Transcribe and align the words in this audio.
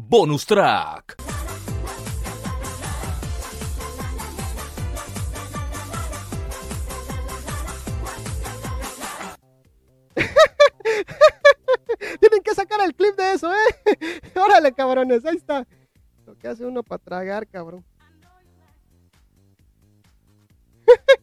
Bonus 0.00 0.46
Track. 0.46 1.16
Tienen 12.20 12.42
que 12.44 12.54
sacar 12.54 12.80
el 12.80 12.94
clip 12.94 13.16
de 13.16 13.32
eso, 13.32 13.52
¿eh? 13.52 14.20
Órale, 14.36 14.72
cabrones, 14.72 15.24
ahí 15.24 15.36
está. 15.36 15.66
Lo 16.26 16.36
que 16.38 16.48
hace 16.48 16.64
uno 16.64 16.82
para 16.82 17.02
tragar, 17.02 17.46
cabrón. 17.48 17.84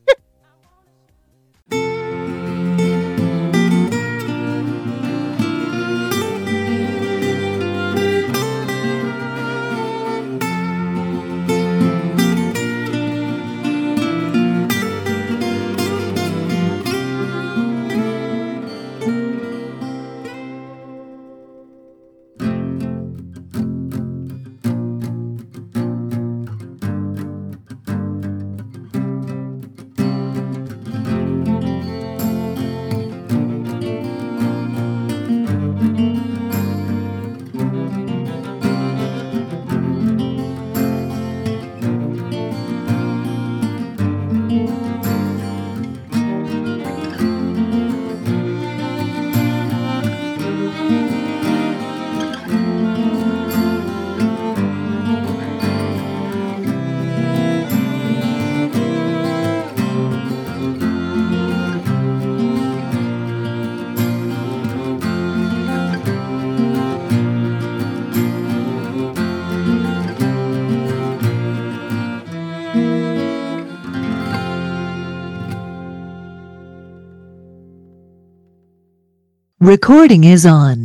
Recording 79.65 80.25
is 80.25 80.45
on. 80.45 80.84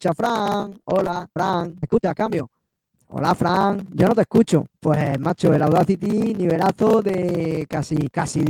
Escucha 0.00 0.14
Fran. 0.14 0.80
Hola, 0.84 1.28
Fran. 1.30 1.74
¿Me 1.74 1.80
escucha 1.82 2.10
a 2.10 2.14
cambio? 2.14 2.50
Hola, 3.08 3.34
Fran. 3.34 3.86
Yo 3.92 4.08
no 4.08 4.14
te 4.14 4.22
escucho. 4.22 4.64
Pues, 4.80 5.20
macho, 5.20 5.52
el 5.52 5.62
Audacity 5.62 6.34
nivelazo 6.34 7.02
de 7.02 7.66
casi, 7.68 8.08
casi, 8.08 8.42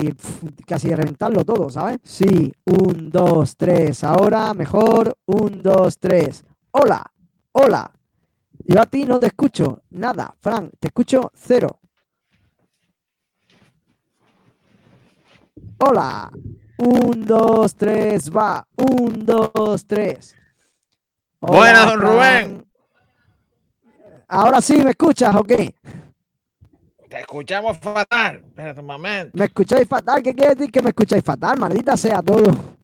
casi 0.65 0.89
de 0.91 0.97
reventarlo 0.97 1.45
todo, 1.45 1.69
¿sabes? 1.69 1.99
Sí, 2.05 2.53
un, 2.67 3.11
dos, 3.11 3.57
tres. 3.57 4.05
Ahora, 4.05 4.55
mejor. 4.55 5.13
Un, 5.27 5.61
dos, 5.61 5.99
tres. 5.99 6.45
Hola, 6.71 7.05
hola. 7.53 7.91
Yo 8.67 8.81
a 8.81 8.87
ti 8.87 9.05
no 9.05 9.19
te 9.19 9.27
escucho 9.27 9.83
nada, 9.91 10.33
Fran. 10.39 10.71
Te 10.79 10.89
escucho 10.89 11.33
cero. 11.35 11.81
Hola. 15.79 16.31
Un, 16.79 17.25
dos, 17.27 17.75
tres, 17.75 18.31
va. 18.31 18.65
Un, 18.77 19.27
dos, 19.27 19.85
tres. 19.85 20.37
Hola, 21.41 21.59
Buenas, 21.59 21.87
don. 21.87 22.01
Rubén. 22.01 22.67
Ahora 24.29 24.61
sí, 24.61 24.77
¿me 24.83 24.91
escuchas 24.91 25.35
o 25.35 25.43
qué? 25.43 25.75
Te 27.09 27.21
escuchamos 27.21 27.79
fatal. 27.79 28.45
Espérate 28.47 28.81
un 28.81 28.87
momento. 28.87 29.31
¿Me 29.37 29.47
escucháis 29.47 29.89
fatal? 29.89 30.23
¿Qué 30.23 30.35
quiere 30.35 30.55
decir 30.55 30.71
que 30.71 30.83
me 30.83 30.91
escucháis 30.91 31.25
fatal? 31.25 31.59
Maldita 31.59 31.97
sea 31.97 32.23
todo. 32.23 32.77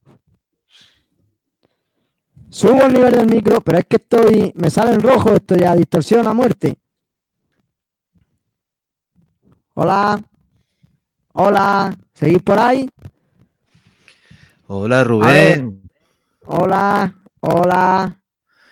Subo 2.50 2.82
el 2.82 2.92
nivel 2.94 3.12
del 3.12 3.26
micro, 3.26 3.60
pero 3.60 3.78
es 3.78 3.84
que 3.84 3.96
estoy. 3.96 4.52
Me 4.56 4.70
sale 4.70 4.94
en 4.94 5.02
rojo 5.02 5.30
esto 5.30 5.54
ya, 5.54 5.76
distorsión 5.76 6.26
a 6.26 6.32
muerte. 6.32 6.76
Hola. 9.74 10.20
Hola. 11.34 11.94
¿Seguís 12.14 12.42
por 12.42 12.58
ahí? 12.58 12.88
Hola. 14.66 15.04
Rubén. 15.04 15.82
Hola. 16.46 17.14
Hola. 17.40 18.18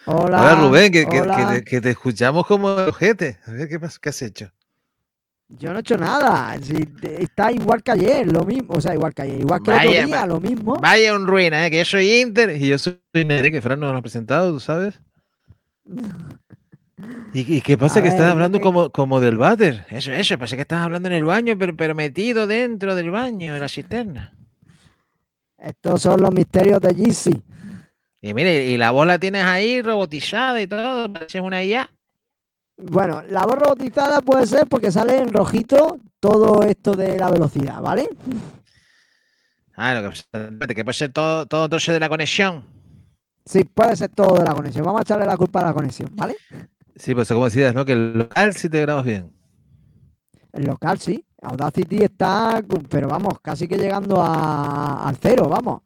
Hola. 0.06 0.40
Hola, 0.42 0.54
Rubén, 0.56 0.92
que, 0.92 1.04
que- 1.04 1.10
que 1.10 1.20
hola. 1.20 1.48
te, 1.54 1.64
que 1.64 1.80
te 1.80 1.90
escuchamos 1.90 2.46
como 2.46 2.68
ojete. 2.68 3.38
A 3.46 3.52
ver 3.52 3.68
qué 3.68 3.80
pasa, 3.80 3.98
qué 4.02 4.08
has 4.10 4.22
hecho. 4.22 4.50
Yo 5.48 5.70
no 5.72 5.78
he 5.78 5.80
hecho 5.80 5.96
nada. 5.96 6.56
Si 6.60 6.74
te- 6.86 7.22
está 7.22 7.52
igual 7.52 7.82
que 7.82 7.92
ayer, 7.92 8.30
lo 8.30 8.44
mismo. 8.44 8.74
O 8.74 8.80
sea, 8.80 8.94
igual 8.94 9.14
que 9.14 9.22
ayer. 9.22 9.40
Igual 9.40 9.62
que 9.62 9.70
el 9.70 9.76
Vaya, 9.76 9.90
otro 9.90 10.06
día, 10.06 10.20
va- 10.20 10.26
lo 10.26 10.40
mismo. 10.40 10.74
Vaya 10.80 11.14
un 11.14 11.26
ruina, 11.26 11.66
¿eh? 11.66 11.70
que 11.70 11.78
yo 11.78 11.84
soy 11.84 12.20
Inter 12.20 12.50
y 12.56 12.68
yo 12.68 12.78
soy 12.78 12.98
Nere, 13.12 13.50
que 13.50 13.62
Fran 13.62 13.80
nos 13.80 13.92
lo 13.92 13.98
ha 13.98 14.02
presentado, 14.02 14.52
¿tú 14.52 14.60
sabes? 14.60 15.00
¿Y, 17.34 17.56
y 17.56 17.60
qué 17.60 17.76
pasa? 17.76 17.98
A 17.98 18.02
que 18.02 18.08
estás 18.08 18.30
hablando 18.30 18.60
como, 18.60 18.90
como 18.90 19.20
del 19.20 19.36
váter. 19.36 19.84
Eso, 19.90 20.12
eso, 20.12 20.38
parece 20.38 20.56
que 20.56 20.62
estás 20.62 20.80
hablando 20.82 21.08
en 21.08 21.14
el 21.14 21.24
baño, 21.24 21.56
pero, 21.58 21.74
pero 21.76 21.94
metido 21.94 22.46
dentro 22.46 22.94
del 22.94 23.10
baño, 23.10 23.54
en 23.54 23.60
la 23.60 23.68
cisterna. 23.68 24.32
Estos 25.58 26.02
son 26.02 26.20
los 26.22 26.32
misterios 26.32 26.80
de 26.80 26.94
Yeezy. 26.94 27.42
Y 28.24 28.32
mire, 28.32 28.64
y 28.64 28.78
la 28.78 28.90
bola 28.90 29.18
tienes 29.18 29.44
ahí 29.44 29.82
robotizada 29.82 30.58
y 30.62 30.66
todo, 30.66 31.12
pareces 31.12 31.42
una 31.42 31.62
IA. 31.62 31.90
Bueno, 32.78 33.20
la 33.28 33.44
voz 33.44 33.56
robotizada 33.56 34.22
puede 34.22 34.46
ser 34.46 34.66
porque 34.66 34.90
sale 34.90 35.18
en 35.18 35.30
rojito 35.30 35.98
todo 36.20 36.62
esto 36.62 36.92
de 36.92 37.18
la 37.18 37.30
velocidad, 37.30 37.82
¿vale? 37.82 38.08
Ah, 39.76 39.92
lo 40.00 40.10
que, 40.10 40.74
que 40.74 40.84
puede 40.84 40.94
ser 40.94 41.12
todo, 41.12 41.44
todo 41.44 41.68
de 41.68 42.00
la 42.00 42.08
conexión. 42.08 42.64
Sí, 43.44 43.64
puede 43.64 43.94
ser 43.94 44.08
todo 44.08 44.38
de 44.38 44.44
la 44.44 44.54
conexión. 44.54 44.86
Vamos 44.86 45.00
a 45.00 45.02
echarle 45.02 45.26
la 45.26 45.36
culpa 45.36 45.60
a 45.60 45.64
la 45.66 45.74
conexión, 45.74 46.08
¿vale? 46.14 46.36
Sí, 46.96 47.14
pues 47.14 47.28
como 47.28 47.44
decías, 47.44 47.74
¿no? 47.74 47.84
Que 47.84 47.92
el 47.92 48.16
local 48.16 48.54
sí 48.54 48.70
te 48.70 48.80
grabas 48.80 49.04
bien. 49.04 49.30
El 50.50 50.64
local 50.64 50.98
sí. 50.98 51.22
Audacity 51.42 52.04
está, 52.04 52.64
pero 52.88 53.06
vamos, 53.06 53.34
casi 53.42 53.68
que 53.68 53.76
llegando 53.76 54.22
a- 54.22 55.06
al 55.06 55.16
cero, 55.20 55.46
vamos. 55.46 55.82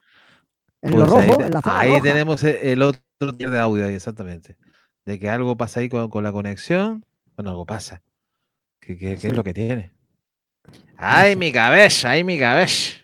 En 0.82 0.98
lo 0.98 1.06
Pues 1.06 1.12
ahí, 1.12 1.26
rojo, 1.28 1.38
te- 1.38 1.46
en 1.46 1.52
la 1.52 1.60
zona 1.62 1.78
ahí 1.80 1.90
roja. 1.90 2.02
tenemos 2.02 2.44
e- 2.44 2.72
el 2.72 2.82
otro 2.82 3.02
tier 3.36 3.50
de 3.50 3.58
audio 3.58 3.86
ahí, 3.86 3.94
exactamente. 3.94 4.56
De 5.04 5.19
que 5.19 5.28
algo 5.28 5.56
pasa 5.56 5.80
ahí 5.80 5.88
con, 5.88 6.08
con 6.10 6.22
la 6.25 6.32
conexión. 6.32 7.04
Bueno, 7.36 7.50
algo 7.50 7.66
pasa. 7.66 8.02
¿Qué, 8.80 8.96
qué- 8.96 9.14
qué 9.14 9.20
Sí. 9.20 9.26
es 9.28 9.32
lo 9.36 9.42
que 9.44 9.54
tiene? 9.54 9.92
¡Ay, 10.96 11.34
mi 11.36 11.50
cabeza! 11.52 12.10
¡Ay, 12.10 12.25
mi 12.25 12.38
cabeza! 12.38 12.98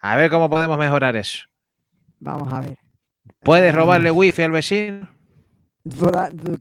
A 0.00 0.16
ver 0.16 0.30
cómo 0.30 0.50
podemos 0.50 0.78
mejorar 0.78 1.16
eso. 1.16 1.44
Vamos 2.20 2.52
a 2.52 2.60
ver. 2.60 2.78
¿Puedes 3.40 3.74
robarle 3.74 4.10
wifi 4.10 4.42
al 4.42 4.50
vecino? 4.52 5.08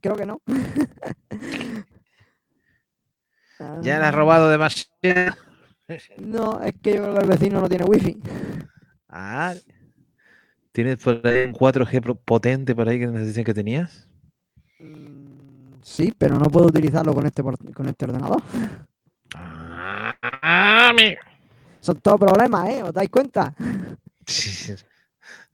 Creo 0.01 0.15
que 0.15 0.25
no. 0.25 0.41
Ya 3.81 3.97
le 3.99 4.05
has 4.05 4.09
Ah, 4.09 4.11
robado 4.11 4.49
demasiado. 4.49 5.35
No, 6.17 6.61
es 6.61 6.73
que 6.81 6.95
yo 6.95 7.01
creo 7.03 7.13
que 7.15 7.21
el 7.21 7.27
vecino 7.27 7.61
no 7.61 7.69
tiene 7.69 7.85
wifi. 7.85 8.17
Ah, 9.13 9.55
¿Tienes 10.73 10.97
por 10.97 11.25
ahí 11.25 11.45
un 11.45 11.53
4G 11.53 12.01
pro- 12.01 12.15
potente 12.15 12.75
por 12.75 12.87
ahí 12.89 12.99
que 12.99 13.07
dicen 13.07 13.43
que 13.45 13.53
tenías? 13.53 14.07
Mm, 14.79 15.81
Sí, 15.83 16.13
pero 16.17 16.37
no 16.39 16.45
puedo 16.45 16.67
utilizarlo 16.67 17.13
con 17.13 17.25
este, 17.25 17.43
con 17.43 17.87
este 17.89 18.05
ordenador. 18.05 18.41
Ah, 19.35 20.89
amigo. 20.89 21.21
Son 21.81 21.99
todos 22.01 22.19
problemas, 22.19 22.69
¿eh? 22.69 22.83
¿Os 22.83 22.93
dais 22.93 23.09
cuenta? 23.09 23.53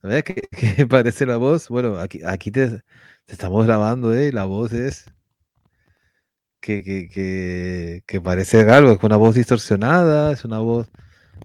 ¿Ves 0.04 0.24
que, 0.24 0.36
que 0.52 0.88
parece 0.88 1.26
la 1.26 1.38
voz? 1.38 1.70
Bueno, 1.70 1.98
aquí, 2.00 2.22
aquí 2.26 2.52
te, 2.52 2.70
te 2.70 3.34
estamos 3.34 3.66
grabando, 3.66 4.14
¿eh? 4.14 4.32
La 4.32 4.46
voz 4.46 4.74
es 4.74 5.06
que, 6.62 6.84
que, 6.84 7.10
que, 7.10 8.04
que 8.08 8.22
parece 8.22 8.62
algo, 8.70 8.92
es 8.94 9.04
una 9.04 9.18
voz 9.18 9.36
distorsionada, 9.36 10.32
es 10.34 10.46
una 10.46 10.60
voz 10.60 10.90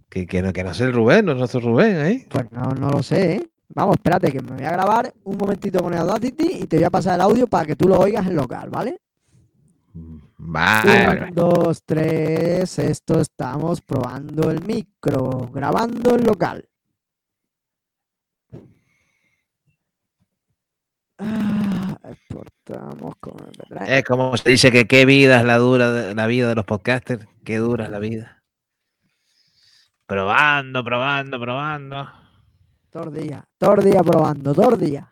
que, 0.09 0.27
que 0.27 0.43
no, 0.43 0.53
que 0.53 0.65
no 0.65 0.71
es 0.71 0.81
el 0.81 0.93
Rubén, 0.93 1.25
no 1.27 1.33
es 1.33 1.39
nuestro 1.39 1.61
Rubén, 1.61 2.07
¿eh? 2.07 2.27
Pues 2.31 2.51
no, 2.53 2.71
no 2.73 2.91
lo 2.91 3.03
sé, 3.03 3.35
¿eh? 3.37 3.51
Vamos, 3.69 3.97
espérate, 3.97 4.31
que 4.31 4.41
me 4.41 4.53
voy 4.57 4.65
a 4.65 4.73
grabar 4.73 5.13
un 5.25 5.37
momentito 5.37 5.83
con 5.83 5.93
el 5.95 6.01
Audacity 6.01 6.63
y 6.63 6.67
te 6.67 6.77
voy 6.77 6.85
a 6.85 6.91
pasar 6.91 7.15
el 7.17 7.21
audio 7.23 7.47
para 7.47 7.67
que 7.67 7.75
tú 7.77 7.89
lo 7.89 7.99
oigas 7.99 8.27
en 8.27 8.37
local, 8.37 8.69
¿vale? 8.71 9.01
Vale, 10.37 11.25
Un, 11.29 11.35
dos, 11.35 11.83
tres, 11.85 12.79
esto 12.79 13.21
estamos 13.21 13.81
probando 13.81 14.51
el 14.51 14.65
micro, 14.65 15.51
grabando 15.53 16.15
en 16.17 16.25
local. 16.25 16.69
Ah, 21.19 21.97
exportamos 22.11 23.15
con 23.21 23.35
el 23.39 23.53
MP3. 23.55 23.89
Es 23.89 24.05
como 24.05 24.37
se 24.37 24.51
dice 24.51 24.71
que 24.73 24.87
qué 24.87 25.07
vida 25.07 25.39
es 25.41 25.47
la 25.47 25.59
dura 25.59 25.91
de- 25.93 26.15
la 26.15 26.27
vida 26.27 26.49
de 26.49 26.55
los 26.57 26.65
podcasters, 26.65 27.27
qué 27.45 27.59
dura 27.59 27.85
es 27.87 27.91
la 27.91 27.99
vida. 28.01 28.43
Probando, 30.07 30.85
probando, 30.85 31.41
probando, 31.41 32.11
Todo 32.91 33.05
el 33.05 33.15
día, 33.15 33.45
todo 33.59 33.75
el 33.75 33.85
día 33.85 34.03
probando, 34.03 34.55
todo 34.55 34.75
el 34.75 34.81
día. 34.81 35.11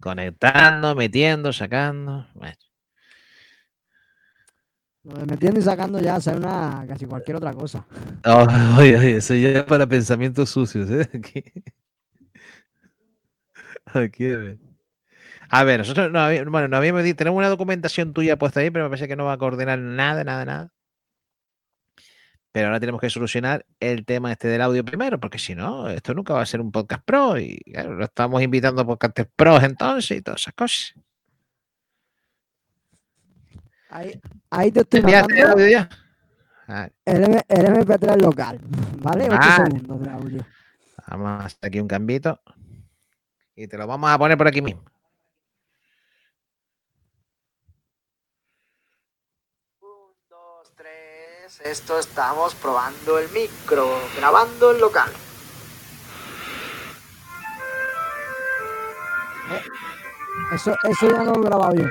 conectando, 0.00 0.94
metiendo, 0.94 1.52
sacando. 1.52 2.26
Bueno, 2.34 2.56
Lo 5.02 5.14
de 5.14 5.26
Metiendo 5.26 5.60
y 5.60 5.62
sacando 5.62 5.98
ya 6.00 6.20
sea 6.20 6.36
una 6.36 6.84
casi 6.88 7.06
cualquier 7.06 7.36
otra 7.36 7.52
cosa. 7.54 7.86
Oh, 8.24 8.46
oye, 8.78 8.96
oye, 8.98 9.16
eso 9.16 9.34
ya 9.34 9.50
es 9.50 9.64
para 9.64 9.86
pensamientos 9.86 10.50
sucios, 10.50 10.90
¿eh? 10.90 11.08
Aquí. 11.14 11.44
Aquí, 13.94 14.30
a 14.32 14.36
ver. 14.38 14.58
A 15.50 15.64
ver, 15.64 15.80
nosotros 15.80 16.12
no, 16.12 16.20
bueno, 16.50 16.68
no 16.68 16.76
habíamos 16.76 17.02
dicho, 17.02 17.16
tenemos 17.16 17.38
una 17.38 17.48
documentación 17.48 18.12
tuya 18.12 18.38
puesta 18.38 18.60
ahí, 18.60 18.70
pero 18.70 18.84
me 18.84 18.90
parece 18.90 19.08
que 19.08 19.16
no 19.16 19.24
va 19.24 19.32
a 19.34 19.38
coordinar 19.38 19.78
nada, 19.78 20.22
nada, 20.24 20.44
nada. 20.44 20.72
Pero 22.52 22.66
ahora 22.66 22.80
tenemos 22.80 23.00
que 23.00 23.08
solucionar 23.10 23.64
el 23.78 24.04
tema 24.04 24.32
este 24.32 24.48
del 24.48 24.60
audio 24.62 24.84
primero, 24.84 25.20
porque 25.20 25.38
si 25.38 25.54
no, 25.54 25.88
esto 25.88 26.14
nunca 26.14 26.34
va 26.34 26.42
a 26.42 26.46
ser 26.46 26.60
un 26.60 26.72
podcast 26.72 27.04
pro. 27.04 27.38
Y 27.38 27.58
claro, 27.60 27.94
lo 27.94 28.04
estamos 28.04 28.42
invitando 28.42 28.82
a 28.82 28.86
podcasters 28.86 29.30
pros 29.36 29.62
entonces 29.62 30.18
y 30.18 30.22
todas 30.22 30.40
esas 30.40 30.54
cosas. 30.54 30.94
Ahí, 33.88 34.20
ahí 34.50 34.70
te 34.72 34.80
estoy 34.80 35.00
¿Enviaste 35.00 35.32
el 35.32 35.38
mandando 35.38 35.62
audio 35.62 35.70
ya? 35.78 35.88
Ah, 36.68 36.88
el, 37.04 37.24
M- 37.24 37.42
el 37.48 37.66
MP3 37.66 38.20
local, 38.20 38.60
¿vale? 39.02 39.24
8 39.24 39.36
Vale. 39.36 39.66
segundos 39.70 40.00
de 40.00 40.10
audio. 40.10 40.46
Vamos 41.08 41.28
a 41.28 41.44
hacer 41.46 41.58
aquí 41.62 41.80
un 41.80 41.88
cambito. 41.88 42.40
Y 43.56 43.66
te 43.66 43.76
lo 43.76 43.86
vamos 43.86 44.10
a 44.10 44.18
poner 44.18 44.38
por 44.38 44.46
aquí 44.48 44.62
mismo. 44.62 44.84
Un, 49.80 50.14
dos, 50.28 50.72
tres, 50.76 51.49
esto 51.64 51.98
estamos 51.98 52.54
probando 52.54 53.18
el 53.18 53.28
micro, 53.30 54.00
grabando 54.16 54.72
en 54.72 54.80
local. 54.80 55.10
Eh, 59.50 59.62
Eso, 60.54 60.74
eso 60.82 61.08
ya 61.08 61.22
no 61.22 61.34
lo 61.34 61.42
he 61.42 61.44
grabado 61.44 61.74
yo. 61.76 61.86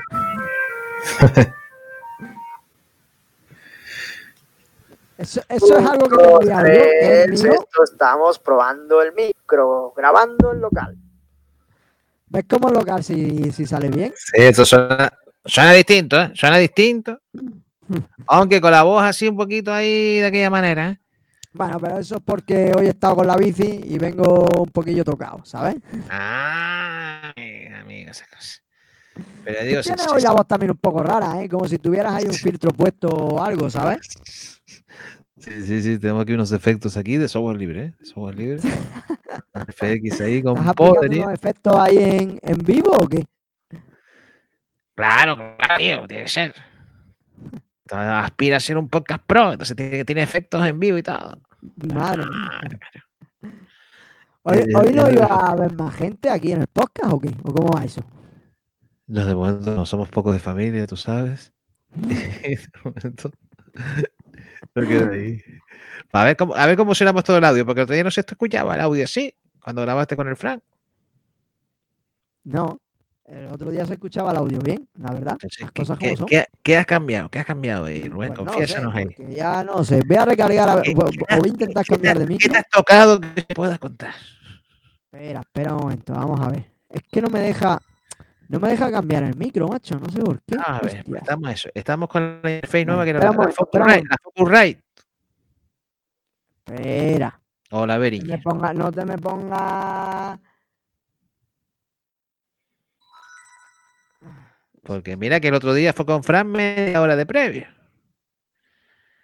Eso, 5.17 5.41
eso 5.49 5.77
es 5.77 5.85
algo 5.85 6.09
que 6.09 6.23
yo, 6.23 6.39
que 6.39 7.23
es 7.23 7.43
mío. 7.43 7.53
Esto 7.53 7.83
estamos 7.83 8.39
probando 8.39 9.01
el 9.01 9.13
micro, 9.13 9.93
grabando 9.95 10.53
en 10.53 10.61
local. 10.61 10.97
¿Ves 12.27 12.45
cómo 12.49 12.69
en 12.69 12.73
local 12.75 13.03
si, 13.03 13.51
si 13.51 13.65
sale 13.65 13.89
bien? 13.89 14.13
Sí, 14.15 14.33
eso 14.35 14.65
suena, 14.65 15.11
suena 15.45 15.73
distinto, 15.73 16.21
¿eh? 16.21 16.31
Suena 16.33 16.57
distinto. 16.57 17.19
Aunque 18.27 18.61
con 18.61 18.71
la 18.71 18.83
voz 18.83 19.03
así 19.03 19.27
un 19.27 19.37
poquito 19.37 19.73
ahí 19.73 20.19
de 20.19 20.25
aquella 20.25 20.49
manera, 20.49 20.89
¿eh? 20.91 20.99
Bueno, 21.51 21.79
pero 21.79 21.97
eso 21.97 22.17
es 22.17 22.21
porque 22.23 22.71
hoy 22.77 22.85
he 22.85 22.89
estado 22.89 23.15
con 23.15 23.27
la 23.27 23.35
bici 23.35 23.81
y 23.83 23.97
vengo 23.97 24.45
un 24.61 24.69
poquillo 24.69 25.03
tocado, 25.03 25.43
¿sabes? 25.45 25.77
Ah, 26.09 27.33
amiga, 27.81 28.11
esa 28.11 28.25
cosa. 28.27 28.59
Pero 29.43 29.63
digo, 29.65 29.81
Tienes 29.81 30.07
hoy 30.07 30.21
la 30.21 30.31
voz 30.31 30.47
también 30.47 30.71
un 30.71 30.77
poco 30.77 31.01
rara, 31.01 31.41
¿eh? 31.43 31.49
Como 31.49 31.67
si 31.67 31.79
tuvieras 31.79 32.13
ahí 32.13 32.25
un 32.25 32.33
filtro 32.33 32.71
puesto 32.71 33.07
o 33.07 33.41
algo, 33.43 33.69
¿sabes? 33.69 33.99
Sí, 35.39 35.63
sí, 35.65 35.81
sí, 35.81 35.97
tenemos 35.97 36.21
aquí 36.23 36.33
unos 36.33 36.51
efectos 36.51 36.97
aquí 36.97 37.17
de 37.17 37.27
software 37.27 37.57
libre, 37.57 37.83
¿eh? 37.85 37.93
Software 38.03 38.35
libre. 38.35 38.59
FX 39.75 40.21
ahí 40.21 40.43
con 40.43 40.57
¿Estás 40.57 40.69
aplicando 40.69 40.75
poderío. 40.75 41.23
unos 41.23 41.33
efectos 41.33 41.75
ahí 41.77 41.97
en, 41.97 42.39
en 42.43 42.57
vivo 42.59 42.91
o 42.91 43.07
qué? 43.07 43.25
Claro, 44.95 45.35
claro, 45.35 45.77
tío, 45.77 46.07
tiene 46.07 46.23
que 46.23 46.29
ser. 46.29 46.53
Aspira 47.91 48.57
a 48.57 48.59
ser 48.59 48.77
un 48.77 48.89
podcast 48.89 49.23
pro, 49.25 49.51
entonces 49.51 49.75
tiene, 49.75 50.05
tiene 50.05 50.21
efectos 50.23 50.65
en 50.65 50.79
vivo 50.79 50.97
y 50.97 51.03
todo. 51.03 51.39
Madre. 51.93 52.23
¿Hoy, 54.43 54.57
Eh, 54.57 54.67
hoy 54.75 54.93
no 54.93 55.07
eh, 55.07 55.13
iba 55.13 55.25
a 55.25 55.51
haber 55.51 55.73
más 55.73 55.95
gente 55.95 56.29
aquí 56.29 56.51
en 56.51 56.61
el 56.61 56.67
podcast 56.67 57.13
o 57.13 57.19
qué? 57.19 57.29
¿O 57.43 57.53
cómo 57.53 57.73
va 57.73 57.83
eso? 57.83 58.01
Los 59.07 59.25
de 59.25 59.35
momento 59.35 59.75
no 59.75 59.85
somos 59.85 60.09
pocos 60.09 60.33
de 60.33 60.39
familia, 60.39 60.87
tú 60.87 60.95
sabes. 60.95 61.51
de 61.89 62.59
momento, 62.83 63.31
no 64.75 64.87
queda 64.87 65.11
ahí. 65.11 65.41
A 66.11 66.23
ver 66.23 66.37
cómo, 66.37 66.55
a 66.55 66.65
ver 66.65 66.77
cómo 66.77 66.95
sonamos 66.95 67.23
todo 67.23 67.37
el 67.37 67.45
audio, 67.45 67.65
porque 67.65 67.81
el 67.81 67.83
otro 67.83 67.95
día 67.95 68.03
no 68.03 68.11
se 68.11 68.21
escuchaba 68.21 68.75
el 68.75 68.81
audio 68.81 69.03
así, 69.03 69.33
cuando 69.61 69.81
grabaste 69.81 70.15
con 70.15 70.27
el 70.27 70.35
Frank. 70.35 70.61
No. 72.43 72.79
El 73.29 73.45
otro 73.47 73.69
día 73.69 73.85
se 73.85 73.93
escuchaba 73.93 74.31
el 74.31 74.37
audio 74.37 74.59
bien, 74.59 74.89
la 74.97 75.11
verdad. 75.11 75.33
Entonces, 75.33 75.61
Las 75.61 75.71
¿qué, 75.71 75.81
cosas 75.83 75.99
qué- 75.99 76.05
como 76.07 76.17
son. 76.17 76.25
qué- 76.27 76.45
qué 76.63 76.77
has 76.77 76.85
cambiado? 76.87 77.29
¿Qué 77.29 77.37
has 77.39 77.45
cambiado 77.45 77.85
ahí, 77.85 78.09
Rubén? 78.09 78.33
Pues 78.33 78.39
no 78.45 78.51
sé, 78.53 78.57
Confiésanos 78.57 78.95
ahí. 78.95 79.07
ya 79.35 79.63
no 79.63 79.83
sé. 79.83 80.01
Voy 80.07 80.17
a 80.17 80.25
recargar, 80.25 80.69
a 80.69 80.81
¿Qué- 80.81 80.93
qué 80.93 80.95
voy 80.95 81.11
a 81.45 81.47
intentar 81.47 81.83
¿Qué 81.85 81.89
te, 81.89 81.95
cambiar 81.95 82.17
de 82.19 82.25
qué 82.25 82.33
micro. 82.33 82.51
te 82.51 82.57
has 82.57 82.69
tocado 82.69 83.21
que 83.21 83.27
te 83.43 83.53
puedas 83.53 83.77
contar? 83.77 84.13
Espera, 85.11 85.41
espera 85.41 85.73
un 85.75 85.81
momento, 85.81 86.13
vamos 86.13 86.39
a 86.41 86.49
ver. 86.49 86.65
Es 86.89 87.03
que 87.11 87.21
no 87.21 87.29
me 87.29 87.39
deja, 87.39 87.79
no 88.47 88.59
me 88.59 88.69
deja 88.69 88.89
cambiar 88.91 89.21
el 89.23 89.35
micro, 89.35 89.67
macho, 89.67 89.99
no 89.99 90.09
sé 90.09 90.19
por 90.21 90.41
qué. 90.41 90.55
A 90.65 90.79
ver, 90.81 90.97
Hostia. 90.97 91.17
estamos, 91.19 91.49
eso. 91.51 91.69
estamos 91.75 92.09
con 92.09 92.39
la 92.41 92.51
interface 92.55 92.85
nueva 92.85 93.03
que 93.05 93.11
espera 93.11 93.31
la, 93.31 93.37
la 93.45 93.51
Focusrite, 93.51 94.03
la 94.09 94.17
Focusrite. 94.23 94.81
Espera, 96.65 97.39
O 97.71 97.85
la 97.85 97.93
no 97.97 97.99
te 98.03 98.09
me 98.09 98.09
Behringer. 98.09 98.41
ponga, 98.43 98.73
no 98.73 98.91
te 98.91 99.05
me 99.05 99.17
ponga. 99.19 100.39
Porque 104.89 105.15
mira 105.15 105.39
que 105.39 105.49
el 105.49 105.53
otro 105.53 105.75
día 105.75 105.93
fue 105.93 106.03
con 106.03 106.23
Fran 106.23 106.51
media 106.51 106.99
hora 106.99 107.15
de 107.15 107.23
previo. 107.27 107.67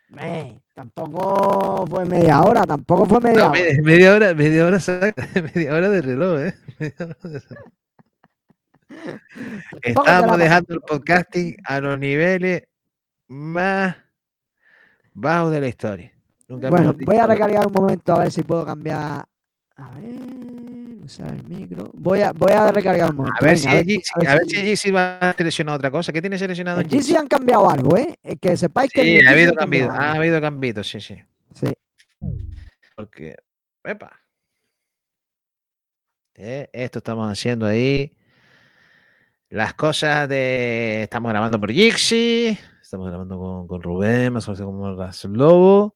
Me, 0.10 0.62
tampoco 0.76 1.88
fue 1.88 2.06
media 2.06 2.40
hora, 2.44 2.62
tampoco 2.68 3.08
fue 3.08 3.20
media 3.20 3.40
No, 3.40 3.50
hora. 3.50 3.60
media, 3.60 3.82
media 3.82 4.14
hora, 4.14 4.34
media 4.36 4.66
hora, 4.68 4.78
media 5.56 5.74
hora 5.74 5.90
de 5.90 6.02
reloj, 6.04 6.40
¿eh? 6.40 6.54
Media 6.78 6.96
hora 7.00 7.18
de 7.24 7.40
reloj. 7.40 7.58
Tampoco 9.82 9.82
te 9.82 9.90
Estábamos 9.90 10.38
dejando 10.38 10.74
el 10.76 10.82
podcasting 10.82 11.58
a 11.64 11.80
los 11.80 11.98
niveles 11.98 12.62
más 13.28 13.96
bajos 15.16 15.52
de 15.52 15.62
la 15.62 15.68
historia. 15.68 16.12
Nunca 16.48 16.70
Bueno, 16.70 16.94
voy 16.94 17.18
a 17.18 17.26
recargar 17.26 17.66
un 17.66 17.74
momento 17.74 18.14
a 18.14 18.20
ver 18.20 18.32
si 18.32 18.44
puedo 18.44 18.64
cambiar. 18.64 19.26
A 19.78 19.90
ver, 19.96 20.55
usar 21.06 21.34
el 21.34 21.44
micro. 21.48 21.92
Voy 21.94 22.22
a, 22.22 22.32
voy 22.34 22.52
a 22.52 22.72
recargar 22.72 23.10
un 23.12 23.18
momento. 23.18 23.38
A 23.40 23.46
ver 23.46 23.56
venga, 23.56 23.72
si 23.72 23.76
a 23.76 23.80
allí, 23.80 24.02
a 24.16 24.20
ver 24.20 24.28
a 24.30 24.34
ver 24.36 24.44
si- 24.46 24.50
si 24.56 24.62
allí 24.62 24.76
sí 24.76 24.92
va 24.92 25.18
a 25.20 25.34
seleccionar 25.34 25.76
otra 25.76 25.92
cosa. 25.92 26.12
¿Qué 26.12 26.22
tiene 26.22 26.38
seleccionado 26.38 26.82
En 26.82 26.90
GC 26.90 27.16
han 27.18 27.28
cambiado 27.28 27.70
algo, 27.70 27.98
¿eh? 27.98 28.18
Que 28.42 28.58
sepáis 28.58 28.92
que 28.92 29.02
Sí, 29.04 29.26
ha 29.26 29.32
habido 29.32 29.54
cambios, 29.54 29.90
ha 29.90 30.14
habido 30.14 30.42
cambios, 30.42 30.88
sí, 30.88 31.00
sí. 31.00 31.16
Sí. 31.54 31.68
Porque, 32.96 33.36
epa. 33.84 34.20
Eh, 36.36 36.70
esto 36.74 37.00
estamos 37.00 37.32
haciendo 37.32 37.66
ahí. 37.66 38.14
Las 39.50 39.74
cosas 39.74 40.28
de. 40.28 41.04
Estamos 41.04 41.30
grabando 41.32 41.60
por 41.60 41.72
Jixi. 41.72 42.58
Estamos 42.82 43.08
grabando 43.08 43.38
con, 43.38 43.68
con 43.68 43.82
Rubén, 43.82 44.34
más 44.34 44.46
conocido 44.46 44.68
como 44.68 44.96
Ras 44.96 45.24
Lobo. 45.26 45.96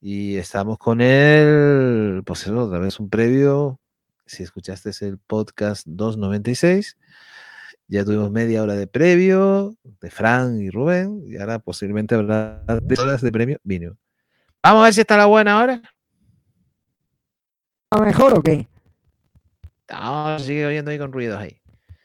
Y 0.00 0.36
estamos 0.36 0.78
con 0.78 1.00
él. 1.00 2.22
Pues 2.26 2.42
eso, 2.42 2.64
otra 2.66 2.78
vez 2.78 3.00
un 3.00 3.08
previo. 3.08 3.80
Si 4.28 4.42
escuchaste 4.42 4.90
el 5.06 5.18
podcast 5.18 5.86
296. 5.86 6.96
Ya 7.88 8.04
tuvimos 8.04 8.30
media 8.30 8.62
hora 8.62 8.74
de 8.74 8.86
previo 8.86 9.74
de 10.02 10.10
Fran 10.10 10.60
y 10.60 10.68
Rubén. 10.70 11.22
Y 11.26 11.38
ahora 11.38 11.58
posiblemente 11.58 12.14
habrá 12.14 12.62
tres 12.86 12.98
horas 12.98 13.22
de 13.22 13.32
premio 13.32 13.58
vino. 13.64 13.96
Vamos 14.62 14.82
a 14.82 14.84
ver 14.84 14.94
si 14.94 15.00
está 15.00 15.16
la 15.16 15.24
buena 15.26 15.58
ahora. 15.58 15.80
¿A 17.90 18.00
mejor 18.02 18.34
o 18.38 18.42
qué? 18.42 18.68
No, 19.90 20.38
sigue 20.38 20.66
oyendo 20.66 20.90
ahí 20.90 20.98
con 20.98 21.10
ruidos 21.10 21.38
ahí. 21.40 21.58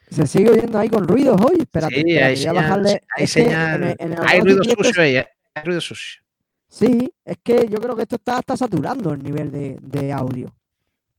Se 0.10 0.26
sigue 0.26 0.50
oyendo 0.52 0.80
ahí 0.80 0.88
con 0.88 1.06
ruidos 1.06 1.40
hoy. 1.42 1.58
Espérate, 1.60 1.96
Sí, 2.02 2.12
hay 2.18 2.18
voy 2.18 2.32
a 2.34 2.36
señal, 2.38 2.56
bajarle. 2.56 2.90
hay 3.18 3.24
en 3.24 3.28
señal. 3.28 3.84
el- 3.84 3.96
en 4.00 4.14
el 4.14 4.20
Hay 4.26 4.40
ruido 4.40 4.64
sucio 4.64 5.02
ahí, 5.04 5.16
¿eh? 5.18 5.28
hay 5.56 5.64
ruido 5.66 5.82
sucio. 5.82 6.22
Sí, 6.70 7.14
es 7.26 7.38
que 7.44 7.68
yo 7.70 7.80
creo 7.80 7.96
que 7.98 8.04
esto 8.04 8.16
está, 8.16 8.40
está 8.40 8.56
saturando 8.56 9.12
el 9.12 9.22
nivel 9.22 9.52
de, 9.52 9.78
de 9.82 10.14
audio. 10.14 10.56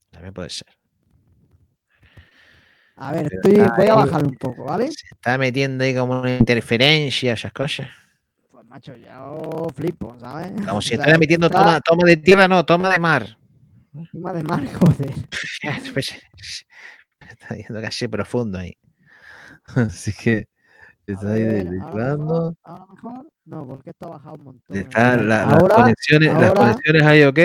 También 0.09 0.33
puede 0.33 0.49
ser. 0.49 0.67
A 2.97 3.11
ver, 3.11 3.33
estoy, 3.33 3.53
está 3.55 3.75
voy 3.75 3.87
a 3.87 3.93
ahí. 3.93 3.99
bajarlo 4.05 4.29
un 4.29 4.35
poco, 4.35 4.63
¿vale? 4.65 4.87
Se 4.91 5.07
está 5.11 5.37
metiendo 5.37 5.83
ahí 5.83 5.93
como 5.95 6.21
una 6.21 6.37
interferencia, 6.37 7.33
esas 7.33 7.51
cosas. 7.51 7.87
Pues 8.51 8.65
macho, 8.67 8.95
yo 8.95 9.67
flipo, 9.75 10.15
¿sabes? 10.19 10.51
Como 10.65 10.81
si 10.81 10.93
estuviera 10.93 11.17
metiendo 11.19 11.47
está 11.47 11.59
toma, 11.59 11.81
toma 11.81 12.03
de 12.07 12.17
tierra, 12.17 12.47
no, 12.47 12.65
toma 12.65 12.89
de 12.89 12.99
mar. 12.99 13.37
encima 13.93 14.33
de 14.33 14.43
mar, 14.43 14.61
joder. 14.79 15.13
Pues, 15.93 16.15
está 17.29 17.55
yendo 17.55 17.81
casi 17.81 18.07
profundo 18.07 18.59
ahí. 18.59 18.77
Así 19.75 20.13
que 20.13 20.47
A 21.07 21.11
está 21.11 21.31
ahí 21.33 21.43
ver, 21.43 21.67
ahora 21.67 21.71
desglosando. 21.71 22.55
mejor. 22.91 23.27
No, 23.45 23.67
porque 23.67 23.89
esto 23.91 24.05
ha 24.07 24.09
bajado 24.11 24.35
un 24.35 24.43
montón. 24.43 24.89
La- 24.93 25.17
las, 25.17 25.45
ahora, 25.47 25.75
conexiones, 25.75 26.27
las 26.33 26.49
ahora. 26.49 26.53
conexiones 26.61 27.03
ahí, 27.03 27.23
ok. 27.23 27.39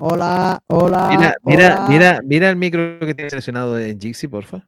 Hola, 0.00 0.62
hola. 0.66 1.08
Mira, 1.10 1.34
mira, 1.42 1.74
hola. 1.76 1.88
mira, 1.88 2.20
mira 2.24 2.50
el 2.50 2.56
micro 2.56 2.98
que 3.00 3.14
tienes 3.14 3.30
seleccionado 3.30 3.78
en 3.78 4.00
Jixi, 4.00 4.28
porfa. 4.28 4.66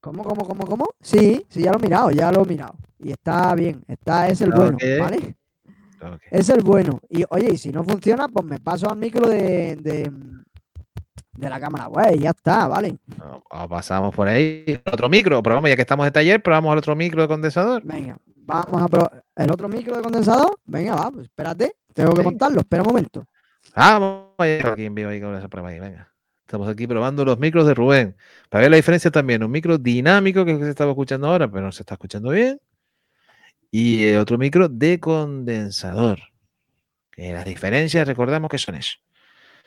¿Cómo, 0.00 0.24
cómo, 0.24 0.44
cómo, 0.46 0.66
cómo? 0.66 0.86
Sí, 1.00 1.44
sí, 1.48 1.62
ya 1.62 1.72
lo 1.72 1.78
he 1.78 1.82
mirado, 1.82 2.10
ya 2.10 2.32
lo 2.32 2.42
he 2.42 2.46
mirado. 2.46 2.74
Y 2.98 3.12
está 3.12 3.54
bien, 3.54 3.82
está, 3.86 4.28
es 4.28 4.40
el 4.40 4.50
bueno. 4.50 4.76
¿vale? 5.00 5.36
Es 6.30 6.48
el 6.48 6.62
bueno. 6.62 6.98
Y 7.08 7.24
oye, 7.30 7.52
y 7.52 7.56
si 7.58 7.70
no 7.70 7.84
funciona, 7.84 8.28
pues 8.28 8.44
me 8.44 8.58
paso 8.58 8.90
al 8.90 8.98
micro 8.98 9.28
de, 9.28 9.76
de, 9.76 10.10
de 11.36 11.48
la 11.48 11.60
cámara 11.60 11.88
web 11.88 12.16
y 12.16 12.20
ya 12.20 12.30
está, 12.30 12.66
¿vale? 12.66 12.98
No, 13.18 13.42
ah, 13.50 13.68
pasamos 13.68 14.14
por 14.14 14.28
ahí. 14.28 14.80
Otro 14.92 15.08
micro, 15.08 15.42
probamos, 15.42 15.70
ya 15.70 15.76
que 15.76 15.82
estamos 15.82 16.04
de 16.04 16.10
taller, 16.10 16.42
probamos 16.42 16.72
el 16.72 16.78
otro 16.78 16.96
micro 16.96 17.22
de 17.22 17.28
condensador. 17.28 17.82
Venga, 17.84 18.18
vamos 18.44 18.82
a 18.82 18.88
probar. 18.88 19.24
¿El 19.36 19.50
otro 19.50 19.68
micro 19.68 19.96
de 19.96 20.02
condensador? 20.02 20.58
Venga, 20.64 20.96
va, 20.96 21.10
pues 21.10 21.24
espérate. 21.26 21.76
Tengo 21.94 22.12
que 22.14 22.22
montarlo, 22.22 22.60
espera 22.60 22.82
un 22.82 22.88
momento. 22.88 23.24
Estamos 26.52 26.68
aquí 26.68 26.86
probando 26.86 27.24
los 27.24 27.38
micros 27.38 27.66
de 27.66 27.74
Rubén. 27.74 28.16
Para 28.50 28.62
ver 28.62 28.70
la 28.70 28.76
diferencia 28.76 29.10
también. 29.10 29.42
Un 29.42 29.50
micro 29.50 29.78
dinámico 29.78 30.44
que 30.44 30.58
se 30.58 30.68
estaba 30.68 30.90
escuchando 30.90 31.28
ahora, 31.28 31.50
pero 31.50 31.62
no 31.62 31.72
se 31.72 31.82
está 31.82 31.94
escuchando 31.94 32.30
bien. 32.30 32.60
Y 33.70 34.12
otro 34.14 34.36
micro 34.36 34.68
de 34.68 35.00
condensador. 35.00 36.20
Que 37.10 37.32
las 37.32 37.46
diferencias, 37.46 38.06
recordamos 38.06 38.50
que 38.50 38.58
son 38.58 38.74
eso. 38.74 38.98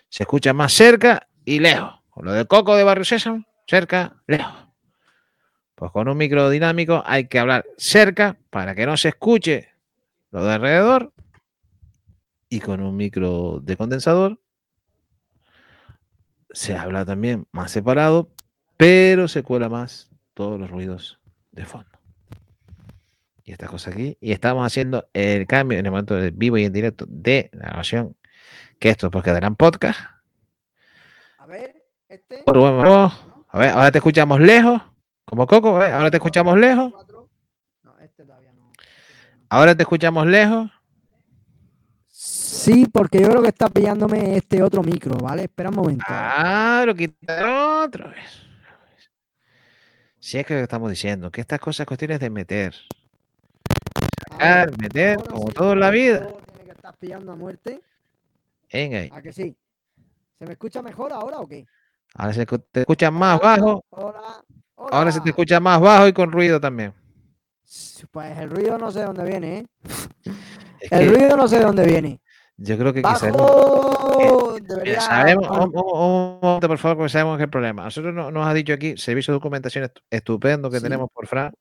Se 0.09 0.23
escucha 0.23 0.53
más 0.53 0.73
cerca 0.73 1.27
y 1.43 1.59
lejos. 1.59 2.01
Con 2.09 2.25
lo 2.25 2.33
de 2.33 2.45
Coco 2.45 2.75
de 2.75 2.83
Barrio 2.83 3.03
Sésamo, 3.03 3.43
cerca, 3.67 4.21
lejos. 4.27 4.67
Pues 5.73 5.91
con 5.91 6.07
un 6.07 6.17
micro 6.17 6.49
dinámico 6.49 7.03
hay 7.05 7.27
que 7.27 7.39
hablar 7.39 7.65
cerca 7.77 8.37
para 8.51 8.75
que 8.75 8.85
no 8.85 8.95
se 8.95 9.09
escuche 9.09 9.69
lo 10.29 10.45
de 10.45 10.53
alrededor. 10.53 11.13
Y 12.55 12.61
con 12.61 12.79
un 12.79 12.95
micro 12.95 13.59
de 13.61 13.75
condensador 13.75 14.39
se 16.51 16.77
habla 16.77 17.03
también 17.03 17.47
más 17.51 17.69
separado, 17.69 18.31
pero 18.77 19.27
se 19.27 19.43
cuela 19.43 19.67
más 19.67 20.09
todos 20.33 20.57
los 20.57 20.71
ruidos 20.71 21.19
de 21.51 21.65
fondo. 21.65 21.99
Y 23.43 23.51
esta 23.51 23.67
cosa 23.67 23.89
aquí. 23.89 24.17
Y 24.21 24.31
estamos 24.31 24.65
haciendo 24.65 25.09
el 25.11 25.47
cambio 25.47 25.77
en 25.77 25.85
el 25.85 25.91
momento 25.91 26.15
de 26.15 26.31
vivo 26.31 26.57
y 26.57 26.63
en 26.63 26.71
directo 26.71 27.03
de 27.09 27.49
la 27.51 27.65
grabación. 27.65 28.15
Que 28.79 28.87
esto 28.87 29.11
quedará 29.11 29.47
en 29.47 29.57
podcast. 29.57 29.99
A 31.37 31.45
ver, 31.47 31.83
este. 32.07 32.41
A 32.47 33.59
ver, 33.59 33.69
ahora 33.71 33.91
te 33.91 33.97
escuchamos 33.97 34.39
lejos. 34.39 34.81
Como 35.25 35.45
Coco, 35.45 35.75
ahora 35.75 36.09
te 36.09 36.15
escuchamos 36.15 36.57
lejos. 36.57 36.93
Este. 37.99 38.23
Ahora 39.49 39.75
te 39.75 39.83
escuchamos 39.83 40.25
lejos. 40.25 40.71
Sí, 42.65 42.87
porque 42.91 43.21
yo 43.21 43.29
creo 43.29 43.43
que 43.43 43.49
está 43.49 43.69
pillándome 43.69 44.37
este 44.37 44.63
otro 44.63 44.81
micro, 44.81 45.15
¿vale? 45.17 45.43
Espera 45.43 45.69
un 45.69 45.75
momento. 45.75 46.03
Ah, 46.07 46.81
lo 46.83 46.95
quitaron 46.95 47.83
otra 47.83 48.07
vez. 48.07 48.41
Si 50.17 50.39
es 50.39 50.47
que 50.47 50.55
lo 50.55 50.61
estamos 50.61 50.89
diciendo, 50.89 51.29
que 51.29 51.41
estas 51.41 51.59
cosas 51.59 51.85
cuestiones 51.85 52.19
de 52.19 52.31
meter. 52.31 52.73
Sacar, 54.31 54.75
meter, 54.79 55.19
ahora 55.19 55.29
como 55.29 55.47
sí, 55.49 55.53
todo 55.53 55.73
en 55.73 55.79
la 55.79 55.91
vida. 55.91 56.27
Tiene 56.27 56.63
que 56.63 56.71
estar 56.71 56.97
pillando 56.97 57.31
a 57.33 57.35
muerte. 57.35 57.81
Venga. 58.73 59.15
¿A 59.15 59.21
que 59.21 59.31
sí? 59.31 59.55
¿Se 60.39 60.45
me 60.47 60.53
escucha 60.53 60.81
mejor 60.81 61.13
ahora 61.13 61.37
o 61.37 61.47
qué? 61.47 61.67
Ahora 62.15 62.33
se 62.33 62.47
te 62.47 62.79
escucha 62.79 63.11
más 63.11 63.39
bajo. 63.39 63.85
Hola. 63.91 64.43
Ahora 64.75 65.11
se 65.11 65.21
te 65.21 65.29
escucha 65.29 65.59
más 65.59 65.79
bajo 65.79 66.07
y 66.07 66.13
con 66.13 66.31
ruido 66.31 66.59
también. 66.59 66.95
Pues 68.09 68.35
el 68.39 68.49
ruido 68.49 68.79
no 68.79 68.89
sé 68.89 69.01
de 69.01 69.05
dónde 69.05 69.23
viene, 69.23 69.57
¿eh? 69.59 69.65
Es 70.79 70.91
El 70.91 71.11
que 71.11 71.15
ruido 71.15 71.37
no 71.37 71.47
sé 71.47 71.59
de 71.59 71.65
dónde 71.65 71.85
viene. 71.85 72.21
Yo 72.57 72.77
creo 72.77 72.93
que 72.93 73.01
quizás 73.01 73.21
Debería. 74.67 75.01
sabemos, 75.01 75.49
un, 75.49 75.71
un- 75.77 76.39
un 76.41 76.59
por 76.59 76.77
favor, 76.77 76.97
porque 76.97 77.09
sabemos 77.11 77.37
que 77.37 77.43
el 77.43 77.49
problema. 77.49 77.83
Nosotros 77.83 78.13
no- 78.13 78.31
nos 78.31 78.47
ha 78.47 78.53
dicho 78.53 78.73
aquí, 78.73 78.95
servicio 78.97 79.31
de 79.33 79.35
documentación 79.37 79.83
estu- 79.85 80.01
estupendo 80.09 80.69
que 80.69 80.77
Sí. 80.77 80.83
tenemos 80.83 81.09
por 81.13 81.27
Fran, 81.27 81.53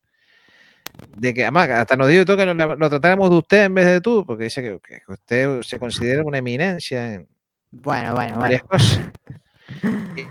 de 1.17 1.35
que 1.35 1.43
además 1.43 1.69
hasta 1.71 1.97
nos 1.97 2.09
dijo 2.09 2.25
que 2.37 2.47
lo, 2.47 2.55
lo 2.55 2.91
tratáramos 2.91 3.31
de 3.31 3.37
usted 3.37 3.65
en 3.65 3.75
vez 3.75 3.87
de 3.87 4.01
tú, 4.01 4.25
porque 4.27 4.45
dice 4.45 4.63
que, 4.63 4.79
que 4.81 5.03
usted 5.13 5.63
se 5.63 5.79
considera 5.79 6.23
una 6.23 6.39
eminencia 6.39 7.15
en 7.15 7.29
Bueno, 7.73 8.15
bueno, 8.15 8.37
bueno. 8.37 8.41
varias 8.41 8.63
cosas. 8.63 9.01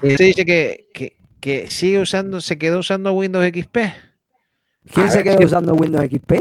Y 0.03 0.11
usted 0.11 0.25
dice 0.25 0.45
que, 0.45 0.87
que, 0.93 1.17
que 1.41 1.69
sigue 1.69 1.99
usando, 1.99 2.39
se 2.39 2.57
quedó 2.57 2.79
usando 2.79 3.11
Windows 3.13 3.45
XP. 3.45 3.77
¿Quién 4.93 5.07
a 5.07 5.11
se 5.11 5.23
quedó 5.23 5.37
si- 5.39 5.45
usando 5.45 5.73
Windows 5.73 6.05
XP? 6.05 6.31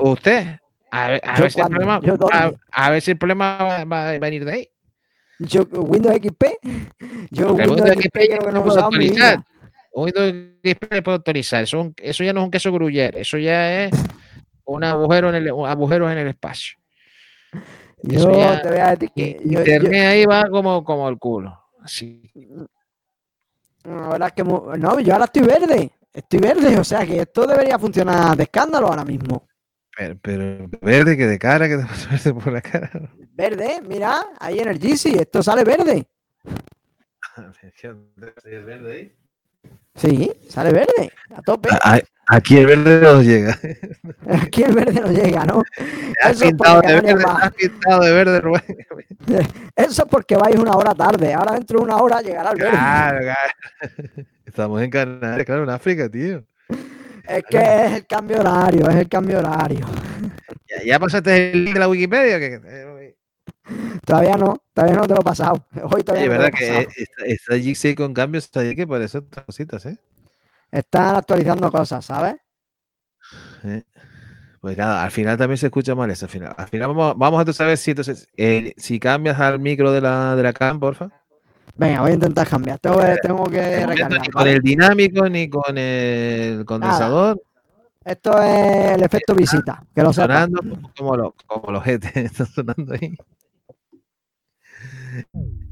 Usted. 0.00 0.58
A 0.90 1.08
ver, 1.08 1.20
a 1.24 1.38
¿Yo 1.38 1.44
el 1.44 1.52
problema, 1.68 2.00
¿Yo 2.02 2.14
a, 2.14 2.16
dónde? 2.16 2.56
a 2.72 2.90
ver 2.90 3.02
si 3.02 3.10
el 3.12 3.18
problema 3.18 3.56
va, 3.58 3.84
va 3.84 4.08
a 4.10 4.18
venir 4.18 4.44
de 4.44 4.52
ahí. 4.52 4.68
Yo, 5.38 5.62
¿Windows 5.72 6.16
XP? 6.16 6.44
Yo 7.30 7.52
Windows 7.54 7.70
Windows 7.70 7.90
XP 7.92 8.02
XP 8.02 8.12
creo 8.12 8.38
que 8.40 8.52
no 8.52 8.64
mi 8.64 8.70
actualizar. 8.70 9.44
Windows 9.94 10.34
XP 10.64 10.92
le 10.94 11.02
puede 11.02 11.16
actualizar. 11.16 11.62
Eso, 11.62 11.80
un- 11.80 11.94
eso 11.96 12.24
ya 12.24 12.32
no 12.32 12.40
es 12.40 12.44
un 12.44 12.50
queso 12.50 12.72
gruyer, 12.72 13.16
eso 13.16 13.38
ya 13.38 13.84
es 13.84 13.92
un 14.64 14.84
agujero 14.84 15.28
en 15.30 15.34
el, 15.36 15.52
un 15.52 15.66
agujero 15.68 16.10
en 16.10 16.18
el 16.18 16.28
espacio. 16.28 16.76
Eso 18.02 18.30
Yo 18.30 18.38
ya- 18.38 18.62
te 18.62 18.68
voy 18.68 18.78
a 18.78 18.90
decir 18.90 19.10
que 19.14 19.40
yo- 19.44 19.58
Internet 19.60 20.06
ahí 20.06 20.24
va 20.26 20.44
como, 20.50 20.82
como 20.84 21.08
el 21.08 21.18
culo. 21.18 21.58
Así. 21.82 22.30
la 23.84 24.08
verdad 24.08 24.28
es 24.28 24.34
que 24.34 24.44
no, 24.44 25.00
yo 25.00 25.12
ahora 25.12 25.24
estoy 25.26 25.42
verde. 25.42 25.90
Estoy 26.12 26.40
verde, 26.40 26.76
o 26.78 26.84
sea 26.84 27.06
que 27.06 27.20
esto 27.20 27.46
debería 27.46 27.78
funcionar 27.78 28.36
de 28.36 28.42
escándalo 28.42 28.88
ahora 28.88 29.04
mismo. 29.04 29.46
Pero, 29.96 30.16
pero 30.22 30.68
verde 30.80 31.16
que 31.16 31.26
de 31.26 31.38
cara, 31.38 31.68
que 31.68 31.76
te 31.76 31.82
vas 31.84 32.06
a 32.06 32.10
verde 32.10 32.34
por 32.34 32.52
la 32.52 32.60
cara. 32.62 32.90
Verde, 33.32 33.80
mira, 33.86 34.22
ahí 34.38 34.58
en 34.58 34.68
el 34.68 34.78
GC, 34.78 35.20
esto 35.20 35.42
sale 35.42 35.64
verde. 35.64 36.06
Sí, 39.94 40.30
sale 40.48 40.72
verde, 40.72 41.12
a 41.34 41.42
tope. 41.42 41.68
Aquí 42.32 42.58
el 42.58 42.66
verde 42.66 43.00
no 43.02 43.20
llega. 43.22 43.58
Aquí 44.42 44.62
el 44.62 44.72
verde 44.74 45.00
no 45.00 45.08
llega, 45.10 45.44
¿no? 45.44 45.62
Has 46.22 46.30
Eso 46.36 46.44
es 46.44 46.50
pintado 46.50 46.74
porque 46.80 46.88
de 46.94 47.00
verde, 47.02 47.24
va- 47.24 47.32
has 47.38 47.52
pintado 47.52 48.02
de 48.04 48.12
verde, 48.12 48.40
Rubén. 48.40 48.62
Eso 49.76 50.02
es 50.04 50.08
porque 50.08 50.36
vais 50.36 50.56
una 50.56 50.72
hora 50.72 50.94
tarde. 50.94 51.34
Ahora 51.34 51.54
dentro 51.54 51.78
de 51.80 51.84
una 51.84 51.96
hora 51.96 52.20
llegará 52.22 52.52
el 52.52 52.56
verde. 52.58 52.70
Claro, 52.70 53.18
claro. 53.18 54.26
Estamos 54.46 54.82
en 54.82 54.90
Canarias, 54.90 55.44
claro, 55.46 55.64
en 55.64 55.70
África, 55.70 56.08
tío. 56.08 56.44
Es 57.26 57.44
que 57.48 57.58
es 57.58 57.92
el 57.92 58.06
cambio 58.06 58.40
horario, 58.40 58.88
es 58.88 58.96
el 58.96 59.08
cambio 59.08 59.38
horario. 59.38 59.86
¿Ya, 60.68 60.82
ya 60.84 60.98
pasaste 60.98 61.52
el 61.52 61.64
link 61.64 61.74
de 61.74 61.80
la 61.80 61.88
Wikipedia? 61.88 62.38
Que, 62.38 62.60
eh, 62.64 63.16
Todavía 64.04 64.36
no, 64.36 64.56
todavía 64.74 64.96
no 64.96 65.06
te 65.06 65.14
lo 65.14 65.20
he 65.20 65.24
pasado. 65.24 65.66
Hoy 65.90 66.02
todavía 66.02 66.26
es 66.26 66.28
no 66.28 66.34
te 66.34 66.38
lo 66.38 66.44
verdad 66.44 66.48
he 66.48 66.52
que 66.52 66.88
está, 66.96 67.24
está 67.26 67.58
Jixi 67.58 67.94
con 67.94 68.14
cambios 68.14 68.50
ahí 68.56 68.74
que 68.74 68.86
parece 68.86 69.18
otras 69.18 69.46
cositas, 69.46 69.86
¿eh? 69.86 69.98
Están 70.72 71.14
actualizando 71.14 71.70
cosas, 71.70 72.04
¿sabes? 72.04 72.34
Eh, 73.64 73.82
Pues 74.60 74.76
nada, 74.78 75.04
al 75.04 75.12
final 75.12 75.38
también 75.38 75.58
se 75.58 75.66
escucha 75.66 75.94
mal 75.96 76.10
eso. 76.10 76.26
Al 76.26 76.30
final, 76.32 76.54
al 76.56 76.68
final 76.68 76.88
vamos, 76.88 77.14
vamos 77.18 77.48
a 77.48 77.52
saber 77.54 77.78
si 77.78 77.92
entonces, 77.92 78.28
eh, 78.36 78.74
si 78.78 79.00
cambias 79.00 79.40
al 79.40 79.60
micro 79.60 79.92
de 79.92 80.00
la, 80.02 80.36
de 80.36 80.42
la 80.44 80.52
cam, 80.52 80.80
porfa. 80.80 81.10
Venga, 81.80 82.02
voy 82.02 82.10
a 82.10 82.14
intentar 82.14 82.46
cambiar. 82.46 82.78
Tengo 82.78 83.00
que, 83.00 83.16
tengo 83.22 83.44
que 83.44 83.86
recargar. 83.86 84.20
ni 84.20 84.28
con 84.28 84.40
¿vale? 84.42 84.52
el 84.52 84.60
dinámico 84.60 85.26
ni 85.30 85.48
con 85.48 85.78
el 85.78 86.62
condensador. 86.66 87.42
Esto 88.04 88.42
es 88.42 88.96
el 88.96 89.02
efecto 89.02 89.34
visita, 89.34 89.82
que 89.94 90.02
lo 90.02 90.12
sonando 90.12 90.60
como, 90.60 90.92
como 90.94 91.16
los 91.16 91.32
como 91.46 91.72
los 91.72 91.82
GT 91.82 92.04
están 92.16 92.46
sonando 92.48 92.92
ahí. 92.92 93.16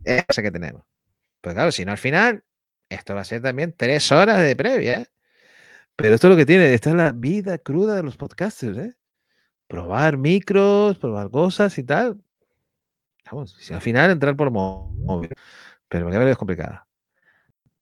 Esa 0.03 0.41
que 0.41 0.51
tenemos. 0.51 0.83
Pues 1.43 1.55
claro, 1.55 1.71
si 1.73 1.85
no 1.85 1.93
al 1.93 1.99
final, 1.99 2.43
esto 2.89 3.15
va 3.15 3.21
a 3.21 3.25
ser 3.25 3.43
también 3.43 3.75
tres 3.77 4.11
horas 4.11 4.41
de 4.41 4.57
previa. 4.57 5.01
¿eh? 5.01 5.07
Pero 5.95 6.15
esto 6.15 6.29
es 6.29 6.31
lo 6.31 6.37
que 6.39 6.47
tiene, 6.47 6.73
esta 6.73 6.89
es 6.89 6.97
la 6.97 7.13
vida 7.13 7.59
cruda 7.59 7.97
de 7.97 8.03
los 8.03 8.17
podcasters, 8.17 8.79
¿eh? 8.79 8.95
Probar 9.67 10.17
micros, 10.17 10.97
probar 10.97 11.31
cosas 11.31 11.77
y 11.77 11.85
tal. 11.85 12.19
Vamos, 13.31 13.55
si 13.61 13.75
al 13.75 13.83
final 13.83 14.11
entrar 14.11 14.35
por 14.35 14.51
móvil. 14.51 15.29
Pero 15.89 16.07
ver 16.07 16.29
es 16.29 16.37
complicado. 16.37 16.81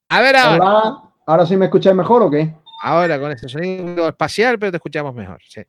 A 0.09 0.21
ver 0.21 0.35
ahora, 0.35 1.01
¿ahora 1.25 1.45
sí 1.45 1.57
me 1.57 1.65
escucháis 1.65 1.95
mejor 1.95 2.23
o 2.23 2.31
qué? 2.31 2.53
ahora 2.81 3.19
con 3.19 3.31
este 3.31 3.49
sonido 3.49 4.07
espacial, 4.07 4.59
pero 4.59 4.71
te 4.71 4.77
escuchamos 4.77 5.13
mejor. 5.13 5.39
Sí. 5.47 5.61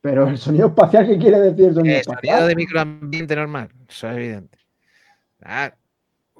Pero 0.00 0.28
el 0.28 0.38
sonido 0.38 0.68
espacial, 0.68 1.06
¿qué 1.06 1.18
quiere 1.18 1.40
decir 1.40 1.68
el 1.68 1.74
sonido 1.74 1.94
El 1.94 2.00
espacial? 2.00 2.36
sonido 2.36 2.48
de 2.48 2.54
microambiente 2.56 3.36
normal, 3.36 3.70
eso 3.88 4.08
es 4.10 4.16
evidente. 4.16 4.58
Claro, 5.40 5.74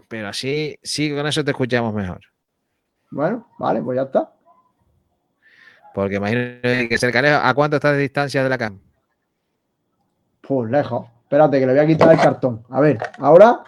pero 0.08 0.28
así, 0.28 0.78
sí, 0.82 1.14
con 1.14 1.26
eso 1.26 1.44
te 1.44 1.50
escuchamos 1.50 1.92
mejor. 1.94 2.20
Bueno, 3.10 3.48
vale, 3.58 3.82
pues 3.82 3.96
ya 3.96 4.02
está. 4.02 4.32
Porque 5.94 6.16
imagino 6.16 6.40
que 6.62 6.98
cerca 6.98 7.22
lejos, 7.22 7.40
¿a 7.42 7.54
cuánto 7.54 7.76
estás 7.76 7.92
de 7.92 7.98
distancia 8.02 8.42
de 8.42 8.48
la 8.48 8.58
cama? 8.58 8.78
Pues 10.40 10.70
lejos. 10.70 11.06
Espérate, 11.22 11.58
que 11.58 11.66
le 11.66 11.72
voy 11.72 11.82
a 11.82 11.86
quitar 11.86 12.12
el 12.12 12.18
cartón. 12.18 12.64
A 12.68 12.80
ver, 12.80 12.98
ahora, 13.18 13.64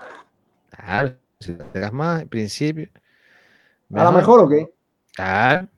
Claro, 0.71 1.17
si 1.41 1.55
te 1.55 1.65
pegas 1.65 1.93
más, 1.93 2.23
en 2.23 2.29
principio. 2.29 2.89
¿a 3.95 4.05
la 4.05 4.11
mejor 4.11 4.41
o 4.41 4.49
qué? 4.49 4.73
Claro, 5.15 5.69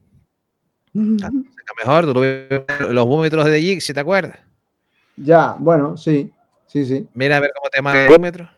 mejor. 1.84 2.06
Tú 2.06 2.14
lo 2.14 2.20
ves 2.20 2.46
en 2.80 2.94
los 2.94 3.06
búmetros 3.06 3.44
de 3.46 3.60
Jig, 3.60 3.80
si 3.82 3.92
te 3.92 4.00
acuerdas. 4.00 4.38
Ya, 5.16 5.56
bueno, 5.58 5.96
sí, 5.96 6.32
sí, 6.66 6.84
sí. 6.84 7.08
Mira 7.14 7.36
a 7.36 7.40
ver 7.40 7.52
cómo 7.56 7.70
te 7.70 7.82
marca 7.82 8.06
el 8.06 8.12
búmetro. 8.12 8.48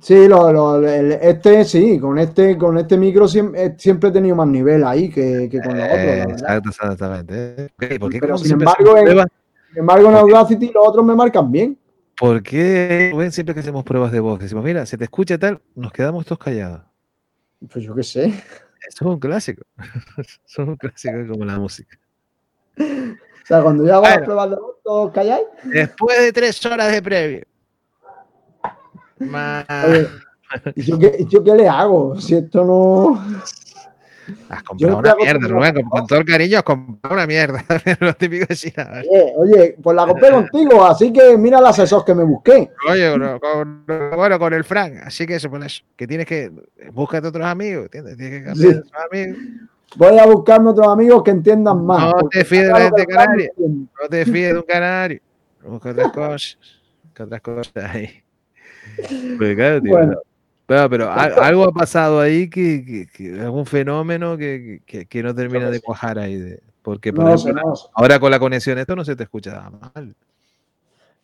Sí, 0.00 0.28
lo- 0.28 0.52
lo- 0.52 0.88
el- 0.88 1.12
este 1.12 1.64
sí, 1.64 1.98
con 1.98 2.16
este, 2.18 2.56
con 2.56 2.78
este 2.78 2.96
micro 2.96 3.26
siempre, 3.26 3.74
siempre 3.76 4.10
he 4.10 4.12
tenido 4.12 4.36
más 4.36 4.46
nivel 4.46 4.84
ahí 4.84 5.10
que, 5.10 5.48
que 5.50 5.60
con 5.60 5.76
los 5.76 5.84
otros, 5.86 6.00
Eh, 6.00 6.26
exacto, 6.28 6.68
exactamente. 6.70 7.34
¿eh? 7.36 7.68
Ok, 7.76 7.98
¿Por 7.98 8.10
qué, 8.12 8.20
Pero 8.20 8.38
sin 8.38 8.52
embargo, 8.52 8.96
en- 8.96 9.26
Sin 9.68 9.78
embargo, 9.78 10.08
en 10.10 10.16
Audacity 10.16 10.70
los 10.72 10.88
otros 10.88 11.04
me 11.04 11.14
marcan 11.16 11.50
bien. 11.50 11.76
¿Por 12.20 12.42
qué 12.42 13.08
Rubén, 13.14 13.32
siempre 13.32 13.54
que 13.54 13.60
hacemos 13.60 13.82
pruebas 13.82 14.12
de 14.12 14.20
voz? 14.20 14.38
Decimos, 14.38 14.62
mira, 14.62 14.84
se 14.84 14.98
te 14.98 15.04
escucha 15.04 15.38
tal, 15.38 15.58
nos 15.74 15.90
quedamos 15.90 16.26
todos 16.26 16.38
callados. 16.38 16.82
Pues 17.72 17.82
yo 17.82 17.94
qué 17.94 18.02
sé. 18.02 18.26
Eso 18.26 18.44
es 18.88 19.00
un 19.00 19.18
clásico. 19.18 19.62
Eso 20.18 20.38
es 20.46 20.58
un 20.58 20.76
clásico 20.76 21.14
como 21.30 21.46
la 21.46 21.58
música. 21.58 21.98
O 22.78 23.46
sea, 23.46 23.62
cuando 23.62 23.86
yo 23.86 23.94
hago 23.94 24.02
las 24.02 24.12
Bueno. 24.12 24.24
pruebas 24.26 24.50
de 24.50 24.56
voz, 24.56 24.76
todos 24.84 25.12
calláis. 25.14 25.46
Después 25.64 26.20
de 26.20 26.32
tres 26.34 26.66
horas 26.66 26.92
de 26.92 27.00
previo. 27.02 27.44
Más... 29.18 29.64
Oye, 29.88 30.08
¿y 30.74 30.82
yo 30.82 30.98
qué, 30.98 31.16
y 31.20 31.26
yo 31.26 31.42
qué 31.42 31.54
le 31.54 31.68
hago? 31.68 32.20
Si 32.20 32.34
esto 32.34 32.62
no. 32.66 33.24
Has 34.48 34.62
comprado 34.62 34.98
una 34.98 35.14
mierda, 35.16 35.48
Rubén. 35.48 35.74
Con, 35.74 35.84
con 35.88 36.06
todo 36.06 36.18
el 36.18 36.24
cariño, 36.24 36.58
has 36.58 36.62
comprado 36.64 37.14
una 37.14 37.26
mierda. 37.26 37.64
Lo 38.00 38.14
típico 38.14 38.46
de 38.46 38.54
China. 38.56 38.88
Oye, 39.10 39.32
oye, 39.36 39.76
pues 39.82 39.96
la 39.96 40.06
compré 40.06 40.30
contigo, 40.30 40.84
así 40.84 41.12
que 41.12 41.36
mira 41.38 41.58
el 41.58 41.66
asesor 41.66 42.04
que 42.04 42.14
me 42.14 42.24
busqué. 42.24 42.70
Oye, 42.88 43.12
bro, 43.16 43.40
con- 43.40 43.84
bueno, 43.86 44.38
con 44.38 44.52
el 44.54 44.64
Frank. 44.64 44.94
Así 45.04 45.26
que 45.26 45.36
eso, 45.36 45.50
por 45.50 45.62
eso. 45.64 45.82
Que 45.96 46.06
tienes 46.06 46.26
que. 46.26 46.50
Búscate 46.92 47.28
otros 47.28 47.44
amigos. 47.46 47.84
¿entiendes? 47.86 48.16
Tienes 48.16 48.40
que 48.40 48.44
cambiar 48.46 48.72
Sí. 48.72 48.78
otros 48.78 48.92
amigos. 49.10 49.38
Voy 49.96 50.18
a 50.18 50.26
buscarme 50.26 50.70
otros 50.70 50.86
amigos 50.88 51.22
que 51.24 51.30
entiendan 51.32 51.84
más. 51.84 52.14
No 52.14 52.28
te 52.28 52.44
fíes 52.44 52.66
de 52.66 52.72
la 52.72 52.80
gente 52.80 53.06
canaria. 53.06 53.50
No 53.58 54.08
te 54.08 54.24
fíes 54.24 54.52
de 54.52 54.58
un 54.58 54.64
canario. 54.64 55.20
Busca 55.64 55.90
otras 55.90 56.12
cosas. 56.12 56.58
Busca 57.04 57.24
otras 57.24 57.40
cosas 57.40 57.72
ahí. 57.84 58.22
Pues 59.38 59.56
claro, 59.56 59.80
tío, 59.82 59.92
Bueno. 59.92 60.16
Pero, 60.70 60.88
pero 60.88 61.10
al- 61.10 61.32
algo 61.40 61.64
ha 61.64 61.72
pasado 61.72 62.20
ahí 62.20 62.48
que, 62.48 62.84
que- 62.84 63.06
que 63.12 63.40
algún 63.40 63.66
fenómeno 63.66 64.36
que, 64.36 64.82
que- 64.86 65.22
no 65.24 65.34
termina 65.34 65.68
de 65.68 65.80
cuajar 65.80 66.16
ahí. 66.16 66.36
de- 66.36 66.62
porque 66.80 67.12
por 67.12 67.24
No 67.24 67.34
ejemplo, 67.34 67.74
ahora 67.92 68.20
con 68.20 68.30
la 68.30 68.38
conexión 68.38 68.78
esto 68.78 68.94
no 68.94 69.04
se 69.04 69.16
te 69.16 69.24
escucha 69.24 69.50
nada 69.50 69.70
mal. 69.92 70.14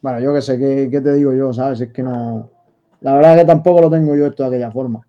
Bueno, 0.02 0.18
yo 0.18 0.34
qué 0.34 0.42
sé, 0.42 0.58
¿qué, 0.58 0.88
qué 0.90 1.00
te 1.00 1.12
digo 1.14 1.32
yo? 1.32 1.52
¿Sabes? 1.52 1.80
Es 1.80 1.92
que 1.92 2.02
no. 2.02 2.50
La 3.02 3.14
verdad 3.14 3.34
es 3.36 3.40
que 3.42 3.46
tampoco 3.46 3.82
lo 3.82 3.88
tengo 3.88 4.16
yo 4.16 4.26
esto 4.26 4.42
de 4.42 4.48
aquella 4.48 4.72
forma. 4.72 5.06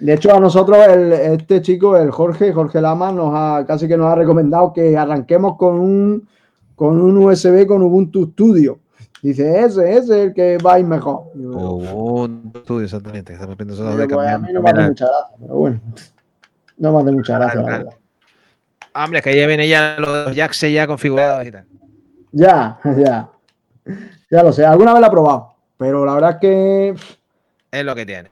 De 0.00 0.14
hecho, 0.14 0.34
a 0.34 0.40
nosotros, 0.40 0.76
el- 0.88 1.12
este 1.12 1.62
chico, 1.62 1.96
el 1.96 2.10
Jorge, 2.10 2.52
Jorge 2.52 2.80
Lama, 2.80 3.12
nos 3.12 3.30
ha 3.32 3.64
casi 3.68 3.86
que 3.86 3.96
nos 3.96 4.08
ha 4.08 4.16
recomendado 4.16 4.72
que 4.72 4.96
arranquemos 4.98 5.56
con 5.56 5.78
un, 5.78 6.28
con 6.74 7.00
un 7.00 7.16
USB 7.18 7.66
con 7.68 7.82
Ubuntu 7.84 8.32
Studio. 8.32 8.79
Dice, 9.22 9.60
ese, 9.60 9.90
ese 9.90 9.98
es 9.98 10.10
el 10.10 10.34
que 10.34 10.56
va 10.58 10.74
a 10.74 10.78
ir 10.78 10.86
mejor. 10.86 11.24
Yo, 11.34 11.50
O 11.50 12.22
un 12.24 12.52
estudio 12.54 12.84
exactamente. 12.84 13.34
Estamos 13.34 13.56
de 13.58 14.08
pues, 14.08 14.28
a 14.28 14.38
mí 14.38 14.52
no 14.52 14.62
me 14.62 14.70
hace 14.70 14.88
mucha 14.88 15.06
gracia, 15.06 15.36
pero 15.40 15.54
bueno. 15.56 15.80
No 16.78 16.92
me 16.92 17.00
hace 17.02 17.12
mucha 17.12 17.38
gracia, 17.38 17.60
la 17.60 17.66
Claro, 17.66 17.84
verdad. 17.84 17.98
Hombre, 18.94 19.18
es 19.18 19.24
que 19.24 19.36
ya 19.38 19.46
viene 19.46 19.68
ya 19.68 19.96
los 19.98 20.34
jacks 20.34 20.60
ya 20.62 20.86
configurados 20.86 21.46
y 21.46 21.52
tal. 21.52 21.66
Ya, 22.32 22.78
ya. 22.96 23.28
Ya 24.30 24.42
lo 24.42 24.52
sé. 24.52 24.64
Alguna 24.64 24.92
vez 24.92 25.00
la 25.02 25.08
he 25.08 25.10
probado, 25.10 25.54
pero 25.76 26.04
la 26.06 26.14
verdad 26.14 26.30
es 26.30 26.36
que 26.40 26.94
Es 27.70 27.84
lo 27.84 27.94
que 27.94 28.06
tiene. 28.06 28.30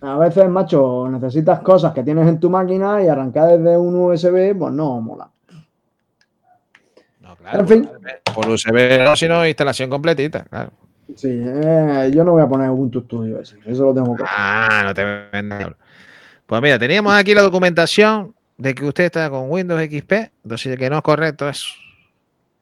a 0.00 0.16
veces, 0.18 0.48
macho, 0.48 1.08
necesitas 1.10 1.60
cosas 1.60 1.92
que 1.92 2.02
tienes 2.04 2.28
en 2.28 2.38
tu 2.38 2.48
máquina 2.50 3.02
y 3.02 3.08
arrancar 3.08 3.48
desde 3.58 3.76
un 3.76 3.94
USB, 3.96 4.56
pues 4.56 4.72
no 4.72 5.00
mola. 5.00 5.28
Claro. 7.44 7.60
En 7.60 7.68
fin. 7.68 7.90
Por 8.34 8.48
USB, 8.48 9.04
no, 9.04 9.14
sino 9.14 9.46
instalación 9.46 9.90
completita, 9.90 10.44
claro. 10.44 10.70
Sí, 11.14 11.28
eh, 11.30 12.10
yo 12.14 12.24
no 12.24 12.32
voy 12.32 12.42
a 12.42 12.48
poner 12.48 12.70
Ubuntu 12.70 13.02
Studio 13.02 13.38
eso 13.40 13.84
lo 13.84 13.94
tengo 13.94 14.16
que 14.16 14.24
Ah, 14.26 14.82
no 14.84 14.94
te 14.94 15.04
vendas. 15.30 15.72
Pues 16.46 16.62
mira, 16.62 16.78
teníamos 16.78 17.12
aquí 17.12 17.34
la 17.34 17.42
documentación 17.42 18.34
de 18.56 18.74
que 18.74 18.86
usted 18.86 19.04
está 19.04 19.28
con 19.28 19.50
Windows 19.50 19.82
XP, 19.82 20.12
entonces 20.42 20.78
que 20.78 20.88
no 20.88 20.96
es 20.96 21.02
correcto 21.02 21.46
eso. 21.46 21.68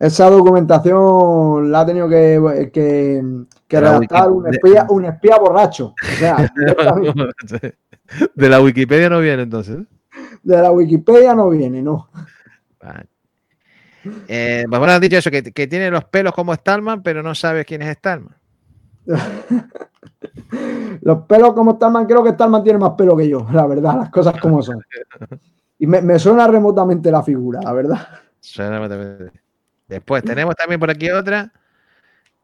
Esa 0.00 0.28
documentación 0.28 1.70
la 1.70 1.80
ha 1.80 1.86
tenido 1.86 2.08
que, 2.08 2.70
que, 2.72 3.22
redactar 3.70 4.32
un 4.32 4.52
espía, 4.52 4.86
un 4.88 5.04
espía 5.04 5.36
borracho. 5.38 5.94
O 6.02 6.16
sea, 6.18 6.52
De 8.34 8.48
la 8.48 8.60
Wikipedia 8.60 9.08
no 9.08 9.20
viene 9.20 9.44
entonces. 9.44 9.78
de 10.42 10.60
la 10.60 10.72
Wikipedia 10.72 11.36
no 11.36 11.50
viene, 11.50 11.82
no. 11.82 12.08
Vale. 12.80 13.11
Eh, 14.28 14.64
pues 14.68 14.78
bueno, 14.78 14.94
han 14.94 15.00
dicho 15.00 15.16
eso, 15.18 15.30
que, 15.30 15.42
que 15.42 15.66
tiene 15.66 15.90
los 15.90 16.04
pelos 16.04 16.32
como 16.34 16.54
Stallman, 16.54 17.02
pero 17.02 17.22
no 17.22 17.34
sabes 17.34 17.64
quién 17.66 17.82
es 17.82 17.96
Stallman. 17.96 18.36
Los 21.02 21.22
pelos 21.26 21.52
como 21.54 21.72
Stallman, 21.74 22.06
creo 22.06 22.22
que 22.22 22.30
Stallman 22.30 22.62
tiene 22.62 22.78
más 22.78 22.90
pelo 22.90 23.16
que 23.16 23.28
yo, 23.28 23.46
la 23.52 23.66
verdad, 23.66 23.96
las 23.96 24.10
cosas 24.10 24.38
como 24.40 24.62
son. 24.62 24.80
Y 25.78 25.86
me, 25.86 26.00
me 26.02 26.18
suena 26.18 26.46
remotamente 26.46 27.10
la 27.10 27.22
figura, 27.22 27.60
la 27.62 27.72
verdad. 27.72 28.06
Solamente- 28.40 29.32
Después 29.88 30.22
tenemos 30.22 30.54
también 30.54 30.78
por 30.80 30.90
aquí 30.90 31.10
otra 31.10 31.52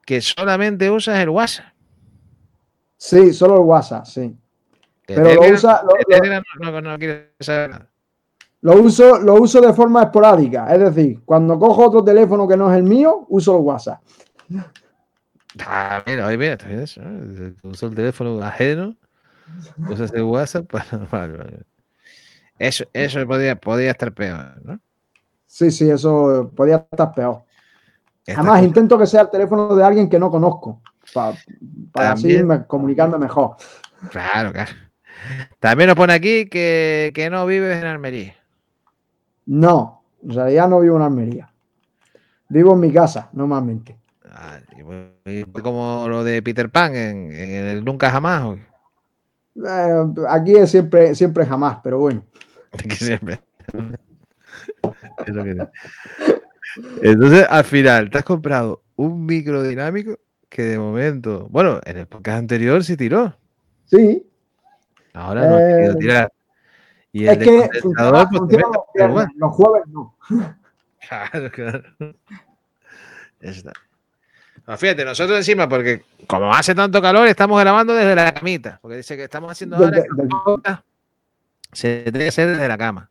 que 0.05 0.21
solamente 0.21 0.91
usas 0.91 1.19
el 1.21 1.29
WhatsApp. 1.29 1.67
Sí, 2.97 3.33
solo 3.33 3.55
el 3.57 3.61
WhatsApp, 3.63 4.05
sí. 4.07 4.37
Pero 5.07 5.35
lo 5.35 5.41
usa- 5.55 5.83
lo- 5.83 6.19
lo- 6.19 6.43
no, 6.61 6.71
no, 6.73 6.91
no 6.91 6.99
quiere 6.99 7.33
saber 7.41 7.71
nada. 7.71 7.88
Lo 8.61 8.81
uso, 8.81 9.19
lo 9.21 9.35
uso 9.35 9.61
de 9.61 9.73
forma 9.73 10.03
esporádica, 10.05 10.73
es 10.75 10.81
decir, 10.81 11.21
cuando 11.25 11.59
cojo 11.59 11.87
otro 11.87 12.03
teléfono 12.03 12.47
que 12.49 12.57
no 12.57 12.71
es 12.73 12.77
el 12.79 12.83
mío, 12.85 13.25
uso 13.29 13.57
el 13.57 13.63
WhatsApp. 13.63 14.01
Ah, 15.61 16.03
mira, 16.07 16.27
oye, 16.27 16.37
mira, 16.39 16.53
está 16.53 16.67
bien 16.69 16.81
eso. 16.81 17.01
Uso 17.63 17.87
el 17.87 17.95
teléfono 17.95 18.43
ajeno, 18.43 18.97
usas 19.89 20.13
el 20.13 20.23
WhatsApp 20.23 20.67
para. 20.71 20.99
vale, 21.11 21.37
vale. 21.37 21.59
Eso, 22.59 22.85
eso 22.93 23.25
podría, 23.27 23.57
podría 23.57 23.93
estar 23.93 24.13
peor, 24.13 24.61
¿no? 24.65 24.81
Sí, 25.47 25.71
sí, 25.71 25.89
eso 25.89 26.51
podría 26.55 26.87
estar 26.91 27.13
peor. 27.15 27.43
Esta 28.27 28.41
Además, 28.41 28.63
intento 28.65 28.99
que 28.99 29.07
sea 29.07 29.23
el 29.23 29.31
teléfono 29.31 29.75
de 29.75 29.83
alguien 29.85 30.09
que 30.09 30.19
no 30.19 30.31
conozco, 30.31 30.83
pa- 31.15 31.33
para 31.93 32.13
así 32.13 32.43
me- 32.43 32.67
comunicarme 32.67 33.17
mejor. 33.19 33.57
Claro, 34.11 34.53
claro. 34.53 34.73
También 35.61 35.89
nos 35.89 35.97
pone 35.97 36.13
aquí 36.13 36.47
que, 36.47 37.13
que 37.15 37.31
no 37.31 37.47
vives 37.47 37.79
en 37.81 37.87
Almería. 37.87 38.35
No, 39.49 40.03
en 40.23 40.35
realidad 40.35 40.69
no 40.69 40.81
vivo 40.81 40.97
en 40.97 41.03
Almería. 41.03 41.51
Vivo 42.51 42.75
en 42.75 42.81
mi 42.81 42.93
casa, 42.93 43.31
normalmente. 43.33 43.97
Ah, 44.31 44.59
como 45.63 46.07
lo 46.07 46.23
de 46.23 46.43
Peter 46.43 46.71
Pan 46.71 46.95
en, 46.95 47.33
en 47.33 47.51
el 47.67 47.85
Nunca 47.85 48.11
Jamás. 48.11 48.59
Eh, 49.57 50.05
aquí 50.29 50.55
es 50.55 50.71
siempre, 50.71 51.15
siempre 51.15 51.47
jamás, 51.47 51.79
pero 51.83 51.99
bueno. 51.99 52.25
Siempre. 52.91 53.41
Es 55.27 55.35
lo 55.35 55.43
que. 55.43 55.57
Entonces, 57.03 57.47
al 57.49 57.65
final, 57.65 58.11
te 58.11 58.19
has 58.19 58.25
comprado 58.25 58.83
un 58.97 59.25
micro 59.25 59.63
dinámico 59.63 60.19
que 60.51 60.63
de 60.63 60.79
momento, 60.79 61.49
bueno, 61.51 61.81
en 61.85 61.97
el 61.97 62.07
podcast 62.07 62.39
anterior 62.39 62.85
sí 62.85 62.97
tiró. 62.97 63.35
Sí, 63.87 64.23
Ahora 65.15 65.49
no 65.49 65.57
ha 65.57 65.59
querido 65.59 65.93
Eh, 65.93 65.97
tirar. 65.99 66.33
Y 67.19 67.27
el 67.27 67.43
es 67.43 67.49
que 67.49 67.81
funciona, 67.81 68.11
pues, 68.29 68.39
funciona 68.39 68.67
los 68.67 68.85
viernes, 68.95 69.27
los 69.37 69.53
jueves 69.53 69.83
no. 69.89 70.15
Claro, 71.09 71.51
claro. 71.51 71.83
Ya 73.41 73.51
está. 73.51 73.73
No, 74.67 74.77
fíjate, 74.77 75.05
nosotros 75.05 75.39
encima, 75.39 75.69
porque 75.69 76.03
como 76.27 76.53
hace 76.53 76.75
tanto 76.75 77.01
calor, 77.01 77.27
estamos 77.27 77.59
grabando 77.61 77.95
desde 77.95 78.15
la 78.15 78.33
camita. 78.35 78.79
Porque 78.83 78.99
dice 78.99 79.17
que 79.17 79.25
estamos 79.25 79.51
haciendo 79.51 79.77
ahora 79.77 79.91
Desde- 79.91 80.03
que 80.03 80.23
desde- 80.23 80.83
se 81.73 82.03
tiene 82.05 82.19
que 82.19 82.29
hacer 82.29 82.49
desde 82.51 82.69
la 82.69 82.77
cama. 82.77 83.11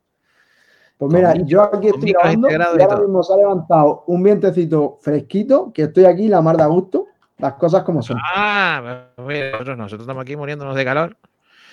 Pues 0.98 1.14
mira, 1.14 1.32
Con 1.34 1.48
yo 1.48 1.64
aquí 1.64 1.88
estoy 1.88 2.12
grabando 2.12 2.50
y 2.50 2.54
ahora 2.82 2.98
mismo 3.00 3.24
se 3.24 3.34
ha 3.34 3.38
levantado 3.38 4.04
un 4.08 4.24
vientecito 4.24 4.98
fresquito, 5.02 5.72
que 5.74 5.84
estoy 5.84 6.06
aquí 6.06 6.28
la 6.28 6.42
mar 6.42 6.58
de 6.58 6.66
gusto, 6.66 7.08
las 7.38 7.54
cosas 7.54 7.84
como 7.84 8.02
son. 8.02 8.18
Ah, 8.24 9.10
pues 9.16 9.28
mira, 9.28 9.52
nosotros, 9.52 9.78
nosotros 9.78 10.02
estamos 10.02 10.22
aquí 10.22 10.36
muriéndonos 10.36 10.76
de 10.76 10.86
calor. 10.86 11.18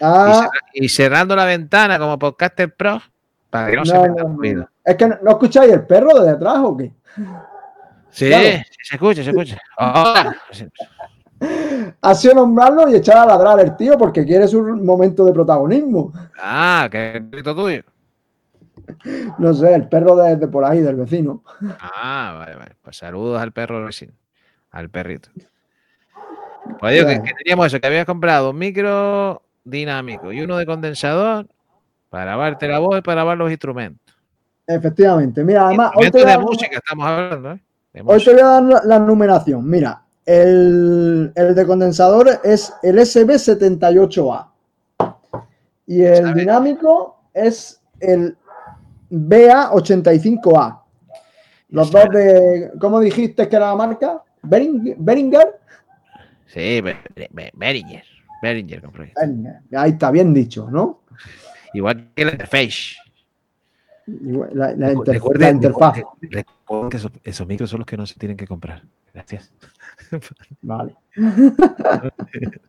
Y, 0.00 0.04
Ah, 0.04 0.48
y 0.72 0.88
cerrando 0.88 1.36
la 1.36 1.44
ventana 1.44 1.98
como 1.98 2.18
podcaster 2.18 2.74
pro 2.74 3.00
para 3.50 3.70
que 3.70 3.76
no, 3.76 3.84
se 3.84 3.94
no, 3.94 4.02
meta 4.02 4.22
no, 4.22 4.28
no. 4.30 4.36
ruido. 4.36 4.68
Es 4.84 4.96
que 4.96 5.06
no, 5.08 5.16
¿no 5.22 5.30
escucháis 5.30 5.72
el 5.72 5.86
perro 5.86 6.20
de 6.20 6.32
detrás 6.32 6.58
o 6.58 6.76
qué? 6.76 6.92
Sí, 8.10 8.28
Claro. 8.28 8.44
se 8.82 8.94
escucha, 8.94 9.22
se 9.24 9.30
escucha. 9.30 9.58
Sí. 10.50 10.66
Ha 12.00 12.14
sido 12.14 12.34
nombrarlo 12.34 12.88
y 12.88 12.94
echar 12.96 13.18
a 13.18 13.26
ladrar 13.26 13.60
el 13.60 13.76
tío 13.76 13.98
porque 13.98 14.24
quiere 14.24 14.48
su 14.48 14.62
momento 14.62 15.24
de 15.24 15.32
protagonismo. 15.32 16.12
Ah, 16.40 16.88
que 16.90 17.22
es 17.32 17.42
tuyo. 17.44 17.82
No 19.38 19.52
sé, 19.54 19.74
el 19.74 19.88
perro 19.88 20.16
de, 20.16 20.36
de 20.36 20.48
por 20.48 20.64
ahí, 20.64 20.80
del 20.80 20.96
vecino. 20.96 21.42
Ah, 21.80 22.34
vale, 22.38 22.54
vale. 22.56 22.72
Pues 22.82 22.96
saludos 22.96 23.40
al 23.40 23.52
perro 23.52 23.76
del 23.76 23.86
vecino. 23.86 24.12
Al 24.70 24.90
perrito. 24.90 25.28
Pues 26.80 26.94
digo 26.94 27.06
que 27.08 27.32
teníamos 27.38 27.66
eso, 27.66 27.80
que 27.80 27.86
habías 27.86 28.06
comprado 28.06 28.50
un 28.50 28.58
micro 28.58 29.42
dinámico 29.64 30.32
y 30.32 30.40
uno 30.42 30.56
de 30.56 30.66
condensador 30.66 31.46
para 32.10 32.24
grabarte 32.26 32.68
la 32.68 32.78
voz 32.78 32.98
y 32.98 33.02
para 33.02 33.16
grabar 33.22 33.38
los 33.38 33.50
instrumentos. 33.50 34.14
Efectivamente. 34.66 35.42
Mira, 35.44 35.66
además, 35.66 35.90
hoy 35.94 36.10
te, 36.10 36.18
de 36.18 36.24
dar- 36.24 36.40
música 36.40 36.76
estamos 36.76 37.06
hablando, 37.06 37.52
¿eh? 37.52 37.60
Hoy 38.04 38.24
te 38.24 38.32
voy 38.32 38.40
a 38.40 38.46
dar 38.46 38.62
la, 38.62 38.82
la 38.84 38.98
numeración. 38.98 39.68
Mira, 39.68 40.02
el, 40.26 41.32
el 41.34 41.54
de 41.54 41.66
condensador 41.66 42.28
es 42.42 42.72
el 42.82 42.98
SB78A. 42.98 44.48
Y 45.86 46.02
el 46.02 46.34
dinámico 46.34 47.20
es 47.34 47.80
el 48.00 48.36
BA85A. 49.10 50.80
Los 51.68 51.90
dos 51.90 52.08
de. 52.10 52.70
¿Cómo 52.80 53.00
dijiste 53.00 53.48
que 53.48 53.56
era 53.56 53.66
la 53.68 53.76
marca? 53.76 54.22
Bering- 54.42 54.94
Beringer. 54.98 55.60
Sí, 56.46 56.80
Be- 56.80 56.96
Behringer 58.44 58.80
compré. 58.82 59.12
Beringer. 59.18 59.60
Ahí 59.76 59.90
está, 59.92 60.10
bien 60.10 60.32
dicho, 60.34 60.68
¿no? 60.70 61.00
Igual 61.72 62.10
que 62.14 62.24
la 62.24 62.32
interface. 62.32 62.96
Igual, 64.06 64.50
La, 64.52 64.72
la 64.76 64.92
inter- 64.92 65.14
Recuerden- 65.14 65.40
la 65.40 65.50
interfaz. 65.50 65.96
recuerden- 66.20 66.90
que 66.90 66.96
esos, 66.98 67.12
esos 67.24 67.46
micros 67.46 67.70
son 67.70 67.78
los 67.80 67.86
que 67.86 67.96
no 67.96 68.06
se 68.06 68.14
tienen 68.18 68.36
que 68.36 68.46
comprar. 68.46 68.82
Gracias. 69.14 69.50
Vale. 70.62 70.94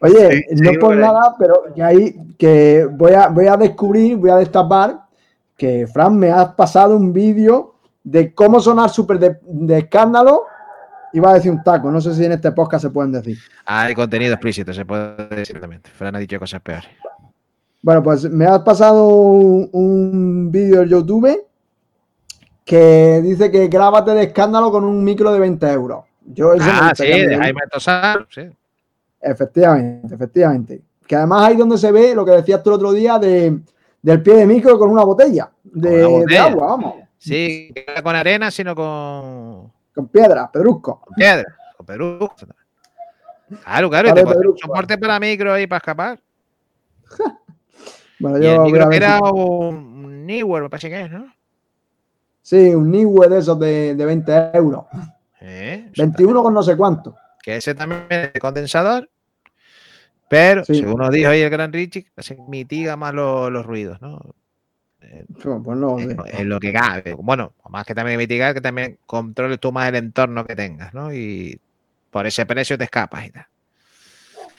Oye, 0.00 0.44
Sí, 0.48 0.62
no 0.62 0.70
sí, 0.72 0.78
por 0.78 0.96
nada, 0.96 1.34
pero 1.38 1.64
que 1.74 1.82
ahí 1.82 2.14
que 2.38 2.86
voy 2.90 3.12
a, 3.12 3.28
voy 3.28 3.46
a 3.46 3.56
descubrir, 3.56 4.16
voy 4.16 4.30
a 4.30 4.36
destapar 4.36 5.02
que 5.56 5.86
Fran 5.86 6.16
me 6.18 6.30
ha 6.30 6.54
pasado 6.56 6.96
un 6.96 7.12
vídeo 7.12 7.74
de 8.02 8.34
cómo 8.34 8.58
sonar 8.60 8.90
súper 8.90 9.18
de, 9.18 9.38
de 9.44 9.78
escándalo. 9.78 10.44
Iba 11.12 11.30
a 11.30 11.34
decir 11.34 11.50
un 11.50 11.62
taco, 11.62 11.90
no 11.90 12.00
sé 12.00 12.14
si 12.14 12.24
en 12.24 12.32
este 12.32 12.52
podcast 12.52 12.84
se 12.84 12.90
pueden 12.90 13.12
decir. 13.12 13.38
Ah, 13.66 13.82
hay 13.82 13.94
contenido 13.94 14.32
explícito, 14.32 14.72
se 14.72 14.84
puede 14.84 15.28
decir 15.28 15.60
también. 15.60 15.82
Fran 15.82 16.16
ha 16.16 16.18
dicho 16.18 16.38
cosas 16.38 16.60
peores. 16.62 16.88
Bueno, 17.82 18.02
pues 18.02 18.24
me 18.30 18.46
has 18.46 18.60
pasado 18.60 19.06
un, 19.06 19.68
un 19.72 20.50
vídeo 20.50 20.82
en 20.82 20.88
YouTube 20.88 21.44
que 22.64 23.20
dice 23.22 23.50
que 23.50 23.68
grábate 23.68 24.12
de 24.12 24.24
escándalo 24.24 24.70
con 24.70 24.84
un 24.84 25.02
micro 25.02 25.32
de 25.32 25.40
20 25.40 25.66
euros. 25.70 26.04
Yo 26.24 26.54
eso 26.54 26.64
Ah, 26.66 26.92
sí, 26.94 27.04
de. 27.04 27.36
Jaime 27.36 27.62
Tosar. 27.70 28.26
Sí. 28.30 28.42
Efectivamente, 29.20 30.14
efectivamente. 30.14 30.82
Que 31.06 31.16
además 31.16 31.42
ahí 31.42 31.56
donde 31.56 31.78
se 31.78 31.92
ve 31.92 32.14
lo 32.14 32.24
que 32.24 32.32
decías 32.32 32.62
tú 32.62 32.70
el 32.70 32.76
otro 32.76 32.92
día 32.92 33.18
de, 33.18 33.58
del 34.00 34.22
pie 34.22 34.34
de 34.34 34.46
micro 34.46 34.78
con 34.78 34.90
una 34.90 35.04
botella 35.04 35.50
de, 35.62 36.24
de 36.26 36.38
agua, 36.38 36.66
vamos, 36.68 36.94
Sí, 37.18 37.72
no 37.96 38.02
con 38.02 38.16
arena, 38.16 38.50
sino 38.50 38.74
con, 38.74 39.51
con 39.94 40.08
piedra, 40.08 40.50
pedrusco. 40.50 41.00
con 41.00 41.14
piedra, 41.14 41.56
con 41.76 41.86
Perú. 41.86 42.30
Claro, 43.64 43.90
claro, 43.90 44.08
y 44.08 44.12
te 44.14 44.22
pones 44.22 44.36
Pedro. 44.38 44.52
un 44.52 44.58
soporte 44.58 44.96
para 44.98 45.20
micro 45.20 45.52
ahí 45.52 45.66
para 45.66 45.78
escapar. 45.78 46.20
Bueno, 48.18 48.38
Y 48.38 48.42
yo 48.42 48.52
el 48.54 48.60
micro 48.60 48.88
que 48.88 48.96
era 48.96 49.18
un 49.20 50.24
Newer, 50.24 50.62
me 50.62 50.70
parece 50.70 50.88
que 50.88 51.00
es, 51.00 51.10
¿no? 51.10 51.26
Sí, 52.40 52.72
un 52.72 52.88
Niue 52.88 53.28
de 53.28 53.38
esos 53.38 53.58
de, 53.58 53.96
de 53.96 54.04
20 54.04 54.50
euros. 54.54 54.84
Eh, 55.40 55.88
eso 55.92 56.02
21 56.02 56.40
con 56.42 56.54
no 56.54 56.62
sé 56.62 56.76
cuánto. 56.76 57.16
que 57.42 57.56
ese 57.56 57.74
también 57.74 58.06
es 58.08 58.32
de 58.32 58.38
condensador, 58.38 59.10
pero 60.28 60.64
Sí. 60.64 60.76
según 60.76 60.98
nos 61.00 61.10
dijo 61.10 61.30
ahí 61.30 61.40
el 61.40 61.50
gran 61.50 61.72
Richie, 61.72 62.06
se 62.18 62.36
mitiga 62.46 62.94
más 62.96 63.12
lo- 63.12 63.50
los 63.50 63.66
ruidos, 63.66 64.00
¿no? 64.00 64.20
Pues 65.42 65.78
no 65.78 65.98
en, 65.98 66.10
sé. 66.10 66.16
lo- 66.16 66.26
en 66.26 66.48
lo 66.48 66.60
que 66.60 66.72
cabe. 66.72 67.14
Bueno, 67.14 67.52
más 67.68 67.84
que 67.84 67.94
también 67.94 68.18
mitigar, 68.18 68.54
que 68.54 68.60
también 68.60 68.98
controles 69.06 69.58
tú 69.60 69.72
más 69.72 69.88
el 69.88 69.96
entorno 69.96 70.44
que 70.46 70.56
tengas, 70.56 70.94
¿no? 70.94 71.12
Y 71.12 71.60
por 72.10 72.26
ese 72.26 72.46
precio 72.46 72.78
te 72.78 72.84
escapas 72.84 73.26
y 73.26 73.30
tal. 73.30 73.46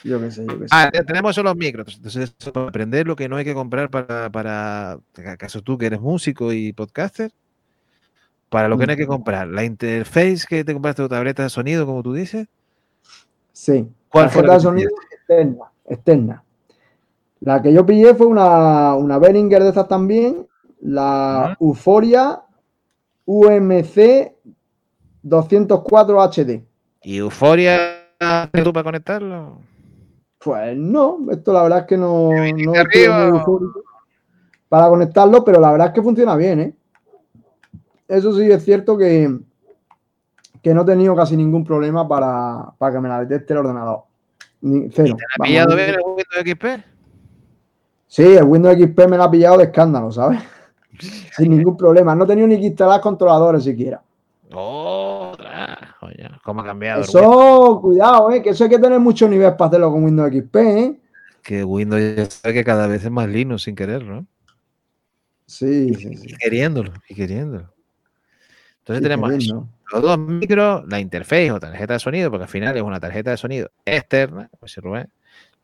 Yo 0.04 0.20
qué 0.20 0.30
sé, 0.30 0.44
yo 0.46 0.58
qué 0.60 0.68
sé. 0.68 0.68
Ah, 0.70 0.90
te- 0.92 1.02
tenemos 1.02 1.30
esos 1.32 1.44
los 1.44 1.56
micros. 1.56 1.96
Entonces, 1.96 2.34
aprender 2.54 3.06
lo 3.06 3.16
que 3.16 3.28
no 3.28 3.36
hay 3.36 3.44
que 3.44 3.54
comprar 3.54 3.88
para, 3.90 4.28
para, 4.30 4.98
acaso 5.26 5.62
tú 5.62 5.78
que 5.78 5.86
eres 5.86 6.00
músico 6.00 6.52
y 6.52 6.72
podcaster, 6.72 7.32
para 8.50 8.68
lo 8.68 8.78
que 8.78 8.86
no 8.86 8.92
hay 8.92 8.98
que 8.98 9.06
comprar, 9.06 9.48
la 9.48 9.64
interface 9.64 10.44
que 10.48 10.62
te 10.62 10.72
compraste 10.74 11.02
tu 11.02 11.08
tableta 11.08 11.42
de 11.42 11.50
sonido, 11.50 11.86
como 11.86 12.02
tú 12.02 12.12
dices, 12.12 12.46
Sí. 13.52 13.88
¿cuál 14.08 14.30
fue 14.30 14.46
la 14.46 14.54
de 14.54 14.60
sonido 14.60 14.90
externa, 15.10 15.64
externa. 15.88 16.43
La 17.44 17.60
que 17.60 17.74
yo 17.74 17.84
pillé 17.84 18.14
fue 18.14 18.26
una, 18.26 18.94
una 18.94 19.18
Behringer 19.18 19.62
de 19.62 19.68
estas 19.68 19.86
también, 19.86 20.46
la 20.80 21.54
Euphoria 21.60 22.40
UMC 23.26 24.32
204 25.22 26.22
HD. 26.22 26.64
¿Y 27.02 27.18
Euforia 27.18 27.78
tú 28.64 28.72
para 28.72 28.84
conectarlo? 28.84 29.58
Pues 30.38 30.74
no, 30.74 31.18
esto 31.30 31.52
la 31.52 31.64
verdad 31.64 31.80
es 31.80 31.84
que 31.84 31.98
no, 31.98 32.30
no 32.30 32.74
estoy 32.74 33.08
para 34.70 34.88
conectarlo, 34.88 35.44
pero 35.44 35.60
la 35.60 35.70
verdad 35.70 35.88
es 35.88 35.92
que 35.92 36.02
funciona 36.02 36.36
bien, 36.36 36.60
¿eh? 36.60 36.74
Eso 38.08 38.34
sí 38.34 38.50
es 38.50 38.64
cierto 38.64 38.96
que, 38.96 39.38
que 40.62 40.72
no 40.72 40.80
he 40.80 40.86
tenido 40.86 41.14
casi 41.14 41.36
ningún 41.36 41.62
problema 41.62 42.08
para, 42.08 42.72
para 42.78 42.94
que 42.94 43.00
me 43.00 43.08
la 43.10 43.20
detecte 43.22 43.52
el 43.52 43.58
ordenador. 43.58 44.04
Ni, 44.62 44.88
cero. 44.90 45.14
¿Te 45.18 45.24
ha 45.24 45.36
Vamos, 45.38 45.48
pillado 45.48 45.76
bien 45.76 45.90
el 45.90 46.00
Windows 46.00 46.42
XP? 46.42 46.93
Sí, 48.14 48.22
el 48.22 48.44
Windows 48.44 48.76
XP 48.78 49.08
me 49.08 49.18
la 49.18 49.24
ha 49.24 49.30
pillado 49.30 49.58
de 49.58 49.64
escándalo, 49.64 50.12
¿sabes? 50.12 50.40
Sin 51.36 51.50
ningún 51.50 51.76
problema. 51.76 52.14
No 52.14 52.22
he 52.22 52.26
tenido 52.28 52.46
ni 52.46 52.60
que 52.60 52.66
instalar 52.66 53.00
controladores 53.00 53.64
siquiera. 53.64 54.00
Otra. 54.52 55.96
Oye, 56.00 56.30
¿cómo 56.44 56.60
ha 56.60 56.64
cambiado? 56.64 57.00
Eso, 57.02 57.80
cuidado, 57.82 58.30
¿eh? 58.30 58.40
Que 58.40 58.50
eso 58.50 58.62
hay 58.62 58.70
que 58.70 58.78
tener 58.78 59.00
mucho 59.00 59.28
nivel 59.28 59.56
para 59.56 59.66
hacerlo 59.66 59.90
con 59.90 60.04
Windows 60.04 60.30
XP, 60.32 60.56
¿eh? 60.56 61.00
Que 61.42 61.64
Windows 61.64 62.00
ya 62.16 62.26
sabe 62.30 62.54
que 62.54 62.62
cada 62.62 62.86
vez 62.86 63.04
es 63.04 63.10
más 63.10 63.28
Linux 63.28 63.64
sin 63.64 63.74
querer, 63.74 64.04
¿no? 64.04 64.24
Sí, 65.46 65.92
sí, 65.94 66.16
sí. 66.16 66.28
Y 66.28 66.36
queriéndolo, 66.36 66.92
y 67.08 67.16
queriéndolo. 67.16 67.74
Entonces 68.78 68.98
Sí, 68.98 69.02
tenemos 69.02 69.28
bien, 69.30 69.40
eso. 69.40 69.54
¿no? 69.56 69.68
los 69.90 70.02
dos 70.02 70.18
micros, 70.20 70.84
la 70.86 71.00
interface 71.00 71.50
o 71.50 71.58
tarjeta 71.58 71.94
de 71.94 71.98
sonido, 71.98 72.30
porque 72.30 72.44
al 72.44 72.48
final 72.48 72.76
es 72.76 72.82
una 72.84 73.00
tarjeta 73.00 73.32
de 73.32 73.38
sonido 73.38 73.72
externa, 73.84 74.48
pues 74.60 74.70
sí, 74.70 74.80
Rubén. 74.80 75.10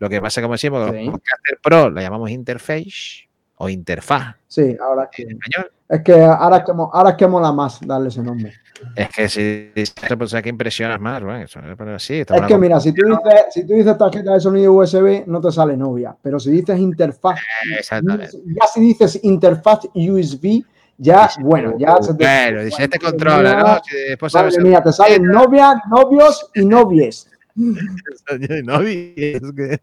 Lo 0.00 0.08
que 0.08 0.20
pasa, 0.20 0.42
como 0.42 0.54
decimos, 0.54 0.90
Sí. 0.90 1.04
los 1.04 1.12
Podcaster 1.12 1.58
Pro 1.62 1.90
la 1.90 2.02
llamamos 2.02 2.30
interface 2.30 3.28
o 3.56 3.68
interfaz 3.68 4.34
Sí, 4.48 4.76
ahora 4.80 5.04
es 5.04 5.10
que, 5.14 5.22
en 5.22 5.30
español. 5.32 5.72
es 5.88 6.00
que 6.02 6.22
ahora 6.24 6.56
es 6.56 6.64
que, 6.64 6.72
ahora 6.72 7.10
es 7.10 7.16
que 7.16 7.26
mola 7.28 7.52
más 7.52 7.80
darle 7.86 8.08
ese 8.08 8.22
nombre. 8.22 8.52
Es 8.96 9.08
que 9.10 9.28
si 9.28 9.70
dices 9.74 9.94
pues 10.18 10.34
que 10.42 10.48
impresionas 10.48 10.98
más, 10.98 11.22
Rubén. 11.22 11.42
Eso 11.42 11.60
es 11.60 12.02
sí, 12.02 12.20
Es 12.20 12.26
que 12.48 12.58
mira, 12.58 12.80
si 12.80 12.92
tú 12.92 13.02
dices, 13.06 13.44
si 13.50 13.66
tú 13.66 13.74
dices 13.74 13.96
tarjeta 13.98 14.32
de 14.32 14.40
sonido 14.40 14.72
USB, 14.72 15.24
no 15.26 15.40
te 15.40 15.52
sale 15.52 15.76
novia. 15.76 16.16
Pero 16.22 16.40
si 16.40 16.50
dices 16.50 16.78
interfaz, 16.78 17.38
Exactamente. 17.78 18.38
ya 18.46 18.66
si 18.72 18.80
dices 18.80 19.20
interfaz 19.22 19.80
USB, 19.94 20.64
ya, 20.96 21.30
bueno, 21.40 21.74
ya 21.78 21.96
se 22.00 22.14
te. 22.14 22.24
Bueno, 22.24 22.62
dice, 22.62 22.84
este 22.84 22.98
controla, 22.98 23.54
¿no? 23.62 23.80
Si 23.84 23.96
después 24.08 24.32
sabes 24.32 24.56
Madre 24.56 24.68
mía, 24.68 24.82
te 24.82 24.92
salen 24.92 25.24
novias, 25.24 25.76
novios 25.90 26.50
y 26.54 26.64
novies. 26.64 27.29
no 28.64 28.80
es 28.80 29.40
que 29.56 29.80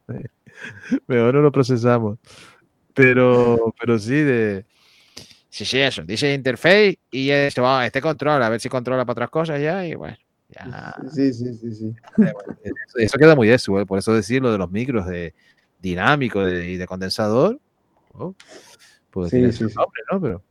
mejor 1.07 1.33
no 1.35 1.41
lo 1.41 1.51
procesamos. 1.51 2.17
Pero, 2.93 3.73
pero 3.79 3.99
sí, 3.99 4.15
de. 4.15 4.65
Sí, 5.49 5.65
sí, 5.65 5.79
eso. 5.79 6.03
Dice 6.03 6.33
interface 6.33 6.99
y 7.11 7.29
dice, 7.31 7.61
"Ah, 7.63 7.85
este 7.85 8.01
controla, 8.01 8.45
a 8.45 8.49
ver 8.49 8.59
si 8.59 8.69
controla 8.69 9.05
para 9.05 9.13
otras 9.13 9.29
cosas 9.29 9.61
ya. 9.61 9.85
Y 9.85 9.95
bueno, 9.95 10.17
ya. 10.49 10.95
Sí, 11.13 11.33
sí, 11.33 11.53
sí, 11.53 11.73
sí. 11.73 11.95
Eso, 12.63 12.97
eso 12.97 13.17
queda 13.17 13.35
muy 13.35 13.49
eso, 13.49 13.79
¿eh? 13.79 13.85
por 13.85 13.99
eso 13.99 14.13
decir 14.13 14.41
lo 14.41 14.51
de 14.51 14.57
los 14.57 14.71
micros 14.71 15.05
de 15.07 15.33
dinámico 15.79 16.43
de- 16.43 16.71
y 16.71 16.77
de 16.77 16.87
condensador. 16.87 17.59
¿no? 18.17 18.35
Pues 19.11 19.29
Sí, 19.29 19.37
tiene 19.37 19.51
sí, 19.51 19.59
su 19.59 19.69
sí. 19.69 19.75
nombre, 19.75 20.01
¿no? 20.11 20.21
Pero 20.21 20.43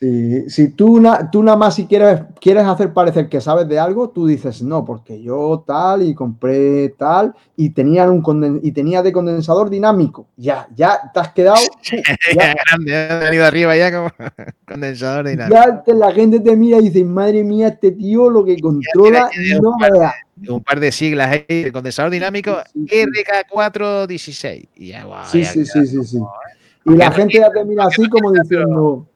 Sí, 0.00 0.48
si 0.48 0.68
tú, 0.70 0.98
na- 0.98 1.30
tú 1.30 1.42
nada 1.42 1.58
más 1.58 1.74
si 1.74 1.84
quieres, 1.86 2.22
quieres 2.40 2.64
hacer 2.64 2.90
parecer 2.94 3.28
que 3.28 3.38
sabes 3.38 3.68
de 3.68 3.78
algo, 3.78 4.08
tú 4.08 4.26
dices 4.26 4.62
no, 4.62 4.82
porque 4.82 5.20
yo 5.22 5.62
tal 5.66 6.00
y 6.00 6.14
compré 6.14 6.88
tal 6.98 7.34
y 7.54 7.68
tenía 7.68 8.10
un 8.10 8.22
conden- 8.22 8.60
y 8.62 8.72
tenía 8.72 9.02
de 9.02 9.12
condensador 9.12 9.68
dinámico. 9.68 10.26
Ya, 10.38 10.66
ya 10.74 10.98
te 11.12 11.20
has 11.20 11.32
quedado. 11.34 11.58
Ya, 12.34 12.54
grande, 12.66 13.42
arriba 13.44 13.76
ya 13.76 13.92
como 13.92 14.10
condensador 14.66 15.28
dinámico. 15.28 15.54
ya 15.54 15.82
te- 15.82 15.92
la 15.94 16.12
gente 16.12 16.40
te 16.40 16.56
mira 16.56 16.78
y 16.78 16.84
dice, 16.84 17.04
madre 17.04 17.44
mía, 17.44 17.68
este 17.68 17.92
tío 17.92 18.30
lo 18.30 18.42
que 18.42 18.58
controla 18.58 19.28
no 19.58 20.54
un 20.54 20.62
par 20.64 20.80
de 20.80 20.92
siglas 20.92 21.28
ahí, 21.30 21.44
el 21.48 21.72
condensador 21.72 22.10
dinámico 22.10 22.56
Sí, 22.72 22.86
sí, 22.88 22.96
sí. 22.96 23.06
RK416. 23.52 24.68
Y 24.76 24.86
ya, 24.88 25.04
guau, 25.04 25.26
Sí, 25.30 25.42
ya 25.42 25.52
sí, 25.52 25.66
sí, 25.66 25.86
sí, 25.86 26.04
sí. 26.04 26.16
Y 26.16 26.88
Aunque 26.88 27.04
la 27.04 27.12
gente 27.12 27.38
ya 27.38 27.50
te 27.52 27.64
mira 27.66 27.84
así 27.84 28.08
como 28.08 28.32
diciendo, 28.32 29.06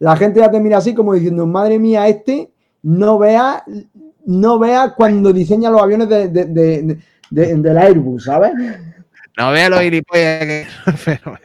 la 0.00 0.16
gente 0.16 0.40
ya 0.40 0.50
te 0.50 0.58
mira 0.60 0.78
así 0.78 0.92
como 0.94 1.14
diciendo, 1.14 1.46
madre 1.46 1.78
mía, 1.78 2.08
este 2.08 2.50
no 2.82 3.18
vea, 3.18 3.62
no 4.26 4.58
vea 4.58 4.94
cuando 4.96 5.32
diseña 5.32 5.70
los 5.70 5.80
aviones 5.80 6.08
de, 6.08 6.28
de, 6.28 6.44
de, 6.46 6.98
de- 7.30 7.56
del 7.56 7.78
Airbus, 7.78 8.24
¿sabes? 8.24 8.52
No 9.38 9.52
vea 9.52 9.68
los 9.70 9.80
gilipollas 9.80 10.40
que. 10.46 10.66
pero- 11.04 11.38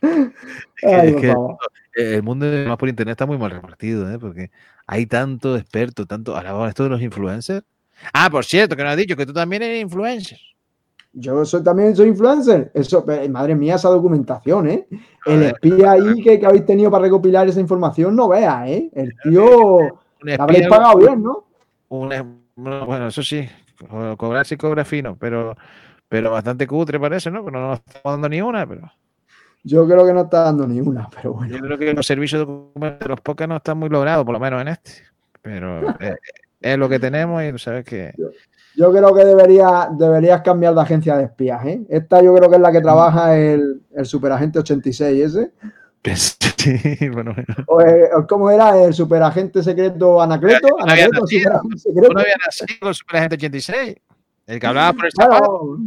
Ay, 0.00 1.08
es 1.08 1.12
por 1.12 1.20
que 1.20 1.32
favor. 1.32 1.56
el 1.94 2.22
mundo 2.22 2.46
más 2.66 2.76
por 2.76 2.88
internet 2.88 3.12
está 3.12 3.26
muy 3.26 3.38
mal 3.38 3.50
repartido, 3.50 4.10
¿eh? 4.12 4.18
Porque 4.18 4.50
hay 4.86 5.06
tanto 5.06 5.56
experto, 5.56 6.06
tanto. 6.06 6.36
Ahora 6.36 6.68
esto 6.68 6.84
de 6.84 6.90
los 6.90 7.02
influencers. 7.02 7.64
Ah, 8.12 8.30
por 8.30 8.44
cierto, 8.44 8.76
que 8.76 8.84
no 8.84 8.88
has 8.90 8.96
dicho 8.96 9.16
que 9.16 9.26
tú 9.26 9.32
también 9.32 9.62
eres 9.62 9.82
influencer. 9.82 10.38
Yo 11.12 11.44
soy, 11.44 11.62
también 11.64 11.96
soy 11.96 12.08
influencer. 12.08 12.70
Eso, 12.74 13.04
eh, 13.10 13.28
madre 13.28 13.54
mía, 13.54 13.74
esa 13.76 13.88
documentación, 13.88 14.68
¿eh? 14.68 14.86
El 15.24 15.42
espía 15.44 15.92
ahí 15.92 16.22
que, 16.22 16.38
que 16.38 16.46
habéis 16.46 16.64
tenido 16.66 16.90
para 16.90 17.04
recopilar 17.04 17.48
esa 17.48 17.60
información, 17.60 18.14
no 18.14 18.28
vea, 18.28 18.68
¿eh? 18.68 18.90
El 18.94 19.14
tío, 19.22 20.00
le 20.22 20.34
habréis 20.38 20.62
espía- 20.62 20.68
pagado 20.78 20.98
bien, 20.98 21.22
¿no? 21.22 21.44
un 21.90 22.38
bueno, 22.56 23.08
eso 23.08 23.22
sí, 23.22 23.48
co- 23.88 24.16
cobrar 24.16 24.46
sí 24.46 24.56
cobra 24.56 24.84
fino, 24.84 25.16
pero, 25.16 25.56
pero 26.08 26.30
bastante 26.32 26.66
cutre 26.66 26.98
parece, 27.00 27.30
¿no? 27.30 27.44
Pero 27.44 27.58
no 27.60 27.68
nos 27.68 27.78
estamos 27.78 28.12
dando 28.14 28.28
ni 28.28 28.40
una, 28.42 28.66
pero 28.66 28.90
Yo 29.64 29.86
creo 29.86 30.04
que 30.04 30.12
no 30.12 30.22
está 30.22 30.42
dando 30.44 30.66
ni 30.66 30.80
una, 30.80 31.08
pero 31.14 31.34
bueno. 31.34 31.56
yo 31.56 31.62
creo 31.62 31.78
que 31.78 31.94
los 31.94 32.06
servicios 32.06 32.46
de 32.74 33.08
los 33.08 33.20
podcasts 33.20 33.48
no 33.48 33.56
están 33.56 33.78
muy 33.78 33.88
logrados, 33.88 34.24
por 34.24 34.34
lo 34.34 34.40
menos 34.40 34.60
en 34.60 34.68
este. 34.68 34.92
Pero 35.40 35.88
eh, 36.00 36.16
es 36.60 36.76
lo 36.78 36.88
que 36.88 36.98
tenemos 36.98 37.42
y 37.42 37.56
sabes 37.58 37.84
que 37.84 38.12
Yo 38.78 38.92
creo 38.92 39.12
que 39.12 39.24
debería, 39.24 39.88
deberías 39.90 40.40
cambiar 40.42 40.72
de 40.72 40.80
agencia 40.80 41.16
de 41.16 41.24
espías, 41.24 41.64
¿eh? 41.66 41.80
Esta 41.88 42.22
yo 42.22 42.32
creo 42.36 42.48
que 42.48 42.54
es 42.56 42.62
la 42.62 42.70
que 42.70 42.80
trabaja 42.80 43.36
el, 43.36 43.82
el 43.92 44.06
superagente 44.06 44.60
86 44.60 45.24
ese. 45.24 45.50
que 46.00 46.14
sí, 46.16 47.08
bueno, 47.08 47.34
O, 47.66 47.80
eh, 47.80 48.08
o 48.16 48.24
¿Cómo 48.26 48.48
era? 48.50 48.80
El 48.80 48.94
superagente 48.94 49.64
secreto 49.64 50.22
Anacleto. 50.22 50.68
no 50.68 50.76
había 50.92 51.06
Anacleto, 51.06 51.20
nacido. 51.22 51.42
superagente 51.50 51.78
secreto. 51.78 52.12
no 52.14 52.20
habías 52.20 52.36
nacido 52.46 52.78
con 52.80 52.94
Superagente 52.94 53.34
86, 53.34 53.96
el 54.46 54.60
que 54.60 54.66
hablaba 54.68 54.92
por 54.92 55.06
el. 55.06 55.12
Claro, 55.12 55.78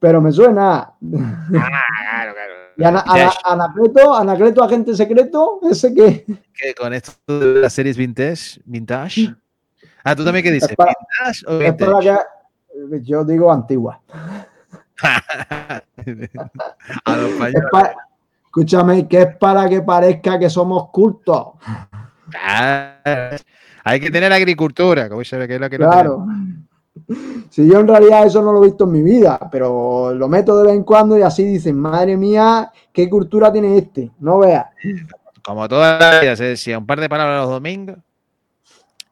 pero 0.00 0.20
me 0.22 0.32
suena. 0.32 0.78
Ah, 0.78 1.46
claro, 1.50 2.32
claro. 2.32 2.54
Y 2.78 2.84
Ana- 2.84 3.04
Ya, 3.14 3.30
Ana- 3.44 3.64
Anacleto, 3.64 4.14
Anacleto, 4.14 4.64
agente 4.64 4.94
secreto, 4.96 5.60
ese 5.70 5.92
que. 5.94 6.24
que 6.54 6.74
con 6.74 6.94
esto 6.94 7.12
de 7.38 7.60
las 7.60 7.74
series 7.74 7.96
vintage, 7.98 8.60
vintage. 8.64 9.34
Ah, 10.06 10.14
tú 10.14 10.24
también 10.24 10.44
qué 10.44 10.52
dices, 10.52 10.70
Es 10.70 10.76
para- 10.76 10.92
vintage 10.92 11.44
o 11.48 11.60
Es 11.60 11.74
para 11.74 11.98
vintage? 11.98 12.18
que. 13.00 13.02
Yo 13.02 13.24
digo 13.24 13.52
antigua. 13.52 14.00
A 17.04 17.16
los 17.16 17.30
Es 17.40 17.54
escúchame, 18.44 19.08
que 19.08 19.22
es 19.22 19.36
para 19.36 19.68
que 19.68 19.82
parezca 19.82 20.38
que 20.38 20.48
somos 20.48 20.90
cultos. 20.90 21.48
Claro. 22.30 23.36
Hay 23.84 24.00
que 24.00 24.10
tener 24.10 24.32
agricultura, 24.32 25.08
como 25.08 25.24
se 25.24 25.36
ve 25.36 25.48
que 25.48 25.54
es 25.56 25.60
lo 25.60 25.68
que 25.70 25.78
no 25.78 25.90
Claro. 25.90 26.26
Si 27.50 27.66
yo 27.68 27.80
en 27.80 27.88
realidad 27.88 28.26
eso 28.26 28.40
no 28.42 28.52
lo 28.52 28.62
he 28.62 28.66
visto 28.68 28.84
en 28.84 28.92
mi 28.92 29.02
vida, 29.02 29.38
pero 29.50 30.14
lo 30.14 30.28
meto 30.28 30.56
de 30.58 30.66
vez 30.68 30.74
en 30.76 30.82
cuando 30.84 31.18
y 31.18 31.22
así 31.22 31.44
dicen, 31.44 31.78
madre 31.78 32.16
mía, 32.16 32.70
qué 32.92 33.08
cultura 33.10 33.52
tiene 33.52 33.76
este. 33.78 34.10
No 34.20 34.38
veas. 34.38 34.66
Como 35.44 35.68
toda 35.68 35.98
la 35.98 36.20
vida, 36.20 36.36
se 36.36 36.44
decía 36.44 36.78
un 36.78 36.86
par 36.86 36.98
de 37.00 37.08
palabras 37.08 37.40
los 37.42 37.50
domingos 37.50 37.96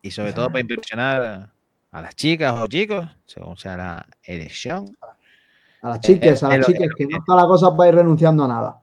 y 0.05 0.11
sobre 0.11 0.35
todo 0.35 0.49
para 0.49 0.61
impresionar 0.61 1.51
a, 1.91 2.03
las 2.03 2.15
chicas 2.15 2.55
o 2.61 2.67
chicos, 2.67 3.07
según 3.25 3.57
sea 3.57 3.75
la 3.79 4.07
elección. 4.23 4.95
A 5.81 5.89
las 5.89 6.01
chicas, 6.01 6.43
a 6.43 6.51
Eh, 6.51 6.57
eh, 6.57 6.59
las 6.59 6.69
lo- 6.69 6.75
chicas, 6.75 6.95
que 6.95 7.07
no 7.07 7.17
está 7.17 7.35
la 7.35 7.47
cosa 7.47 7.75
para 7.75 7.89
ir 7.89 7.95
renunciando 7.95 8.45
a 8.45 8.49
nada. 8.49 8.81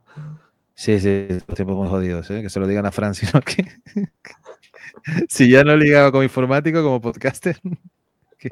Sí, 0.74 1.00
sí, 1.00 1.28
los 1.30 1.56
tiempos 1.56 1.78
muy 1.78 1.88
jodidos, 1.90 2.28
¿eh? 2.32 2.42
que 2.42 2.50
se 2.50 2.60
lo 2.60 2.66
digan 2.66 2.88
a 2.88 2.92
Fran, 2.92 3.14
sino 3.16 3.40
que 3.42 3.68
si 5.30 5.48
ya 5.48 5.64
no 5.64 5.76
ligaba 5.76 6.10
como 6.12 6.24
informático, 6.24 6.82
como 6.82 7.00
podcaster. 7.00 7.60
que- 8.40 8.50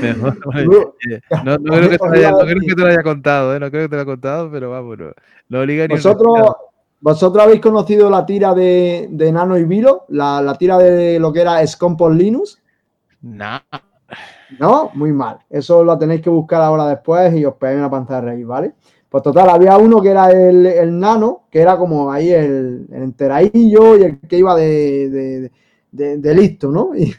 mejor, 0.00 0.36
bueno, 0.46 0.94
eh, 1.08 1.20
no, 1.44 1.58
no 1.58 1.76
creo 1.76 1.90
que 1.90 1.98
te 1.98 2.08
lo 2.08 2.12
haya, 2.12 2.30
no 2.32 2.38
creo 2.40 2.60
que 2.60 2.74
te 2.74 2.80
lo 2.80 2.86
haya 2.88 3.02
contado, 3.04 3.54
¿eh? 3.54 3.60
no 3.60 3.70
creo 3.70 3.82
que 3.84 3.88
te 3.88 3.94
lo 3.94 4.00
haya 4.00 4.10
contado, 4.10 4.50
pero 4.50 4.70
vamos, 4.70 4.98
no, 4.98 5.12
no 5.48 5.64
liga 5.64 5.86
ni 5.86 5.94
un 5.94 6.02
Vosotros, 7.06 7.44
habéis 7.44 7.60
conocido 7.60 8.10
la 8.10 8.26
tira 8.26 8.52
de, 8.54 9.08
de 9.10 9.32
Nano 9.32 9.56
y 9.58 9.64
Vilo, 9.64 10.04
la, 10.08 10.42
la 10.42 10.54
tira 10.58 10.76
de 10.78 11.18
lo 11.20 11.32
que 11.32 11.40
era 11.42 11.64
Scom 11.66 11.96
por 11.96 12.12
Linux. 12.14 12.60
No, 13.22 13.60
No, 14.58 14.90
muy 14.94 15.12
mal. 15.12 15.38
Eso 15.50 15.82
lo 15.84 15.98
tenéis 15.98 16.22
que 16.22 16.30
buscar 16.30 16.62
ahora 16.62 16.86
después 16.88 17.34
y 17.34 17.44
os 17.44 17.54
pegáis 17.54 17.78
una 17.78 17.90
panza 17.90 18.16
de 18.16 18.20
reír, 18.22 18.46
¿vale? 18.46 18.74
Pues 19.08 19.22
total, 19.22 19.50
había 19.50 19.76
uno 19.78 20.00
que 20.00 20.10
era 20.10 20.30
el, 20.30 20.66
el 20.66 20.98
nano, 20.98 21.44
que 21.50 21.60
era 21.60 21.76
como 21.76 22.10
ahí 22.12 22.30
el, 22.30 22.86
el 22.92 23.02
enteradillo 23.02 23.96
y 23.96 24.02
el 24.04 24.20
que 24.20 24.38
iba 24.38 24.54
de, 24.56 25.08
de- 25.10 25.52
de- 25.92 26.18
de 26.18 26.34
listo, 26.34 26.70
¿no? 26.70 26.90
Y, 26.96 27.12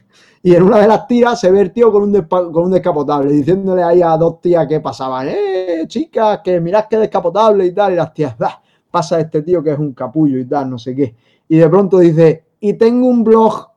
y 0.43 0.55
en 0.55 0.63
una 0.63 0.79
de 0.79 0.87
las 0.87 1.07
tiras 1.07 1.39
se 1.39 1.51
ve 1.51 1.61
el 1.61 1.71
tío 1.73 1.91
con 1.91 2.03
un, 2.03 2.13
despa- 2.13 2.51
con 2.51 2.65
un 2.65 2.71
descapotable, 2.71 3.31
diciéndole 3.33 3.83
ahí 3.83 4.01
a 4.01 4.15
dos 4.17 4.39
tías 4.41 4.67
que 4.67 4.79
pasaban, 4.79 5.27
¡eh, 5.29 5.83
chicas, 5.87 6.39
que 6.43 6.59
mirad 6.61 6.85
qué 6.89 6.97
descapotable 6.97 7.65
y 7.65 7.73
tal! 7.73 7.93
Y 7.93 7.95
las 7.95 8.13
tías, 8.13 8.37
"Bah, 8.37 8.61
pasa 8.89 9.19
este 9.19 9.41
tío 9.41 9.63
que 9.63 9.71
es 9.71 9.79
un 9.79 9.93
capullo 9.93 10.37
y 10.39 10.45
tal, 10.45 10.69
no 10.69 10.77
sé 10.77 10.95
qué. 10.95 11.15
Y 11.47 11.57
de 11.57 11.69
pronto 11.69 11.99
dice, 11.99 12.43
y 12.59 12.73
tengo 12.73 13.07
un 13.07 13.23
blog 13.23 13.67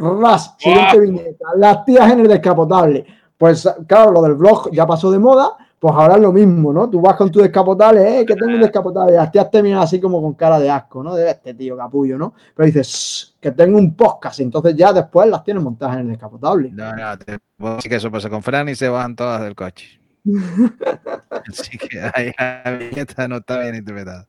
Ras, 0.00 0.54
siguiente 0.58 0.98
viñeta, 0.98 1.46
las 1.56 1.84
tías 1.84 2.10
en 2.10 2.20
el 2.20 2.28
descapotable. 2.28 3.04
Pues 3.36 3.68
claro, 3.86 4.12
lo 4.12 4.22
del 4.22 4.34
blog 4.34 4.70
ya 4.72 4.86
pasó 4.86 5.10
de 5.10 5.18
moda, 5.18 5.56
pues 5.78 5.94
ahora 5.94 6.14
es 6.14 6.20
lo 6.20 6.32
mismo, 6.32 6.72
¿no? 6.72 6.88
Tú 6.88 7.00
vas 7.00 7.16
con 7.16 7.30
tu 7.30 7.40
descapotable, 7.40 8.20
eh, 8.20 8.26
que 8.26 8.34
tengo 8.34 8.54
un 8.54 8.60
descapotable, 8.60 9.12
y 9.12 9.16
las 9.16 9.30
tías 9.30 9.50
te 9.50 9.62
miran 9.62 9.80
así 9.80 10.00
como 10.00 10.22
con 10.22 10.34
cara 10.34 10.58
de 10.58 10.70
asco, 10.70 11.02
¿no? 11.02 11.14
De 11.14 11.30
este 11.30 11.54
tío 11.54 11.76
capullo, 11.76 12.18
¿no? 12.18 12.34
Pero 12.54 12.66
dices, 12.66 12.86
"Shh, 12.88 13.40
que 13.40 13.50
tengo 13.52 13.78
un 13.78 13.94
podcast, 13.94 14.40
y 14.40 14.42
entonces 14.42 14.74
ya 14.74 14.92
después 14.92 15.28
las 15.28 15.44
tienes 15.44 15.62
montadas 15.62 15.96
en 15.96 16.02
el 16.02 16.08
descapotable. 16.08 16.70
no, 16.72 16.94
no, 16.94 17.18
te 17.18 17.38
puedo 17.56 17.76
decir 17.76 17.90
que 17.90 17.96
eso 17.96 18.10
pasa 18.10 18.30
con 18.30 18.42
Fran 18.42 18.68
y 18.68 18.74
se 18.74 18.88
bajan 18.88 19.16
todas 19.16 19.42
del 19.42 19.54
coche. 19.54 20.00
Así 21.48 21.78
que 21.78 22.00
ahí 22.14 22.32
la 22.38 22.70
viñeta 22.72 23.26
no 23.28 23.36
está 23.36 23.60
bien 23.60 23.74
interpretada. 23.74 24.26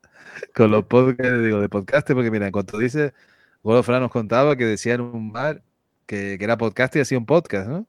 Con 0.56 0.72
los 0.72 0.86
podcasts, 0.86 1.44
digo, 1.44 1.60
de 1.62 1.70
podcast, 1.70 2.10
porque 2.12 2.32
mira, 2.32 2.52
cuando 2.52 2.78
dices, 2.78 3.14
Golo 3.64 3.84
Fran 3.84 4.02
nos 4.02 4.12
contaba 4.12 4.56
que 4.56 4.66
decía 4.66 4.96
en 4.96 5.02
un 5.02 5.32
bar 5.32 5.62
que, 6.06 6.38
que 6.38 6.44
era 6.44 6.58
podcast 6.58 6.96
y 6.96 7.00
hacía 7.00 7.18
un 7.18 7.26
podcast, 7.26 7.70
¿no? 7.70 7.86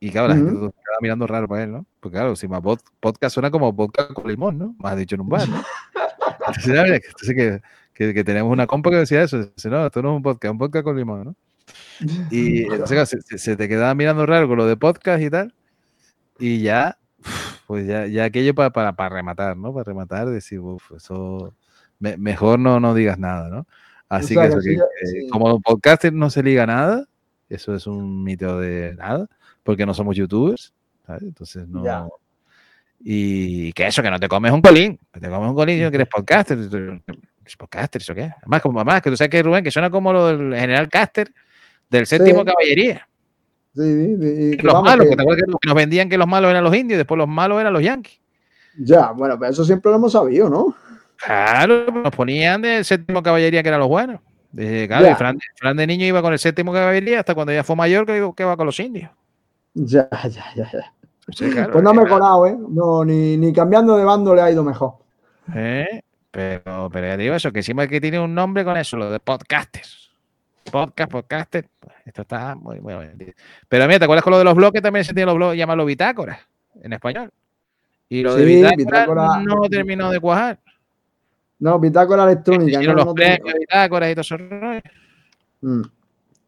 Y 0.00 0.10
claro, 0.10 0.28
la 0.28 0.34
gente 0.36 0.50
Ujú. 0.52 0.58
todo 0.60 0.68
estaba 0.68 0.96
mirando 1.00 1.26
raro 1.26 1.48
para 1.48 1.64
él, 1.64 1.72
¿no? 1.72 1.86
Porque 2.00 2.16
claro, 2.16 2.36
si 2.36 2.46
más 2.46 2.60
pod- 2.62 2.80
podcast 3.00 3.34
suena 3.34 3.50
como 3.50 3.74
podcast 3.74 4.12
con 4.12 4.28
limón, 4.28 4.56
¿no? 4.58 4.74
Más 4.78 4.96
dicho 4.96 5.16
en 5.16 5.22
un 5.22 5.28
bar, 5.28 5.48
¿no? 5.48 5.62
Entonces, 6.46 6.66
mira, 6.68 6.96
entonces 6.96 7.34
que, 7.34 7.60
que, 7.94 8.14
que 8.14 8.24
tenemos 8.24 8.52
una 8.52 8.66
compa 8.66 8.90
que 8.90 8.96
decía 8.96 9.22
eso. 9.22 9.38
Dice, 9.44 9.68
no, 9.68 9.84
esto 9.86 10.00
no 10.02 10.10
es 10.12 10.16
un 10.16 10.22
podcast, 10.22 10.52
un 10.52 10.58
podcast 10.58 10.84
con 10.84 10.96
limón, 10.96 11.24
¿no? 11.24 11.34
Y 12.30 12.62
entonces 12.72 12.90
claro, 12.90 13.06
se, 13.06 13.20
se- 13.22 13.38
se 13.38 13.56
te 13.56 13.68
quedaba 13.68 13.94
mirando 13.94 14.24
raro 14.24 14.46
con 14.46 14.56
lo 14.56 14.66
de 14.66 14.76
podcast 14.76 15.20
y 15.22 15.30
tal. 15.30 15.52
Y 16.38 16.62
ya, 16.62 16.96
pues 17.66 17.86
ya, 17.88 18.06
ya 18.06 18.24
aquello 18.24 18.54
para, 18.54 18.70
para, 18.70 18.92
para 18.94 19.16
rematar, 19.16 19.56
¿no? 19.56 19.72
Para 19.74 19.84
rematar, 19.84 20.28
decir, 20.28 20.60
uff, 20.60 20.92
eso 20.92 21.52
me- 21.98 22.16
mejor 22.16 22.58
no, 22.58 22.80
no 22.80 22.94
digas 22.94 23.18
nada, 23.18 23.48
¿no? 23.48 23.66
Así 24.08 24.34
sea, 24.34 24.42
que, 24.44 24.48
eso, 24.48 24.58
que, 24.60 25.06
sí. 25.06 25.28
como 25.28 25.60
podcaster 25.60 26.12
no 26.12 26.30
se 26.30 26.42
liga 26.42 26.66
nada, 26.66 27.04
eso 27.48 27.74
es 27.74 27.86
un 27.86 28.22
mito 28.24 28.58
de 28.58 28.94
nada, 28.96 29.26
porque 29.62 29.84
no 29.84 29.92
somos 29.94 30.16
youtubers, 30.16 30.72
¿sabes? 31.06 31.22
Entonces 31.22 31.68
no. 31.68 31.84
Ya. 31.84 32.06
Y 33.00 33.72
que 33.74 33.86
eso, 33.86 34.02
que 34.02 34.10
no 34.10 34.18
te 34.18 34.28
comes 34.28 34.50
un 34.52 34.60
colín, 34.62 34.98
que 35.12 35.20
te 35.20 35.28
comes 35.28 35.48
un 35.50 35.54
colín 35.54 35.78
y 35.78 35.82
no 35.82 35.90
que 35.90 35.96
eres 35.96 36.08
podcaster. 36.08 36.68
tú- 36.68 37.00
¿Es 37.44 37.56
podcaster, 37.56 38.02
¿eso 38.02 38.14
qué? 38.14 38.30
Además, 38.42 38.60
como 38.60 38.74
mamá, 38.74 39.00
que 39.00 39.08
tú 39.08 39.16
sabes 39.16 39.30
que 39.30 39.42
Rubén, 39.42 39.64
que 39.64 39.70
suena 39.70 39.88
como 39.90 40.12
lo 40.12 40.26
del 40.26 40.54
general 40.54 40.88
Caster 40.88 41.32
del 41.88 42.06
séptimo 42.06 42.40
Sí. 42.40 42.44
caballería. 42.46 43.08
Sí, 43.74 44.16
sí, 44.20 44.56
los 44.58 44.74
vamos, 44.74 44.90
malos, 44.90 45.06
que- 45.08 45.16
te 45.16 45.22
acuerdas 45.22 45.44
que 45.46 45.66
nos 45.68 45.74
vendían 45.74 46.08
que 46.10 46.18
los 46.18 46.26
malos 46.26 46.50
eran 46.50 46.64
los 46.64 46.74
indios 46.76 46.98
después 46.98 47.16
los 47.16 47.28
malos 47.28 47.60
eran 47.60 47.72
los 47.72 47.82
yankees. 47.82 48.20
Ya, 48.78 49.12
bueno, 49.12 49.38
pero 49.38 49.50
eso 49.52 49.64
siempre 49.64 49.90
lo 49.90 49.96
hemos 49.96 50.12
sabido, 50.12 50.50
¿no? 50.50 50.74
Claro, 51.24 51.86
nos 51.90 52.12
ponían 52.14 52.62
del 52.62 52.84
séptimo 52.84 53.22
caballería 53.22 53.62
que 53.62 53.68
eran 53.68 53.80
los 53.80 53.88
buenos. 53.88 54.20
Eh, 54.56 54.86
claro, 54.88 55.10
y 55.10 55.14
Fran, 55.14 55.38
Fran 55.56 55.76
de 55.76 55.86
niño 55.86 56.06
iba 56.06 56.22
con 56.22 56.32
el 56.32 56.38
séptimo 56.38 56.72
caballería 56.72 57.20
hasta 57.20 57.34
cuando 57.34 57.52
ya 57.52 57.62
fue 57.64 57.76
mayor 57.76 58.06
que, 58.06 58.30
que 58.36 58.44
va 58.44 58.56
con 58.56 58.66
los 58.66 58.78
indios. 58.80 59.10
Ya, 59.74 60.08
ya, 60.24 60.44
ya. 60.54 60.70
ya. 60.72 60.92
Sí, 61.30 61.50
claro, 61.50 61.72
Pues 61.72 61.84
no 61.84 61.90
ha 61.90 61.94
mejorado, 61.94 62.46
¿eh? 62.46 62.56
No, 62.70 63.04
ni, 63.04 63.36
ni 63.36 63.52
cambiando 63.52 63.96
de 63.96 64.04
bando 64.04 64.34
le 64.34 64.40
ha 64.40 64.50
ido 64.50 64.64
mejor. 64.64 64.94
¿Eh? 65.54 66.00
Pero, 66.30 66.88
pero 66.90 67.06
ya 67.06 67.16
te 67.16 67.22
digo 67.22 67.34
eso, 67.34 67.52
que 67.52 67.58
encima 67.58 67.86
que 67.86 68.00
tiene 68.00 68.18
un 68.20 68.34
nombre 68.34 68.64
con 68.64 68.76
eso, 68.76 68.96
lo 68.96 69.10
de 69.10 69.20
podcasters. 69.20 70.10
Podcast, 70.70 71.10
podcaster. 71.10 71.66
pues, 71.80 71.94
esto 72.06 72.22
está 72.22 72.54
muy, 72.54 72.80
muy 72.80 72.94
bien. 72.94 73.34
Pero 73.68 73.86
mira, 73.86 73.98
¿te 73.98 74.04
acuerdas 74.04 74.22
con 74.24 74.30
lo 74.32 74.38
de 74.38 74.44
los 74.44 74.54
bloques? 74.54 74.80
También 74.82 75.04
se 75.04 75.12
tiene 75.12 75.26
los 75.26 75.34
bloques, 75.36 75.58
llamarlo 75.58 75.84
bitácoras 75.84 76.38
en 76.82 76.92
español. 76.92 77.30
Y 78.08 78.22
lo 78.22 78.34
de 78.34 78.42
Sí, 78.44 78.54
bitácora, 78.54 78.76
bitácora. 78.76 79.28
no 79.42 79.68
terminó 79.68 80.10
de 80.10 80.20
cuajar. 80.20 80.58
No, 81.60 81.78
bitácora 81.78 82.24
electrónica. 82.24 82.80
No, 82.82 82.94
los 82.94 83.06
no 83.06 83.14
premios, 83.14 83.54
bitácoras 83.58 84.10
y 84.10 84.14
todo 84.14 84.20
eso. 84.22 84.36
Mm. 85.60 85.82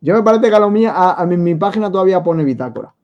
Yo 0.03 0.15
me 0.15 0.23
parece 0.23 0.49
que 0.49 0.55
a 0.57 0.61
lo 0.61 0.71
mía, 0.71 0.93
a, 0.95 1.21
a 1.21 1.27
mi, 1.27 1.37
mi 1.37 1.55
página 1.57 1.91
todavía 1.91 2.23
pone 2.23 2.45
bitácora. 2.45 2.95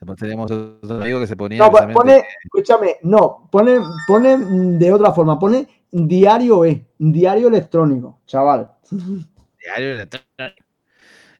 Después 0.00 0.18
teníamos 0.18 0.50
otro 0.50 1.02
amigo 1.02 1.20
que 1.20 1.26
se 1.26 1.36
ponía. 1.36 1.58
No, 1.58 1.70
pues 1.70 1.86
pone, 1.92 2.24
escúchame, 2.44 2.96
no, 3.02 3.48
pone, 3.50 3.80
pone 4.06 4.36
de 4.78 4.92
otra 4.92 5.12
forma, 5.12 5.38
pone 5.38 5.66
diario 5.90 6.64
es, 6.64 6.78
diario 6.98 7.48
electrónico, 7.48 8.20
chaval. 8.26 8.70
Diario 8.90 9.92
electrónico. 9.94 10.64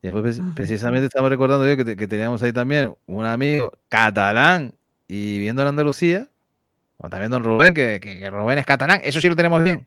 Y 0.02 0.09
después, 0.09 0.38
pre- 0.38 0.46
precisamente 0.54 1.07
estamos 1.07 1.31
recordando 1.31 1.66
yo 1.68 1.76
que, 1.76 1.85
te- 1.85 1.96
que 1.96 2.07
teníamos 2.09 2.42
ahí 2.42 2.52
también 2.52 2.94
un 3.07 3.24
amigo 3.26 3.72
catalán 3.88 4.74
y 5.07 5.33
viviendo 5.38 5.62
en 5.62 5.68
Andalucía. 5.68 6.28
O 6.98 7.08
también 7.08 7.30
don 7.30 7.44
Rubén, 7.44 7.74
que, 7.74 8.28
Rubén 8.30 8.58
es 8.58 8.66
catalán. 8.66 9.00
Eso 9.02 9.20
sí 9.20 9.28
lo 9.28 9.37
tenemos 9.37 9.62
bien. 9.62 9.87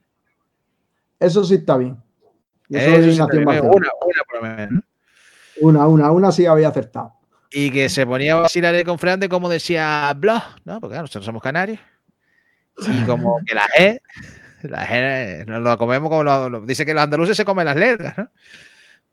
Eso 1.19 1.43
sí 1.43 1.55
está 1.55 1.77
bien. 1.77 1.97
Eso 2.69 3.03
sí 3.03 3.09
está. 3.11 3.25
Una, 3.25 3.61
una 3.61 3.89
por 4.27 4.35
lo 4.35 4.41
menos. 4.41 4.71
¿no? 4.71 4.81
Una, 5.59 5.87
una, 5.87 6.11
una 6.11 6.31
sí 6.31 6.45
había 6.45 6.69
acertado. 6.69 7.13
Y 7.51 7.69
que 7.69 7.89
se 7.89 8.05
ponía 8.05 8.33
a 8.33 8.41
vacilar 8.41 8.81
con 8.85 8.97
Fran 8.97 9.19
de 9.19 9.27
como 9.27 9.49
decía 9.49 10.13
blah, 10.15 10.55
¿no? 10.63 10.79
Porque 10.79 10.93
claro, 10.93 11.03
nosotros 11.03 11.25
somos 11.25 11.43
canarios. 11.43 11.79
Y 12.77 13.03
como 13.03 13.39
que 13.45 13.53
la 13.53 13.67
G, 13.67 13.99
la 14.63 14.87
G 14.87 15.45
nos 15.45 15.61
lo 15.61 15.77
comemos 15.77 16.09
como 16.09 16.23
lo, 16.23 16.49
lo- 16.49 16.61
dice 16.61 16.85
que 16.85 16.93
los 16.93 17.03
andaluces 17.03 17.35
se 17.35 17.43
comen 17.43 17.65
las 17.65 17.75
letras, 17.75 18.17
¿no? 18.17 18.29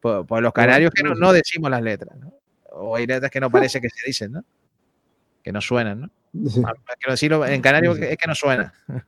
Pues, 0.00 0.24
pues 0.28 0.40
los 0.40 0.52
canarios 0.52 0.92
que 0.94 1.02
no, 1.02 1.14
no 1.16 1.32
decimos 1.32 1.68
las 1.68 1.82
letras, 1.82 2.16
¿no? 2.16 2.32
O 2.70 2.94
hay 2.94 3.06
letras 3.06 3.32
que 3.32 3.40
no 3.40 3.50
parece 3.50 3.80
que 3.80 3.88
se 3.90 4.06
dicen, 4.06 4.30
¿no? 4.30 4.44
Que 5.42 5.50
no 5.50 5.61
suenan, 5.61 6.02
¿no? 6.02 6.11
Sí. 6.48 6.62
Ah, 6.66 6.72
Quiero 6.98 7.12
decirlo 7.12 7.46
en 7.46 7.60
canario 7.62 7.94
Sí. 7.94 8.02
es 8.04 8.16
que 8.16 8.28
no 8.28 8.34
suena. 8.34 8.72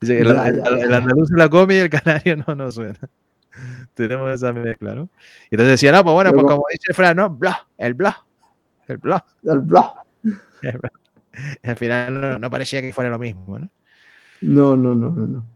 El, 0.00 0.10
el- 0.26 0.82
el 0.82 0.92
andaluz 0.94 1.30
la 1.30 1.48
come 1.48 1.76
y 1.76 1.78
el 1.78 1.88
canario 1.88 2.36
no, 2.36 2.54
no 2.56 2.72
suena. 2.72 2.98
Tenemos 3.94 4.32
esa 4.34 4.52
mezcla, 4.52 4.94
¿no? 4.94 5.08
Y 5.50 5.54
entonces 5.54 5.74
decía, 5.74 5.92
no, 5.92 6.02
pues 6.02 6.12
bueno, 6.12 6.32
pues 6.32 6.44
como 6.44 6.64
dice 6.72 6.92
Fran, 6.92 7.16
¿no? 7.16 7.26
El 7.26 7.94
blah, 7.94 8.24
el 8.88 8.98
blah. 8.98 9.24
El 9.44 9.60
bla. 9.60 9.94
Al 11.62 11.76
final 11.76 12.20
no, 12.20 12.38
no 12.40 12.50
parecía 12.50 12.80
que 12.82 12.92
fuera 12.92 13.10
lo 13.10 13.18
mismo, 13.18 13.58
¿no? 13.58 13.68
No, 14.40 14.76
no, 14.76 14.94
no, 14.94 15.10
no. 15.10 15.26
no. 15.26 15.46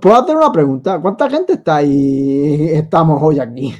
¿Puedo 0.00 0.16
hacer 0.16 0.36
una 0.36 0.52
pregunta? 0.52 1.00
¿Cuánta 1.00 1.28
gente 1.28 1.54
está 1.54 1.76
ahí? 1.76 2.68
Estamos 2.72 3.20
hoy 3.22 3.40
aquí. 3.40 3.74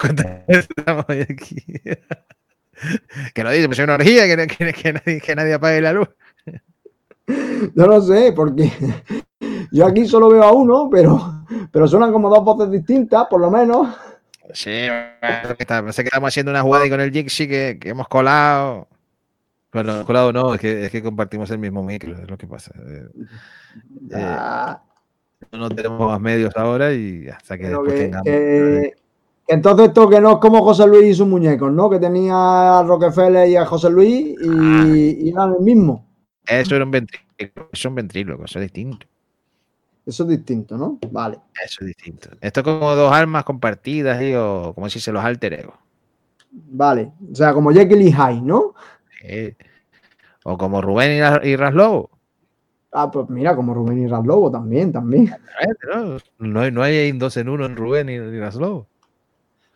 ¿Cuántas 0.00 0.46
veces 0.46 0.68
estamos 0.76 1.04
hoy 1.08 1.20
aquí? 1.20 1.62
Que 3.34 3.42
lo 3.44 3.50
dice, 3.50 3.66
pues 3.66 3.78
es 3.78 3.84
una 3.84 3.94
orgía, 3.94 4.24
que, 4.26 4.46
que- 4.46 4.72
que 4.72 4.92
nadie, 4.92 5.20
que 5.20 5.34
nadie 5.36 5.54
apague 5.54 5.80
la 5.80 5.92
luz. 5.92 6.08
No 7.74 7.86
lo 7.86 8.00
sé, 8.02 8.32
porque 8.36 8.70
yo 9.72 9.86
aquí 9.86 10.06
solo 10.06 10.28
veo 10.28 10.42
a 10.42 10.52
uno, 10.52 10.88
pero, 10.90 11.44
pero 11.72 11.88
suenan 11.88 12.12
como 12.12 12.28
dos 12.28 12.44
voces 12.44 12.70
distintas, 12.70 13.26
por 13.30 13.40
lo 13.40 13.50
menos. 13.50 13.88
Sí, 14.52 14.86
parece 15.20 15.54
que 15.56 15.62
estamos 15.62 15.96
haciendo 16.28 16.50
una 16.52 16.60
jugada 16.62 16.88
con 16.90 17.00
el 17.00 17.10
Jixi 17.10 17.48
que, 17.48 17.78
que 17.80 17.88
hemos 17.90 18.08
colado. 18.08 18.88
Bueno, 19.72 20.04
colado 20.04 20.32
no, 20.32 20.54
es 20.54 20.60
que, 20.60 20.84
es 20.84 20.90
que 20.92 21.02
compartimos 21.02 21.50
el 21.50 21.58
mismo 21.58 21.82
micro, 21.82 22.12
es 22.12 22.30
lo 22.30 22.36
que 22.36 22.46
pasa. 22.46 22.72
Eh, 22.86 23.06
eh, 24.10 24.14
Ah, 24.14 24.82
no 25.50 25.68
tenemos 25.70 26.06
más 26.08 26.20
medios 26.20 26.54
ahora 26.56 26.92
y 26.92 27.26
hasta 27.28 27.56
que 27.58 27.68
después 27.70 27.92
que- 27.92 27.98
tengamos. 28.00 29.03
Entonces 29.48 29.88
esto 29.88 30.08
que 30.08 30.20
no 30.20 30.32
es 30.32 30.38
como 30.38 30.62
José 30.62 30.86
Luis 30.86 31.04
y 31.04 31.14
sus 31.14 31.26
muñecos, 31.26 31.72
¿no? 31.72 31.90
Que 31.90 31.98
tenía 31.98 32.78
a 32.78 32.82
Rockefeller 32.82 33.48
y 33.48 33.56
a 33.56 33.66
José 33.66 33.90
Luis 33.90 34.36
y, 34.40 35.26
y 35.26 35.28
eran 35.30 35.54
el 35.58 35.60
mismo. 35.60 36.06
Eso 36.46 36.76
era 36.76 36.84
un 36.84 36.90
ventríloco, 36.90 37.28
eso 37.38 37.68
es 37.72 37.84
un 37.84 37.94
ventríloco, 37.94 38.44
eso 38.44 38.58
es 38.58 38.62
distinto. 38.64 39.06
Eso 40.06 40.24
es 40.24 40.28
distinto, 40.28 40.76
¿no? 40.76 40.98
Vale. 41.10 41.38
Eso 41.64 41.80
es 41.80 41.86
distinto. 41.88 42.28
Esto 42.40 42.60
es 42.60 42.64
como 42.64 42.94
dos 42.94 43.12
almas 43.12 43.44
compartidas, 43.44 44.18
¿sí? 44.18 44.34
o 44.34 44.72
como 44.74 44.88
si 44.90 45.00
se 45.00 45.12
los 45.12 45.24
alter 45.24 45.54
ego. 45.54 45.74
Vale. 46.50 47.12
O 47.32 47.34
sea, 47.34 47.54
como 47.54 47.72
Jekyll 47.72 48.02
y 48.02 48.12
Hyde, 48.12 48.42
¿no? 48.42 48.74
¿sí? 49.22 49.56
O 50.44 50.58
como 50.58 50.82
Rubén 50.82 51.12
y, 51.12 51.48
y 51.48 51.56
Raslobo. 51.56 52.10
Ah, 52.92 53.10
pues 53.10 53.28
mira, 53.30 53.56
como 53.56 53.74
Rubén 53.74 54.04
y 54.04 54.06
Raslobo 54.06 54.50
también, 54.50 54.92
también. 54.92 55.34
¿no? 55.92 56.18
No 56.38 56.60
hay, 56.60 56.70
no 56.70 56.82
hay 56.82 57.10
dos 57.12 57.36
en 57.38 57.48
uno 57.48 57.64
en 57.64 57.76
Rubén 57.76 58.08
y, 58.10 58.12
y 58.12 58.38
Raslobo. 58.38 58.86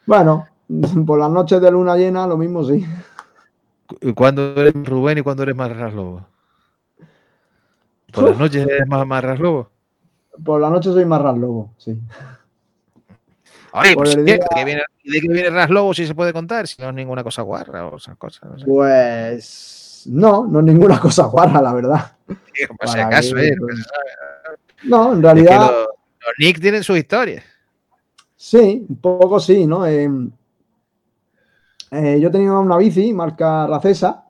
Bueno, 0.09 0.49
por 1.07 1.19
las 1.19 1.31
noches 1.31 1.61
de 1.61 1.71
luna 1.71 1.95
llena, 1.97 2.27
lo 2.27 2.39
mismo 2.39 2.65
sí. 2.65 2.83
¿Y 4.01 4.13
¿Cuándo 4.15 4.55
eres 4.57 4.73
Rubén 4.75 5.19
y 5.19 5.23
cuándo 5.23 5.43
eres 5.43 5.55
más 5.55 5.75
Raslobo? 5.77 6.27
¿Por 8.13 8.31
las 8.31 8.39
noches 8.39 8.67
eres 8.67 8.87
más, 8.89 9.07
más 9.07 9.23
Raslobo? 9.23 9.71
Por 10.43 10.61
la 10.63 10.71
noche 10.71 10.91
soy 10.93 11.05
más 11.05 11.21
Raslobo, 11.21 11.73
sí. 11.77 12.01
Oye, 13.73 13.95
Por 13.95 14.05
pues, 14.05 14.17
¿de 14.17 14.23
día- 14.25 14.39
qué 14.55 14.65
viene, 14.65 14.83
¿de 15.05 15.21
qué 15.21 15.29
viene 15.29 15.51
Raslobo 15.51 15.93
si 15.93 16.07
se 16.07 16.15
puede 16.15 16.33
contar? 16.33 16.67
Si 16.67 16.81
no 16.81 16.89
es 16.89 16.95
ninguna 16.95 17.23
cosa 17.23 17.43
guarra 17.43 17.87
o 17.87 17.97
esas 17.99 18.17
cosas. 18.17 18.49
No 18.51 18.59
sé. 18.59 18.65
Pues 18.65 20.05
no, 20.07 20.47
no 20.47 20.61
es 20.61 20.65
ninguna 20.65 20.99
cosa 21.01 21.25
guarra, 21.27 21.61
la 21.61 21.75
verdad. 21.75 22.13
Por 22.79 22.89
si 22.89 22.99
acaso, 22.99 23.35
que- 23.35 23.49
¿eh? 23.49 23.57
No, 24.85 25.13
en 25.13 25.19
Es 25.19 25.21
que 25.21 25.23
realidad, 25.23 25.61
los, 25.61 25.71
los 25.73 26.35
Nick 26.39 26.61
tienen 26.61 26.83
sus 26.83 26.97
historias. 26.97 27.45
Sí, 28.39 28.87
un 28.89 28.97
poco 28.97 29.39
sí, 29.41 29.67
¿no? 29.67 29.85
Eh, 29.85 30.09
eh, 31.91 32.19
yo 32.21 32.31
tenía 32.31 32.53
una 32.53 32.77
bici 32.79 33.13
marca 33.13 33.67
Racesa 33.67 34.25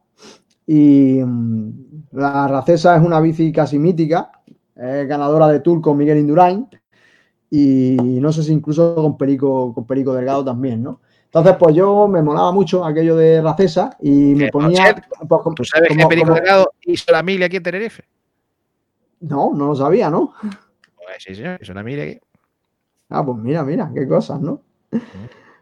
y 0.66 1.20
mm, 1.24 1.70
la 2.12 2.48
Racesa 2.48 2.96
es 2.96 3.02
una 3.02 3.20
bici 3.20 3.52
casi 3.52 3.78
mítica, 3.78 4.32
ganadora 4.74 5.48
de 5.48 5.58
Tour 5.60 5.80
con 5.80 5.96
Miguel 5.96 6.18
Indurain 6.18 6.66
y 7.50 7.96
no 8.20 8.32
sé 8.32 8.42
si 8.44 8.52
incluso 8.52 8.94
con 8.94 9.16
Perico, 9.16 9.72
con 9.74 9.84
Perico 9.86 10.14
Delgado 10.14 10.44
también, 10.44 10.82
¿no? 10.82 11.00
Entonces, 11.24 11.56
pues 11.58 11.74
yo 11.74 12.08
me 12.08 12.22
molaba 12.22 12.52
mucho 12.52 12.84
aquello 12.84 13.14
de 13.16 13.42
Racesa 13.42 13.96
y 14.00 14.10
me 14.34 14.48
ponía... 14.48 14.94
Pues, 15.28 15.42
¿Tú 15.56 15.64
sabes 15.64 15.88
que 15.90 16.06
Perico 16.06 16.28
como- 16.28 16.34
Delgado 16.34 16.72
hizo 16.82 17.12
la 17.12 17.22
mili 17.22 17.44
aquí 17.44 17.56
en 17.56 17.62
Tenerife? 17.62 18.04
No, 19.20 19.52
no 19.54 19.66
lo 19.66 19.74
sabía, 19.74 20.08
¿no? 20.08 20.32
Pues 20.40 21.16
sí, 21.18 21.34
señor, 21.34 21.58
hizo 21.60 21.74
la 21.74 21.82
mili 21.82 22.00
aquí. 22.00 22.20
Ah, 23.10 23.24
pues 23.24 23.38
mira, 23.38 23.62
mira, 23.64 23.90
qué 23.94 24.06
cosas, 24.06 24.40
¿no? 24.40 24.60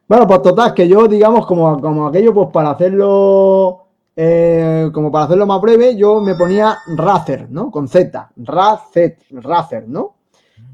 Bueno, 0.09 0.26
pues 0.26 0.42
total, 0.42 0.74
que 0.74 0.88
yo, 0.88 1.09
digamos, 1.09 1.46
como, 1.46 1.80
como 1.80 2.06
aquello, 2.06 2.32
pues 2.32 2.48
para 2.52 2.70
hacerlo, 2.70 3.87
eh, 4.14 4.88
como 4.92 5.11
para 5.11 5.24
hacerlo 5.24 5.46
más 5.46 5.61
breve, 5.61 5.96
yo 5.96 6.20
me 6.20 6.35
ponía 6.35 6.78
Racer, 6.96 7.48
¿no? 7.50 7.70
Con 7.70 7.88
Z, 7.88 8.30
Racer, 8.37 9.18
Racer, 9.30 9.88
¿no? 9.88 10.16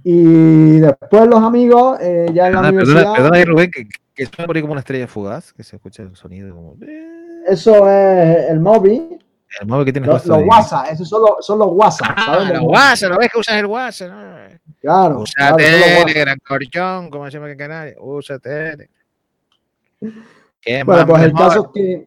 Y 0.05 0.81
después 0.81 1.27
los 1.27 1.43
amigos, 1.43 1.99
eh, 2.01 2.27
ya 2.33 2.49
en 2.49 2.55
la 2.55 2.61
Perdona, 2.61 2.69
universidad, 2.69 2.97
perdona, 3.01 3.17
perdona 3.17 3.37
ahí, 3.37 3.45
Rubén, 3.45 3.71
que, 3.71 3.89
que 4.15 4.27
suena 4.27 4.47
por 4.47 4.57
ahí 4.57 4.63
como 4.63 4.73
una 4.73 4.81
estrella 4.81 5.07
fugaz, 5.07 5.53
que 5.53 5.63
se 5.63 5.77
escucha 5.77 6.03
el 6.03 6.15
sonido 6.17 6.55
como. 6.55 6.77
eso 7.47 7.89
es 7.89 8.51
el 8.51 8.61
móvil, 8.61 9.19
El 9.61 9.67
móvil 9.69 9.93
que 9.93 10.01
los, 10.01 10.27
los. 10.27 10.39
WhatsApp, 10.47 10.87
esos 10.93 11.09
son 11.09 11.23
los, 11.23 11.45
son 11.47 11.59
los 11.59 11.69
WhatsApp, 11.71 12.09
Ah, 12.17 12.25
¿sabes? 12.27 12.49
los 12.55 12.63
WhatsApp, 12.63 13.11
¿no 13.11 13.19
ves 13.19 13.29
que 13.33 13.39
usas 13.39 13.57
el 13.57 13.67
WhatsApp? 13.67 14.11
No? 14.11 14.59
Claro, 14.81 15.21
Usa. 15.21 15.55
Telegram, 15.57 16.39
corchón, 16.47 17.11
como 17.11 17.25
decimos 17.27 17.51
en 17.51 17.59
Canarias. 17.59 17.97
Usa 18.01 18.39
Telegram. 18.39 18.89
¿Qué 20.61 20.83
Bueno, 20.85 21.07
pues 21.07 21.23
el 21.23 21.33
caso 21.33 21.61
es 21.67 21.67
que, 21.75 22.05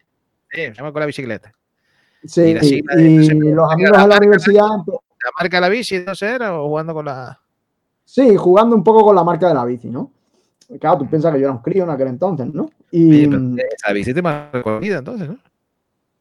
Sí, 0.52 0.72
llama 0.74 0.92
con 0.94 1.00
la 1.02 1.06
bicicleta. 1.06 1.52
sí, 2.26 2.42
Y 2.42 2.54
la 2.54 2.64
y, 2.66 2.70
de- 2.70 2.76
y 2.76 3.16
entonces, 3.28 3.36
los 3.56 3.68
la 3.68 3.74
amigos 3.74 4.04
en 4.04 4.10
la 4.10 4.18
universidad, 4.18 4.66
¿La 4.88 5.32
marca 5.40 5.58
de 5.58 5.62
la 5.62 5.70
bici 5.70 6.00
no 6.00 6.14
sé, 6.16 6.28
era 6.36 6.60
o 6.60 6.68
jugando 6.68 6.94
con 6.94 7.06
la. 7.06 7.40
Sí, 8.04 8.36
jugando 8.36 8.76
un 8.76 8.84
poco 8.84 9.04
con 9.04 9.16
la 9.16 9.24
marca 9.24 9.48
de 9.48 9.54
la 9.56 9.66
bici, 9.66 9.90
¿no? 9.90 10.12
Claro, 10.80 11.00
tú 11.00 11.10
piensas 11.10 11.34
que 11.34 11.40
yo 11.40 11.46
era 11.48 11.54
un 11.54 11.62
crío 11.62 11.84
en 11.84 11.90
aquel 11.90 12.08
entonces, 12.10 12.48
¿no? 12.54 12.70
Y 12.92 13.26
Oye, 13.28 13.66
esa 13.76 13.92
bici 13.94 14.14
te 14.14 14.22
más 14.22 14.52
recogida 14.52 15.00
entonces, 15.00 15.28
¿no? 15.30 15.38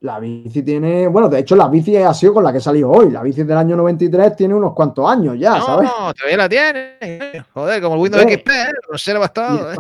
La 0.05 0.19
bici 0.21 0.63
tiene, 0.63 1.07
bueno, 1.09 1.31
de 1.31 1.39
hecho 1.39 1.57
la 1.57 1.67
bici 1.69 1.97
ha 1.97 2.13
sido 2.13 2.35
con 2.35 2.45
la 2.45 2.53
que 2.53 2.59
he 2.59 2.61
salido 2.61 2.91
hoy. 2.91 3.11
La 3.11 3.23
bici 3.23 3.43
del 3.43 3.57
año 3.57 3.75
93 3.75 4.37
tiene 4.37 4.53
unos 4.55 4.75
cuantos 4.75 5.11
años 5.11 5.35
ya, 5.39 5.57
no, 5.59 5.65
¿sabes? 5.65 5.91
todavía 5.91 6.37
la 6.37 6.49
tienes. 6.49 7.45
Joder, 7.55 7.81
como 7.83 7.95
el 7.95 8.01
Windows 8.03 8.23
Hombre. 8.23 8.37
XP, 8.39 8.49
¿eh? 8.51 8.73
conservas 8.87 9.31
Y 9.31 9.33
todo, 9.33 9.73
¿eh? 9.73 9.77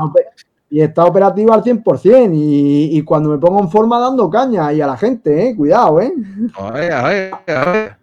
y 0.70 0.80
está 0.80 1.04
operativa 1.04 1.54
al 1.54 1.62
100%. 1.62 2.30
Y, 2.34 2.96
y 2.98 3.02
cuando 3.02 3.28
me 3.28 3.36
pongo 3.38 3.60
en 3.60 3.70
forma 3.70 4.00
dando 4.00 4.30
caña 4.30 4.72
y 4.72 4.80
a 4.80 4.86
la 4.86 4.96
gente, 4.96 5.48
¿eh? 5.50 5.54
Cuidado, 5.54 6.00
¿eh? 6.00 6.12
Oiga, 6.56 7.04
oiga, 7.04 7.42
oiga. 7.46 7.98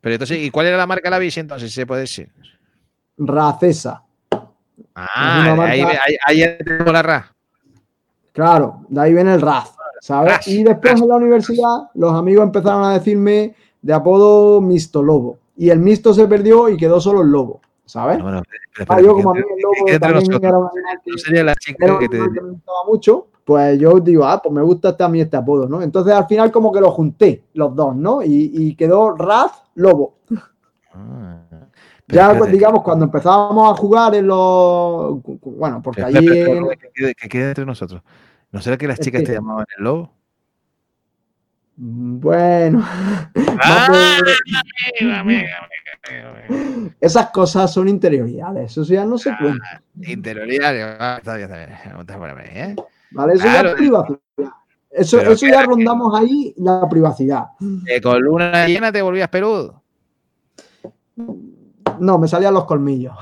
Pero 0.00 0.14
entonces, 0.14 0.38
¿y 0.38 0.50
cuál 0.50 0.66
era 0.66 0.78
la 0.78 0.86
marca 0.86 1.08
de 1.08 1.10
la 1.10 1.18
bici 1.18 1.40
entonces? 1.40 1.70
Si 1.70 1.74
se 1.74 1.86
puede 1.86 2.00
decir. 2.00 2.30
Racesa. 3.18 4.02
Ah, 4.94 5.44
ahí, 5.44 5.82
marca- 5.84 6.00
ahí, 6.06 6.16
ahí 6.42 6.56
tenemos 6.64 6.92
la 6.92 7.02
RA. 7.02 7.32
Claro, 8.32 8.80
de 8.88 9.00
ahí 9.00 9.12
viene 9.12 9.34
el 9.34 9.40
RAZ, 9.42 9.72
¿sabes? 10.00 10.48
Y 10.48 10.64
después 10.64 11.00
en 11.00 11.08
la 11.08 11.16
universidad 11.16 11.90
los 11.94 12.12
amigos 12.12 12.44
empezaron 12.44 12.84
a 12.84 12.94
decirme 12.94 13.54
de 13.82 13.92
apodo 13.92 14.60
Misto 14.60 15.02
Lobo. 15.02 15.38
Y 15.56 15.70
el 15.70 15.78
Misto 15.78 16.12
se 16.14 16.26
perdió 16.26 16.68
y 16.68 16.76
quedó 16.76 17.00
solo 17.00 17.22
el 17.22 17.28
Lobo, 17.28 17.60
¿sabes? 17.84 18.18
No, 18.18 18.24
bueno, 18.24 18.42
pero 18.48 18.60
Ah, 18.78 18.82
espérate, 18.82 19.04
yo 19.04 19.14
como 19.14 19.30
a 19.30 19.34
mí 19.34 19.40
el 19.40 19.62
lobo 19.62 19.98
también 19.98 20.44
era 20.44 21.00
que, 21.04 21.10
No 21.10 21.18
sería 21.18 21.44
la 21.44 21.54
chica 21.54 21.98
que 21.98 22.08
te 22.08 22.16
animal 22.16 22.32
que 22.32 22.40
me 22.40 22.50
gustaba 22.50 22.78
mucho, 22.86 23.26
pues 23.44 23.78
yo 23.80 23.98
digo, 23.98 24.24
ah, 24.24 24.40
pues 24.40 24.54
me 24.54 24.62
gusta 24.62 24.90
este, 24.90 25.02
a 25.02 25.08
mí 25.08 25.20
este 25.20 25.36
apodo, 25.36 25.68
¿no? 25.68 25.82
Entonces 25.82 26.14
al 26.14 26.26
final 26.26 26.52
como 26.52 26.72
que 26.72 26.80
lo 26.80 26.90
junté, 26.92 27.42
los 27.54 27.74
dos, 27.74 27.96
¿no? 27.96 28.22
Y, 28.22 28.52
y 28.54 28.74
quedó 28.76 29.16
Raz 29.16 29.64
Lobo. 29.74 30.14
Ah, 30.94 31.38
pero 32.06 32.22
Ya, 32.22 32.38
pues, 32.38 32.52
digamos, 32.52 32.82
cuando 32.82 33.04
empezábamos 33.04 33.72
a 33.72 33.76
jugar 33.76 34.14
en 34.14 34.28
los... 34.28 35.20
Bueno, 35.42 35.80
porque 35.82 36.02
pero 36.02 36.18
allí... 36.18 36.26
que 36.94 37.14
que 37.14 37.28
quede 37.28 37.48
entre 37.48 37.66
nosotros. 37.66 38.02
¿No 38.52 38.60
será 38.60 38.76
que 38.76 38.88
las 38.88 38.98
¿El 38.98 39.04
chicas 39.04 39.24
te 39.24 39.32
llamaban 39.32 39.66
el 39.76 39.84
lobo? 39.84 40.12
Bueno, 41.76 42.84
Ah, 43.62 44.18
esas 47.00 47.30
cosas 47.30 47.72
son 47.72 47.88
interioridades, 47.88 48.72
eso 48.72 48.82
ya 48.84 49.04
no 49.04 49.16
se 49.18 49.34
cuenta. 49.36 49.82
Interioridad, 50.02 50.96
ah, 51.00 51.16
está 51.18 51.36
bien, 51.36 51.50
está 51.50 52.16
¿eh? 52.42 52.76
¿vale? 53.12 53.34
Eso 53.34 53.42
Claro. 53.44 53.68
ya 53.68 53.70
es 53.70 53.76
privacidad. 53.76 54.18
Eso, 54.90 55.20
eso 55.20 55.46
ya 55.46 55.62
rondamos 55.62 56.18
ahí 56.18 56.52
la 56.58 56.88
privacidad. 56.88 57.44
Con 58.02 58.20
luna 58.20 58.66
llena 58.66 58.90
te 58.90 59.02
volvías 59.02 59.28
peludo. 59.28 59.82
No, 61.98 62.18
me 62.18 62.28
salían 62.28 62.54
los 62.54 62.64
colmillos. 62.64 63.14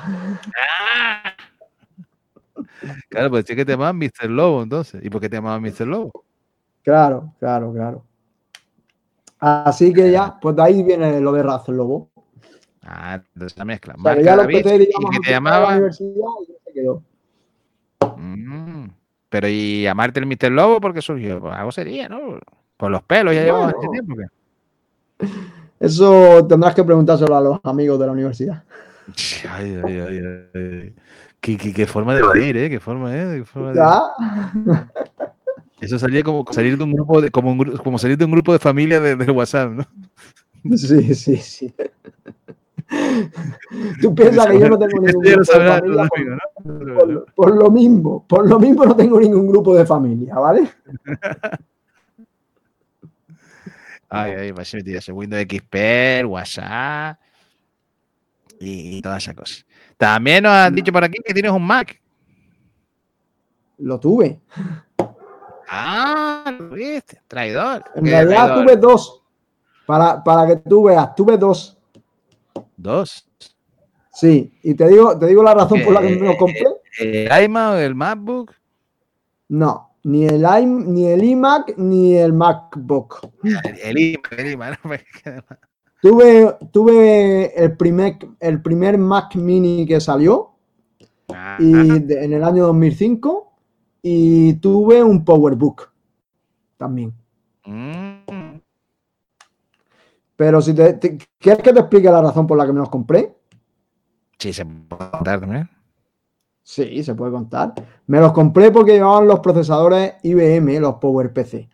Claro, 3.09 3.31
pues 3.31 3.45
sí 3.47 3.55
que 3.57 3.65
te 3.65 3.73
llaman 3.73 3.97
Mr. 3.97 4.29
Lobo 4.31 4.63
entonces. 4.63 5.05
¿Y 5.05 5.11
por 5.11 5.21
qué 5.21 5.29
te 5.29 5.37
llamaban 5.37 5.63
Mr. 5.63 5.87
Lobo? 5.87 6.25
Claro, 6.83 7.33
claro, 7.39 7.73
claro. 7.73 8.05
Así 9.41 9.93
que 9.93 10.11
ya, 10.11 10.39
pues 10.41 10.57
de 10.57 10.63
ahí 10.63 10.83
viene 10.83 11.21
lo 11.21 11.33
de 11.33 11.43
Razor 11.43 11.75
Lobo. 11.75 12.11
Ah, 12.83 13.21
entonces 13.35 13.57
la 13.59 13.65
mezcla. 13.65 13.95
O 13.99 14.03
sea, 14.03 14.17
que 14.17 14.25
ya 14.25 14.35
lo 14.37 14.43
David, 14.43 14.57
empecé, 14.57 14.79
digamos, 14.79 15.11
que 15.11 15.19
te 15.21 15.33
empezar 15.35 15.35
a 15.35 15.51
la 15.51 15.57
llamaban. 15.59 15.77
universidad 15.77 16.27
y 16.43 16.47
ya 16.53 16.55
se 16.65 16.73
quedó. 16.73 17.03
Mm, 18.17 18.87
Pero 19.29 19.49
y 19.49 19.83
llamarte 19.83 20.21
el 20.21 20.27
Mr. 20.27 20.51
Lobo 20.51 20.81
porque 20.81 21.03
surgió. 21.03 21.41
Pues 21.41 21.55
algo 21.55 21.71
sería, 21.73 22.09
¿no? 22.09 22.39
Por 22.77 22.91
los 22.91 23.03
pelos 23.03 23.35
ya 23.35 23.45
llevamos 23.45 23.75
este 23.75 23.89
tiempo. 23.89 24.15
¿qué? 24.17 25.27
Eso 25.81 26.47
tendrás 26.47 26.75
que 26.75 26.83
preguntárselo 26.85 27.37
a 27.37 27.41
los 27.41 27.61
amigos 27.63 27.99
de 28.01 28.07
la 28.07 28.13
universidad. 28.13 28.63
Ay, 29.51 29.81
ay, 29.85 30.01
ay, 30.01 30.21
ay. 30.55 30.95
Qué, 31.41 31.57
qué- 31.57 31.73
qué 31.73 31.87
forma 31.87 32.15
de 32.15 32.21
evadir, 32.21 32.57
¿eh? 32.57 32.69
Qué 32.71 32.81
forma, 32.81 33.15
¿eh? 33.17 33.39
Qué 33.39 33.45
forma 33.45 33.73
de- 33.73 33.77
¿Ya? 33.79 34.03
Eso 35.81 35.97
salía 35.99 36.25
como 36.25 36.45
salir 36.51 36.77
de 36.77 36.83
un 36.85 36.93
grupo 36.93 37.21
de, 37.21 37.31
como, 37.31 37.53
un 37.53 37.77
como 37.79 37.99
salir 37.99 38.19
de 38.19 38.25
un 38.25 38.33
grupo 38.33 38.53
de 38.53 38.59
familia 38.59 38.99
de, 39.01 39.15
del 39.15 39.31
WhatsApp, 39.31 39.71
¿no? 39.71 39.85
Sí, 40.77 41.15
sí, 41.15 41.37
sí. 41.37 41.73
Tú 44.03 44.13
piensas 44.15 44.47
que 44.49 44.59
yo 44.59 44.69
no 44.69 44.77
tengo 44.79 45.01
Eso 45.07 45.19
ningún 45.21 45.23
grupo 45.23 45.53
de 45.53 45.69
familia 45.69 46.09
por, 46.97 47.09
lo- 47.09 47.25
por 47.27 47.55
lo 47.57 47.71
mismo, 47.71 48.27
por 48.27 48.49
lo 48.49 48.59
mismo 48.59 48.85
no 48.87 48.97
tengo 48.97 49.21
ningún 49.21 49.47
grupo 49.47 49.77
de 49.77 49.87
familia, 49.87 50.35
¿vale? 50.35 50.69
Ay, 54.11 54.33
ay, 54.39 54.49
imagínate 54.49 54.97
ese 54.97 55.13
Windows 55.13 55.43
XP, 55.45 55.75
el 56.21 56.27
WhatsApp 56.27 57.19
y, 58.59 58.97
y 58.97 59.03
todas 59.03 59.23
esas 59.23 59.35
cosas. 59.35 59.67
También 59.99 60.45
nos 60.45 60.53
han 60.53 60.75
dicho 60.75 60.93
por 60.93 61.05
aquí 61.05 61.19
que 61.25 61.35
tienes 61.35 61.53
un 61.53 61.67
Mac. 61.67 62.01
Lo 63.79 63.99
tuve. 64.01 64.41
Ah, 65.69 66.51
lo 66.59 66.71
viste, 66.71 67.21
traidor. 67.29 67.85
En 67.95 68.05
¿Qué 68.05 68.11
realidad 68.11 68.47
traidor? 68.47 68.65
tuve 68.65 68.77
dos. 68.77 69.23
Para, 69.85 70.23
para 70.25 70.47
que 70.47 70.57
tú 70.69 70.85
veas, 70.85 71.15
tuve 71.15 71.37
dos. 71.37 71.77
Dos. 72.77 73.29
Sí, 74.13 74.53
y 74.63 74.75
te 74.75 74.89
digo, 74.89 75.19
te 75.19 75.27
digo 75.27 75.43
la 75.43 75.55
razón 75.55 75.83
por 75.85 75.93
la 75.93 76.01
que 76.01 76.09
me 76.11 76.27
lo 76.27 76.33
Eh, 76.33 76.37
compré. 76.37 76.65
¿El 76.99 77.45
iMac 77.45 77.73
o 77.73 77.77
el 77.77 77.95
MacBook? 77.95 78.53
No, 79.49 79.95
ni 80.05 80.25
el, 80.27 80.43
iM- 80.43 80.85
ni 80.87 81.07
el 81.07 81.23
iMac 81.25 81.75
ni 81.77 82.17
el 82.17 82.33
MacBook. 82.33 83.29
El, 83.45 83.79
el 83.83 83.99
iMac, 83.99 84.33
el 84.33 84.53
iMac. 84.53 84.81
¿no? 84.85 85.43
Tuve, 86.01 86.57
tuve 86.71 87.53
el, 87.65 87.77
primer, 87.77 88.19
el 88.41 88.63
primer 88.63 88.99
Mac 88.99 89.35
mini 89.35 89.85
que 89.85 90.01
salió 90.01 90.51
y 91.61 91.99
de- 92.01 92.25
en 92.25 92.33
el 92.33 92.45
año 92.45 92.67
2005 92.67 93.53
y 94.03 94.55
tuve 94.55 95.03
un 95.03 95.25
PowerBook 95.25 95.91
también. 96.77 97.13
mm, 97.67 98.59
Pero 100.37 100.63
si 100.63 100.73
te, 100.73 100.93
te- 100.95 101.19
¿quieres 101.39 101.63
que 101.63 101.73
te 101.73 101.81
explique 101.81 102.09
la 102.11 102.23
razón 102.23 102.47
por 102.47 102.57
la 102.57 102.65
que 102.65 102.73
me 102.73 102.79
los 102.79 102.89
compré? 102.91 103.35
Sí, 104.39 104.53
se 104.53 104.65
puede 104.65 105.11
contar 105.11 105.41
también. 105.41 105.69
Sí, 106.63 107.03
se 107.03 107.15
puede 107.15 107.33
contar. 107.33 107.75
Me 108.07 108.21
los 108.21 108.33
compré 108.33 108.71
porque 108.71 108.93
llevaban 108.93 109.27
los 109.27 109.41
procesadores 109.41 110.15
IBM, 110.23 110.79
los 110.81 110.95
PowerPC. 110.97 111.69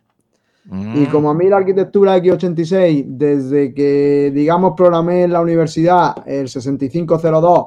Mm. 0.67 1.03
Y 1.03 1.05
como 1.07 1.29
a 1.29 1.33
mí 1.33 1.47
la 1.47 1.57
arquitectura 1.57 2.17
x86, 2.17 3.05
desde 3.07 3.73
que, 3.73 4.31
digamos, 4.33 4.73
programé 4.75 5.23
en 5.23 5.33
la 5.33 5.41
universidad 5.41 6.15
el 6.27 6.49
6502, 6.49 7.65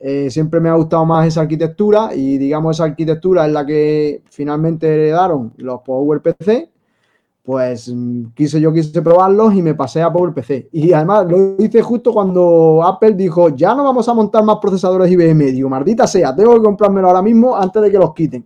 eh, 0.00 0.30
siempre 0.30 0.60
me 0.60 0.68
ha 0.68 0.74
gustado 0.74 1.04
más 1.04 1.26
esa 1.26 1.40
arquitectura 1.40 2.14
y, 2.14 2.38
digamos, 2.38 2.76
esa 2.76 2.84
arquitectura 2.84 3.46
es 3.46 3.52
la 3.52 3.66
que 3.66 4.22
finalmente 4.30 4.86
heredaron 4.86 5.52
los 5.56 5.80
PowerPC, 5.80 6.70
pues 7.42 7.92
mm, 7.92 8.26
quise 8.34 8.60
yo 8.60 8.72
quise 8.72 9.02
probarlos 9.02 9.54
y 9.54 9.62
me 9.62 9.74
pasé 9.74 10.00
a 10.02 10.12
PowerPC. 10.12 10.68
Y 10.70 10.92
además 10.92 11.26
lo 11.28 11.56
hice 11.58 11.82
justo 11.82 12.12
cuando 12.12 12.80
Apple 12.84 13.14
dijo, 13.14 13.48
ya 13.48 13.74
no 13.74 13.82
vamos 13.82 14.08
a 14.08 14.14
montar 14.14 14.44
más 14.44 14.58
procesadores 14.60 15.10
IBM. 15.10 15.50
Digo, 15.50 15.68
maldita 15.68 16.06
sea, 16.06 16.36
tengo 16.36 16.54
que 16.54 16.62
comprármelo 16.62 17.08
ahora 17.08 17.22
mismo 17.22 17.56
antes 17.56 17.82
de 17.82 17.90
que 17.90 17.98
los 17.98 18.14
quiten. 18.14 18.44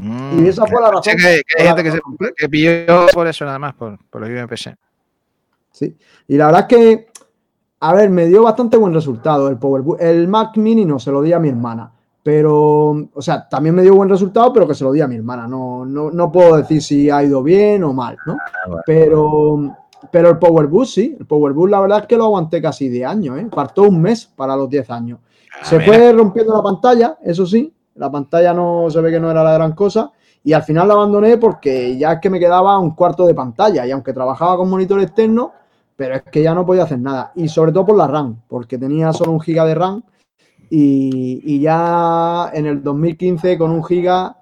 Mm, 0.00 0.44
Y 0.44 0.48
esa 0.48 0.66
fue 0.66 0.80
la 0.80 0.90
razón 0.90 1.14
que, 1.16 1.18
que 1.18 1.42
por 1.56 1.60
hay 1.60 1.64
la 1.64 1.68
gente 1.76 1.82
que, 1.82 1.90
que 1.90 1.96
se, 1.96 1.96
lo 2.28 2.34
que 2.36 2.48
pilló 2.48 3.06
por 3.12 3.26
eso 3.26 3.44
nada 3.44 3.58
más, 3.58 3.74
por, 3.74 3.98
por 4.08 4.20
los 4.20 4.30
UMPC. 4.30 4.74
Sí. 5.72 5.96
Y 6.28 6.36
la 6.36 6.46
verdad 6.46 6.66
es 6.70 6.76
que, 6.76 7.06
a 7.80 7.94
ver, 7.94 8.10
me 8.10 8.26
dio 8.26 8.42
bastante 8.42 8.76
buen 8.76 8.94
resultado 8.94 9.48
el 9.48 9.58
PowerBook. 9.58 10.00
El 10.00 10.28
Mac 10.28 10.56
Mini 10.56 10.84
no, 10.84 10.98
se 10.98 11.10
lo 11.10 11.22
di 11.22 11.32
a 11.32 11.38
mi 11.38 11.48
hermana. 11.48 11.92
Pero, 12.22 12.90
o 13.14 13.22
sea, 13.22 13.48
también 13.48 13.74
me 13.74 13.82
dio 13.82 13.94
buen 13.94 14.08
resultado, 14.08 14.52
pero 14.52 14.66
que 14.68 14.74
se 14.74 14.84
lo 14.84 14.92
di 14.92 15.00
a 15.00 15.08
mi 15.08 15.16
hermana. 15.16 15.46
No, 15.48 15.84
no, 15.86 16.10
no 16.10 16.30
puedo 16.30 16.56
decir 16.56 16.82
si 16.82 17.08
ha 17.08 17.22
ido 17.22 17.42
bien 17.42 17.82
o 17.84 17.92
mal, 17.92 18.18
¿no? 18.26 18.36
bueno. 18.66 18.82
Pero, 18.84 19.76
pero 20.10 20.28
el 20.30 20.38
PowerBook 20.38 20.84
sí. 20.86 21.16
El 21.18 21.26
PowerBook 21.26 21.70
la 21.70 21.80
verdad 21.80 22.00
es 22.00 22.06
que 22.06 22.16
lo 22.16 22.24
aguanté 22.24 22.60
casi 22.60 22.88
de 22.88 23.04
años, 23.06 23.38
¿eh? 23.38 23.48
Faltó 23.52 23.82
un 23.82 24.02
mes 24.02 24.26
para 24.26 24.56
los 24.56 24.68
10 24.68 24.90
años. 24.90 25.20
Se 25.62 25.76
Ah, 25.76 25.78
mira. 25.78 25.92
fue 25.92 26.12
rompiendo 26.12 26.54
la 26.56 26.62
pantalla, 26.62 27.18
eso 27.22 27.46
sí. 27.46 27.72
La 27.98 28.10
pantalla 28.10 28.52
no 28.54 28.86
se 28.90 29.00
ve 29.00 29.10
que 29.10 29.20
no 29.20 29.30
era 29.30 29.42
la 29.44 29.52
gran 29.54 29.72
cosa. 29.72 30.10
Y 30.44 30.52
al 30.52 30.62
final 30.62 30.88
la 30.88 30.94
abandoné 30.94 31.36
porque 31.36 31.96
ya 31.98 32.12
es 32.12 32.20
que 32.20 32.30
me 32.30 32.38
quedaba 32.40 32.78
un 32.78 32.92
cuarto 32.94 33.26
de 33.26 33.34
pantalla. 33.34 33.84
Y 33.86 33.90
aunque 33.90 34.12
trabajaba 34.12 34.56
con 34.56 34.70
monitor 34.70 35.00
externo, 35.00 35.52
pero 35.96 36.14
es 36.14 36.22
que 36.22 36.42
ya 36.42 36.54
no 36.54 36.64
podía 36.64 36.84
hacer 36.84 37.00
nada. 37.00 37.32
Y 37.34 37.48
sobre 37.48 37.72
todo 37.72 37.86
por 37.86 37.96
la 37.96 38.06
RAM, 38.06 38.40
porque 38.48 38.78
tenía 38.78 39.12
solo 39.12 39.32
un 39.32 39.40
giga 39.40 39.64
de 39.66 39.74
RAM. 39.74 40.02
Y, 40.70 41.40
y 41.44 41.60
ya 41.60 42.50
en 42.52 42.66
el 42.66 42.82
2015 42.82 43.56
con 43.58 43.70
un 43.70 43.82
giga 43.84 44.36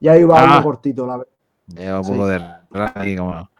ya 0.00 0.16
iba 0.16 0.38
Ah. 0.38 0.54
algo 0.56 0.64
cortito, 0.64 1.06
la 1.06 1.16
verdad. 1.18 1.32
Lleva 1.68 1.98
un 1.98 2.04
Sí. 2.04 2.12
poco 2.12 2.26
de 2.26 2.38
rap 2.70 2.96
ahí, 2.96 3.16
como, 3.16 3.50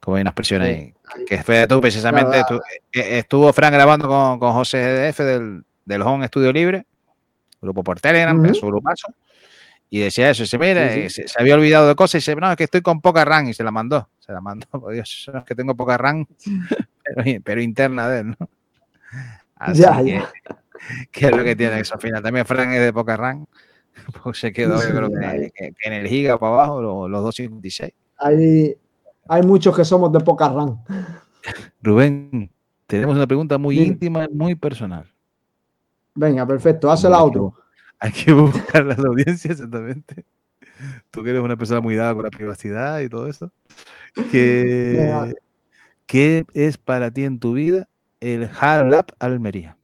como 0.00 0.16
hay 0.16 0.20
una 0.22 0.30
expresión 0.30 0.62
Sí. 0.62 0.68
ahí. 0.68 0.94
Que 1.28 1.42
fue 1.42 1.66
tú, 1.66 1.80
precisamente, 1.80 2.40
tú- 2.48 2.60
eh, 2.92 3.18
estuvo 3.18 3.52
Fran 3.52 3.72
grabando 3.72 4.06
con, 4.08 4.38
con 4.38 4.52
José 4.52 4.78
GDF 4.78 5.18
del, 5.24 5.64
del 5.84 6.02
Home 6.02 6.24
Estudio 6.24 6.52
Libre, 6.52 6.86
grupo 7.60 7.82
por 7.84 8.00
Telegram, 8.00 8.36
en 8.38 8.50
Ujú. 8.50 8.54
su 8.54 8.66
grupazo, 8.66 9.08
y 9.88 10.00
decía 10.00 10.30
eso, 10.30 10.44
mira, 10.58 10.92
Sí, 10.92 10.94
sí. 10.94 11.06
eh, 11.06 11.10
Se, 11.10 11.28
se 11.28 11.40
había 11.40 11.54
olvidado 11.54 11.88
de 11.88 11.94
cosas, 11.94 12.14
y 12.16 12.18
dice, 12.18 12.36
no, 12.36 12.50
es 12.50 12.56
que 12.56 12.64
estoy 12.64 12.80
con 12.82 13.00
poca 13.00 13.24
RAM, 13.24 13.48
y 13.48 13.54
se 13.54 13.64
la 13.64 13.70
mandó, 13.70 14.08
se 14.18 14.32
la 14.32 14.40
mandó, 14.40 14.66
por 14.70 14.92
Dios, 14.92 15.30
es 15.34 15.44
que 15.44 15.54
tengo 15.54 15.74
poca 15.74 15.96
RAM, 15.98 16.26
pero, 17.04 17.40
pero 17.44 17.60
interna 17.60 18.08
de 18.08 18.20
él, 18.20 18.36
¿no? 18.38 18.48
Así 19.56 19.82
Ya, 19.82 20.02
que, 20.02 20.10
ya. 20.12 20.32
que 21.12 21.26
es 21.26 21.36
lo 21.36 21.44
que 21.44 21.54
tiene 21.56 21.80
eso 21.80 21.94
al 21.94 22.00
final. 22.00 22.22
También 22.22 22.46
Fran 22.46 22.72
es 22.72 22.80
de 22.80 22.92
poca 22.92 23.16
RAM, 23.16 23.44
pues 24.22 24.38
se 24.38 24.52
quedó, 24.52 24.80
yo 24.80 24.94
creo 24.94 25.08
Sí, 25.08 25.50
que, 25.54 25.72
en 25.82 25.92
el 25.92 26.08
giga 26.08 26.38
para 26.38 26.54
abajo, 26.54 26.80
lo- 26.80 27.08
los 27.08 27.22
256. 27.22 27.92
Hay, 28.16 28.74
hay 29.28 29.42
muchos 29.42 29.76
que 29.76 29.84
somos 29.84 30.10
de 30.12 30.20
poca 30.20 30.48
RAM. 30.48 30.78
Rubén, 31.82 32.50
tenemos 32.86 33.16
una 33.16 33.26
pregunta 33.26 33.58
muy 33.58 33.74
Dime. 33.76 33.86
íntima, 33.88 34.28
muy 34.32 34.54
personal. 34.54 35.06
Venga, 36.14 36.46
perfecto, 36.46 36.90
hazla 36.90 37.16
Hay 37.16 37.22
que 37.22 37.28
otro. 37.28 37.54
Hay 37.98 38.12
que 38.12 38.32
buscar 38.32 38.82
a 38.82 38.96
la 38.96 39.08
audiencia 39.08 39.52
exactamente. 39.52 40.24
Tú 41.10 41.22
que 41.22 41.30
eres 41.30 41.42
una 41.42 41.56
persona 41.56 41.80
muy 41.80 41.94
dada 41.94 42.14
con 42.14 42.24
la 42.24 42.30
privacidad 42.30 43.00
y 43.00 43.08
todo 43.08 43.26
eso. 43.26 43.52
¿Qué, 44.30 44.96
Venga. 44.98 45.32
¿Qué 46.06 46.44
es 46.54 46.78
para 46.78 47.10
ti 47.10 47.24
en 47.24 47.38
tu 47.38 47.52
vida 47.52 47.88
el 48.20 48.50
Hard 48.58 48.88
Lab 48.88 49.06
Almería? 49.18 49.76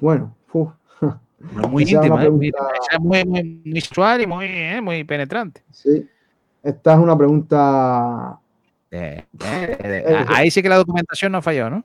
Bueno, 0.00 0.34
uf, 0.52 0.70
No, 1.54 1.68
muy 1.68 1.82
Esa 1.84 1.90
es 1.92 1.96
íntima, 1.96 2.24
¿eh? 2.24 2.30
muy, 2.30 2.50
pregunta- 2.50 2.72
esa 2.82 2.96
es 2.96 3.00
muy, 3.00 3.24
muy, 3.64 3.80
sexual 3.80 4.20
y 4.20 4.26
muy, 4.26 4.46
eh, 4.46 4.80
muy 4.80 5.04
penetrante. 5.04 5.62
sí. 5.70 6.08
Esta 6.62 6.94
es 6.94 6.98
una 7.00 7.18
pregunta. 7.18 8.38
Eh, 8.90 9.24
ahí 10.28 10.48
sí 10.50 10.62
que 10.62 10.68
la 10.68 10.76
documentación 10.76 11.32
no 11.32 11.42
falló, 11.42 11.68
¿no? 11.70 11.84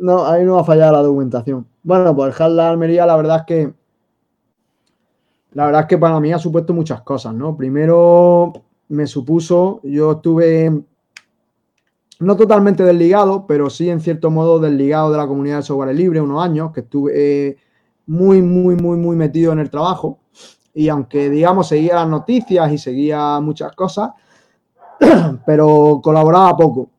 No, 0.00 0.26
ahí 0.26 0.44
no 0.44 0.54
va 0.54 0.62
a 0.62 0.64
fallar 0.64 0.92
la 0.92 1.02
documentación. 1.02 1.66
Bueno, 1.82 2.16
pues 2.16 2.34
el 2.34 2.42
Hard 2.42 2.58
Almería, 2.58 3.06
la 3.06 3.16
verdad 3.16 3.36
es 3.40 3.44
que. 3.44 3.74
La 5.52 5.66
verdad 5.66 5.82
es 5.82 5.86
que 5.88 5.98
para 5.98 6.18
mí 6.20 6.32
ha 6.32 6.38
supuesto 6.38 6.72
muchas 6.72 7.02
cosas, 7.02 7.34
¿no? 7.34 7.56
Primero 7.56 8.52
me 8.88 9.06
supuso, 9.06 9.80
yo 9.82 10.12
estuve 10.12 10.84
no 12.20 12.36
totalmente 12.36 12.84
desligado, 12.84 13.46
pero 13.46 13.68
sí 13.68 13.90
en 13.90 14.00
cierto 14.00 14.30
modo 14.30 14.58
desligado 14.58 15.10
de 15.10 15.18
la 15.18 15.26
comunidad 15.26 15.56
de 15.56 15.62
software 15.62 15.94
libre 15.94 16.20
unos 16.20 16.42
años, 16.42 16.72
que 16.72 16.80
estuve 16.80 17.12
eh, 17.14 17.56
muy, 18.06 18.42
muy, 18.42 18.76
muy, 18.76 18.96
muy 18.96 19.16
metido 19.16 19.52
en 19.52 19.58
el 19.58 19.70
trabajo. 19.70 20.20
Y 20.72 20.88
aunque, 20.88 21.28
digamos, 21.28 21.68
seguía 21.68 21.96
las 21.96 22.08
noticias 22.08 22.72
y 22.72 22.78
seguía 22.78 23.40
muchas 23.40 23.74
cosas, 23.74 24.10
pero 25.46 26.00
colaboraba 26.02 26.56
poco. 26.56 26.90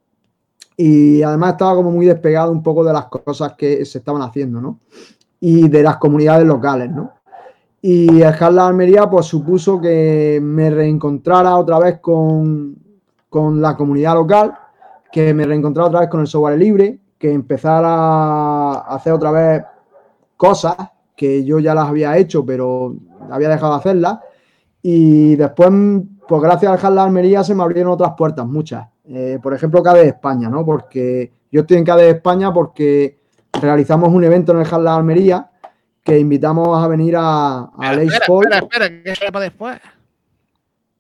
Y 0.84 1.22
además 1.22 1.52
estaba 1.52 1.76
como 1.76 1.92
muy 1.92 2.08
despegado 2.08 2.52
un 2.52 2.64
poco 2.64 2.84
de 2.84 2.92
las 2.92 3.06
cosas 3.06 3.54
que 3.54 3.86
se 3.86 4.00
estaban 4.00 4.24
haciendo, 4.24 4.60
¿no? 4.60 4.80
Y 5.40 5.70
de 5.70 5.84
las 5.84 5.98
comunidades 5.98 6.48
locales, 6.48 6.90
¿no? 6.90 7.12
Y 7.84 8.20
el 8.24 8.34
Hard 8.34 8.58
Almería 8.58 9.08
pues 9.08 9.28
supuso 9.28 9.80
que 9.80 10.40
me 10.42 10.72
reencontrara 10.72 11.56
otra 11.56 11.78
vez 11.78 12.00
con, 12.00 12.76
con 13.30 13.62
la 13.62 13.78
comunidad 13.78 14.16
local, 14.16 14.58
que 15.12 15.36
me 15.36 15.46
reencontrara 15.46 15.88
otra 15.88 16.00
vez 16.00 16.10
con 16.10 16.22
el 16.22 16.28
software 16.28 16.58
libre, 16.58 17.00
que 17.20 17.32
empezara 17.32 17.94
a 18.74 18.96
hacer 18.96 19.14
otra 19.14 19.30
vez 19.30 19.64
cosas 20.36 20.76
que 21.16 21.44
yo 21.44 21.60
ya 21.60 21.76
las 21.76 21.90
había 21.90 22.18
hecho, 22.18 22.44
pero 22.44 22.96
había 23.30 23.50
dejado 23.50 23.74
de 23.74 23.80
hacerlas. 23.82 24.18
Y 24.82 25.36
después, 25.36 25.70
pues 26.28 26.42
gracias 26.42 26.72
al 26.72 26.84
Hard 26.84 26.98
Almería 26.98 27.44
se 27.44 27.54
me 27.54 27.62
abrieron 27.62 27.94
otras 27.94 28.14
puertas, 28.18 28.48
muchas. 28.48 28.88
Eh, 29.14 29.40
por 29.44 29.54
ejemplo, 29.54 29.84
KDE 29.84 30.08
España, 30.08 30.50
¿no? 30.50 30.66
Porque 30.66 31.32
yo 31.52 31.62
estoy 31.62 31.78
en 31.78 31.84
KDE 31.84 32.10
España 32.12 32.54
porque 32.54 33.20
realizamos 33.62 34.10
un 34.10 34.24
evento 34.24 34.54
en 34.54 34.60
el 34.60 34.66
Hard 34.74 34.88
Almería 34.88 35.50
que 36.04 36.18
invitamos 36.18 36.82
a 36.84 36.88
venir 36.88 37.16
a, 37.18 37.60
a 37.60 37.68
Espera, 37.94 37.96
Lace 37.96 38.06
espera, 38.18 38.58
espera, 38.58 38.86
espera, 38.86 39.16
que 39.26 39.32
para 39.32 39.44
después. 39.44 39.80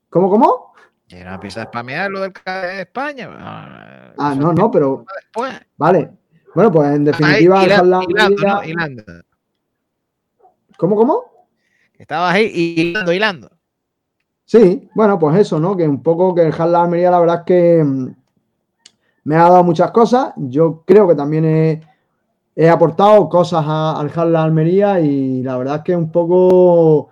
¿Cómo, 0.09 0.29
cómo? 0.29 0.73
Y 1.07 1.15
no 1.15 1.33
empieza 1.33 1.61
a 1.63 1.65
spamear 1.65 2.11
lo 2.11 2.21
del 2.21 2.33
CAE 2.33 2.75
de 2.75 2.81
España. 2.81 3.29
Ah, 3.31 4.13
Ah, 4.17 4.35
no, 4.35 4.51
es 4.51 4.57
no, 4.57 4.69
pero 4.69 5.05
para 5.05 5.19
después. 5.21 5.67
vale. 5.77 6.09
Bueno, 6.53 6.69
pues 6.71 6.93
en 6.93 7.05
definitiva, 7.05 7.63
el 7.63 7.71
Almería- 7.71 8.29
¿no? 8.29 8.63
Hilando. 8.63 9.03
¿Cómo, 10.77 10.95
cómo? 10.95 11.47
Estabas 11.97 12.33
ahí 12.33 12.51
hilando, 12.75 13.13
hilando. 13.13 13.51
Sí, 14.51 14.87
bueno, 14.93 15.17
pues 15.17 15.35
eso, 15.39 15.59
¿no? 15.59 15.75
Que 15.75 15.87
un 15.87 16.03
poco 16.03 16.35
que 16.35 16.41
el 16.45 16.53
Hard 16.53 16.75
Almería, 16.75 17.09
la 17.09 17.19
verdad 17.19 17.37
es 17.39 17.45
que 17.45 17.83
mm, 17.83 18.07
me 19.23 19.35
ha 19.35 19.43
dado 19.49 19.63
muchas 19.63 19.91
cosas. 19.91 20.33
Yo 20.37 20.83
creo 20.85 21.07
que 21.07 21.15
también 21.15 21.45
he, 21.45 21.81
aportado 22.69 23.29
cosas 23.29 23.63
a- 23.67 23.99
al 23.99 24.11
Hard 24.15 24.35
Almería 24.35 24.99
y 25.01 25.43
la 25.43 25.57
verdad 25.57 25.77
es 25.77 25.83
que 25.83 25.95
un 25.95 26.11
poco 26.11 27.09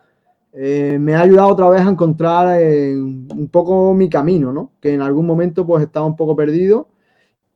eh, 0.54 0.98
me 1.00 1.16
ha 1.16 1.22
ayudado 1.22 1.50
otra 1.50 1.70
vez 1.70 1.82
a 1.82 1.90
encontrar 1.90 2.60
eh, 2.62 2.96
un 2.98 3.50
poco 3.52 3.94
mi 3.94 4.10
camino, 4.10 4.54
¿no? 4.54 4.72
Que 4.82 4.94
en 4.96 5.02
algún 5.02 5.26
momento 5.28 5.66
pues 5.68 5.84
estaba 5.84 6.06
un 6.08 6.16
poco 6.18 6.36
perdido 6.36 6.90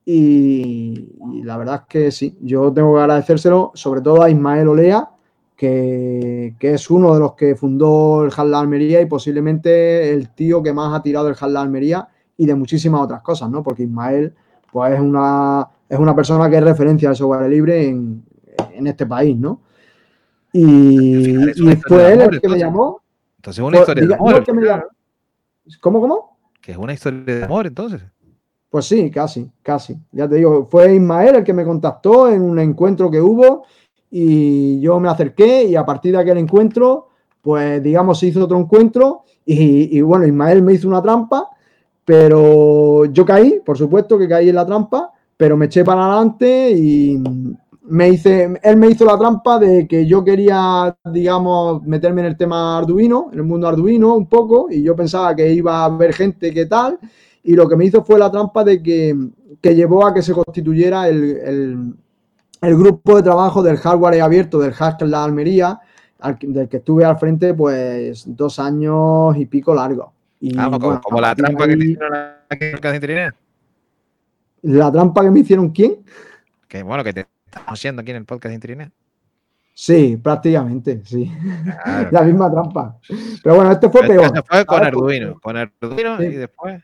y, 0.05 1.09
y 1.33 1.43
la 1.43 1.57
verdad 1.57 1.81
es 1.83 1.87
que 1.89 2.11
sí, 2.11 2.37
yo 2.41 2.73
tengo 2.73 2.95
que 2.95 3.01
agradecérselo 3.01 3.71
sobre 3.75 4.01
todo 4.01 4.23
a 4.23 4.29
Ismael 4.31 4.67
Olea, 4.69 5.09
que, 5.55 6.55
que 6.59 6.73
es 6.73 6.89
uno 6.89 7.13
de 7.13 7.19
los 7.19 7.33
que 7.33 7.55
fundó 7.55 8.23
el 8.23 8.31
Hard 8.35 8.53
Almería 8.53 9.01
y 9.01 9.05
posiblemente 9.05 10.11
el 10.11 10.29
tío 10.33 10.61
que 10.63 10.73
más 10.73 10.93
ha 10.97 11.01
tirado 11.01 11.27
el 11.27 11.35
Hard 11.39 11.55
Almería 11.57 12.07
y 12.37 12.45
de 12.45 12.55
muchísimas 12.55 13.01
otras 13.01 13.21
cosas, 13.21 13.49
¿no? 13.49 13.61
Porque 13.63 13.83
Ismael 13.83 14.33
pues 14.71 14.93
es 14.95 14.99
una, 14.99 15.67
es 15.87 15.99
una 15.99 16.15
persona 16.15 16.49
que 16.49 16.57
es 16.57 16.63
referencia 16.63 17.09
al 17.09 17.15
software 17.15 17.47
libre 17.49 17.87
en, 17.87 18.23
en 18.73 18.87
este 18.87 19.05
país, 19.05 19.37
¿no? 19.37 19.61
Y, 20.51 21.35
fue 21.87 22.13
él 22.13 22.21
amor, 22.21 22.33
el 22.35 22.41
que 22.41 22.49
me 22.49 22.57
llamó. 22.59 23.01
Entonces 23.37 23.59
es 23.63 23.67
una 23.67 23.77
Pues, 23.77 23.81
historia 23.81 24.01
de 24.03 24.07
no 24.09 24.15
amor. 24.15 24.35
el 24.35 24.43
que 24.43 24.53
me 24.53 24.65
llamó. 24.65 24.83
¿Cómo, 25.81 26.01
cómo? 26.01 26.37
Que 26.61 26.71
es 26.73 26.77
una 26.77 26.93
historia 26.93 27.21
de 27.21 27.43
amor, 27.43 27.67
entonces. 27.67 28.01
Pues 28.69 28.85
sí, 28.85 29.11
casi, 29.11 29.51
casi. 29.61 29.95
Ya 30.11 30.27
te 30.27 30.35
digo, 30.35 30.67
fue 30.69 30.95
Ismael 30.95 31.35
el 31.37 31.43
que 31.43 31.53
me 31.53 31.63
contactó 31.63 32.31
en 32.31 32.41
un 32.41 32.57
encuentro 32.59 33.09
que 33.11 33.21
hubo 33.21 33.65
y 34.15 34.79
yo 34.81 34.99
me 34.99 35.09
acerqué 35.09 35.63
y 35.65 35.75
a 35.75 35.85
partir 35.85 36.11
de 36.13 36.19
aquel 36.19 36.37
encuentro, 36.37 37.09
pues 37.41 37.81
digamos, 37.81 38.19
se 38.19 38.27
hizo 38.27 38.43
otro 38.45 38.59
encuentro 38.59 39.23
y, 39.45 39.97
y 39.97 40.01
bueno, 40.01 40.27
Ismael 40.27 40.61
me 40.61 40.73
hizo 40.73 40.87
una 40.87 41.01
trampa, 41.01 41.49
pero 42.05 43.05
yo 43.05 43.25
caí, 43.25 43.61
por 43.65 43.77
supuesto 43.77 44.17
que 44.17 44.27
caí 44.27 44.49
en 44.49 44.55
la 44.55 44.65
trampa, 44.65 45.11
pero 45.37 45.57
me 45.57 45.65
eché 45.65 45.83
para 45.83 46.05
adelante 46.05 46.71
y 46.71 47.17
me 47.85 48.09
hice, 48.09 48.59
él 48.61 48.77
me 48.77 48.89
hizo 48.89 49.05
la 49.05 49.17
trampa 49.17 49.59
de 49.59 49.87
que 49.87 50.05
yo 50.05 50.23
quería, 50.23 50.95
digamos, 51.11 51.83
meterme 51.83 52.21
en 52.21 52.27
el 52.27 52.37
tema 52.37 52.77
Arduino, 52.77 53.29
en 53.31 53.39
el 53.39 53.45
mundo 53.45 53.67
Arduino 53.67 54.15
un 54.15 54.27
poco, 54.27 54.67
y 54.69 54.81
yo 54.83 54.95
pensaba 54.95 55.35
que 55.35 55.51
iba 55.51 55.79
a 55.79 55.85
haber 55.85 56.13
gente 56.13 56.53
que 56.53 56.65
tal, 56.65 56.99
y 57.43 57.53
lo 57.55 57.67
que 57.67 57.75
me 57.75 57.85
hizo 57.85 58.03
fue 58.03 58.19
la 58.19 58.31
trampa 58.31 58.63
de 58.63 58.81
que, 58.81 59.15
que 59.61 59.75
llevó 59.75 60.05
a 60.05 60.13
que 60.13 60.21
se 60.21 60.33
constituyera 60.33 61.07
el, 61.09 61.23
el- 61.43 61.93
el 62.63 62.77
grupo 62.77 63.17
de 63.17 63.23
trabajo 63.23 63.61
del 63.61 63.77
hardware 63.77 64.21
abierto 64.21 64.57
del 64.59 64.73
Haskell 64.77 65.11
La 65.11 65.23
Almería, 65.23 65.79
al 66.19 66.37
del 66.41 66.69
que 66.69 66.77
estuve 66.77 67.03
al 67.03 67.17
frente 67.17 67.53
pues 67.53 68.23
dos 68.25 68.57
años 68.57 69.35
y 69.37 69.45
pico 69.45 69.75
largo. 69.75 70.13
Y, 70.39 70.55
Vamos, 70.55 70.79
como, 70.79 70.87
bueno, 70.87 71.01
como 71.01 71.17
a 71.17 71.21
la 71.21 71.29
de 71.29 71.35
trampa 71.35 71.67
que 71.67 71.77
te 71.77 71.85
hicieron 71.85 72.13
aquí 72.49 72.65
en. 72.65 73.33
La 74.61 74.91
trampa 74.91 75.21
que 75.23 75.31
me 75.31 75.39
hicieron, 75.41 75.69
¿quién? 75.69 75.97
Que 76.67 76.83
bueno, 76.83 77.03
que 77.03 77.13
te 77.13 77.27
estamos 77.45 77.69
haciendo 77.69 78.01
aquí 78.01 78.11
en 78.11 78.17
el 78.17 78.25
podcast 78.25 78.53
Interior. 78.53 78.89
Sí, 79.73 80.17
prácticamente, 80.17 81.01
sí. 81.03 81.31
Claro. 81.83 82.09
La 82.11 82.21
misma 82.21 82.49
trampa. 82.51 82.97
Pero 83.43 83.55
bueno, 83.55 83.71
este 83.71 83.89
fue 83.89 84.01
Pero 84.01 84.21
peor. 84.21 84.25
eso 84.33 84.43
fue 84.47 84.65
con. 84.65 84.83
Arduino. 84.85 85.39
Con 85.41 85.57
Arduino 85.57 86.17
Sí. 86.17 86.25
y 86.25 86.35
después. 86.35 86.81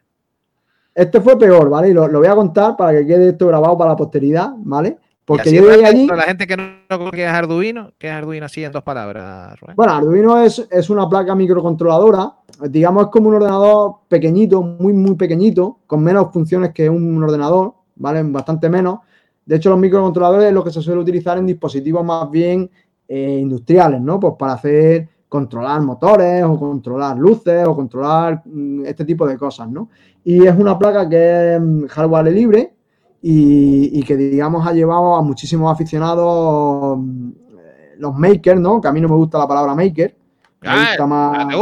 Este 0.93 1.21
fue 1.21 1.37
peor, 1.39 1.69
¿vale? 1.69 1.89
Y 1.89 1.93
lo, 1.93 2.07
lo 2.09 2.19
voy 2.19 2.27
a 2.27 2.35
contar 2.35 2.75
para 2.75 2.97
que 2.97 3.05
quede 3.07 3.29
esto 3.29 3.47
grabado 3.47 3.77
para 3.77 3.91
la 3.91 3.95
posteridad, 3.95 4.51
¿vale? 4.57 4.97
Porque 5.29 5.53
yo 5.53 5.69
rápido, 5.69 5.85
allí. 5.85 6.07
La 6.07 6.23
gente 6.23 6.47
que 6.47 6.57
no 6.57 6.73
conoce 6.89 7.17
qué 7.17 7.25
es 7.25 7.29
Arduino, 7.29 7.91
¿qué 7.99 8.07
es 8.07 8.13
Arduino 8.13 8.47
así 8.47 8.63
en 8.63 8.71
dos 8.71 8.81
palabras, 8.81 9.59
Rubén? 9.59 9.75
Bueno, 9.75 9.93
Arduino 9.93 10.41
es, 10.41 10.67
es 10.71 10.89
una 10.89 11.07
placa 11.07 11.35
microcontroladora, 11.35 12.33
digamos, 12.67 13.03
es 13.03 13.09
como 13.09 13.29
un 13.29 13.35
ordenador 13.35 13.97
pequeñito, 14.07 14.63
muy, 14.63 14.91
muy 14.91 15.13
pequeñito, 15.13 15.81
con 15.85 16.03
menos 16.03 16.33
funciones 16.33 16.71
que 16.73 16.89
un 16.89 17.23
ordenador, 17.23 17.75
¿vale? 17.97 18.23
Bastante 18.23 18.69
menos. 18.69 19.01
De 19.45 19.57
hecho, 19.57 19.69
los 19.69 19.77
microcontroladores 19.77 20.47
es 20.47 20.53
lo 20.53 20.63
que 20.63 20.71
se 20.71 20.81
suele 20.81 20.99
utilizar 20.99 21.37
en 21.37 21.45
dispositivos 21.45 22.03
más 22.03 22.31
bien 22.31 22.67
eh, 23.07 23.37
industriales, 23.39 24.01
¿no? 24.01 24.19
Pues 24.19 24.33
para 24.37 24.53
hacer, 24.53 25.07
controlar 25.29 25.79
motores 25.81 26.43
o 26.43 26.57
controlar 26.57 27.15
luces 27.15 27.67
o 27.67 27.75
controlar 27.75 28.41
mm, 28.45 28.85
este 28.87 29.05
tipo 29.05 29.27
de 29.27 29.37
cosas, 29.37 29.69
¿no? 29.69 29.89
Y 30.23 30.47
es 30.47 30.57
una 30.57 30.77
placa 30.77 31.07
que 31.07 31.53
es 31.53 31.61
mm, 31.61 31.85
hardware 31.85 32.33
libre 32.33 32.73
y, 33.21 33.99
y 33.99 34.03
que, 34.03 34.15
digamos, 34.15 34.65
ha 34.67 34.73
llevado 34.73 35.15
a 35.15 35.21
muchísimos 35.21 35.71
aficionados 35.71 36.97
mm, 36.99 37.29
eh, 37.59 37.95
los 37.97 38.15
makers, 38.15 38.59
¿no? 38.59 38.79
Que 38.81 38.87
a 38.87 38.91
mí 38.91 39.01
no 39.01 39.09
me 39.09 39.15
gusta 39.15 39.37
la 39.37 39.47
palabra 39.47 39.75
maker. 39.75 40.15
Me 40.61 40.69
Ah, 40.69 40.87
gusta 40.89 41.05
más 41.07 41.55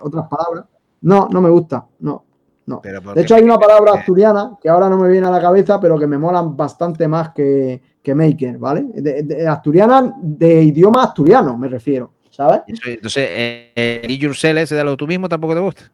otras 0.00 0.28
palabras. 0.28 0.64
No, 1.02 1.28
no 1.30 1.40
me 1.40 1.50
gusta, 1.50 1.86
no. 2.00 2.24
no. 2.66 2.80
Pero 2.82 3.02
¿por 3.02 3.14
De 3.14 3.22
hecho, 3.22 3.34
hay 3.34 3.42
una 3.42 3.58
palabra 3.58 3.92
Eh, 3.94 3.98
asturiana 3.98 4.56
que 4.60 4.68
ahora 4.68 4.88
no 4.88 4.98
me 4.98 5.08
viene 5.08 5.26
a 5.26 5.30
la 5.30 5.40
cabeza, 5.40 5.78
pero 5.80 5.98
que 5.98 6.06
me 6.06 6.18
molan 6.18 6.56
bastante 6.56 7.06
más 7.08 7.30
que, 7.30 7.80
que 8.02 8.14
maker, 8.14 8.58
¿vale? 8.58 8.86
De, 8.94 9.22
de- 9.22 9.46
asturiana, 9.46 10.14
de 10.20 10.62
idioma 10.62 11.04
asturiano, 11.04 11.56
me 11.56 11.68
refiero, 11.68 12.10
¿sabes? 12.30 12.62
Entonces, 12.66 13.28
eh, 13.30 13.72
eh, 13.76 14.00
el 14.04 14.18
yourself 14.18 14.58
ese 14.58 14.74
de 14.74 14.84
lo 14.84 14.96
tú 14.96 15.06
mismo 15.06 15.28
tampoco 15.28 15.54
te 15.54 15.60
gusta. 15.60 15.84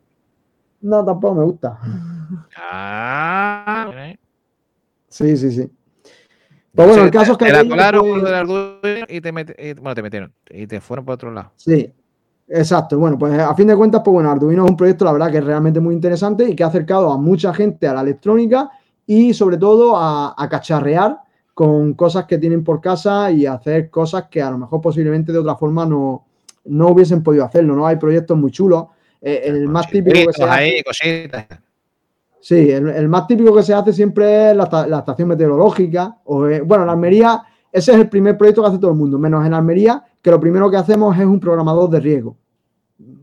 No, 0.82 1.04
tampoco 1.04 1.34
me 1.34 1.44
gusta. 1.44 1.78
Ah, 2.56 3.86
ok. 3.88 4.18
Sí, 5.14 5.36
sí, 5.36 5.50
sí. 5.52 5.70
Pues 6.74 6.88
bueno, 6.88 7.04
el 7.04 7.10
caso 7.12 7.32
es 7.32 7.38
que 7.38 7.44
te 7.44 7.52
la 7.52 7.68
colaron 7.68 8.20
fue- 8.20 8.34
Arduino 8.36 9.06
y 9.08 9.20
te 9.20 9.32
met- 9.32 9.54
y- 9.56 9.74
bueno, 9.74 9.94
te 9.94 10.02
metieron 10.02 10.32
y 10.50 10.66
te 10.66 10.80
fueron 10.80 11.04
por 11.04 11.14
otro 11.14 11.30
lado. 11.30 11.52
Sí, 11.54 11.88
exacto. 12.48 12.98
Bueno, 12.98 13.16
pues 13.16 13.38
a 13.38 13.54
fin 13.54 13.68
de 13.68 13.76
cuentas, 13.76 14.02
pues 14.04 14.12
bueno, 14.12 14.28
Arduino 14.32 14.64
es 14.64 14.70
un 14.72 14.76
proyecto, 14.76 15.04
la 15.04 15.12
verdad, 15.12 15.30
que 15.30 15.38
es 15.38 15.44
realmente 15.44 15.78
muy 15.78 15.94
interesante 15.94 16.48
y 16.48 16.56
que 16.56 16.64
ha 16.64 16.66
acercado 16.66 17.12
a 17.12 17.16
mucha 17.16 17.54
gente 17.54 17.86
a 17.86 17.94
la 17.94 18.00
electrónica 18.00 18.68
y 19.06 19.32
sobre 19.34 19.56
todo 19.56 19.96
a, 19.96 20.34
a 20.36 20.48
cacharrear 20.48 21.18
con 21.54 21.94
cosas 21.94 22.24
que 22.24 22.38
tienen 22.38 22.64
por 22.64 22.80
casa 22.80 23.30
y 23.30 23.46
hacer 23.46 23.88
cosas 23.90 24.24
que 24.28 24.42
a 24.42 24.50
lo 24.50 24.58
mejor 24.58 24.80
posiblemente 24.80 25.30
de 25.30 25.38
otra 25.38 25.54
forma 25.54 25.86
no, 25.86 26.26
no 26.64 26.88
hubiesen 26.88 27.22
podido 27.22 27.44
hacerlo, 27.44 27.76
¿no? 27.76 27.86
Hay 27.86 27.94
proyectos 27.98 28.36
muy 28.36 28.50
chulos. 28.50 28.86
Eh, 29.22 29.42
el 29.44 29.68
más 29.68 29.86
típico 29.88 30.16
que 30.26 30.32
se 30.32 30.42
hace, 30.42 30.82
cositas. 30.84 31.46
Sí, 32.46 32.70
el, 32.70 32.88
el 32.90 33.08
más 33.08 33.26
típico 33.26 33.54
que 33.56 33.62
se 33.62 33.72
hace 33.72 33.92
siempre 33.94 34.50
es 34.50 34.56
la, 34.56 34.64
esta- 34.64 34.86
la 34.86 34.98
estación 34.98 35.28
meteorológica. 35.28 36.18
O, 36.24 36.46
eh, 36.46 36.60
bueno, 36.60 36.84
en 36.84 36.90
Almería, 36.90 37.42
ese 37.72 37.92
es 37.92 37.98
el 37.98 38.08
primer 38.10 38.36
proyecto 38.36 38.60
que 38.62 38.68
hace 38.68 38.78
todo 38.78 38.90
el 38.90 38.96
mundo, 38.98 39.18
menos 39.18 39.44
en 39.46 39.54
Almería, 39.54 40.04
que 40.20 40.30
lo 40.30 40.38
primero 40.38 40.70
que 40.70 40.76
hacemos 40.76 41.16
es 41.18 41.24
un 41.24 41.40
programador 41.40 41.88
de 41.88 42.00
riego. 42.00 42.36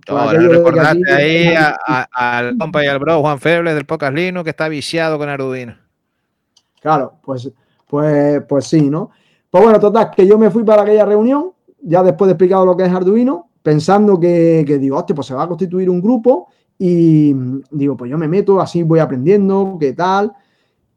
Ahora 0.08 0.40
recordaste 0.40 1.14
aquí- 1.14 1.22
ahí 1.48 1.54
a- 1.56 1.78
a- 1.88 2.38
al 2.40 2.58
compa 2.58 2.84
y 2.84 2.88
al 2.88 2.98
bro 3.00 3.22
Juan 3.22 3.40
Febles 3.40 3.76
del 3.76 3.86
Pocas 3.86 4.12
Linux 4.14 4.44
que 4.44 4.50
está 4.50 4.68
viciado 4.68 5.18
con 5.20 5.30
Arduino. 5.30 5.76
Claro, 6.82 7.14
pues, 7.24 7.50
pues, 7.88 8.42
pues 8.50 8.66
sí, 8.66 8.90
¿no? 8.90 9.12
Pues 9.50 9.64
bueno, 9.64 9.80
total, 9.80 10.10
que 10.16 10.26
yo 10.26 10.38
me 10.38 10.50
fui 10.50 10.64
para 10.64 10.82
aquella 10.82 11.06
reunión, 11.06 11.52
ya 11.82 12.02
después 12.04 12.28
de 12.28 12.34
explicado 12.34 12.66
lo 12.66 12.76
que 12.76 12.86
es 12.86 12.92
Arduino, 12.94 13.50
pensando 13.62 14.20
que, 14.20 14.64
que 14.66 14.80
digo, 14.80 14.98
hostia, 14.98 15.16
pues 15.16 15.28
se 15.28 15.34
va 15.36 15.44
a 15.44 15.48
constituir 15.48 15.90
un 15.90 16.02
grupo 16.02 16.48
y 16.84 17.32
mm, 17.32 17.62
digo, 17.70 17.96
pues 17.96 18.10
yo 18.10 18.18
me 18.18 18.28
meto, 18.28 18.60
así 18.60 18.82
voy 18.82 18.98
aprendiendo, 18.98 19.78
qué 19.80 19.94
tal. 19.94 20.34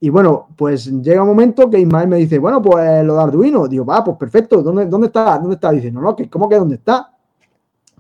Y 0.01 0.09
bueno, 0.09 0.49
pues 0.57 0.87
llega 1.03 1.21
un 1.21 1.29
momento 1.29 1.69
que 1.69 1.79
Ismael 1.79 2.09
me 2.09 2.17
dice, 2.17 2.39
bueno, 2.39 2.63
pues 2.63 3.05
lo 3.05 3.17
de 3.17 3.23
Arduino. 3.23 3.69
Digo, 3.69 3.85
va, 3.85 4.03
pues 4.03 4.17
perfecto, 4.17 4.63
¿dónde, 4.63 4.87
dónde 4.87 5.09
está? 5.09 5.37
¿Dónde 5.39 5.57
está? 5.57 5.71
Dice, 5.73 5.93
no, 5.93 6.01
no, 6.01 6.17
que 6.17 6.31
¿cómo 6.31 6.49
que 6.49 6.57
dónde 6.57 6.77
está? 6.77 7.13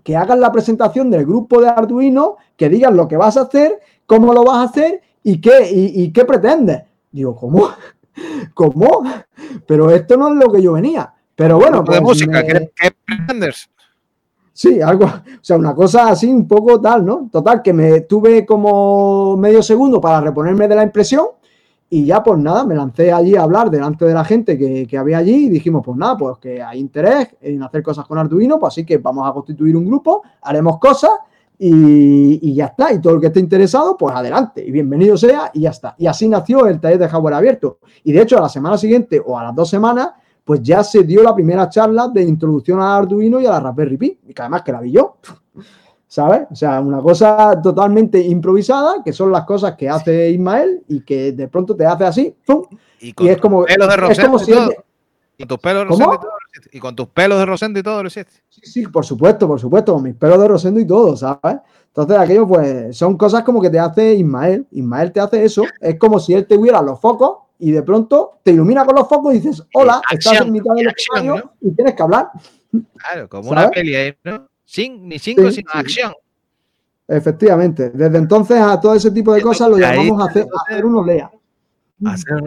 Que 0.02 0.16
hagan 0.16 0.40
la 0.40 0.50
presentación 0.50 1.10
del 1.10 1.26
grupo 1.26 1.60
de 1.60 1.68
Arduino, 1.68 2.36
que 2.56 2.70
digan 2.70 2.96
lo 2.96 3.06
que 3.06 3.18
vas 3.18 3.36
a 3.36 3.42
hacer, 3.42 3.78
cómo 4.06 4.32
lo 4.32 4.44
vas 4.44 4.56
a 4.56 4.62
hacer 4.62 5.02
¿y 5.22 5.38
qué, 5.42 5.70
y, 5.70 6.04
y 6.04 6.10
qué 6.10 6.24
pretendes? 6.24 6.84
Digo, 7.12 7.36
¿cómo? 7.36 7.68
¿Cómo? 8.54 9.02
Pero 9.66 9.90
esto 9.90 10.16
no 10.16 10.30
es 10.30 10.36
lo 10.36 10.50
que 10.50 10.62
yo 10.62 10.72
venía. 10.72 11.12
Pero 11.36 11.58
bueno, 11.58 11.80
de 11.80 11.84
pues 11.84 12.00
música, 12.00 12.40
me- 12.40 12.46
¿qué, 12.46 12.72
qué 12.74 12.90
pretendes? 13.04 13.68
Sí, 14.56 14.80
algo, 14.80 15.06
o 15.06 15.10
sea, 15.42 15.56
una 15.56 15.74
cosa 15.74 16.10
así 16.10 16.28
un 16.28 16.46
poco 16.46 16.80
tal, 16.80 17.04
¿no? 17.04 17.28
Total, 17.30 17.60
que 17.60 17.72
me 17.72 18.02
tuve 18.02 18.46
como 18.46 19.36
medio 19.36 19.60
segundo 19.64 20.00
para 20.00 20.20
reponerme 20.20 20.68
de 20.68 20.76
la 20.76 20.84
impresión 20.84 21.26
y 21.90 22.04
ya 22.06 22.22
pues 22.22 22.38
nada, 22.38 22.64
me 22.64 22.76
lancé 22.76 23.12
allí 23.12 23.34
a 23.34 23.42
hablar 23.42 23.68
delante 23.68 24.04
de 24.04 24.14
la 24.14 24.24
gente 24.24 24.56
que, 24.56 24.86
que 24.86 24.96
había 24.96 25.18
allí 25.18 25.46
y 25.46 25.48
dijimos, 25.48 25.82
pues 25.84 25.98
nada, 25.98 26.16
pues 26.16 26.38
que 26.38 26.62
hay 26.62 26.78
interés 26.78 27.34
en 27.40 27.64
hacer 27.64 27.82
cosas 27.82 28.06
con 28.06 28.16
Arduino, 28.16 28.60
pues 28.60 28.74
así 28.74 28.86
que 28.86 28.98
vamos 28.98 29.28
a 29.28 29.32
constituir 29.32 29.76
un 29.76 29.86
grupo, 29.86 30.22
haremos 30.42 30.78
cosas 30.78 31.10
y, 31.58 32.38
y 32.48 32.54
ya 32.54 32.66
está. 32.66 32.92
Y 32.92 33.00
todo 33.00 33.14
el 33.14 33.20
que 33.20 33.26
esté 33.26 33.40
interesado, 33.40 33.96
pues 33.96 34.14
adelante 34.14 34.64
y 34.64 34.70
bienvenido 34.70 35.16
sea 35.16 35.50
y 35.52 35.62
ya 35.62 35.70
está. 35.70 35.96
Y 35.98 36.06
así 36.06 36.28
nació 36.28 36.66
el 36.68 36.80
taller 36.80 37.00
de 37.00 37.08
hardware 37.08 37.34
abierto. 37.34 37.78
Y 38.04 38.12
de 38.12 38.22
hecho, 38.22 38.38
a 38.38 38.42
la 38.42 38.48
semana 38.48 38.78
siguiente 38.78 39.20
o 39.24 39.36
a 39.36 39.42
las 39.42 39.54
dos 39.54 39.68
semanas, 39.68 40.10
pues 40.44 40.60
ya 40.62 40.84
se 40.84 41.02
dio 41.02 41.22
la 41.22 41.34
primera 41.34 41.68
charla 41.68 42.08
de 42.08 42.22
introducción 42.22 42.80
a 42.80 42.96
Arduino 42.96 43.40
y 43.40 43.46
a 43.46 43.50
la 43.52 43.60
Raspberry 43.60 43.96
Pi, 43.96 44.18
y 44.28 44.34
que 44.34 44.42
además 44.42 44.62
que 44.62 44.72
la 44.72 44.80
vi 44.80 44.92
yo, 44.92 45.16
¿sabes? 46.06 46.42
O 46.50 46.54
sea, 46.54 46.80
una 46.80 47.00
cosa 47.00 47.60
totalmente 47.62 48.20
improvisada, 48.20 49.02
que 49.02 49.12
son 49.12 49.32
las 49.32 49.44
cosas 49.44 49.74
que 49.74 49.88
hace 49.88 50.30
Ismael 50.30 50.82
y 50.88 51.00
que 51.00 51.32
de 51.32 51.48
pronto 51.48 51.74
te 51.74 51.86
hace 51.86 52.04
así, 52.04 52.36
¡pum! 52.46 52.64
Y 53.00 53.14
y 53.18 53.28
es 53.28 53.38
como, 53.38 53.64
pelos 53.64 53.88
de 53.88 54.12
es 54.12 54.48
y 54.48 54.52
todo. 54.52 54.70
Y 55.36 55.46
tus 55.46 55.58
pelos 55.58 55.82
de. 55.82 55.84
Rosendo 55.88 56.14
y 56.14 56.18
todo 56.18 56.30
lo 56.30 56.48
hiciste. 56.52 56.76
Y 56.76 56.80
con 56.80 56.96
tus 56.96 57.08
pelos 57.08 57.38
de 57.38 57.46
Rosendo 57.46 57.80
y 57.80 57.82
todo 57.82 58.02
lo 58.02 58.06
hiciste. 58.06 58.32
Sí, 58.48 58.60
sí, 58.64 58.86
por 58.86 59.04
supuesto, 59.04 59.48
por 59.48 59.58
supuesto, 59.58 59.92
con 59.94 60.02
mis 60.02 60.14
pelos 60.14 60.38
de 60.40 60.48
Rosendo 60.48 60.80
y 60.80 60.86
todo, 60.86 61.16
¿sabes? 61.16 61.58
Entonces, 61.88 62.16
aquello, 62.16 62.46
pues, 62.46 62.96
son 62.96 63.16
cosas 63.16 63.42
como 63.42 63.60
que 63.60 63.70
te 63.70 63.78
hace 63.78 64.14
Ismael. 64.14 64.66
Ismael 64.70 65.12
te 65.12 65.20
hace 65.20 65.44
eso. 65.44 65.64
Es 65.80 65.98
como 65.98 66.18
si 66.18 66.34
él 66.34 66.46
te 66.46 66.56
hubiera 66.56 66.80
los 66.82 67.00
focos 67.00 67.38
y 67.58 67.70
de 67.72 67.82
pronto 67.82 68.40
te 68.42 68.50
ilumina 68.52 68.84
con 68.84 68.94
los 68.96 69.08
focos 69.08 69.34
y 69.34 69.40
dices, 69.40 69.62
hola, 69.74 70.00
estás 70.10 70.32
Acción, 70.32 70.46
en 70.48 70.52
mitad 70.52 70.74
del 70.74 70.88
escenario 70.96 71.52
y 71.60 71.70
tienes 71.72 71.94
que 71.94 72.02
hablar. 72.02 72.28
Claro, 72.96 73.28
como 73.28 73.50
una 73.50 73.70
peli 73.70 73.94
ahí, 73.94 74.14
¿no? 74.24 74.48
Sin, 74.64 75.08
ni 75.08 75.18
cinco, 75.18 75.42
Sí, 75.50 75.56
sino 75.56 75.70
sí. 75.72 75.78
acción. 75.78 76.12
Efectivamente. 77.06 77.90
Desde 77.90 78.18
entonces 78.18 78.58
a 78.60 78.80
todo 78.80 78.94
ese 78.94 79.10
tipo 79.10 79.32
de 79.34 79.42
cosas 79.42 79.68
lo 79.68 79.76
Ahí 79.76 79.82
llamamos 79.82 80.28
hacer, 80.28 80.42
entonces- 80.42 80.68
hacer 80.68 80.84
unos 80.84 81.06
lea. 81.06 81.30
Hacer 82.06 82.34
un, 82.34 82.42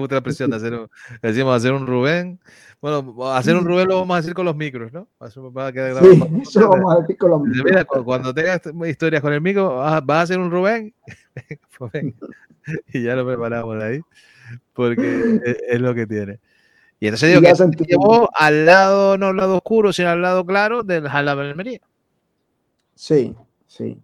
gusta 0.00 0.14
la 0.14 0.18
expresión 0.18 0.50
de 0.50 0.56
hacer 0.56 0.72
un, 0.74 0.88
decimos 1.20 1.54
hacer 1.54 1.72
un 1.72 1.86
Rubén. 1.86 2.40
Bueno, 2.80 3.14
hacer 3.32 3.54
un 3.54 3.64
Rubén 3.66 3.86
lo 3.88 4.00
vamos 4.00 4.14
a 4.16 4.20
decir 4.20 4.34
con 4.34 4.46
los 4.46 4.56
micros, 4.56 4.92
¿no? 4.92 5.06
Eso 5.24 5.52
va 5.52 5.66
a 5.68 5.72
quedar 5.72 5.92
grabado 5.94 6.12
Sí, 6.14 6.22
eso 6.42 6.60
lo 6.60 6.70
vamos 6.70 6.96
a 6.96 7.00
decir 7.02 7.18
con 7.18 7.30
los 7.30 7.42
Mira, 7.42 7.84
cu- 7.84 8.02
cuando 8.04 8.32
tengas 8.34 8.60
historias 8.88 9.20
con 9.22 9.32
el 9.32 9.40
micro, 9.40 9.76
vas, 9.76 10.04
vas 10.04 10.16
a 10.18 10.22
hacer 10.22 10.38
un 10.38 10.50
Rubén. 10.50 10.94
Pues 11.78 11.92
venga. 11.92 12.14
y 12.92 13.02
ya 13.02 13.16
lo 13.16 13.26
preparamos 13.26 13.82
ahí, 13.82 14.00
porque 14.72 15.40
es, 15.44 15.56
es 15.68 15.80
lo 15.80 15.94
que 15.94 16.06
tiene. 16.06 16.38
Y 17.02 17.06
entonces 17.06 17.30
digo 17.30 17.40
Y 17.40 17.44
que 17.44 17.56
se 17.56 17.68
llevó 17.84 18.30
al 18.32 18.64
lado, 18.64 19.18
no 19.18 19.26
al 19.26 19.36
lado 19.36 19.56
oscuro, 19.56 19.92
sino 19.92 20.10
al 20.10 20.22
lado 20.22 20.46
claro 20.46 20.84
del 20.84 21.08
Jala 21.08 21.32
Almería. 21.32 21.80
Sí, 22.94 23.34
sí. 23.66 23.86
De 23.86 23.98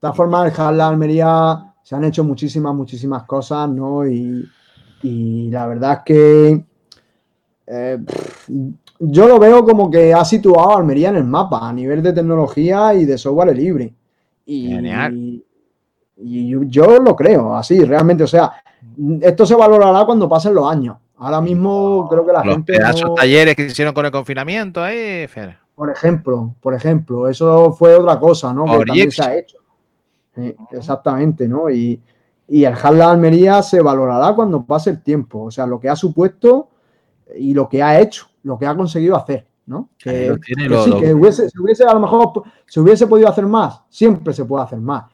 todas 0.00 0.16
formas, 0.16 0.46
el 0.46 0.52
Jala 0.52 0.88
Almería 0.88 1.74
se 1.82 1.94
han 1.94 2.04
hecho 2.04 2.24
muchísimas, 2.24 2.74
muchísimas 2.74 3.24
cosas, 3.24 3.68
¿no? 3.68 4.06
Y, 4.08 4.48
y 5.02 5.50
la 5.50 5.66
verdad 5.66 5.98
es 5.98 5.98
que 6.06 6.64
eh, 7.66 7.98
yo 8.98 9.28
lo 9.28 9.38
veo 9.38 9.64
como 9.64 9.90
que 9.90 10.14
ha 10.14 10.24
situado 10.24 10.70
a 10.70 10.78
Almería 10.78 11.10
en 11.10 11.16
el 11.16 11.24
mapa 11.24 11.68
a 11.68 11.72
nivel 11.74 12.02
de 12.02 12.14
tecnología 12.14 12.94
y 12.94 13.04
de 13.04 13.18
software 13.18 13.54
libre. 13.54 13.92
Y, 14.46 14.68
Genial. 14.68 15.14
y 15.14 15.44
yo, 16.16 16.62
yo 16.64 16.98
lo 17.00 17.14
creo, 17.16 17.54
así, 17.56 17.84
realmente. 17.84 18.24
O 18.24 18.26
sea, 18.26 18.52
esto 19.20 19.46
se 19.46 19.54
valorará 19.54 20.04
cuando 20.04 20.28
pasen 20.28 20.54
los 20.54 20.70
años. 20.70 20.96
Ahora 21.16 21.40
mismo 21.40 22.06
creo 22.10 22.26
que 22.26 22.32
la 22.32 22.44
Los 22.44 22.54
gente. 22.54 22.72
pedazos 22.74 23.02
no- 23.10 23.14
talleres 23.14 23.54
que 23.54 23.66
hicieron 23.66 23.94
con 23.94 24.04
el 24.04 24.12
confinamiento 24.12 24.82
ahí, 24.82 25.26
Fer. 25.28 25.56
por 25.74 25.90
ejemplo, 25.90 26.54
por 26.60 26.74
ejemplo, 26.74 27.28
eso 27.28 27.72
fue 27.72 27.94
otra 27.96 28.18
cosa, 28.18 28.52
¿no? 28.52 28.64
Que 28.64 28.84
también 28.84 29.10
se 29.10 29.22
ha 29.22 29.36
hecho. 29.36 29.58
Sí, 30.34 30.54
exactamente, 30.72 31.46
¿no? 31.46 31.70
Y, 31.70 32.00
y 32.48 32.64
el 32.64 32.74
Halda 32.74 33.10
Almería 33.12 33.62
se 33.62 33.80
valorará 33.80 34.34
cuando 34.34 34.64
pase 34.64 34.90
el 34.90 35.02
tiempo. 35.02 35.44
O 35.44 35.50
sea, 35.50 35.66
lo 35.66 35.78
que 35.78 35.88
ha 35.88 35.96
supuesto 35.96 36.68
y 37.38 37.54
lo 37.54 37.68
que 37.68 37.82
ha 37.82 38.00
hecho, 38.00 38.26
lo 38.42 38.58
que 38.58 38.66
ha 38.66 38.74
conseguido 38.76 39.16
hacer, 39.16 39.46
¿no? 39.66 39.90
Que, 39.96 40.28
lo 40.28 40.38
tiene, 40.38 40.64
que 40.64 40.68
lo- 40.68 40.84
sí, 40.84 40.90
lo- 40.90 41.00
que 41.00 41.14
hubiese, 41.14 41.48
se 41.48 41.60
hubiese, 41.60 41.84
a 41.84 41.94
lo 41.94 42.00
mejor 42.00 42.42
se 42.66 42.80
hubiese 42.80 43.06
podido 43.06 43.28
hacer 43.28 43.46
más, 43.46 43.80
siempre 43.88 44.34
se 44.34 44.44
puede 44.44 44.64
hacer 44.64 44.80
más. 44.80 45.04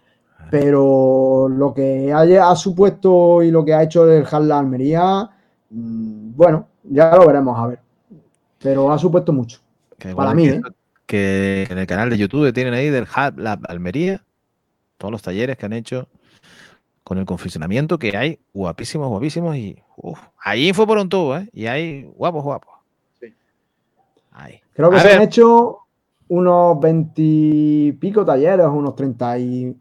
Pero 0.50 1.48
lo 1.48 1.74
que 1.74 2.12
haya, 2.12 2.50
ha 2.50 2.56
supuesto 2.56 3.42
y 3.42 3.50
lo 3.50 3.64
que 3.64 3.74
ha 3.74 3.82
hecho 3.82 4.10
el 4.10 4.26
Halda 4.30 4.58
Almería, 4.58 5.30
mm, 5.70 6.34
bueno, 6.34 6.68
ya 6.84 7.14
lo 7.16 7.26
veremos 7.26 7.58
a 7.58 7.66
ver. 7.66 7.78
Pero 8.58 8.92
ha 8.92 8.98
supuesto 8.98 9.32
mucho. 9.32 9.60
Que 9.98 10.14
Para 10.14 10.34
mí, 10.34 10.48
que, 10.48 10.54
¿eh? 10.54 10.60
que 11.06 11.66
en 11.70 11.78
el 11.78 11.86
canal 11.86 12.10
de 12.10 12.18
YouTube 12.18 12.52
tienen 12.52 12.74
ahí 12.74 12.88
del 12.88 13.04
Hub 13.04 13.38
Lab 13.38 13.60
Almería, 13.68 14.22
todos 14.98 15.12
los 15.12 15.22
talleres 15.22 15.56
que 15.56 15.66
han 15.66 15.72
hecho 15.72 16.08
con 17.04 17.18
el 17.18 17.26
condicionamiento 17.26 17.98
que 17.98 18.16
hay, 18.16 18.38
guapísimos, 18.52 19.08
guapísimos, 19.08 19.56
y 19.56 19.76
uf, 19.96 20.20
hay 20.38 20.68
info 20.68 20.86
por 20.86 20.98
un 20.98 21.08
tubo, 21.08 21.36
¿eh? 21.36 21.48
Y 21.52 21.66
hay 21.66 22.04
guapos, 22.04 22.44
guapos. 22.44 22.74
Sí. 23.18 23.34
Ahí. 24.32 24.60
Creo 24.74 24.90
que 24.90 24.96
A 24.96 25.00
se 25.00 25.12
han 25.14 25.22
hecho 25.22 25.78
unos 26.28 26.78
20 26.78 27.12
y 27.16 27.92
pico 27.92 28.24
talleres, 28.24 28.66
unos 28.66 28.94
30 28.94 29.38
y... 29.38 29.76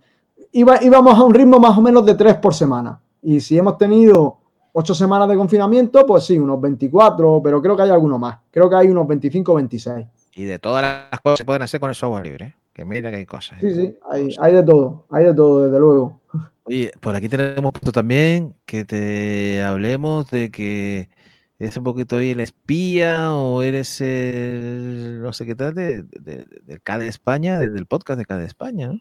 Iba- 0.52 0.84
íbamos 0.84 1.18
a 1.18 1.24
un 1.24 1.34
ritmo 1.34 1.60
más 1.60 1.78
o 1.78 1.82
menos 1.82 2.06
de 2.06 2.16
3 2.16 2.36
por 2.36 2.54
semana. 2.54 3.00
Y 3.22 3.40
si 3.40 3.58
hemos 3.58 3.78
tenido 3.78 4.38
8 4.74 4.94
semanas 4.96 5.28
de 5.30 5.36
confinamiento, 5.36 6.06
pues 6.06 6.24
sí, 6.26 6.38
unos 6.40 6.60
24, 6.62 7.42
pero 7.44 7.62
creo 7.62 7.76
que 7.76 7.84
hay 7.84 7.90
alguno 7.90 8.18
más. 8.18 8.38
Creo 8.52 8.70
que 8.70 8.76
hay 8.76 8.88
unos 8.88 9.08
25 9.08 9.52
o 9.52 9.56
26. 9.56 10.06
Y 10.36 10.44
de 10.46 10.58
todas 10.60 10.82
las 10.84 11.20
cosas 11.22 11.38
que 11.38 11.42
se 11.44 11.46
pueden 11.46 11.62
hacer 11.64 11.80
con 11.80 11.90
el 11.90 11.96
software 11.96 12.26
libre, 12.26 12.46
¿eh? 12.46 12.56
que 12.74 12.86
mira 12.86 13.10
que 13.12 13.18
hay 13.18 13.26
cosas. 13.26 13.60
Sí, 13.60 13.74
sí, 13.76 13.96
hay, 14.10 14.36
hay 14.40 14.54
de 14.54 14.64
todo, 14.64 15.06
hay 15.10 15.26
de 15.26 15.34
todo, 15.34 15.66
desde 15.66 15.80
luego. 15.80 16.20
Oye, 16.64 16.92
por 17.02 17.16
aquí 17.16 17.28
tenemos 17.28 17.72
puesto 17.74 17.92
también 17.92 18.54
que 18.66 18.86
te 18.86 19.62
hablemos 19.64 20.30
de 20.30 20.50
que 20.52 21.10
eres 21.58 21.76
un 21.78 21.84
poquito 21.84 22.18
ahí 22.18 22.30
el 22.30 22.40
espía 22.40 23.34
o 23.36 23.64
eres 23.64 24.00
el 24.00 25.20
no 25.22 25.34
sé 25.34 25.46
qué 25.46 25.56
tal 25.56 25.74
de, 25.74 26.04
de- 26.04 26.46
del 26.64 26.82
K 26.82 27.00
de 27.00 27.08
España, 27.08 27.60
de- 27.60 27.70
del 27.70 27.86
podcast 27.86 28.20
de 28.20 28.26
K 28.26 28.38
de 28.38 28.46
España, 28.46 28.88
¿no? 28.88 29.00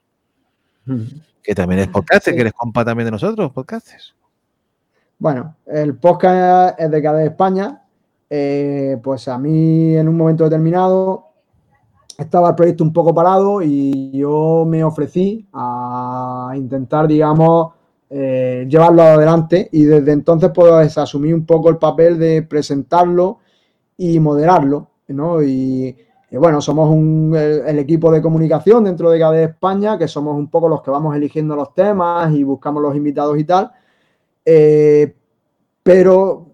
Que 1.43 1.55
también 1.55 1.81
es 1.81 1.89
podcast, 1.89 2.25
Sí. 2.27 2.35
que 2.35 2.41
eres 2.41 2.53
compa 2.53 2.85
también 2.85 3.07
de 3.07 3.13
nosotros, 3.13 3.51
podcasters. 3.53 4.15
Bueno, 5.19 5.57
el 5.67 5.97
podcast 5.97 6.79
es 6.79 6.91
de 6.91 7.03
cada 7.03 7.25
España. 7.25 7.83
Eh, 8.31 8.99
pues 9.03 9.27
a 9.29 9.39
mí 9.39 9.97
en 9.97 10.07
un 10.09 10.17
momento 10.17 10.45
determinado 10.45 11.25
estaba 12.19 12.51
el 12.51 12.55
proyecto 12.55 12.85
un 12.85 12.93
poco 12.93 13.15
parado 13.15 13.63
y 13.63 14.11
yo 14.13 14.65
me 14.67 14.85
ofrecí 14.85 15.49
a 15.53 16.53
intentar, 16.55 17.09
digamos, 17.09 17.73
eh, 18.11 18.67
llevarlo 18.69 19.03
adelante 19.03 19.69
y 19.73 19.85
desde 19.85 20.13
entonces 20.13 20.51
pues 20.55 20.97
asumí 20.99 21.33
un 21.33 21.47
poco 21.47 21.69
el 21.69 21.79
papel 21.79 22.19
de 22.19 22.43
presentarlo 22.43 23.39
y 23.97 24.19
moderarlo, 24.21 24.89
¿no? 25.09 25.43
Y, 25.43 25.97
y 26.31 26.37
bueno, 26.37 26.61
somos 26.61 26.91
un, 26.91 27.35
el, 27.35 27.79
equipo 27.79 28.11
de 28.13 28.21
comunicación 28.21 28.85
dentro 28.85 29.11
de 29.11 29.19
KDE 29.19 29.45
España, 29.45 29.97
que 29.97 30.07
somos 30.07 30.37
un 30.37 30.49
poco 30.49 30.69
los 30.69 30.83
que 30.83 30.91
vamos 30.91 31.17
eligiendo 31.17 31.57
los 31.57 31.75
temas 31.75 32.35
y 32.35 32.43
buscamos 32.43 32.83
los 32.83 32.95
invitados 32.95 33.39
y 33.39 33.45
tal. 33.45 33.71
Eh, 34.45 35.15
pero 35.83 36.47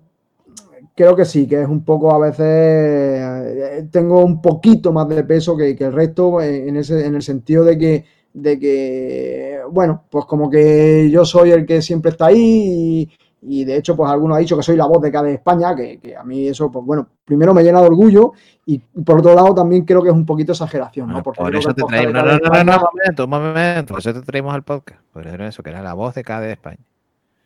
creo 0.94 1.16
que 1.16 1.24
sí, 1.24 1.48
que 1.48 1.62
es 1.62 1.68
un 1.68 1.84
poco 1.84 2.12
a 2.12 2.18
veces, 2.18 2.46
eh, 2.46 3.88
tengo 3.90 4.24
un 4.24 4.40
poquito 4.40 4.92
más 4.92 5.08
de 5.08 5.24
peso 5.24 5.56
que, 5.56 5.74
que 5.74 5.84
el 5.84 5.92
resto 5.92 6.40
en, 6.40 6.76
ese, 6.76 7.04
en 7.04 7.16
el 7.16 7.22
sentido 7.22 7.64
de 7.64 7.76
que, 7.76 8.04
de 8.32 8.58
que, 8.60 9.60
bueno, 9.70 10.04
pues 10.08 10.24
como 10.26 10.48
que 10.48 11.10
yo 11.10 11.24
soy 11.24 11.50
el 11.50 11.66
que 11.66 11.82
siempre 11.82 12.12
está 12.12 12.26
ahí 12.26 13.10
y, 13.46 13.64
de 13.64 13.76
hecho 13.76 13.96
pues 13.96 14.10
algunos 14.10 14.36
han 14.36 14.42
dicho 14.42 14.56
que 14.56 14.62
soy 14.62 14.76
la 14.76 14.86
voz 14.86 15.02
de 15.02 15.10
cada 15.10 15.30
España, 15.30 15.74
que, 15.74 15.98
que 15.98 16.16
a 16.16 16.24
mí 16.24 16.48
eso, 16.48 16.70
pues 16.70 16.84
bueno, 16.84 17.06
primero 17.24 17.54
me 17.54 17.62
llena 17.62 17.80
de 17.80 17.86
orgullo 17.86 18.32
y 18.66 18.78
por 18.78 19.18
otro 19.18 19.34
lado 19.34 19.54
también 19.54 19.84
creo 19.84 20.02
que 20.02 20.08
es 20.08 20.14
un 20.14 20.26
poquito 20.26 20.52
exageración, 20.52 21.10
¿no? 21.10 21.22
Porque 21.22 21.42
por 21.42 21.54
eso 21.54 21.74
te 21.74 21.82
traemos, 21.82 22.12
no, 22.12 22.22
no, 22.22 22.38
no, 22.38 22.64
no, 22.64 22.76
un 22.76 22.82
momento, 22.92 23.24
un 23.24 23.30
momento, 23.30 23.94
por 23.94 24.00
eso 24.00 24.14
te 24.14 24.22
traemos 24.22 24.54
al 24.54 24.62
podcast, 24.62 25.00
por 25.12 25.26
eso 25.26 25.62
que 25.62 25.70
era 25.70 25.82
la 25.82 25.94
voz 25.94 26.14
de 26.14 26.22
de 26.22 26.52
España. 26.52 26.78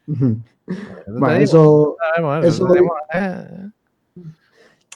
Eso 0.08 1.18
Bueno, 1.18 1.36
eso, 1.36 1.96
ah, 2.00 2.20
bueno, 2.20 2.42
eso 2.46 2.66
traemos, 2.66 2.92
eh. 3.14 3.70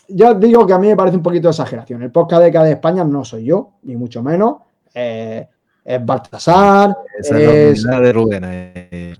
ya 0.08 0.34
digo 0.34 0.66
que 0.66 0.72
a 0.72 0.78
mí 0.78 0.88
me 0.88 0.96
parece 0.96 1.16
un 1.16 1.22
poquito 1.22 1.48
de 1.48 1.52
exageración. 1.52 2.02
El 2.02 2.10
podcast 2.10 2.42
de 2.42 2.52
cada 2.52 2.70
España 2.70 3.04
no 3.04 3.24
soy 3.24 3.44
yo, 3.44 3.72
ni 3.82 3.96
mucho 3.96 4.22
menos. 4.22 4.56
Eh, 4.94 5.48
es 5.84 6.04
Baltasar, 6.04 6.96
Esa 7.18 7.40
es, 7.40 7.82
nominada 7.84 8.06
de 8.06 8.12
Rubén. 8.12 8.44
eh. 8.44 9.16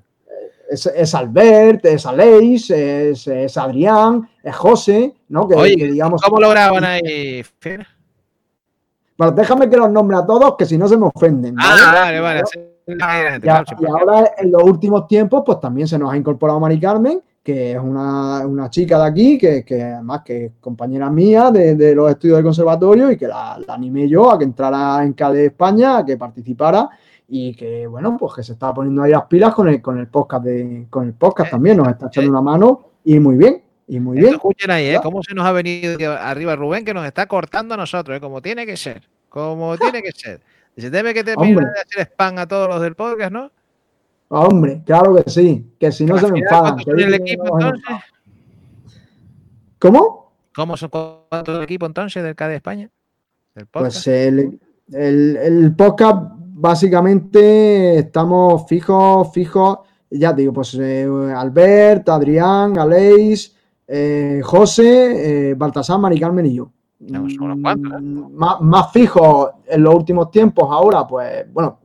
Es, 0.72 0.86
es 0.86 1.14
Albert, 1.14 1.84
es 1.86 2.06
Aleix, 2.06 2.70
es, 2.70 3.26
es 3.26 3.56
Adrián, 3.56 4.28
es 4.42 4.56
José, 4.56 5.14
¿no? 5.28 5.46
Que, 5.48 5.54
Oye, 5.54 5.76
que 5.76 5.92
digamos. 5.92 6.20
¿cómo 6.22 6.40
lo 6.40 6.50
graban 6.50 6.84
ahí, 6.84 7.42
Fer? 7.60 7.86
Bueno, 9.16 9.32
déjame 9.34 9.68
que 9.68 9.76
los 9.76 9.90
nombre 9.90 10.16
a 10.16 10.26
todos, 10.26 10.56
que 10.56 10.64
si 10.64 10.76
no 10.78 10.88
se 10.88 10.96
me 10.96 11.06
ofenden. 11.12 11.54
¿vale? 11.54 11.80
Ah, 11.84 11.92
vale, 11.94 12.20
vale. 12.20 12.40
a- 12.40 13.64
y 13.78 13.86
ahora 13.86 14.32
en 14.38 14.50
los 14.50 14.62
últimos 14.64 15.06
tiempos, 15.06 15.42
pues 15.46 15.60
también 15.60 15.86
se 15.86 15.98
nos 15.98 16.12
ha 16.12 16.16
incorporado 16.16 16.58
Mari 16.58 16.80
Carmen, 16.80 17.22
que 17.42 17.72
es 17.72 17.78
una, 17.78 18.44
una 18.46 18.70
chica 18.70 18.98
de 18.98 19.04
aquí, 19.04 19.38
que, 19.38 19.64
que 19.64 19.82
además 19.82 20.22
que 20.24 20.44
es 20.46 20.52
compañera 20.60 21.10
mía 21.10 21.50
de, 21.50 21.74
de 21.76 21.94
los 21.94 22.10
estudios 22.10 22.38
del 22.38 22.44
conservatorio 22.44 23.10
y 23.10 23.16
que 23.16 23.26
la, 23.28 23.60
la 23.64 23.74
animé 23.74 24.08
yo 24.08 24.30
a 24.32 24.38
que 24.38 24.44
entrara 24.44 25.02
en 25.04 25.12
CADE 25.12 25.46
España, 25.46 25.98
a 25.98 26.04
que 26.04 26.16
participara 26.16 26.88
y 27.34 27.54
que, 27.54 27.86
bueno, 27.86 28.14
pues 28.18 28.34
que 28.34 28.42
se 28.42 28.52
está 28.52 28.74
poniendo 28.74 29.02
ahí 29.02 29.10
las 29.12 29.24
pilas 29.24 29.54
con 29.54 29.66
el, 29.66 29.80
con 29.80 29.98
el 29.98 30.06
podcast 30.06 30.44
de, 30.44 30.86
con 30.90 31.06
el 31.06 31.14
podcast 31.14 31.48
Eh, 31.48 31.50
también, 31.52 31.78
nos 31.78 31.88
está 31.88 32.08
echando 32.08 32.28
eh. 32.28 32.30
una 32.30 32.42
mano 32.42 32.90
y 33.04 33.18
muy 33.18 33.36
bien, 33.36 33.62
y 33.88 33.98
muy 34.00 34.18
Esto 34.18 34.26
bien. 34.26 34.34
escuchen 34.34 34.70
ahí, 34.70 34.86
¿eh? 34.88 35.00
Cómo 35.02 35.22
se 35.22 35.34
nos 35.34 35.46
ha 35.46 35.52
venido 35.52 36.12
arriba 36.12 36.54
Rubén, 36.56 36.84
que 36.84 36.92
nos 36.92 37.06
está 37.06 37.26
cortando 37.26 37.72
a 37.72 37.78
nosotros, 37.78 38.18
¿eh? 38.18 38.20
Como 38.20 38.42
tiene 38.42 38.66
que 38.66 38.76
ser. 38.76 39.08
Como 39.30 39.78
tiene 39.78 40.02
que 40.02 40.12
ser. 40.12 40.42
Dice, 40.76 40.90
debe 40.90 41.14
que 41.14 41.24
Hombre. 41.34 41.64
de 41.64 41.80
hacer 41.80 42.02
spam 42.12 42.36
a 42.36 42.46
todos 42.46 42.68
los 42.68 42.82
del 42.82 42.94
podcast, 42.96 43.32
¿no? 43.32 43.50
Hombre, 44.28 44.82
claro 44.84 45.14
que 45.16 45.30
sí, 45.30 45.72
que 45.80 45.90
si 45.90 46.04
no 46.04 46.18
se 46.18 46.30
me 46.30 46.40
enfadan. 46.40 46.74
¿cuántos 46.74 46.84
que 46.84 46.90
son 46.90 47.00
el 47.00 47.14
equipo 47.14 47.44
no 47.58 47.66
entonces? 47.66 47.96
¿Cómo? 49.78 50.32
¿Cómo 50.54 50.76
son 50.76 50.90
cuántos 50.90 51.56
el 51.56 51.62
equipo 51.64 51.86
entonces 51.86 52.22
del 52.22 52.36
KD 52.36 52.56
España? 52.56 52.90
Del 53.54 53.66
podcast. 53.66 53.94
Pues 53.96 54.06
el, 54.06 54.60
el- 54.92 55.36
el 55.36 55.74
podcast, 55.74 56.32
básicamente, 56.62 57.98
estamos 57.98 58.66
fijos, 58.68 59.32
fijos, 59.32 59.78
ya 60.08 60.32
te 60.32 60.42
digo, 60.42 60.52
pues 60.52 60.74
eh, 60.74 61.04
Albert, 61.36 62.08
Adrián, 62.08 62.78
Aleix, 62.78 63.52
eh, 63.88 64.40
José, 64.44 65.50
eh, 65.50 65.54
Baltasar, 65.54 65.98
Mari 65.98 66.20
Carmen 66.20 66.46
y 66.46 66.54
yo. 66.54 66.70
Cuantos, 67.60 67.92
¿eh? 67.92 68.00
Mm, 68.00 68.36
Más, 68.36 68.60
más 68.60 68.92
fijos 68.92 69.50
en 69.66 69.82
los 69.82 69.92
últimos 69.92 70.30
tiempos, 70.30 70.68
ahora, 70.70 71.04
pues, 71.04 71.52
bueno, 71.52 71.80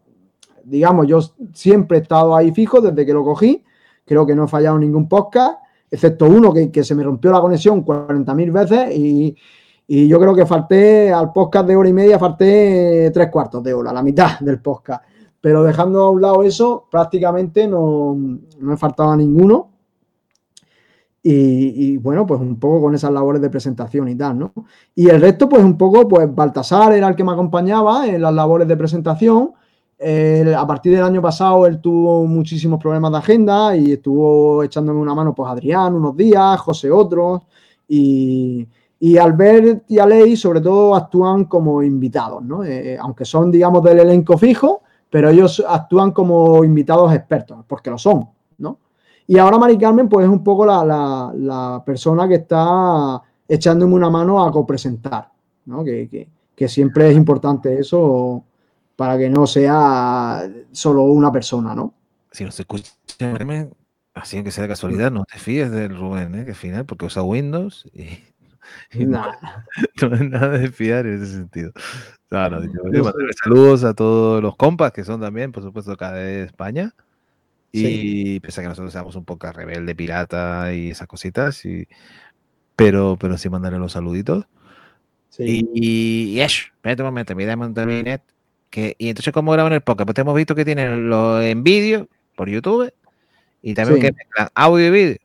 digamos, 0.64 1.08
yo 1.08 1.22
siempre 1.54 1.98
he 1.98 2.02
estado 2.02 2.36
ahí 2.36 2.52
fijo 2.52 2.80
desde 2.80 3.04
que 3.04 3.14
lo 3.14 3.24
cogí. 3.24 3.64
Creo 4.06 4.28
que 4.28 4.36
no 4.36 4.46
he 4.46 4.48
fallado 4.48 4.78
ningún 4.78 5.10
podcast, 5.10 5.58
excepto 5.90 6.26
uno 6.26 6.54
que, 6.54 6.70
que 6.70 6.84
se 6.84 6.94
me 6.94 7.02
rompió 7.02 7.32
la 7.32 7.42
conexión 7.42 7.84
40.000 7.84 8.52
veces 8.52 8.96
y, 8.96 9.36
y 9.88 10.08
yo 10.08 10.20
creo 10.20 10.36
que 10.36 10.46
falté 10.46 11.14
al 11.14 11.32
podcast 11.32 11.66
de 11.66 11.76
hora 11.78 11.88
y 11.88 11.94
media, 11.94 12.20
falté 12.20 13.10
tres 13.14 13.30
cuartos 13.30 13.64
de 13.64 13.74
hora, 13.74 13.94
la 13.94 14.04
mitad 14.04 14.38
del 14.42 14.60
podcast. 14.60 15.04
Pero 15.40 15.64
dejando 15.64 16.04
a 16.04 16.10
un 16.12 16.22
lado 16.22 16.44
eso, 16.44 16.88
prácticamente 16.92 17.68
no, 17.68 18.18
no 18.60 18.74
he 18.74 18.78
faltado 18.78 19.12
a 19.12 19.18
ninguno. 19.18 19.72
Y, 21.30 21.98
bueno, 21.98 22.26
pues 22.26 22.40
un 22.40 22.58
poco 22.58 22.84
con 22.84 22.96
esas 22.96 23.12
labores 23.12 23.42
de 23.42 23.50
presentación 23.50 24.08
y 24.08 24.16
tal, 24.16 24.40
¿no? 24.40 24.54
Y 24.96 25.10
el 25.10 25.20
resto, 25.20 25.50
pues 25.50 25.62
un 25.62 25.78
poco, 25.78 26.08
pues 26.08 26.34
Baltasar 26.34 26.94
era 26.94 27.10
el 27.10 27.16
que 27.18 27.24
me 27.26 27.34
acompañaba 27.34 28.08
en 28.08 28.22
las 28.22 28.34
labores 28.34 28.66
de 28.66 28.78
presentación. 28.78 29.52
A 30.00 30.68
partir 30.68 30.94
del 30.94 31.04
año 31.04 31.22
pasado 31.22 31.66
él 31.66 31.82
tuvo 31.82 32.26
muchísimos 32.26 32.80
problemas 32.80 33.12
de 33.12 33.18
agenda 33.18 33.76
y 33.76 33.92
estuvo 33.92 34.64
echándome 34.64 35.02
una 35.02 35.14
mano, 35.14 35.36
pues 35.36 35.52
Adrián 35.52 35.96
unos 35.96 36.16
días, 36.16 36.62
José 36.62 36.90
otros. 36.90 37.42
Y, 37.90 38.66
y 39.00 39.18
Albert 39.18 39.84
y 39.90 40.00
Alei, 40.00 40.36
sobre 40.36 40.62
todo, 40.62 40.96
actúan 40.96 41.46
como 41.46 41.84
invitados, 41.84 42.44
¿no? 42.44 42.64
Eh, 42.64 42.98
aunque 43.00 43.26
son, 43.26 43.52
digamos, 43.52 43.84
del 43.84 44.00
elenco 44.00 44.38
fijo, 44.38 44.82
pero 45.10 45.30
ellos 45.30 45.64
actúan 45.68 46.12
como 46.12 46.64
invitados 46.64 47.14
expertos, 47.14 47.64
porque 47.68 47.90
lo 47.90 47.98
son, 47.98 48.28
¿no? 48.58 48.80
Y 49.28 49.38
ahora 49.38 49.58
Mari 49.58 49.78
Carmen, 49.78 50.10
pues 50.10 50.26
es 50.26 50.32
un 50.32 50.44
poco 50.44 50.66
la, 50.66 50.84
la, 50.84 51.32
la 51.36 51.84
persona 51.86 52.28
que 52.28 52.36
está 52.36 53.22
echándome 53.48 53.94
una 53.94 54.10
mano 54.10 54.44
a 54.44 54.52
copresentar, 54.52 55.30
¿no? 55.66 55.84
Que, 55.84 56.10
que, 56.10 56.28
que, 56.56 56.68
siempre 56.68 57.12
es 57.12 57.16
importante 57.16 57.80
eso 57.80 58.44
para 58.96 59.18
que 59.18 59.30
no 59.30 59.46
sea 59.46 60.50
solo 60.72 61.04
una 61.04 61.32
persona, 61.32 61.76
¿no? 61.76 61.94
Si 62.32 62.44
no 62.44 62.52
se 62.52 62.64
escucha, 62.64 62.92
así 64.14 64.44
que 64.44 64.52
sea 64.52 64.64
de 64.64 64.70
casualidad, 64.70 65.12
no 65.12 65.24
te 65.26 65.38
fíes 65.38 65.72
del 65.72 65.96
Rubén, 65.96 66.36
¿eh? 66.36 66.46
que 66.46 66.52
al 66.52 66.58
final, 66.58 66.86
porque 66.86 67.06
usa 67.06 67.22
Windows 67.22 67.88
y, 67.94 68.20
y 68.94 69.06
no, 69.06 69.32
no, 70.02 70.16
es 70.16 70.30
nada 70.30 70.58
de 70.58 70.72
fiar 70.72 71.06
en 71.06 71.22
ese 71.22 71.34
sentido. 71.34 71.72
Yo 72.30 72.38
voy 72.38 72.98
a 72.98 73.04
mandarle 73.04 73.34
saludos 73.34 73.84
a 73.84 73.94
todos 73.94 74.42
los 74.42 74.56
compas 74.56 74.92
que 74.92 75.04
son 75.04 75.22
también, 75.22 75.52
por 75.52 75.64
supuesto, 75.64 75.94
acá 75.94 76.12
de 76.12 76.44
España. 76.44 76.94
Y 77.72 77.82
sí. 77.82 78.40
pese 78.42 78.62
a 78.62 78.64
que 78.64 78.70
nosotros 78.70 78.92
seamos 78.92 79.16
un 79.16 79.26
poco 79.26 79.52
rebelde, 79.52 79.96
pirata 79.96 80.74
y 80.74 80.90
esas 80.92 81.08
cositas, 81.08 81.66
y, 81.66 81.88
pero, 82.76 83.18
pero 83.20 83.38
sí 83.38 83.50
mandarle 83.50 83.80
los 83.80 83.92
saluditos. 83.92 84.46
Sí. 85.30 85.68
Y, 85.74 86.36
y, 86.36 86.40
eso, 86.42 86.64
espérate 86.74 87.02
un 87.02 87.08
momento, 87.08 87.36
mira 87.36 87.54
internet. 87.54 88.24
Que, 88.70 88.96
y 88.98 89.10
entonces, 89.10 89.34
¿cómo 89.34 89.52
graban 89.52 89.74
el 89.74 89.82
podcast? 89.82 90.08
Pues 90.08 90.18
hemos 90.18 90.36
visto 90.36 90.56
que 90.56 90.66
tienen 90.66 91.10
lo 91.10 91.42
en 91.42 91.64
vídeo 91.64 92.10
por 92.36 92.50
YouTube 92.50 92.92
y 93.62 93.74
también 93.74 94.02
sí. 94.02 94.08
que 94.08 94.14
mezclan 94.14 94.50
audio 94.56 94.88
y 94.88 94.92
vídeo. 94.92 95.18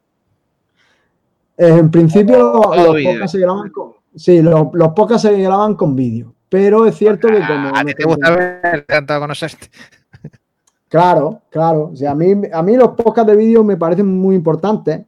Eh, 1.57 1.69
en 1.79 1.91
principio, 1.91 2.63
los 2.75 3.03
podcasts 3.03 3.33
se 3.33 3.39
graban 3.39 3.71
con. 3.71 3.93
Sí, 4.15 4.43
los, 4.43 4.69
los 4.73 4.89
podcasts 4.91 5.29
se 5.29 5.41
graban 5.41 5.75
con 5.75 5.97
vídeo. 5.97 6.35
Pero 6.49 6.87
es 6.87 6.97
cierto 6.97 7.29
que 7.29 7.41
como. 7.41 7.69
Ah, 7.75 7.81
¿A 7.81 7.85
ti 7.85 7.95
te 7.95 8.05
gusta 8.05 8.31
ver 8.31 8.85
tanto 8.87 9.19
conocerte? 9.19 9.71
Claro, 10.89 11.41
claro. 11.49 11.91
O 11.93 11.97
sea, 11.97 12.11
a, 12.11 12.15
mí, 12.15 12.35
a 12.53 12.63
mí 12.63 12.77
los 12.77 12.91
podcasts 12.91 13.31
de 13.31 13.37
vídeo 13.37 13.65
me 13.65 13.79
parecen 13.79 14.07
muy 14.07 14.37
importantes 14.37 15.01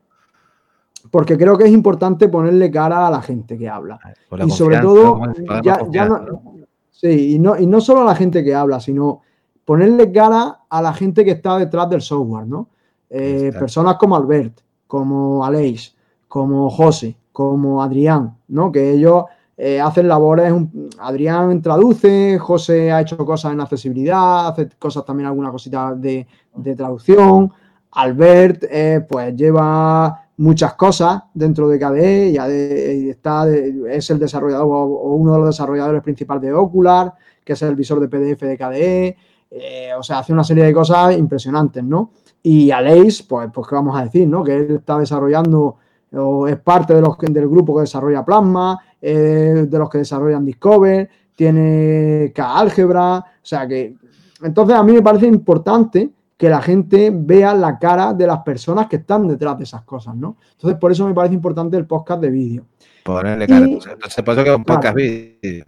porque 1.10 1.38
creo 1.38 1.56
que 1.56 1.64
es 1.64 1.70
importante 1.70 2.28
ponerle 2.28 2.70
cara 2.70 3.06
a 3.06 3.10
la 3.10 3.22
gente 3.22 3.56
que 3.56 3.68
habla. 3.68 4.00
Y 4.44 4.50
sobre 4.50 4.78
todo, 4.78 5.20
ya, 5.62 5.78
ya 5.90 6.06
no, 6.06 6.56
sí, 6.90 7.34
y 7.34 7.38
no, 7.38 7.56
y 7.56 7.66
no 7.66 7.80
solo 7.80 8.00
a 8.00 8.04
la 8.04 8.16
gente 8.16 8.42
que 8.42 8.54
habla, 8.54 8.80
sino 8.80 9.20
ponerle 9.64 10.10
cara 10.10 10.62
a 10.68 10.82
la 10.82 10.92
gente 10.92 11.24
que 11.24 11.32
está 11.32 11.58
detrás 11.58 11.88
del 11.88 12.00
software, 12.00 12.46
¿no? 12.46 12.68
Eh, 13.08 13.52
personas 13.56 13.96
como 13.96 14.16
Albert, 14.16 14.60
como 14.88 15.44
Aleix, 15.44 15.93
como 16.34 16.68
José, 16.68 17.16
como 17.30 17.80
Adrián, 17.80 18.36
¿no? 18.48 18.72
Que 18.72 18.90
ellos 18.90 19.26
eh, 19.56 19.80
hacen 19.80 20.08
labores, 20.08 20.52
Adrián 20.98 21.62
traduce, 21.62 22.40
José 22.40 22.90
ha 22.90 23.02
hecho 23.02 23.16
cosas 23.18 23.52
en 23.52 23.60
accesibilidad, 23.60 24.48
hace 24.48 24.68
cosas 24.76 25.04
también, 25.04 25.28
alguna 25.28 25.52
cosita 25.52 25.94
de, 25.94 26.26
de 26.56 26.74
traducción, 26.74 27.52
Albert 27.92 28.64
eh, 28.68 29.06
pues 29.08 29.36
lleva 29.36 30.26
muchas 30.38 30.74
cosas 30.74 31.22
dentro 31.32 31.68
de 31.68 31.78
KDE 31.78 32.30
y, 32.30 32.32
de, 32.32 33.10
está 33.10 33.46
es 33.48 34.10
el 34.10 34.18
desarrollador 34.18 34.66
o, 34.66 35.14
uno 35.14 35.34
de 35.34 35.38
los 35.38 35.46
desarrolladores 35.50 36.02
principales 36.02 36.42
de 36.42 36.52
Ocular, 36.52 37.14
que 37.44 37.52
es 37.52 37.62
el 37.62 37.76
visor 37.76 38.00
de 38.00 38.08
PDF 38.08 38.42
de 38.42 38.58
KDE, 38.58 39.16
eh, 39.52 39.90
o 39.96 40.02
sea, 40.02 40.18
hace 40.18 40.32
una 40.32 40.42
serie 40.42 40.64
de 40.64 40.74
cosas 40.74 41.16
impresionantes, 41.16 41.84
¿no? 41.84 42.10
Y 42.42 42.72
Aleix, 42.72 43.22
pues, 43.22 43.48
pues 43.54 43.68
qué 43.68 43.76
vamos 43.76 43.96
a 43.96 44.02
decir, 44.02 44.26
¿no? 44.26 44.42
Que 44.42 44.56
él 44.56 44.76
está 44.78 44.98
desarrollando 44.98 45.76
o 46.16 46.46
es 46.46 46.56
parte 46.58 46.94
de 46.94 47.00
los, 47.00 47.16
del 47.18 47.48
grupo 47.48 47.74
que 47.74 47.82
desarrolla 47.82 48.24
Plasma, 48.24 48.78
eh, 49.00 49.66
de 49.68 49.78
los 49.78 49.88
que 49.88 49.98
desarrollan 49.98 50.44
Discover, 50.44 51.08
tiene 51.34 52.32
K-Álgebra, 52.34 53.18
o 53.18 53.24
sea 53.42 53.66
que... 53.66 53.94
Entonces 54.42 54.76
a 54.76 54.82
mí 54.82 54.92
me 54.92 55.02
parece 55.02 55.26
importante 55.26 56.10
que 56.36 56.48
la 56.48 56.60
gente 56.60 57.10
vea 57.14 57.54
la 57.54 57.78
cara 57.78 58.12
de 58.12 58.26
las 58.26 58.40
personas 58.40 58.88
que 58.88 58.96
están 58.96 59.26
detrás 59.28 59.56
de 59.56 59.64
esas 59.64 59.82
cosas, 59.82 60.14
¿no? 60.16 60.36
Entonces 60.52 60.78
por 60.78 60.92
eso 60.92 61.06
me 61.06 61.14
parece 61.14 61.34
importante 61.34 61.76
el 61.76 61.86
podcast 61.86 62.20
de 62.20 62.30
vídeo. 62.30 62.66
Ponerle 63.04 63.46
cara, 63.46 63.64
entonces 63.64 64.24
por 64.24 64.34
eso 64.34 64.44
que 64.44 64.50
un 64.50 64.64
podcast 64.64 64.94
claro, 64.94 64.96
vídeo. 64.96 65.64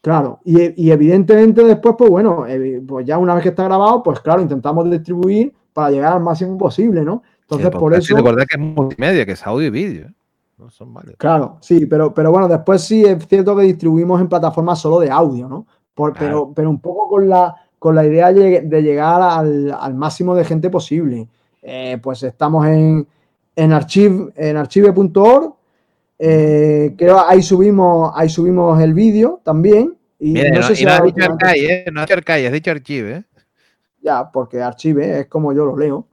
Claro, 0.00 0.40
y, 0.44 0.86
y, 0.86 0.90
evidentemente 0.90 1.64
después, 1.64 1.96
pues 1.98 2.08
bueno, 2.08 2.46
eh, 2.46 2.80
pues 2.86 3.04
ya 3.04 3.18
una 3.18 3.34
vez 3.34 3.42
que 3.42 3.48
está 3.48 3.64
grabado, 3.64 4.02
pues 4.02 4.20
claro, 4.20 4.40
intentamos 4.40 4.88
distribuir 4.88 5.52
para 5.72 5.90
llegar 5.90 6.12
al 6.14 6.22
máximo 6.22 6.56
posible, 6.56 7.04
¿no? 7.04 7.22
Entonces, 7.50 7.70
por 7.70 7.94
eso. 7.94 8.16
Recordad 8.16 8.44
que 8.46 8.56
es 8.56 8.60
multimedia, 8.60 9.24
que 9.24 9.32
es 9.32 9.46
audio 9.46 9.68
y 9.68 9.70
vídeo. 9.70 10.06
¿eh? 10.06 10.12
No 10.58 10.70
son 10.70 10.92
varios. 10.92 11.16
Claro, 11.16 11.58
sí, 11.60 11.86
pero, 11.86 12.12
pero 12.12 12.30
bueno, 12.30 12.48
después 12.48 12.82
sí 12.82 13.04
es 13.04 13.26
cierto 13.26 13.56
que 13.56 13.62
distribuimos 13.62 14.20
en 14.20 14.28
plataformas 14.28 14.80
solo 14.80 15.00
de 15.00 15.10
audio, 15.10 15.48
¿no? 15.48 15.66
Por, 15.94 16.12
claro. 16.12 16.26
pero, 16.26 16.52
pero 16.54 16.70
un 16.70 16.80
poco 16.80 17.08
con 17.08 17.28
la, 17.28 17.54
con 17.78 17.94
la 17.94 18.04
idea 18.04 18.32
de 18.32 18.82
llegar 18.82 19.22
al, 19.22 19.72
al 19.72 19.94
máximo 19.94 20.34
de 20.34 20.44
gente 20.44 20.68
posible. 20.68 21.28
Eh, 21.62 21.98
pues 22.02 22.22
estamos 22.22 22.66
en, 22.66 23.06
en, 23.54 23.72
archive, 23.72 24.32
en 24.36 24.56
archive.org. 24.56 25.54
Eh, 26.18 26.94
creo 26.96 27.20
ahí 27.20 27.42
subimos, 27.42 28.12
ahí 28.14 28.28
subimos 28.28 28.80
el 28.80 28.94
vídeo 28.94 29.40
también. 29.44 29.96
Y 30.18 30.32
Mira, 30.32 30.50
no, 30.50 30.60
no, 30.60 30.62
sé 30.66 30.76
si 30.76 30.82
y 30.82 30.86
no 30.86 30.92
has 30.92 31.04
dicho 31.04 31.24
archive, 31.24 31.72
¿eh? 31.72 31.90
No 31.92 32.00
has 32.00 32.06
dicho 32.06 32.18
archive, 32.18 32.46
has 32.46 32.52
dicho 32.52 32.70
archive, 32.70 33.12
¿eh? 33.12 33.24
Ya, 34.00 34.30
porque 34.30 34.62
archive 34.62 35.20
es 35.20 35.26
como 35.26 35.52
yo 35.52 35.64
lo 35.64 35.76
leo. 35.76 36.06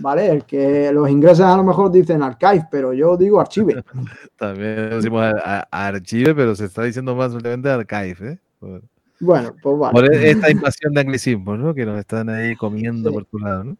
¿Vale? 0.00 0.30
El 0.30 0.44
que 0.44 0.90
los 0.92 1.08
ingleses 1.08 1.44
a 1.44 1.56
lo 1.56 1.64
mejor 1.64 1.90
dicen 1.92 2.22
archive, 2.22 2.66
pero 2.70 2.92
yo 2.92 3.16
digo 3.16 3.40
archive. 3.40 3.82
También 4.36 4.90
decimos 4.90 5.22
a, 5.22 5.68
a 5.70 5.86
archive, 5.86 6.34
pero 6.34 6.54
se 6.54 6.64
está 6.64 6.82
diciendo 6.82 7.14
más 7.14 7.32
simplemente 7.32 7.70
archive, 7.70 8.32
¿eh? 8.32 8.38
Por, 8.58 8.82
bueno, 9.20 9.54
pues 9.62 9.78
vale. 9.78 9.92
Por 9.92 10.14
esta 10.14 10.50
invasión 10.50 10.94
de 10.94 11.00
anglicismos, 11.00 11.58
¿no? 11.58 11.74
Que 11.74 11.84
nos 11.84 11.98
están 11.98 12.30
ahí 12.30 12.56
comiendo 12.56 13.10
sí. 13.10 13.14
por 13.14 13.24
tu 13.26 13.38
lado, 13.38 13.64
¿no? 13.64 13.76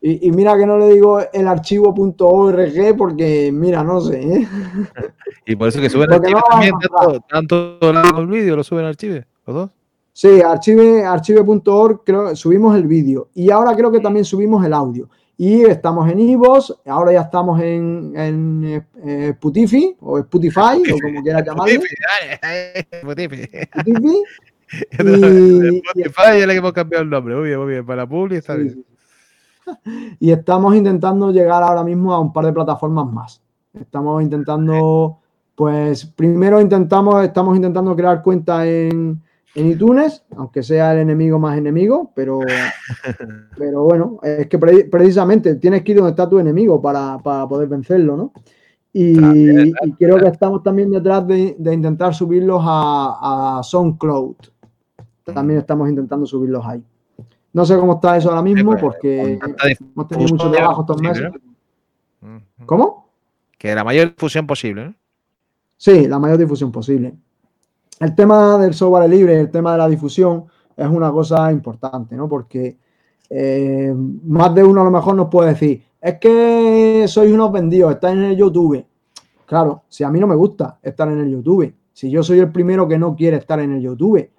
Y, 0.00 0.28
y, 0.28 0.30
mira 0.30 0.56
que 0.56 0.64
no 0.64 0.78
le 0.78 0.90
digo 0.90 1.18
el 1.32 1.48
archivo.org 1.48 2.96
porque, 2.96 3.50
mira, 3.52 3.82
no 3.82 4.00
sé, 4.00 4.20
¿eh? 4.20 4.48
Y 5.44 5.56
por 5.56 5.68
eso 5.68 5.80
que 5.80 5.90
suben 5.90 6.12
archivo 6.12 6.38
no 6.38 6.42
también, 6.48 6.74
tanto, 7.28 7.78
tanto 7.80 8.20
el 8.20 8.26
vídeo 8.28 8.54
lo 8.54 8.62
suben 8.62 8.84
archive, 8.84 9.26
los 9.44 9.56
dos. 9.56 9.70
Sí, 10.12 10.40
archive, 10.40 11.04
archive.org, 11.04 12.02
creo, 12.04 12.36
subimos 12.36 12.76
el 12.76 12.86
vídeo 12.86 13.30
y 13.34 13.50
ahora 13.50 13.74
creo 13.74 13.90
que 13.90 14.00
también 14.00 14.24
subimos 14.24 14.64
el 14.64 14.72
audio. 14.72 15.08
Y 15.40 15.62
estamos 15.62 16.10
en 16.10 16.18
Ivos, 16.18 16.76
ahora 16.84 17.12
ya 17.12 17.20
estamos 17.20 17.60
en, 17.60 18.12
en 18.16 18.64
eh, 19.04 19.28
Spotify 19.30 19.96
o 20.00 20.18
Spotify, 20.18 20.82
o 20.92 20.98
como 21.00 21.22
quieras 21.22 21.44
llamarlo. 21.46 21.74
Spotify. 21.74 22.86
Spotify. 22.90 23.48
Y- 25.00 25.78
Spotify 25.78 26.40
es 26.40 26.46
la 26.46 26.52
que 26.52 26.58
hemos 26.58 26.72
cambiado 26.72 27.04
el 27.04 27.08
nombre. 27.10 27.34
Muy 27.36 27.46
bien, 27.48 27.58
muy 27.60 27.68
bien. 27.70 27.86
Para 27.86 28.06
publi 28.06 28.36
está 28.36 28.56
Sí, 28.56 28.62
bien. 28.62 28.74
sí. 28.74 30.16
Y 30.20 30.30
estamos 30.32 30.74
intentando 30.74 31.30
llegar 31.30 31.62
ahora 31.62 31.84
mismo 31.84 32.12
a 32.12 32.18
un 32.20 32.32
par 32.32 32.44
de 32.46 32.52
plataformas 32.52 33.06
más. 33.10 33.40
Estamos 33.78 34.22
intentando, 34.22 35.20
pues 35.54 36.04
primero 36.04 36.60
intentamos, 36.60 37.24
estamos 37.24 37.54
intentando 37.56 37.94
crear 37.94 38.22
cuenta 38.22 38.66
en, 38.66 39.22
en 39.54 39.70
iTunes, 39.70 40.24
aunque 40.36 40.62
sea 40.62 40.92
el 40.92 41.00
enemigo 41.00 41.38
más 41.38 41.56
enemigo, 41.58 42.12
pero, 42.14 42.40
pero 43.58 43.82
bueno, 43.82 44.18
es 44.22 44.46
que 44.46 44.58
pre- 44.58 44.84
precisamente 44.84 45.56
tienes 45.56 45.82
que 45.82 45.92
ir 45.92 45.98
donde 45.98 46.10
está 46.10 46.28
tu 46.28 46.38
enemigo 46.38 46.80
para, 46.80 47.18
para 47.18 47.48
poder 47.48 47.68
vencerlo, 47.68 48.16
¿no? 48.16 48.32
Y, 48.92 49.20
También, 49.20 49.72
y 49.84 49.92
creo 49.92 50.18
que 50.18 50.28
estamos 50.28 50.62
también 50.62 50.90
detrás 50.90 51.26
de, 51.26 51.54
de 51.58 51.74
intentar 51.74 52.14
subirlos 52.14 52.60
a, 52.64 53.58
a 53.58 53.62
SoundCloud. 53.62 54.36
También 55.24 55.60
estamos 55.60 55.88
intentando 55.90 56.24
subirlos 56.24 56.64
ahí. 56.64 56.82
No 57.52 57.64
sé 57.66 57.76
cómo 57.76 57.94
está 57.94 58.16
eso 58.16 58.30
ahora 58.30 58.42
mismo 58.42 58.70
pues, 58.72 58.82
porque 58.82 59.38
hemos 59.94 60.08
tenido 60.08 60.28
mucho 60.30 60.50
trabajo 60.50 60.80
estos 60.82 61.02
meses. 61.02 61.30
¿Cómo? 62.64 63.08
Que 63.58 63.74
la 63.74 63.84
mayor 63.84 64.08
difusión 64.08 64.46
posible. 64.46 64.94
Sí, 65.76 66.08
la 66.08 66.18
mayor 66.18 66.38
difusión 66.38 66.72
posible. 66.72 67.14
El 68.00 68.14
tema 68.14 68.58
del 68.58 68.74
software 68.74 69.08
libre, 69.08 69.40
el 69.40 69.50
tema 69.50 69.72
de 69.72 69.78
la 69.78 69.88
difusión, 69.88 70.46
es 70.76 70.86
una 70.86 71.10
cosa 71.10 71.50
importante, 71.50 72.14
¿no? 72.14 72.28
Porque 72.28 72.76
eh, 73.28 73.92
más 73.94 74.54
de 74.54 74.62
uno 74.62 74.80
a 74.82 74.84
lo 74.84 74.90
mejor 74.90 75.14
nos 75.14 75.28
puede 75.28 75.50
decir, 75.50 75.84
es 76.00 76.18
que 76.18 77.04
sois 77.08 77.32
unos 77.32 77.50
vendidos, 77.52 77.92
estáis 77.92 78.16
en 78.16 78.24
el 78.24 78.36
YouTube. 78.36 78.84
Claro, 79.44 79.82
si 79.88 80.04
a 80.04 80.10
mí 80.10 80.20
no 80.20 80.26
me 80.26 80.36
gusta 80.36 80.78
estar 80.82 81.08
en 81.08 81.20
el 81.20 81.30
YouTube, 81.30 81.74
si 81.92 82.10
yo 82.10 82.22
soy 82.22 82.38
el 82.38 82.52
primero 82.52 82.86
que 82.86 82.98
no 82.98 83.16
quiere 83.16 83.38
estar 83.38 83.58
en 83.58 83.72
el 83.72 83.80
YouTube, 83.80 84.30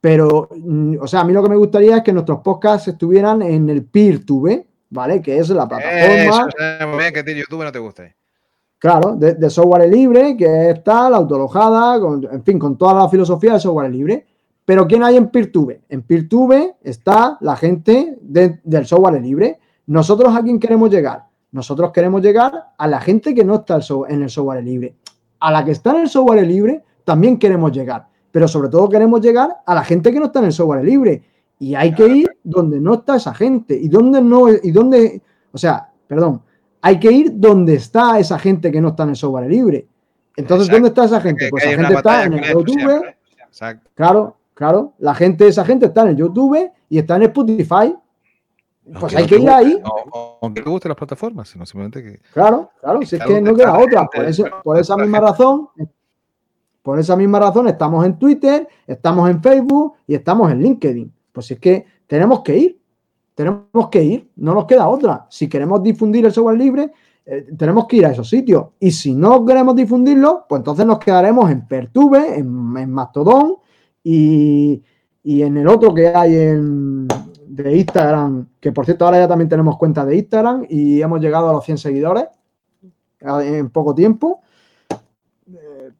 pero, 0.00 0.48
mm, 0.54 0.96
o 1.00 1.06
sea, 1.06 1.20
a 1.20 1.24
mí 1.24 1.32
lo 1.32 1.42
que 1.42 1.48
me 1.48 1.56
gustaría 1.56 1.98
es 1.98 2.02
que 2.02 2.12
nuestros 2.12 2.40
podcasts 2.40 2.88
estuvieran 2.88 3.42
en 3.42 3.70
el 3.70 3.84
PeerTube, 3.84 4.66
¿vale? 4.90 5.22
Que 5.22 5.38
es 5.38 5.48
la 5.50 5.68
plataforma. 5.68 6.48
Eso, 6.48 6.96
bien 6.96 7.12
que 7.12 7.34
YouTube 7.34 7.64
no 7.64 7.72
te 7.72 7.78
gusta. 7.78 8.14
Claro, 8.78 9.16
de, 9.16 9.34
de 9.34 9.50
software 9.50 9.88
libre, 9.90 10.36
que 10.36 10.70
está 10.70 11.08
la 11.08 11.16
autolojada, 11.16 11.98
con- 12.00 12.24
en 12.30 12.42
fin, 12.44 12.58
con 12.58 12.76
toda 12.76 12.94
la 12.94 13.08
filosofía 13.08 13.54
de 13.54 13.60
software 13.60 13.90
libre. 13.90 14.26
Pero 14.64 14.86
¿quién 14.86 15.02
hay 15.02 15.16
en 15.16 15.28
PeerTube? 15.28 15.80
En 15.88 16.02
PeerTube 16.02 16.74
está 16.82 17.38
la 17.40 17.56
gente 17.56 18.18
de- 18.20 18.60
del 18.64 18.86
software 18.86 19.20
libre. 19.22 19.58
¿Nosotros 19.86 20.34
a 20.36 20.42
quién 20.42 20.58
queremos 20.58 20.90
llegar? 20.90 21.24
Nosotros 21.52 21.90
queremos 21.92 22.20
llegar 22.20 22.72
a 22.76 22.86
la 22.86 23.00
gente 23.00 23.34
que 23.34 23.44
no 23.44 23.54
está 23.56 23.78
en 24.08 24.22
el 24.22 24.28
software 24.30 24.62
libre. 24.62 24.96
A 25.40 25.50
la 25.52 25.64
que 25.64 25.70
está 25.70 25.90
en 25.92 26.00
el 26.02 26.08
software 26.08 26.46
libre 26.46 26.82
también 27.04 27.38
queremos 27.38 27.72
llegar. 27.72 28.06
Pero 28.30 28.46
sobre 28.48 28.68
todo 28.68 28.88
queremos 28.88 29.20
llegar 29.20 29.56
a 29.64 29.74
la 29.74 29.84
gente 29.84 30.12
que 30.12 30.18
no 30.18 30.26
está 30.26 30.40
en 30.40 30.46
el 30.46 30.52
software 30.52 30.84
libre. 30.84 31.22
Y 31.58 31.74
hay 31.74 31.94
que 31.94 32.06
ir 32.08 32.28
donde 32.44 32.78
no 32.80 32.94
está 32.94 33.16
esa 33.16 33.32
gente. 33.32 33.74
Y 33.80 33.88
donde 33.88 34.20
no, 34.20 34.48
y 34.50 34.70
donde, 34.72 35.22
o 35.52 35.56
sea, 35.56 35.88
perdón, 36.06 36.42
hay 36.86 37.00
que 37.00 37.10
ir 37.10 37.32
donde 37.34 37.74
está 37.74 38.16
esa 38.20 38.38
gente 38.38 38.70
que 38.70 38.80
no 38.80 38.88
está 38.90 39.02
en 39.02 39.08
el 39.10 39.16
software 39.16 39.50
libre. 39.50 39.88
Entonces, 40.36 40.68
Exacto. 40.68 40.72
¿dónde 40.76 40.88
está 40.88 41.04
esa 41.04 41.20
gente? 41.20 41.48
Pues 41.50 41.64
esa 41.64 41.76
gente 41.76 41.94
está 41.94 42.24
en 42.24 42.32
el 42.34 42.44
YouTube. 42.44 42.78
siempre. 42.78 43.16
Exacto. 43.48 43.90
Claro, 43.94 44.36
claro. 44.54 44.92
La 44.98 45.12
gente, 45.14 45.48
esa 45.48 45.64
gente 45.64 45.86
está 45.86 46.02
en 46.02 46.08
el 46.10 46.16
YouTube 46.16 46.70
y 46.88 46.98
está 46.98 47.16
en 47.16 47.22
Spotify. 47.22 47.96
Pues 48.84 49.02
Aunque 49.02 49.16
hay 49.16 49.22
no 49.24 49.28
que 49.28 49.34
ir 49.34 49.40
guste, 49.40 49.54
ahí. 49.54 49.82
Aunque 50.42 50.62
te 50.62 50.70
gusten 50.70 50.88
las 50.90 50.96
plataformas, 50.96 51.48
sino 51.48 51.66
simplemente 51.66 52.02
que. 52.04 52.20
Claro, 52.32 52.70
claro. 52.80 53.02
Si 53.02 53.16
es 53.16 53.24
que 53.24 53.40
no 53.40 53.54
queda 53.56 53.76
otra. 53.76 54.00
gente, 54.02 54.16
Por, 54.18 54.24
eso- 54.26 54.44
por 54.62 54.78
esa 54.78 54.96
misma 54.96 55.18
gente. 55.18 55.30
razón, 55.32 55.68
por 56.82 57.00
esa 57.00 57.16
misma 57.16 57.40
razón 57.40 57.66
estamos 57.66 58.06
en 58.06 58.16
Twitter, 58.16 58.68
estamos 58.86 59.28
en 59.28 59.42
Facebook 59.42 59.94
y 60.06 60.14
estamos 60.14 60.52
en 60.52 60.60
LinkedIn. 60.62 61.12
Pues 61.32 61.50
es 61.50 61.58
que 61.58 61.84
tenemos 62.06 62.42
que 62.42 62.56
ir. 62.56 62.80
Tenemos 63.36 63.90
que 63.90 64.02
ir. 64.02 64.30
No 64.36 64.54
nos 64.54 64.64
queda 64.64 64.88
otra. 64.88 65.26
Si 65.28 65.46
queremos 65.46 65.82
difundir 65.82 66.24
el 66.24 66.32
software 66.32 66.56
libre, 66.56 66.90
eh, 67.26 67.46
tenemos 67.56 67.86
que 67.86 67.98
ir 67.98 68.06
a 68.06 68.12
esos 68.12 68.28
sitios. 68.28 68.68
Y 68.80 68.90
si 68.90 69.14
no 69.14 69.44
queremos 69.44 69.76
difundirlo, 69.76 70.46
pues 70.48 70.60
entonces 70.60 70.86
nos 70.86 70.98
quedaremos 70.98 71.50
en 71.50 71.68
Pertube, 71.68 72.38
en, 72.38 72.48
Mastodon 72.90 73.56
y, 74.02 74.82
en 75.22 75.56
el 75.58 75.68
otro 75.68 75.92
que 75.92 76.08
hay 76.08 76.34
en, 76.34 77.06
de 77.46 77.76
Instagram, 77.76 78.48
que 78.58 78.72
por 78.72 78.86
cierto 78.86 79.04
ahora 79.04 79.18
ya 79.18 79.28
también 79.28 79.50
tenemos 79.50 79.76
cuenta 79.76 80.06
de 80.06 80.16
Instagram 80.16 80.64
y 80.70 81.02
hemos 81.02 81.20
llegado 81.20 81.50
a 81.50 81.52
los 81.52 81.64
100 81.64 81.76
seguidores 81.76 82.24
en 83.20 83.68
poco 83.68 83.94
tiempo. 83.94 84.40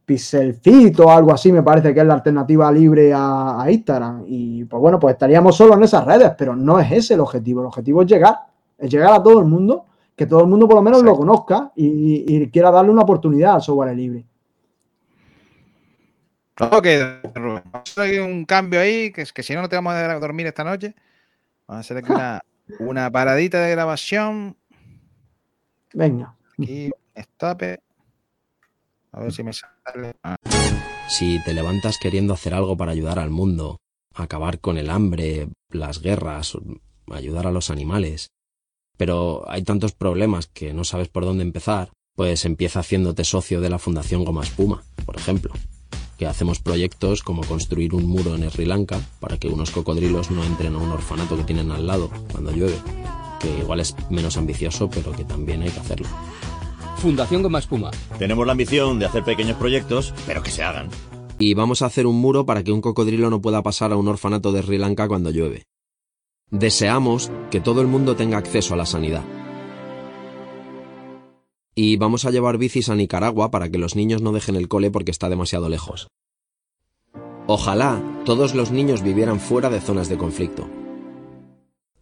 Pixelfit 0.07 0.99
o 1.01 1.11
algo 1.11 1.33
así 1.33 1.51
me 1.51 1.65
parece 1.65 1.93
que 1.93 2.01
es 2.01 2.07
la 2.07 2.15
alternativa 2.15 2.71
libre 2.71 3.13
a, 3.13 3.61
a 3.61 3.71
Instagram. 3.71 4.25
Y 4.27 4.65
pues 4.65 4.81
bueno, 4.81 4.99
pues 4.99 5.15
estaríamos 5.15 5.57
solo 5.57 5.75
en 5.75 5.83
esas 5.83 6.05
redes, 6.05 6.33
pero 6.39 6.55
no 6.55 6.79
es 6.79 6.91
ese 6.93 7.15
el 7.15 7.21
objetivo. 7.21 7.61
El 7.61 7.67
objetivo 7.67 8.03
es 8.03 8.09
llegar, 8.09 8.37
es 8.79 8.89
llegar 8.89 9.13
a 9.13 9.23
todo 9.23 9.41
el 9.41 9.47
mundo, 9.47 9.87
que 10.15 10.27
todo 10.27 10.43
el 10.43 10.47
mundo 10.47 10.69
por 10.69 10.77
lo 10.77 10.83
menos 10.83 11.03
lo 11.03 11.17
conozca 11.17 11.73
y, 11.75 12.25
y 12.27 12.51
quiera 12.51 12.71
darle 12.71 12.93
una 12.93 13.03
oportunidad 13.03 13.57
al 13.57 13.63
software 13.63 13.97
libre. 13.97 14.25
Ok, 16.59 16.87
Rubén. 17.35 17.65
Aquí 17.75 18.19
un 18.19 18.47
cambio 18.47 18.81
ahí, 18.81 19.13
que 19.13 19.23
es 19.23 19.33
que 19.33 19.43
si 19.43 19.55
no, 19.55 19.61
no 19.61 19.69
te 19.69 19.77
vamos 19.77 19.93
a 19.93 20.19
dormir 20.19 20.47
esta 20.47 20.65
noche. 20.65 20.95
Vamos 21.67 21.79
a 21.79 21.81
hacer 21.81 21.99
aquí 21.99 22.13
una, 22.13 22.41
una 22.79 23.11
paradita 23.11 23.61
de 23.61 23.73
grabación. 23.73 24.57
Venga. 25.93 26.35
Aquí, 26.59 26.91
escape. 27.15 27.81
A 29.17 29.21
ver 29.21 29.33
si 29.33 29.43
me 29.43 29.53
sale. 29.53 30.15
Ah, 30.23 30.37
Si 31.09 31.43
te 31.45 31.55
levantas 31.55 31.99
queriendo 31.99 32.35
hacer 32.35 32.53
algo 32.53 32.77
para 32.77 32.93
ayudar 32.93 33.19
al 33.19 33.31
mundo, 33.31 33.79
acabar 34.15 34.61
con 34.61 34.77
el 34.77 34.91
hambre, 34.91 35.49
las 35.71 36.01
guerras, 36.03 36.59
ayudar 37.11 37.47
a 37.47 37.53
los 37.53 37.71
animales, 37.71 38.29
pero 38.99 39.45
hay 39.49 39.63
tantos 39.63 39.93
problemas 39.93 40.49
que 40.49 40.75
no 40.75 40.85
sabes 40.85 41.09
por 41.09 41.25
dónde 41.25 41.45
empezar, 41.45 41.93
pues 42.15 42.45
empieza 42.45 42.81
haciéndote 42.81 43.25
socio 43.25 43.61
de 43.61 43.71
la 43.71 43.79
Fundación 43.79 44.25
Goma 44.25 44.43
Espuma, 44.43 44.85
por 45.07 45.17
ejemplo, 45.17 45.55
que 46.19 46.27
hacemos 46.27 46.61
proyectos 46.61 47.23
como 47.23 47.43
construir 47.45 47.95
un 47.95 48.07
muro 48.07 48.35
en 48.35 48.51
Sri 48.51 48.67
Lanka 48.67 49.01
para 49.21 49.39
que 49.39 49.49
unos 49.49 49.71
cocodrilos 49.71 50.31
no 50.31 50.45
entren 50.45 50.75
a 50.75 50.79
un 50.79 50.91
orfanato 50.91 51.37
que 51.37 51.45
tienen 51.45 51.71
al 51.71 51.87
lado 51.87 52.11
cuando 52.33 52.53
llueve, 52.53 52.77
que 53.41 53.59
igual 53.61 53.81
es 53.81 53.95
menos 54.11 54.37
ambicioso, 54.37 54.91
pero 54.91 55.13
que 55.13 55.25
también 55.25 55.63
hay 55.63 55.71
que 55.71 55.81
hacerlo. 55.81 56.09
Fundación 56.97 57.43
Goma 57.43 57.59
Espuma. 57.59 57.91
Tenemos 58.19 58.47
la 58.47 58.53
ambición 58.53 58.99
de 58.99 59.07
hacer 59.07 59.23
pequeños 59.23 59.57
proyectos, 59.57 60.15
pero 60.27 60.43
que 60.43 60.51
se 60.51 60.63
hagan. 60.63 60.89
Y 61.39 61.55
vamos 61.55 61.83
a 61.83 61.87
hacer 61.87 62.07
un 62.07 62.19
muro 62.21 62.47
para 62.47 62.65
que 62.65 62.73
un 62.73 62.81
cocodrilo 62.81 63.29
no 63.29 63.41
pueda 63.43 63.63
pasar 63.63 63.93
a 63.93 63.97
un 63.97 64.09
orfanato 64.09 64.53
de 64.53 64.63
Sri 64.63 64.79
Lanka 64.79 65.07
cuando 65.07 65.31
llueve. 65.31 65.65
Deseamos 66.51 67.31
que 67.51 67.61
todo 67.61 67.81
el 67.83 67.87
mundo 67.87 68.17
tenga 68.17 68.39
acceso 68.39 68.75
a 68.75 68.77
la 68.77 68.87
sanidad. 68.87 69.23
Y 71.75 71.99
vamos 71.99 72.25
a 72.25 72.31
llevar 72.31 72.57
bicis 72.57 72.89
a 72.89 72.95
Nicaragua 72.95 73.51
para 73.51 73.69
que 73.69 73.77
los 73.77 73.97
niños 73.97 74.23
no 74.23 74.33
dejen 74.33 74.57
el 74.57 74.69
cole 74.69 74.91
porque 74.91 75.11
está 75.11 75.29
demasiado 75.29 75.69
lejos. 75.69 76.09
Ojalá 77.47 78.03
todos 78.25 78.55
los 78.55 78.71
niños 78.71 79.03
vivieran 79.03 79.39
fuera 79.39 79.69
de 79.69 79.81
zonas 79.81 80.09
de 80.09 80.17
conflicto. 80.17 80.67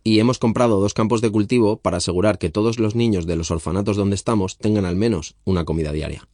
Y 0.07 0.21
hemos 0.21 0.39
comprado 0.39 0.81
dos 0.81 0.93
campos 0.93 1.23
de 1.23 1.31
cultivo 1.31 1.79
para 1.79 1.97
asegurar 1.97 2.37
que 2.37 2.51
todos 2.51 2.79
los 2.79 2.95
niños 2.95 3.27
de 3.27 3.37
los 3.37 3.51
orfanatos 3.51 3.97
donde 3.97 4.17
estamos 4.17 4.59
tengan 4.59 4.85
al 4.85 4.97
menos 4.97 5.35
una 5.45 5.65
comida 5.65 5.93
diaria. 5.93 6.29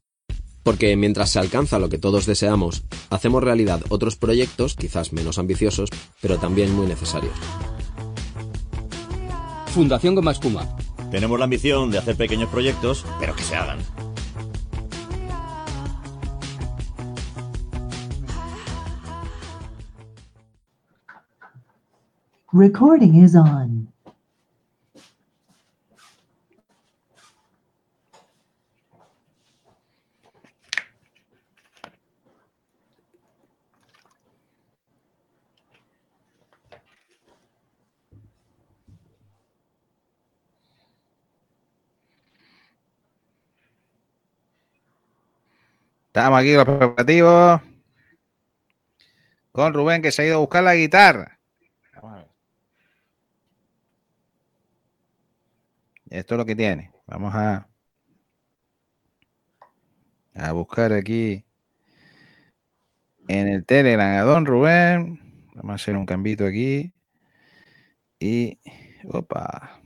Porque 0.64 0.96
mientras 0.96 1.30
se 1.30 1.38
alcanza 1.38 1.78
lo 1.78 1.88
que 1.88 1.96
todos 1.96 2.26
deseamos, 2.26 2.82
hacemos 3.10 3.44
realidad 3.44 3.80
otros 3.88 4.16
proyectos, 4.16 4.74
quizás 4.74 5.12
menos 5.12 5.38
ambiciosos, 5.38 5.88
pero 6.20 6.36
también 6.38 6.74
muy 6.74 6.88
necesarios. 6.88 7.32
Fundación 9.68 10.16
Goma 10.16 10.32
Espuma. 10.32 10.76
Tenemos 11.12 11.38
la 11.38 11.44
ambición 11.44 11.92
de 11.92 11.98
hacer 11.98 12.16
pequeños 12.16 12.50
proyectos, 12.50 13.06
pero 13.20 13.36
que 13.36 13.44
se 13.44 13.54
hagan. 13.54 13.78
Recording 22.52 23.14
is 23.14 23.36
on. 23.36 23.92
Estamos 46.08 46.40
aquí 46.40 46.54
los 46.54 46.64
preparativos. 46.64 47.60
con 49.52 49.74
Rubén 49.74 50.02
que 50.02 50.10
se 50.10 50.22
ha 50.22 50.26
ido 50.26 50.36
a 50.36 50.40
buscar 50.40 50.64
la 50.64 50.74
guitarra. 50.74 51.38
Vamos 51.94 52.12
a 52.12 52.16
ver. 52.16 52.30
Esto 56.10 56.34
es 56.34 56.38
lo 56.38 56.44
que 56.44 56.56
tiene. 56.56 56.92
Vamos 57.06 57.32
a, 57.36 57.68
a 60.34 60.52
buscar 60.52 60.92
aquí 60.92 61.44
en 63.28 63.46
el 63.46 63.64
Telegram 63.64 64.18
a 64.18 64.22
Don 64.22 64.44
Rubén. 64.44 65.20
Vamos 65.54 65.70
a 65.70 65.74
hacer 65.74 65.96
un 65.96 66.06
cambito 66.06 66.44
aquí. 66.44 66.92
Y. 68.18 68.58
Opa. 69.04 69.80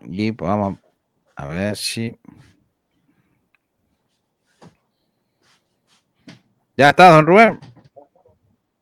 Y 0.00 0.32
pues 0.32 0.48
vamos 0.48 0.78
a 1.36 1.46
ver 1.48 1.76
si. 1.76 2.18
Ya 6.78 6.90
está, 6.90 7.10
don 7.10 7.26
Rubén. 7.26 7.58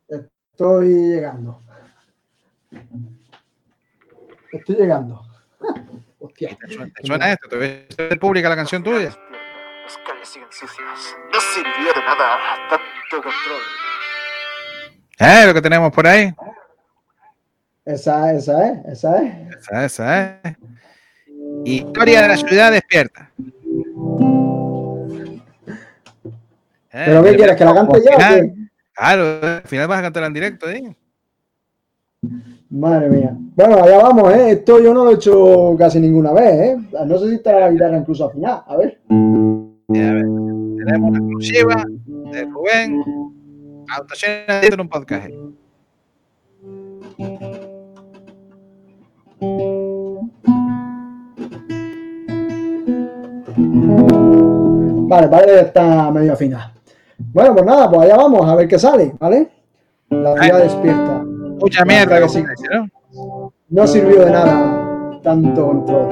Estoy 0.06 0.86
llegando. 0.86 1.62
Estoy 4.52 4.76
llegando. 4.76 5.22
Hostia. 6.18 6.58
¿Te 6.60 6.74
suena, 6.74 6.92
te 6.94 7.06
suena 7.06 7.32
esto? 7.32 7.48
¿Te 7.48 7.56
ves 7.56 8.18
pública 8.20 8.50
la 8.50 8.56
canción 8.56 8.82
tuya? 8.82 9.16
Las 9.84 9.96
calles 10.06 10.28
siguen 10.28 10.48
sucias. 10.50 11.16
No 11.32 11.40
sirvió 11.40 11.94
de 11.94 12.00
nada 12.00 12.38
tanto 12.68 13.22
control. 13.22 13.62
¿Eh? 15.18 15.46
Lo 15.46 15.54
que 15.54 15.62
tenemos 15.62 15.90
por 15.90 16.06
ahí. 16.06 16.34
Esa, 17.86 18.34
esa 18.34 18.72
es, 18.72 18.84
esa 18.88 19.22
es. 19.22 19.56
Esa, 19.56 19.84
esa 19.86 20.40
es. 20.42 20.56
Historia 21.64 22.20
de 22.20 22.28
la 22.28 22.36
ciudad 22.36 22.72
despierta. 22.72 23.30
Eh, 26.98 27.02
¿Pero 27.04 27.22
qué 27.24 27.36
quieres? 27.36 27.56
¿Que 27.56 27.64
la 27.66 27.74
cante 27.74 27.96
al 27.98 28.02
ya? 28.02 28.10
o 28.10 28.14
final- 28.20 28.40
qué? 28.40 28.54
Claro, 28.94 29.22
al 29.42 29.62
final 29.68 29.86
vas 29.88 29.98
a 29.98 30.02
cantar 30.02 30.24
en 30.24 30.32
directo, 30.32 30.70
¿eh? 30.70 30.96
Madre 32.70 33.10
mía. 33.10 33.36
Bueno, 33.54 33.82
allá 33.84 33.98
vamos, 33.98 34.32
¿eh? 34.32 34.52
Esto 34.52 34.80
yo 34.82 34.94
no 34.94 35.04
lo 35.04 35.10
he 35.10 35.14
hecho 35.14 35.76
casi 35.78 36.00
ninguna 36.00 36.32
vez, 36.32 36.52
¿eh? 36.54 36.76
No 37.06 37.18
sé 37.18 37.28
si 37.28 37.34
está 37.34 37.60
la 37.60 37.70
guitarra 37.70 37.98
incluso 37.98 38.24
afinada. 38.24 38.64
A 38.66 38.76
ver. 38.78 38.98
Ya, 39.88 40.08
a 40.08 40.14
ver, 40.14 40.22
tenemos 40.24 41.10
una 41.10 41.18
exclusiva 41.18 41.84
de 42.32 42.44
Rubén. 42.46 43.02
Autosena 43.88 44.60
en 44.62 44.80
un 44.80 44.88
podcast. 44.88 45.28
Vale, 55.08 55.28
parece 55.28 55.52
que 55.52 55.60
está 55.60 56.10
medio 56.10 56.32
afinada. 56.32 56.72
Bueno, 57.36 57.52
pues 57.52 57.66
nada, 57.66 57.90
pues 57.90 58.00
allá 58.00 58.16
vamos, 58.16 58.48
a 58.48 58.54
ver 58.54 58.66
qué 58.66 58.78
sale, 58.78 59.14
¿vale? 59.20 59.50
La 60.08 60.42
ciudad 60.42 60.62
despierta. 60.62 61.22
Mucha 61.22 61.84
mierda, 61.84 62.18
que 62.18 62.28
sí. 62.30 62.42
¿no? 63.12 63.52
No 63.68 63.86
sirvió 63.86 64.24
de 64.24 64.30
nada 64.30 65.20
tanto 65.22 65.66
control. 65.66 66.08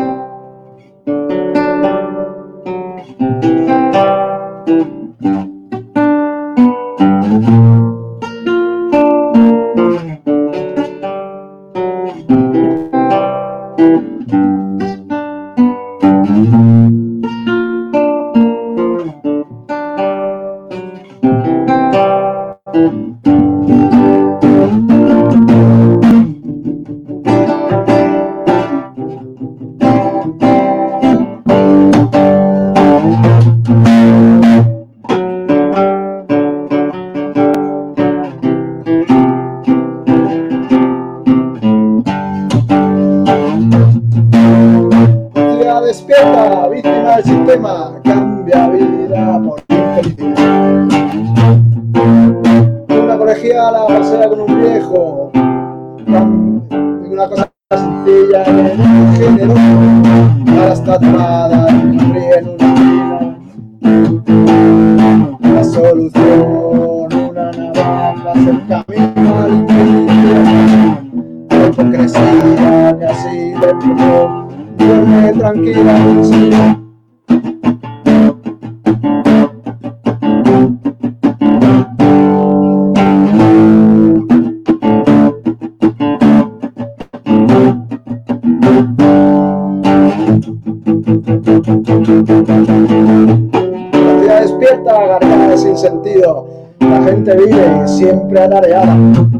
Yeah. 98.95 99.34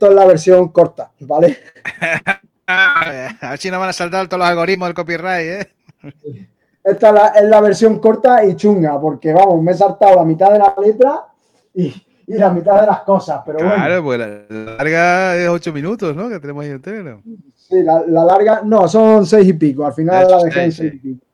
Esto 0.00 0.08
es 0.12 0.16
la 0.16 0.24
versión 0.24 0.68
corta, 0.68 1.10
¿vale? 1.20 1.58
A 2.66 3.50
ver 3.50 3.58
si 3.58 3.70
no 3.70 3.78
van 3.78 3.90
a 3.90 3.92
saltar 3.92 4.28
todos 4.28 4.38
los 4.38 4.48
algoritmos 4.48 4.88
del 4.88 4.94
copyright, 4.94 5.46
¿eh? 5.46 5.68
Esta 6.82 7.08
es 7.08 7.14
la, 7.14 7.26
es 7.28 7.44
la 7.44 7.60
versión 7.60 7.98
corta 7.98 8.42
y 8.46 8.56
chunga, 8.56 8.98
porque 8.98 9.34
vamos, 9.34 9.62
me 9.62 9.72
he 9.72 9.74
saltado 9.74 10.16
la 10.16 10.24
mitad 10.24 10.52
de 10.52 10.58
la 10.58 10.74
letra 10.82 11.24
y, 11.74 11.88
y 12.26 12.34
la 12.34 12.48
mitad 12.48 12.80
de 12.80 12.86
las 12.86 13.00
cosas, 13.00 13.42
pero 13.44 13.58
bueno. 13.58 14.02
Pues 14.02 14.18
la 14.18 14.26
la 14.48 14.76
larga 14.76 15.36
es 15.36 15.48
8 15.48 15.72
minutos, 15.72 16.16
¿no? 16.16 16.30
Que 16.30 16.40
tenemos 16.40 16.64
ahí 16.64 16.70
entero. 16.70 17.20
Sí, 17.54 17.82
la, 17.82 18.02
la 18.06 18.24
larga, 18.24 18.62
no, 18.64 18.88
son 18.88 19.26
seis 19.26 19.48
y 19.48 19.52
pico, 19.52 19.84
al 19.84 19.92
final 19.92 20.22
Eso, 20.22 20.38
la 20.38 20.44
dejé 20.44 20.64
en 20.64 20.72
seis, 20.72 20.76
seis 20.76 20.94
y 20.94 20.98
pico. 21.08 21.26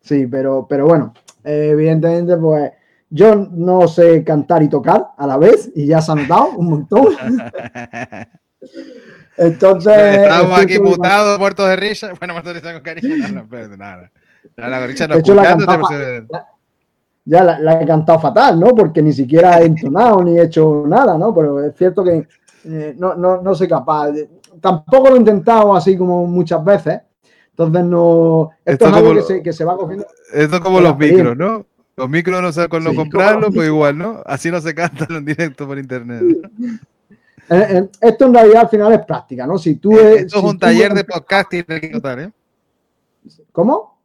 Sí, 0.00 0.26
pero, 0.26 0.66
pero 0.68 0.86
bueno, 0.86 1.14
eh, 1.44 1.68
evidentemente, 1.70 2.36
pues 2.36 2.72
yo 3.14 3.34
no 3.34 3.86
sé 3.88 4.24
cantar 4.24 4.62
y 4.62 4.70
tocar 4.70 5.08
a 5.18 5.26
la 5.26 5.36
vez, 5.36 5.70
y 5.74 5.86
ya 5.86 6.00
se 6.00 6.12
ha 6.12 6.14
notado 6.14 6.52
un 6.56 6.70
montón. 6.70 7.08
Entonces. 9.36 10.16
Estamos 10.16 10.58
aquí 10.58 10.78
mutados, 10.78 11.38
muertos 11.38 11.68
de 11.68 11.76
risa. 11.76 12.12
Bueno, 12.18 12.32
muertos 12.32 12.54
de 12.54 12.60
risa 12.60 12.72
con 12.72 12.82
cariño. 12.82 13.28
No, 13.28 13.46
no, 13.50 13.76
nada. 13.76 14.10
No, 14.56 14.68
la 14.68 14.86
risa 14.86 15.06
no 15.06 15.16
hecho, 15.16 15.34
la 15.34 15.56
pues, 15.56 15.68
eh, 15.92 16.26
ya 17.24 17.44
la, 17.44 17.58
la 17.58 17.82
he 17.82 17.86
cantado 17.86 18.18
fatal, 18.18 18.58
¿no? 18.58 18.68
Porque 18.68 19.02
ni 19.02 19.12
siquiera 19.12 19.60
he 19.60 19.66
entonado 19.66 20.24
ni 20.24 20.38
he 20.38 20.44
hecho 20.44 20.84
nada, 20.86 21.18
¿no? 21.18 21.34
Pero 21.34 21.62
es 21.62 21.76
cierto 21.76 22.02
que 22.02 22.26
eh, 22.64 22.94
no, 22.96 23.14
no, 23.14 23.42
no 23.42 23.54
soy 23.54 23.68
capaz. 23.68 24.12
Tampoco 24.58 25.10
lo 25.10 25.16
he 25.16 25.18
intentado 25.18 25.76
así 25.76 25.98
como 25.98 26.26
muchas 26.26 26.64
veces. 26.64 27.00
Entonces 27.50 27.84
no. 27.84 28.50
Esto, 28.64 28.86
Esto 28.86 28.86
es 28.86 28.92
algo 28.94 29.08
como 29.08 29.20
que 29.20 29.26
se, 29.26 29.42
que 29.42 29.52
se 29.52 29.64
va 29.66 29.76
cogiendo. 29.76 30.06
Esto 30.32 30.56
es 30.56 30.62
como 30.62 30.80
los 30.80 30.96
micros, 30.96 31.36
¿no? 31.36 31.66
Los 31.96 32.08
micros 32.08 32.40
no 32.40 32.52
sé 32.52 32.62
Sí, 32.62 32.68
como 32.68 32.94
comprarlos, 32.94 33.42
los 33.46 33.54
pues 33.54 33.68
igual, 33.68 33.98
¿no? 33.98 34.22
Así 34.24 34.50
no 34.50 34.60
se 34.60 34.74
cantan 34.74 35.08
en 35.10 35.24
directo 35.24 35.66
por 35.66 35.78
internet. 35.78 36.22
Eh, 37.50 37.66
eh, 37.70 37.88
esto 38.00 38.26
en 38.26 38.34
realidad 38.34 38.62
al 38.62 38.68
final 38.68 38.92
es 38.92 39.04
práctica, 39.04 39.46
¿no? 39.46 39.58
Si 39.58 39.74
tú. 39.76 39.92
eh, 39.92 40.14
Esto 40.20 40.36
es 40.36 40.42
si 40.42 40.48
un 40.48 40.58
taller 40.58 40.94
de 40.94 41.04
podcasting 41.04 41.64
aquí 41.68 41.90
total, 41.90 42.18
¿eh? 42.20 42.32
¿Cómo? 43.52 43.98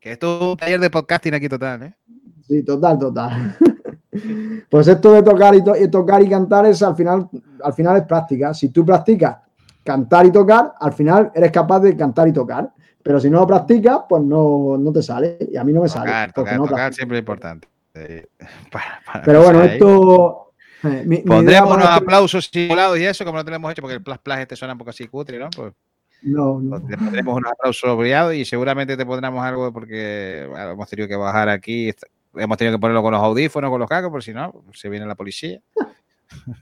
Que 0.00 0.12
esto 0.12 0.36
es 0.36 0.42
un 0.52 0.56
taller 0.56 0.80
de 0.80 0.90
podcasting 0.90 1.34
aquí 1.34 1.48
total, 1.48 1.82
¿eh? 1.82 1.94
Sí, 2.46 2.62
total, 2.62 2.98
total. 2.98 3.56
Pues 4.70 4.86
esto 4.86 5.12
de 5.12 5.24
tocar 5.24 5.56
y, 5.56 5.64
to- 5.64 5.74
y 5.76 5.88
tocar 5.90 6.22
y 6.22 6.28
cantar 6.28 6.66
es 6.66 6.80
al 6.84 6.94
final, 6.94 7.28
al 7.60 7.72
final 7.72 7.96
es 7.96 8.04
práctica. 8.04 8.54
Si 8.54 8.68
tú 8.68 8.86
practicas 8.86 9.38
cantar 9.82 10.24
y 10.26 10.30
tocar, 10.30 10.72
al 10.78 10.92
final 10.92 11.32
eres 11.34 11.50
capaz 11.50 11.80
de 11.80 11.96
cantar 11.96 12.28
y 12.28 12.32
tocar. 12.32 12.70
Pero 13.04 13.20
si 13.20 13.28
no 13.30 13.40
lo 13.40 13.46
practicas, 13.46 14.00
pues 14.08 14.22
no, 14.22 14.76
no 14.78 14.90
te 14.92 15.02
sale. 15.02 15.36
Y 15.52 15.56
a 15.56 15.62
mí 15.62 15.72
no 15.74 15.82
me 15.82 15.88
sale. 15.88 16.06
Tocar, 16.06 16.32
porque 16.34 16.50
tocar, 16.50 16.58
no 16.58 16.66
tocar 16.66 16.94
siempre 16.94 17.18
es 17.18 17.20
importante. 17.22 17.68
Eh, 17.94 18.26
para- 18.72 19.00
para 19.06 19.22
Pero 19.24 19.42
bueno, 19.44 19.62
esto. 19.62 20.52
eh, 20.84 21.02
mi- 21.06 21.18
mi 21.18 21.22
para 21.22 21.64
unos 21.64 21.78
este- 21.84 21.88
aplausos 21.88 22.50
simulados 22.52 22.98
y 22.98 23.04
eso, 23.04 23.24
como 23.24 23.38
no 23.38 23.44
tenemos 23.44 23.70
hecho, 23.70 23.82
porque 23.82 23.96
el 23.96 24.02
plas 24.02 24.18
plas 24.18 24.40
este 24.40 24.56
suena 24.56 24.72
un 24.72 24.78
poco 24.78 24.90
así 24.90 25.06
cutre, 25.06 25.38
¿no? 25.38 25.50
Pues 25.54 25.72
No, 26.22 26.58
no. 26.60 26.80
te 26.80 26.96
pondremos 26.96 27.36
unos 27.36 27.52
aplausos 27.52 27.96
brillados 27.98 28.34
y 28.34 28.44
seguramente 28.46 28.96
te 28.96 29.04
pondremos 29.06 29.44
algo 29.44 29.70
porque 29.72 30.46
bueno, 30.48 30.70
hemos 30.70 30.88
tenido 30.88 31.06
que 31.06 31.16
bajar 31.16 31.50
aquí, 31.50 31.92
hemos 32.34 32.56
tenido 32.56 32.76
que 32.76 32.80
ponerlo 32.80 33.02
con 33.02 33.12
los 33.12 33.22
audífonos, 33.22 33.70
con 33.70 33.80
los 33.80 33.88
cascos, 33.88 34.10
por 34.10 34.22
si 34.22 34.32
no, 34.32 34.64
se 34.72 34.88
viene 34.88 35.04
la 35.06 35.14
policía. 35.14 35.60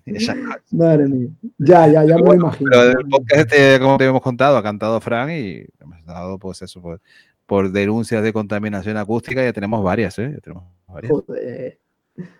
Madre 0.72 1.06
mía. 1.08 1.28
Ya, 1.58 1.86
ya, 1.88 2.04
ya 2.04 2.16
me 2.16 2.22
lo 2.22 2.34
imagino. 2.34 2.70
Pero 2.70 2.84
del 2.86 3.08
podcast, 3.08 3.40
este, 3.52 3.80
como 3.80 3.98
te 3.98 4.04
hemos 4.06 4.20
contado, 4.22 4.56
ha 4.56 4.62
cantado 4.62 5.00
Fran 5.00 5.30
y 5.30 5.64
hemos 5.80 6.04
dado, 6.04 6.38
pues 6.38 6.62
eso, 6.62 6.80
por, 6.80 7.00
por 7.46 7.70
denuncias 7.70 8.22
de 8.22 8.32
contaminación 8.32 8.96
acústica, 8.96 9.42
ya 9.42 9.52
tenemos 9.52 9.82
varias, 9.82 10.18
¿eh? 10.18 10.30
Ya 10.34 10.40
tenemos 10.40 10.64
varias. 10.86 11.12
Joder. 11.12 11.78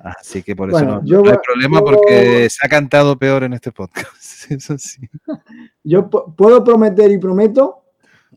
Así 0.00 0.42
que 0.42 0.54
por 0.54 0.68
eso 0.68 0.78
Bueno, 0.78 0.96
no, 1.00 1.04
yo 1.06 1.22
no 1.22 1.30
hay 1.30 1.38
problema 1.42 1.78
yo- 1.78 1.84
porque 1.86 2.48
se 2.50 2.66
ha 2.66 2.68
cantado 2.68 3.18
peor 3.18 3.42
en 3.44 3.54
este 3.54 3.72
podcast. 3.72 4.06
Eso 4.50 4.76
sí. 4.76 5.08
Yo 5.82 6.10
pu- 6.10 6.34
puedo 6.36 6.62
prometer 6.62 7.10
y 7.10 7.16
prometo 7.18 7.84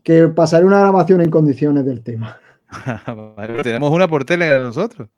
que 0.02 0.28
pasaré 0.28 0.64
una 0.64 0.80
grabación 0.80 1.20
en 1.20 1.30
condiciones 1.30 1.84
del 1.84 2.02
tema. 2.02 2.38
Vale, 3.36 3.62
tenemos 3.62 3.90
una 3.90 4.08
por 4.08 4.24
tele 4.24 4.46
de 4.46 4.60
nosotros. 4.60 5.08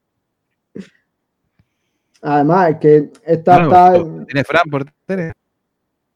Además, 2.22 2.70
es 2.70 2.76
que 2.76 3.10
esta 3.24 3.66
Bueno, 3.66 3.74
está, 3.74 4.24
tiene 4.26 4.44
Fran 4.44 4.70
por 4.70 4.84
tele. 5.06 5.32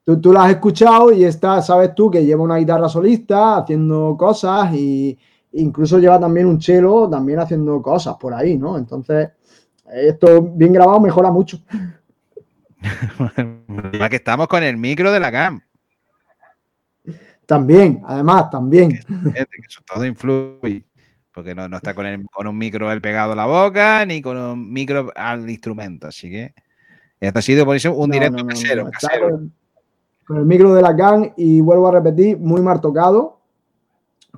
tú, 0.04 0.20
tú 0.20 0.32
la 0.32 0.44
has 0.44 0.50
escuchado 0.50 1.12
y 1.12 1.24
esta, 1.24 1.62
sabes 1.62 1.94
tú 1.94 2.10
que 2.10 2.24
lleva 2.24 2.42
una 2.42 2.56
guitarra 2.56 2.88
solista 2.88 3.58
haciendo 3.58 4.16
cosas 4.18 4.74
y 4.74 5.16
incluso 5.52 5.98
lleva 5.98 6.18
también 6.18 6.46
un 6.46 6.58
chelo 6.58 7.08
también 7.08 7.38
haciendo 7.38 7.80
cosas 7.80 8.16
por 8.16 8.34
ahí, 8.34 8.56
¿no? 8.56 8.76
Entonces, 8.76 9.30
esto 9.92 10.42
bien 10.42 10.72
grabado 10.72 11.00
mejora 11.00 11.30
mucho. 11.30 11.58
La 13.92 14.08
que 14.08 14.16
estamos 14.16 14.48
con 14.48 14.62
el 14.62 14.76
micro 14.76 15.12
de 15.12 15.20
la 15.20 15.30
cam. 15.30 15.60
También, 17.46 18.02
además, 18.06 18.50
también. 18.50 18.92
Eso 18.92 19.80
todo 19.86 20.04
influye. 20.04 20.84
Porque 21.34 21.54
no, 21.54 21.68
no 21.68 21.76
está 21.78 21.94
con, 21.94 22.06
el- 22.06 22.26
con 22.30 22.46
un 22.46 22.58
micro 22.58 22.90
el 22.92 23.00
pegado 23.00 23.32
a 23.32 23.36
la 23.36 23.46
boca, 23.46 24.04
ni 24.04 24.20
con 24.20 24.36
un 24.36 24.72
micro 24.72 25.10
al 25.16 25.48
instrumento. 25.48 26.06
Así 26.08 26.30
que 26.30 26.54
esto 27.20 27.38
ha 27.38 27.42
sido 27.42 27.64
por 27.64 27.76
eso 27.76 27.94
un 27.94 28.10
No, 28.10 28.14
directo 28.14 28.38
no, 28.42 28.46
casero. 28.48 28.90
con 30.26 30.36
el 30.36 30.44
micro 30.46 30.74
de 30.74 30.82
la 30.82 30.92
GAN 30.92 31.32
y 31.36 31.60
vuelvo 31.60 31.88
a 31.88 31.92
repetir, 31.92 32.38
muy 32.38 32.60
mal 32.60 32.80
tocado, 32.80 33.38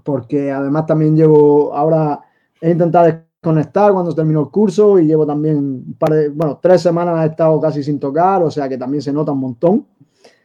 porque 0.02 0.50
además 0.52 0.86
también 0.86 1.16
llevo, 1.16 1.74
ahora 1.74 2.20
he 2.60 2.70
intentado 2.70 3.06
desconectar 3.06 3.92
cuando 3.92 4.14
terminó 4.14 4.40
el 4.40 4.48
curso 4.48 4.98
y 4.98 5.06
llevo 5.06 5.26
también 5.26 5.56
un 5.58 5.96
par 5.98 6.10
de, 6.10 6.28
bueno, 6.30 6.58
tres 6.62 6.80
semanas 6.82 7.24
he 7.24 7.30
estado 7.30 7.60
casi 7.60 7.82
sin 7.82 7.98
tocar, 7.98 8.42
o 8.42 8.50
sea 8.50 8.68
que 8.68 8.78
también 8.78 9.02
se 9.02 9.12
nota 9.12 9.32
un 9.32 9.40
montón. 9.40 9.86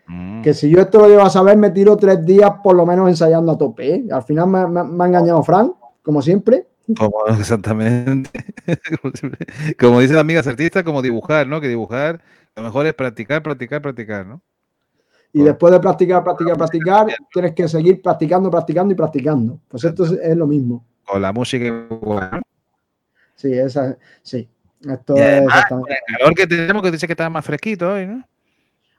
Mm. 0.08 0.42
Que 0.42 0.54
si 0.54 0.70
yo 0.70 0.80
esto 0.82 1.00
lo 1.00 1.08
llevo 1.08 1.22
a 1.22 1.30
saber, 1.30 1.58
me 1.58 1.70
tiro 1.72 1.96
tres 1.96 2.26
días 2.26 2.52
por 2.64 2.76
lo 2.76 2.86
menos 2.86 3.08
ensayando 3.10 3.52
a 3.52 3.58
tope. 3.58 3.96
¿eh? 3.96 4.06
Al 4.12 4.24
final 4.24 4.48
me, 4.48 4.68
me- 4.68 4.84
me 4.84 5.04
ha 5.04 5.08
engañado 5.08 5.44
Frank, 5.44 5.74
como 6.10 6.24
siempre. 6.24 6.66
Como, 6.98 7.24
exactamente. 7.40 8.32
como, 9.00 9.14
siempre. 9.14 9.46
Como 9.80 10.00
dicen 10.00 10.16
las 10.16 10.22
amigas 10.22 10.48
artistas, 10.48 10.82
como 10.82 11.04
dibujar, 11.04 11.46
¿no? 11.46 11.62
Que 11.62 11.68
dibujar, 11.68 12.20
lo 12.56 12.64
mejor 12.64 12.88
es 12.88 12.96
practicar, 12.96 13.44
practicar, 13.44 13.80
practicar, 13.80 14.26
¿no? 14.26 14.42
Y 15.32 15.44
después 15.44 15.72
de 15.72 15.80
practicar, 15.80 16.24
practicar, 16.24 16.58
practicar, 16.58 17.08
tienes 17.32 17.54
que 17.54 17.68
seguir 17.68 18.02
practicando, 18.02 18.50
practicando 18.50 18.92
y 18.92 18.98
practicando. 18.98 19.60
Pues 19.68 19.84
esto 19.84 20.04
es, 20.04 20.14
es 20.14 20.36
lo 20.36 20.48
mismo. 20.48 20.84
Con 21.06 21.22
la 21.22 21.32
música 21.32 21.64
igual. 21.64 22.42
Sí, 23.36 23.54
esa, 23.54 23.96
sí. 24.24 24.50
Esto 24.82 25.16
Y 25.16 25.20
es 25.20 25.26
además. 25.28 25.66
El 25.70 26.18
calor 26.18 26.34
que 26.34 26.48
tenemos, 26.48 26.82
que 26.82 26.90
dice 26.90 27.06
que 27.06 27.14
está 27.14 27.30
más 27.30 27.46
fresquito 27.46 27.94
hoy, 27.94 28.08
¿no? 28.08 28.24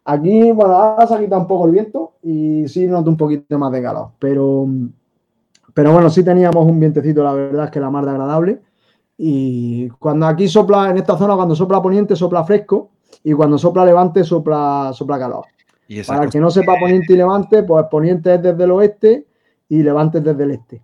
Aquí, 0.04 0.52
bueno, 0.52 0.74
ahora 0.74 1.08
se 1.08 1.14
ha 1.16 1.18
quitado 1.18 1.40
un 1.40 1.48
poco 1.48 1.66
el 1.66 1.72
viento 1.72 2.12
y 2.22 2.68
sí 2.68 2.86
noto 2.86 3.10
un 3.10 3.16
poquito 3.16 3.58
más 3.58 3.72
de 3.72 3.82
calor, 3.82 4.10
pero, 4.20 4.68
pero 5.74 5.92
bueno, 5.92 6.10
sí 6.10 6.22
teníamos 6.24 6.64
un 6.66 6.78
vientecito, 6.80 7.22
la 7.24 7.32
verdad 7.32 7.64
es 7.66 7.70
que 7.70 7.80
la 7.80 7.90
mar 7.90 8.04
de 8.04 8.10
agradable. 8.12 8.60
Y 9.18 9.88
cuando 9.98 10.26
aquí 10.26 10.48
sopla, 10.48 10.90
en 10.90 10.96
esta 10.96 11.16
zona, 11.18 11.34
cuando 11.36 11.54
sopla 11.54 11.82
poniente, 11.82 12.16
sopla 12.16 12.42
fresco 12.44 12.90
y 13.22 13.32
cuando 13.32 13.58
sopla 13.58 13.84
levante, 13.84 14.24
sopla, 14.24 14.92
sopla 14.94 15.18
calor. 15.18 15.44
Y 15.88 16.02
Para 16.04 16.24
el 16.24 16.30
que 16.30 16.40
no 16.40 16.50
sepa 16.50 16.74
poniente 16.78 17.12
y 17.12 17.16
levante, 17.16 17.62
pues 17.64 17.84
poniente 17.90 18.34
es 18.34 18.42
desde 18.42 18.64
el 18.64 18.70
oeste 18.70 19.26
y 19.68 19.82
levante 19.82 20.18
es 20.18 20.24
desde 20.24 20.42
el 20.44 20.50
este. 20.52 20.82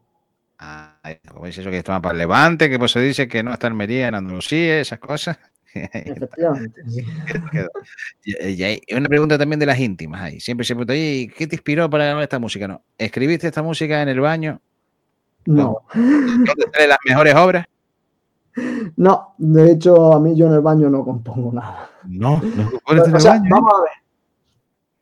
Ah, 0.59 0.99
como 1.33 1.47
dice 1.47 1.61
eso 1.61 1.71
que 1.71 1.79
está 1.79 2.01
para 2.03 2.13
el 2.13 2.19
levante, 2.19 2.69
que 2.69 2.79
pues 2.79 2.91
se 2.93 3.01
dice 3.01 3.29
que 3.29 3.43
no 3.43 3.53
está 3.53 3.69
en 3.69 3.75
Almería, 3.75 4.09
en 4.09 4.15
Andalucía, 4.17 4.81
esas 4.81 4.99
cosas. 4.99 5.39
Efectivamente. 5.75 6.83
Y- 8.25 8.63
hay 8.63 8.81
una 8.97 9.09
pregunta 9.09 9.39
también 9.39 9.61
de 9.61 9.67
las 9.67 9.79
íntimas 9.79 10.21
ahí. 10.23 10.41
Siempre 10.41 10.65
se 10.65 10.75
pregunta, 10.75 10.93
"Oye, 10.93 11.33
¿qué 11.37 11.47
te 11.47 11.57
inspiró 11.57 11.89
para 11.89 12.07
grabar 12.07 12.23
esta 12.23 12.39
música? 12.39 12.67
No. 12.67 12.83
¿Escribiste 12.99 13.47
esta 13.47 13.63
música 13.63 14.03
en 14.03 14.09
el 14.09 14.21
baño? 14.21 14.61
No, 15.47 15.79
¿Dónde 15.95 16.67
salen 16.73 16.89
las 16.89 16.99
mejores 17.07 17.35
obras? 17.35 17.67
no, 18.97 19.35
de 19.39 19.73
hecho, 19.73 20.13
a 20.15 20.21
mí 20.21 20.35
yo 20.35 20.47
en 20.47 20.55
el 20.55 20.61
baño 20.61 20.89
no 20.89 21.05
compongo 21.05 21.53
nada. 21.53 21.91
No, 22.09 22.41
no 22.43 22.71
compones 22.71 23.07
en 23.07 23.13
O 23.13 23.17
el 23.17 23.21
sea, 23.21 23.33
baño. 23.33 23.49
vamos 23.51 23.73
a 23.75 23.83
ver. 23.83 23.91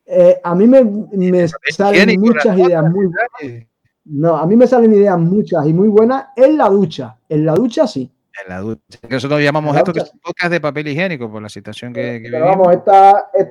Eh, 0.07 0.39
a 0.43 0.53
mí 0.53 0.67
me, 0.67 0.83
me 0.83 1.47
salen 1.47 2.19
muchas 2.21 2.57
ideas 2.59 2.83
muy 2.91 3.07
¿eh? 3.41 3.67
no, 4.05 4.37
a 4.37 4.45
mí 4.45 4.55
me 4.55 4.67
salen 4.67 4.93
ideas 4.93 5.17
muchas 5.17 5.65
y 5.65 5.73
muy 5.73 5.87
buenas 5.87 6.27
en 6.35 6.57
la 6.57 6.69
ducha. 6.69 7.17
En 7.27 7.43
la 7.45 7.55
ducha 7.55 7.87
sí. 7.87 8.11
En 8.43 8.49
la 8.49 8.59
ducha. 8.59 8.81
Que 9.01 9.07
nosotros 9.15 9.41
llamamos 9.41 9.75
esto 9.75 9.93
que 9.93 10.01
es 10.01 10.11
podcast 10.21 10.51
de 10.51 10.61
papel 10.61 10.87
higiénico 10.89 11.31
por 11.31 11.41
la 11.41 11.49
situación 11.49 11.91
que, 11.93 12.21
que 12.21 12.29
Pero 12.29 12.45
vivimos. 12.45 12.57
vamos, 12.67 12.75
esta, 12.75 13.29
es- 13.33 13.47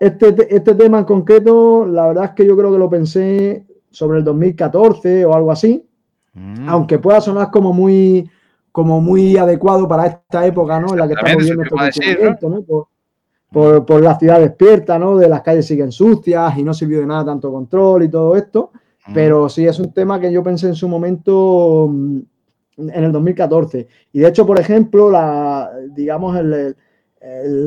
este, 0.00 0.32
te- 0.32 0.54
este 0.54 0.74
tema 0.76 0.98
en 1.00 1.04
concreto, 1.04 1.84
la 1.86 2.06
verdad 2.06 2.24
es 2.26 2.30
que 2.32 2.46
yo 2.46 2.56
creo 2.56 2.70
que 2.70 2.78
lo 2.78 2.88
pensé 2.88 3.66
sobre 3.90 4.18
el 4.18 4.24
2014 4.24 5.24
o 5.24 5.34
algo 5.34 5.50
así, 5.50 5.87
Mm. 6.38 6.68
aunque 6.68 6.98
pueda 6.98 7.20
sonar 7.20 7.50
como 7.50 7.72
muy, 7.72 8.28
como 8.72 9.00
muy 9.00 9.36
adecuado 9.36 9.88
para 9.88 10.06
esta 10.06 10.46
época, 10.46 10.78
¿no? 10.80 10.92
En 10.92 10.98
la 10.98 11.08
que 11.08 11.14
estamos 11.14 11.32
a 11.80 11.88
este 11.88 12.48
¿no? 12.48 12.62
Por, 12.62 12.86
por, 13.50 13.86
por 13.86 14.02
la 14.02 14.18
ciudad 14.18 14.40
despierta, 14.40 14.98
¿no? 14.98 15.16
De 15.16 15.28
las 15.28 15.42
calles 15.42 15.66
siguen 15.66 15.90
sucias 15.90 16.56
y 16.58 16.62
no 16.62 16.74
sirvió 16.74 17.00
de 17.00 17.06
nada 17.06 17.24
tanto 17.24 17.50
control 17.50 18.04
y 18.04 18.08
todo 18.08 18.36
esto. 18.36 18.70
Mm. 19.08 19.14
Pero 19.14 19.48
sí 19.48 19.66
es 19.66 19.78
un 19.80 19.92
tema 19.92 20.20
que 20.20 20.30
yo 20.30 20.42
pensé 20.42 20.68
en 20.68 20.74
su 20.74 20.86
momento 20.88 21.88
mm, 21.90 22.18
en 22.76 23.04
el 23.04 23.10
2014. 23.10 23.88
Y 24.12 24.20
de 24.20 24.28
hecho, 24.28 24.46
por 24.46 24.60
ejemplo, 24.60 25.10
la, 25.10 25.70
digamos, 25.94 26.36
el, 26.36 26.76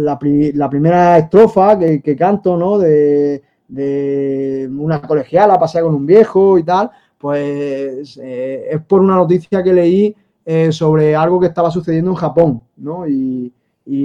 la, 0.06 0.18
pri- 0.18 0.54
la 0.54 0.70
primera 0.70 1.18
estrofa 1.18 1.78
que, 1.78 2.02
que 2.02 2.16
canto, 2.16 2.56
¿no? 2.56 2.78
De, 2.78 3.42
de 3.68 4.70
una 4.78 5.02
colegiala, 5.02 5.60
pasea 5.60 5.82
con 5.82 5.96
un 5.96 6.06
viejo 6.06 6.58
y 6.58 6.64
tal, 6.64 6.92
pues 7.22 8.18
eh, 8.22 8.68
es 8.72 8.82
por 8.82 9.02
una 9.02 9.16
noticia 9.16 9.64
que 9.64 9.74
leí 9.74 10.16
eh, 10.46 10.72
sobre 10.72 11.16
algo 11.16 11.40
que 11.40 11.48
estaba 11.48 11.70
sucediendo 11.72 12.12
en 12.12 12.16
Japón, 12.18 12.62
¿no? 12.78 13.08
Y, 13.08 13.54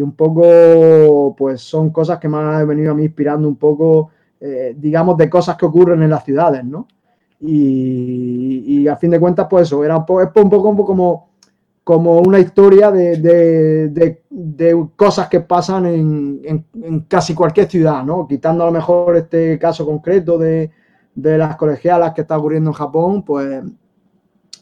un 0.03 0.13
poco, 0.13 1.35
pues 1.39 1.61
son 1.61 1.91
cosas 1.91 2.19
que 2.19 2.29
me 2.29 2.39
han 2.39 2.67
venido 2.67 2.91
a 2.93 2.95
mí 2.95 3.05
inspirando 3.05 3.47
un 3.49 3.57
poco, 3.57 4.11
eh, 4.41 4.75
digamos, 4.77 5.17
de 5.17 5.31
cosas 5.31 5.57
que 5.57 5.67
ocurren 5.67 6.03
en 6.03 6.11
las 6.11 6.25
ciudades, 6.25 6.65
¿no? 6.65 6.89
Y, 7.41 8.87
a 8.89 8.97
fin 8.97 9.11
de 9.11 9.21
cuentas, 9.21 9.47
pues 9.49 9.65
eso, 9.69 9.85
era 9.85 9.97
un 9.97 10.07
poco, 10.07 10.31
un 10.43 10.51
poco 10.51 10.85
como, 10.87 11.29
como 11.85 12.21
una 12.21 12.39
historia 12.41 12.91
de, 12.91 13.17
de- 13.19 14.23
de- 14.31 14.87
cosas 14.97 15.29
que 15.29 15.41
pasan 15.41 15.87
en- 15.87 16.41
en 16.83 17.01
casi 17.09 17.35
cualquier 17.35 17.69
ciudad, 17.69 18.05
¿no? 18.05 18.27
Quitando 18.27 18.65
a 18.65 18.67
lo 18.67 18.73
mejor 18.73 19.17
este 19.17 19.59
caso 19.59 19.85
concreto 19.87 20.39
de, 20.39 20.71
de 21.17 21.37
las 21.39 21.57
colegialas 21.57 22.13
que 22.15 22.21
está 22.21 22.39
ocurriendo 22.39 22.71
en 22.71 22.75
Japón, 22.75 23.25
pues 23.25 23.65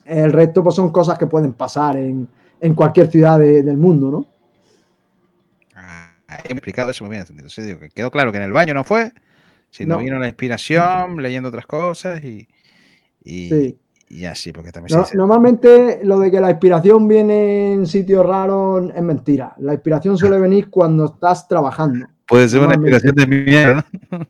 el 0.07 0.33
resto 0.33 0.63
pues 0.63 0.75
son 0.77 0.91
cosas 0.91 1.19
que 1.19 1.27
pueden 1.27 1.53
pasar 1.53 1.97
en, 1.97 2.27
en 2.61 2.75
cualquier 2.75 3.11
ciudad 3.11 3.39
de- 3.39 3.63
del 3.63 3.77
mundo, 3.77 4.11
¿no? 4.11 4.27
Ah, 5.75 6.13
he 6.45 6.53
explicado 6.53 6.91
eso 6.91 7.05
muy 7.05 7.17
bien. 7.17 7.27
Entonces 7.29 7.67
digo 7.67 7.81
que 7.81 7.91
quedó 7.91 8.11
claro 8.11 8.31
que 8.33 8.39
en 8.39 8.45
el 8.45 8.53
baño 8.53 8.73
no 8.75 8.85
fue, 8.85 9.13
sino 9.71 9.97
No. 9.97 10.01
vino 10.03 10.19
la 10.19 10.29
inspiración, 10.29 11.21
leyendo 11.21 11.49
otras 11.49 11.67
cosas 11.67 12.23
y, 12.23 12.47
y, 13.25 13.49
Sí. 13.49 13.79
y 14.11 14.25
así, 14.27 14.53
porque 14.53 14.71
también 14.71 14.97
No- 14.97 15.05
se 15.05 15.09
dice, 15.11 15.17
normalmente 15.19 16.01
lo 16.05 16.19
de 16.21 16.31
que 16.31 16.41
la 16.41 16.51
inspiración 16.51 17.09
viene 17.09 17.73
en 17.73 17.87
sitios 17.87 18.25
raros 18.25 18.91
es 18.95 19.03
mentira. 19.03 19.55
La 19.59 19.75
inspiración 19.75 20.17
suele 20.17 20.39
venir 20.39 20.71
cuando 20.71 21.07
estás 21.07 21.49
trabajando. 21.49 22.07
puede 22.27 22.49
ser 22.49 22.61
una 22.61 22.75
inspiración 22.75 23.15
de 23.17 23.27
mierda, 23.27 23.85
¿no? 24.11 24.21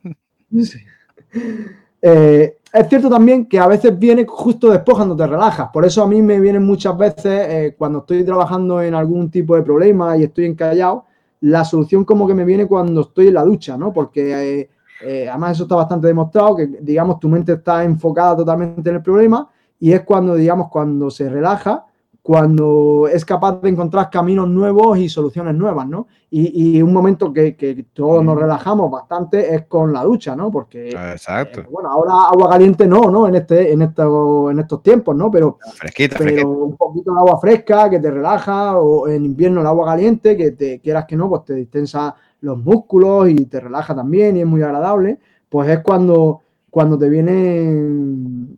Eh, 2.07 2.59
es 2.71 2.89
cierto 2.89 3.09
también 3.09 3.47
que 3.47 3.59
a 3.59 3.67
veces 3.67 3.99
viene 3.99 4.27
justo 4.29 4.71
después 4.71 4.95
cuando 4.95 5.17
te 5.17 5.27
relajas. 5.27 5.71
Por 5.73 5.87
eso 5.87 6.03
a 6.03 6.07
mí 6.07 6.21
me 6.21 6.39
vienen 6.39 6.63
muchas 6.63 6.99
veces 6.99 7.25
eh, 7.25 7.75
cuando 7.79 8.01
estoy 8.01 8.23
trabajando 8.25 8.83
en 8.83 8.95
algún 8.95 9.31
tipo 9.31 9.57
de 9.57 9.63
problema 9.63 10.15
y 10.15 10.25
estoy 10.25 10.45
encallado, 10.45 11.07
la 11.41 11.65
solución 11.65 12.05
como 12.05 12.27
que 12.27 12.35
me 12.35 12.45
viene 12.45 12.67
cuando 12.67 13.01
estoy 13.01 13.29
en 13.29 13.35
la 13.35 13.45
ducha, 13.45 13.79
¿no? 13.79 13.91
Porque 13.91 14.69
eh, 15.01 15.29
además 15.31 15.53
eso 15.53 15.63
está 15.63 15.77
bastante 15.77 16.09
demostrado, 16.09 16.57
que 16.57 16.67
digamos 16.67 17.19
tu 17.21 17.29
mente 17.31 17.55
está 17.55 17.83
enfocada 17.85 18.37
totalmente 18.37 18.91
en 18.91 18.97
el 18.97 19.03
problema 19.03 19.49
y 19.81 19.93
es 19.93 20.03
cuando, 20.03 20.35
digamos, 20.35 20.69
cuando 20.69 21.11
se 21.11 21.31
relaja, 21.31 21.87
cuando 22.25 23.07
es 23.07 23.23
capaz 23.23 23.61
de 23.61 23.69
encontrar 23.69 24.09
caminos 24.09 24.49
nuevos 24.49 24.97
y 24.97 25.11
soluciones 25.11 25.55
nuevas, 25.55 25.87
¿no? 25.87 26.07
Y, 26.31 26.79
y 26.79 26.81
un 26.81 26.91
momento 26.91 27.31
que, 27.31 27.55
que 27.55 27.85
todos 27.93 28.25
nos 28.25 28.39
relajamos 28.39 28.91
bastante 28.91 29.55
es 29.55 29.67
con 29.67 29.93
la 29.93 30.03
ducha, 30.05 30.35
¿no? 30.35 30.51
Porque 30.51 30.95
Ah, 30.97 31.13
Exacto, 31.13 31.61
eh, 31.61 31.67
bueno, 31.71 31.91
ahora 31.91 32.31
agua 32.33 32.49
caliente 32.49 32.87
no, 32.87 33.11
¿no? 33.11 33.29
En 33.29 33.35
este, 33.35 33.71
en 33.71 33.83
esto, 33.83 34.51
en 34.51 34.59
estos 34.59 34.83
tiempos, 34.83 35.15
¿no? 35.15 35.31
Pero, 35.31 35.59
fresquita, 35.75 36.17
pero 36.17 36.31
fresquita. 36.31 36.49
un 36.49 36.77
poquito 36.79 37.13
de 37.13 37.19
agua 37.19 37.39
fresca 37.39 37.91
que 37.91 38.01
te 38.01 38.11
relaja, 38.11 38.79
o 38.79 39.07
en 39.07 39.27
invierno 39.27 39.61
el 39.61 39.67
agua 39.67 39.85
caliente, 39.85 40.35
que 40.35 40.53
te 40.53 40.81
quieras 40.81 41.05
que 41.05 41.17
no, 41.17 41.29
pues 41.29 41.45
te 41.45 41.53
distensa 41.53 42.17
los 42.41 42.57
músculos 42.57 43.29
y 43.29 43.45
te 43.45 43.61
relaja 43.61 43.95
también 43.95 44.39
y 44.39 44.41
es 44.41 44.47
muy 44.47 44.63
agradable. 44.63 45.19
Pues 45.51 45.69
es 45.69 45.81
cuando, 45.81 46.41
cuando 46.71 46.97
te 46.97 47.07
viene 47.11 48.49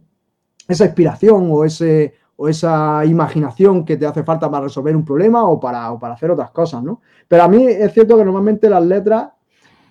esa 0.68 0.84
inspiración 0.84 1.48
o 1.50 1.64
ese 1.64 2.14
o 2.36 2.48
esa 2.48 3.04
imaginación 3.04 3.84
que 3.84 3.96
te 3.96 4.06
hace 4.06 4.22
falta 4.22 4.50
para 4.50 4.64
resolver 4.64 4.94
un 4.94 5.04
problema 5.04 5.44
o 5.48 5.58
para, 5.58 5.90
o 5.92 5.98
para 5.98 6.14
hacer 6.14 6.30
otras 6.30 6.50
cosas, 6.50 6.82
¿no? 6.82 7.00
Pero 7.26 7.42
a 7.44 7.48
mí 7.48 7.64
es 7.66 7.92
cierto 7.92 8.16
que 8.16 8.24
normalmente 8.24 8.68
las 8.68 8.84
letras 8.84 9.28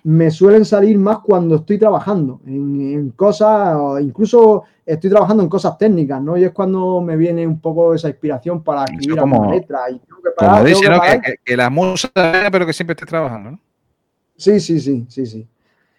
me 0.04 0.30
suelen 0.30 0.64
salir 0.64 0.96
más 0.98 1.18
cuando 1.18 1.56
estoy 1.56 1.78
trabajando 1.78 2.40
en, 2.46 2.80
en 2.80 3.10
cosas, 3.10 3.74
o 3.76 3.98
incluso 3.98 4.62
estoy 4.84 5.10
trabajando 5.10 5.42
en 5.42 5.48
cosas 5.48 5.76
técnicas, 5.76 6.22
¿no? 6.22 6.36
Y 6.36 6.44
es 6.44 6.52
cuando 6.52 7.00
me 7.00 7.16
viene 7.16 7.44
un 7.44 7.58
poco 7.60 7.92
esa 7.92 8.08
inspiración 8.08 8.62
para 8.62 8.84
escribir 8.84 9.18
como- 9.18 9.50
letra. 9.50 9.90
Y 9.90 9.98
tengo 9.98 10.22
que 10.22 10.30
Como 10.36 10.48
parar, 10.48 10.64
tengo 10.64 10.78
dice, 10.78 10.82
que 10.82 10.90
¿no? 10.90 11.00
Que, 11.00 11.20
que, 11.20 11.34
que 11.44 11.56
la 11.56 11.70
musa 11.70 12.08
pero 12.52 12.64
que 12.64 12.72
siempre 12.72 12.92
estés 12.92 13.08
trabajando, 13.08 13.50
¿no? 13.52 13.60
Sí, 14.36 14.60
sí, 14.60 14.78
sí, 14.78 15.04
sí, 15.08 15.26
sí. 15.26 15.48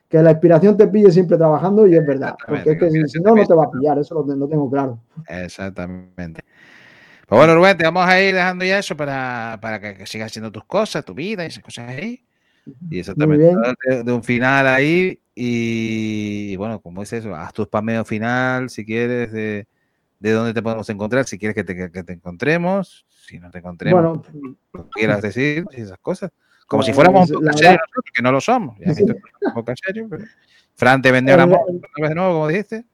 Que 0.09 0.21
la 0.21 0.31
inspiración 0.31 0.77
te 0.77 0.87
pille 0.87 1.11
siempre 1.11 1.37
trabajando 1.37 1.85
y 1.87 1.95
es 1.95 2.05
verdad. 2.05 2.35
Porque 2.47 2.71
es 2.71 2.79
que 2.79 3.07
si, 3.09 3.19
no, 3.19 3.35
no 3.35 3.45
te 3.45 3.53
va 3.53 3.65
a 3.65 3.71
pillar, 3.71 3.99
eso 3.99 4.15
lo, 4.15 4.35
lo 4.35 4.47
tengo 4.47 4.69
claro. 4.69 4.99
Exactamente. 5.27 6.41
Pues 7.27 7.37
bueno, 7.37 7.55
Rubén, 7.55 7.77
te 7.77 7.83
vamos 7.83 8.07
a 8.07 8.21
ir 8.21 8.33
dejando 8.33 8.63
ya 8.63 8.79
eso 8.79 8.95
para, 8.95 9.59
para 9.61 9.81
que, 9.81 9.95
que 9.95 10.05
sigas 10.05 10.27
haciendo 10.27 10.49
tus 10.49 10.63
cosas, 10.63 11.03
tu 11.03 11.13
vida 11.13 11.43
y 11.43 11.47
esas 11.47 11.61
cosas 11.61 11.89
ahí. 11.89 12.23
Y 12.89 12.99
exactamente, 12.99 13.53
de, 13.89 14.03
de 14.03 14.11
un 14.13 14.23
final 14.23 14.65
ahí. 14.65 15.19
Y, 15.35 16.55
bueno, 16.55 16.79
como 16.81 17.01
dices 17.01 17.25
eso, 17.25 17.35
haz 17.35 17.53
tu 17.53 17.63
spameo 17.63 18.03
final 18.05 18.69
si 18.69 18.85
quieres, 18.85 19.31
de, 19.31 19.67
de 20.19 20.31
dónde 20.31 20.53
te 20.53 20.61
podemos 20.61 20.89
encontrar, 20.89 21.25
si 21.25 21.37
quieres 21.37 21.53
que 21.53 21.63
te, 21.63 21.91
que 21.91 22.03
te 22.03 22.13
encontremos, 22.13 23.05
si 23.09 23.39
no 23.39 23.51
te 23.51 23.59
encontremos, 23.59 24.25
Bueno, 24.71 24.89
quieras 24.93 25.21
decir 25.21 25.65
y 25.71 25.81
esas 25.81 25.99
cosas. 25.99 26.31
Como 26.67 26.83
si 26.83 26.93
fuéramos 26.93 27.29
un 27.31 27.37
poco 27.37 27.45
serios 27.53 27.61
verdad- 27.61 27.79
nosotros, 27.81 28.03
que 28.13 28.21
no 28.21 28.31
lo 28.31 28.39
somos. 28.41 28.77
Ya 28.79 28.85
que 28.85 28.91
esto 29.03 29.13
es 29.13 29.19
un 29.47 29.53
poco 29.53 29.71
serio, 29.83 30.07
pero- 30.09 30.23
Fran 30.75 31.01
te 31.01 31.11
vendió 31.11 31.33
En 31.33 31.39
la 31.39 31.47
moto 31.47 31.63
otra 31.63 31.89
vez 32.01 32.09
de 32.09 32.15
nuevo, 32.15 32.33
como 32.33 32.47
dijiste. 32.49 32.85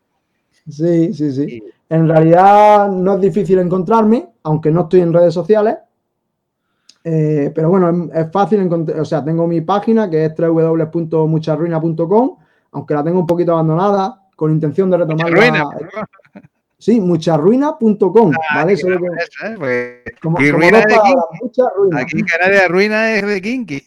Sí, 0.70 1.14
sí, 1.14 1.32
sí. 1.34 1.62
En 1.90 2.08
realidad 2.08 2.88
no 2.90 3.16
es 3.16 3.22
difícil 3.22 3.60
encontrarme, 3.60 4.30
aunque 4.44 4.72
no 4.72 4.82
estoy 4.84 5.02
en 5.02 5.12
redes 5.12 5.34
sociales. 5.34 5.76
Eh, 7.04 7.52
pero 7.54 7.70
bueno, 7.70 7.90
es, 8.14 8.26
es 8.26 8.32
fácil 8.32 8.62
encontrar, 8.62 8.98
o 9.02 9.06
sea, 9.06 9.22
tengo 9.26 9.46
mi 9.46 9.60
página 9.60 10.10
que 10.10 10.24
es 10.26 10.34
www.mucharruina.com, 10.38 12.38
aunque 12.72 12.94
la 12.94 13.04
tengo 13.04 13.20
un 13.20 13.28
poquito 13.28 13.52
abandonada, 13.52 14.22
con 14.38 14.52
intención 14.52 14.90
de 14.90 14.98
retomarla. 15.00 15.36
Ruina. 15.36 15.64
Sí, 16.84 17.00
mucharruina.com, 17.00 18.32
¿vale? 18.54 18.76
Solo 18.76 19.00
que- 19.00 19.06
Eso, 19.06 19.46
¿eh? 19.46 19.56
Porque 19.58 20.04
como, 20.22 20.38
aquí 20.38 20.50
como 20.52 20.62
ruina 20.62 20.80
es 20.80 20.86
de 20.88 20.96
palabras, 20.96 21.26
mucha 21.42 21.64
ruina. 21.78 22.00
Aquí 22.02 22.24
Canarias 22.24 22.68
ruina 22.70 23.12
es 23.16 23.26
de 23.26 23.42
Kinky. 23.42 23.84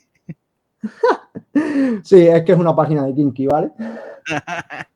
Sí, 2.05 2.27
es 2.27 2.43
que 2.43 2.53
es 2.53 2.59
una 2.59 2.75
página 2.77 3.05
de 3.07 3.15
Kinky, 3.15 3.47
¿vale? 3.47 3.71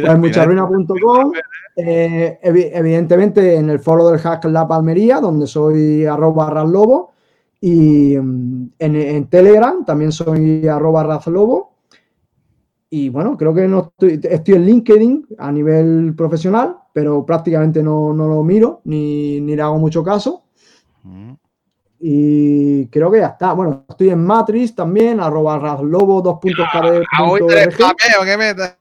Pues 0.00 0.18
mucharruina.com, 0.18 1.32
eh, 1.76 2.38
evi- 2.42 2.70
evidentemente 2.72 3.54
en 3.56 3.68
el 3.68 3.80
foro 3.80 4.08
del 4.08 4.18
Hack 4.18 4.46
La 4.46 4.66
Palmería, 4.66 5.20
donde 5.20 5.46
soy 5.46 6.06
arroba 6.06 6.48
raslobo, 6.48 7.12
y 7.60 8.16
mm, 8.18 8.70
en, 8.78 8.96
en 8.96 9.26
Telegram 9.28 9.84
también 9.84 10.10
soy 10.10 10.66
arroba 10.66 11.02
raslobo. 11.04 11.71
Y 12.94 13.08
bueno, 13.08 13.38
creo 13.38 13.54
que 13.54 13.66
no 13.66 13.90
estoy, 13.98 14.20
estoy 14.22 14.54
en 14.54 14.66
LinkedIn 14.66 15.28
a 15.38 15.50
nivel 15.50 16.12
profesional, 16.14 16.76
pero 16.92 17.24
prácticamente 17.24 17.82
no, 17.82 18.12
no 18.12 18.28
lo 18.28 18.42
miro 18.44 18.82
ni, 18.84 19.40
ni 19.40 19.56
le 19.56 19.62
hago 19.62 19.78
mucho 19.78 20.04
caso. 20.04 20.44
Y 21.98 22.86
creo 22.88 23.10
que 23.10 23.20
ya 23.20 23.28
está. 23.28 23.54
Bueno, 23.54 23.86
estoy 23.88 24.10
en 24.10 24.22
Matrix 24.22 24.74
también, 24.74 25.20
arroba 25.20 25.58
raslobo, 25.58 26.20
dos 26.20 26.38
puntos 26.38 26.66
KD 26.70 27.02
Ah. 27.16 28.78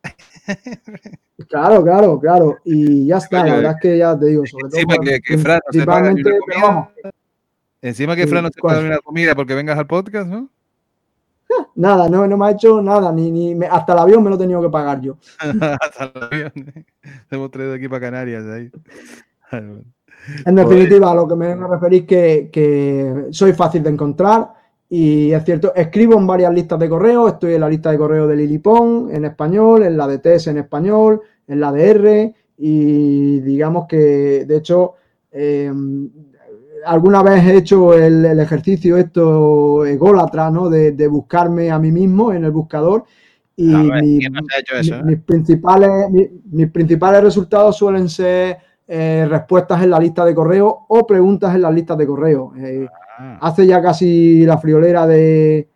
Claro, 1.50 1.82
claro, 1.82 2.20
claro. 2.20 2.58
Y 2.66 3.08
ya 3.08 3.18
está, 3.18 3.46
la 3.46 3.56
verdad 3.56 3.76
es 3.76 3.82
que 3.82 3.98
ya 3.98 4.20
te 4.20 4.26
digo, 4.26 4.46
sobre 4.46 4.70
todo. 4.70 4.80
Encima 4.80 4.98
que, 5.04 5.20
que 5.22 5.38
Fran 5.38 5.60
no 5.66 5.80
se 5.80 5.86
paga 5.86 6.12
una 6.12 6.62
vamos. 6.62 6.88
Encima 7.82 8.16
que 8.16 8.28
Fran 8.28 8.44
no 8.44 8.50
se 8.54 8.62
paga 8.62 8.82
una 8.82 9.00
comida 9.00 9.36
porque 9.36 9.56
vengas 9.56 9.80
al 9.80 9.88
podcast, 9.88 10.28
¿no? 10.28 10.50
Nada, 11.76 12.10
no, 12.10 12.28
no 12.28 12.38
me 12.38 12.46
ha 12.46 12.52
hecho 12.52 12.82
nada, 12.82 13.12
ni, 13.12 13.32
ni 13.32 13.56
me- 13.56 13.68
hasta 13.68 13.94
el 13.94 14.00
avión 14.00 14.24
me 14.24 14.30
lo 14.30 14.36
he 14.36 14.40
tenido 14.40 14.62
que 14.62 14.70
pagar 14.70 15.02
yo. 15.02 15.18
Hasta 15.82 16.06
el 16.06 16.24
avión. 16.24 16.52
Te 17.30 17.36
hemos 17.36 17.52
traído 17.52 17.74
aquí 17.74 17.88
para 17.88 18.02
Canarias. 18.02 18.44
Ahí. 18.46 18.72
En 20.46 20.56
definitiva, 20.56 21.12
a 21.12 21.16
lo 21.16 21.28
que 21.28 21.36
me 21.36 21.56
referir 21.56 22.06
que, 22.06 22.50
que 22.52 23.28
soy 23.32 23.54
fácil 23.54 23.84
de 23.84 23.90
encontrar 23.90 24.54
y 24.88 25.32
es 25.32 25.44
cierto, 25.46 25.74
escribo 25.74 26.18
en 26.18 26.28
varias 26.28 26.54
listas 26.54 26.78
de 26.78 26.90
correo, 26.90 27.28
estoy 27.30 27.54
en 27.56 27.62
la 27.62 27.70
lista 27.70 27.92
de 27.92 27.98
correo 27.98 28.28
de 28.28 28.36
Lilipón 28.36 29.10
en 29.12 29.26
español, 29.26 29.84
en 29.84 29.98
la 29.98 30.06
de 30.08 30.20
TES 30.20 30.48
en 30.48 30.58
español, 30.58 31.22
en 31.48 31.60
la 31.60 31.72
de 31.72 31.90
R 31.90 32.36
y 32.58 33.40
digamos 33.40 33.88
que 33.88 34.46
de 34.46 34.58
hecho 34.58 34.96
eh, 35.32 35.72
alguna 36.86 37.22
vez 37.24 37.44
he 37.46 37.58
hecho 37.58 37.94
el, 37.94 38.26
el 38.26 38.40
ejercicio 38.40 38.98
esto 38.98 39.86
ególatra, 39.86 40.50
¿no? 40.50 40.70
De, 40.70 40.92
de 40.92 41.08
buscarme 41.08 41.72
a 41.72 41.80
mí 41.80 41.92
mismo 41.92 42.32
en 42.34 42.46
el 42.46 42.52
buscador 42.52 43.04
y 43.56 43.74
A 43.74 43.82
ver, 43.84 44.04
mi- 44.04 44.20
¿quién 44.20 44.34
no 44.34 44.40
eso, 44.80 44.94
mi- 44.96 45.00
eh? 45.00 45.04
mis, 45.04 45.20
principales, 45.20 45.90
mi- 46.10 46.30
mis 46.52 46.72
principales 46.72 47.24
resultados 47.24 47.76
suelen 47.78 48.10
ser 48.10 48.58
eh, 48.88 49.26
respuestas 49.30 49.82
en 49.84 49.90
la 49.90 50.00
lista 50.00 50.26
de 50.26 50.36
correo 50.36 50.86
o 50.90 51.08
preguntas 51.08 51.54
en 51.56 51.62
las 51.62 51.74
listas 51.74 51.98
de 51.98 52.08
correo. 52.08 52.54
Eh, 52.58 52.88
Ah. 53.20 53.38
hace 53.42 53.68
ya 53.68 53.82
casi 53.82 54.46
la 54.46 54.58
friolera 54.58 55.06
de 55.06 55.68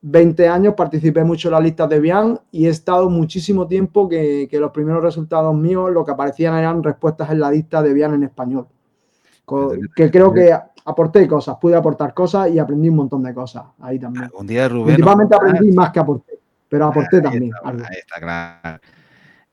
20 0.00 0.48
años 0.48 0.74
participé 0.74 1.22
mucho 1.22 1.48
en 1.48 1.52
las 1.52 1.62
listas 1.62 1.88
de 1.88 2.00
Bian 2.00 2.40
y 2.50 2.66
he 2.66 2.70
estado 2.70 3.08
muchísimo 3.08 3.66
tiempo 3.68 4.08
que, 4.08 4.48
que 4.50 4.58
los 4.58 4.70
primeros 4.72 5.02
resultados 5.02 5.54
míos 5.56 5.90
lo 5.92 6.04
que 6.04 6.12
aparecían 6.12 6.56
eran 6.56 6.82
respuestas 6.82 7.30
en 7.30 7.40
la 7.40 7.50
lista 7.50 7.82
de 7.82 7.92
Bian 7.94 8.14
en 8.14 8.24
español. 8.24 8.66
Que 9.94 10.10
creo 10.10 10.32
que 10.32 10.56
aporté 10.84 11.26
cosas, 11.28 11.56
pude 11.60 11.76
aportar 11.76 12.14
cosas 12.14 12.50
y 12.50 12.58
aprendí 12.58 12.88
un 12.88 12.96
montón 12.96 13.22
de 13.22 13.34
cosas 13.34 13.64
ahí 13.80 13.98
también. 13.98 14.30
Un 14.34 14.46
día 14.46 14.68
Rubén. 14.68 14.94
Principalmente 14.94 15.34
aprendí 15.34 15.72
más 15.72 15.90
que 15.90 16.00
aporté, 16.00 16.38
pero 16.68 16.86
aporté 16.86 17.16
Ahí 17.16 17.22
también. 17.22 17.44
está, 17.54 17.68
algo. 17.68 17.84
ahí 17.84 17.98
está, 17.98 18.20
claro. 18.20 18.80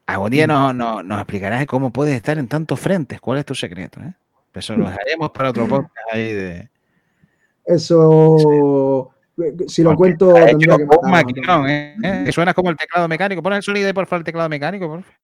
Algún 0.07 0.29
día 0.29 0.47
nos, 0.47 0.75
nos, 0.75 1.03
nos 1.03 1.17
explicarás 1.17 1.65
cómo 1.65 1.91
puedes 1.91 2.15
estar 2.15 2.37
en 2.37 2.47
tantos 2.47 2.79
frentes. 2.79 3.19
¿Cuál 3.19 3.39
es 3.39 3.45
tu 3.45 3.55
secreto? 3.55 3.99
Eh? 4.01 4.13
Eso 4.53 4.75
lo 4.75 4.89
dejaremos 4.89 5.31
para 5.31 5.49
otro 5.49 5.67
podcast 5.67 6.13
ahí 6.13 6.31
de. 6.31 6.69
Eso, 7.65 9.11
si 9.67 9.83
lo 9.83 9.89
Porque 9.89 9.97
cuento, 9.97 10.33
tendría 10.33 10.77
que 10.77 10.87
maquinón, 11.09 11.61
¿no? 11.63 11.67
¿eh? 11.67 11.95
¿Eh? 12.01 12.21
Que 12.25 12.31
suena 12.31 12.53
como 12.53 12.69
el 12.69 12.77
teclado 12.77 13.07
mecánico. 13.07 13.41
Pon 13.43 13.53
el 13.53 13.63
sonido 13.63 13.87
ahí 13.87 13.93
por 13.93 14.05
favor, 14.05 14.21
el 14.21 14.25
teclado 14.25 14.47
mecánico, 14.47 14.87
por 14.87 15.01
favor. 15.01 15.19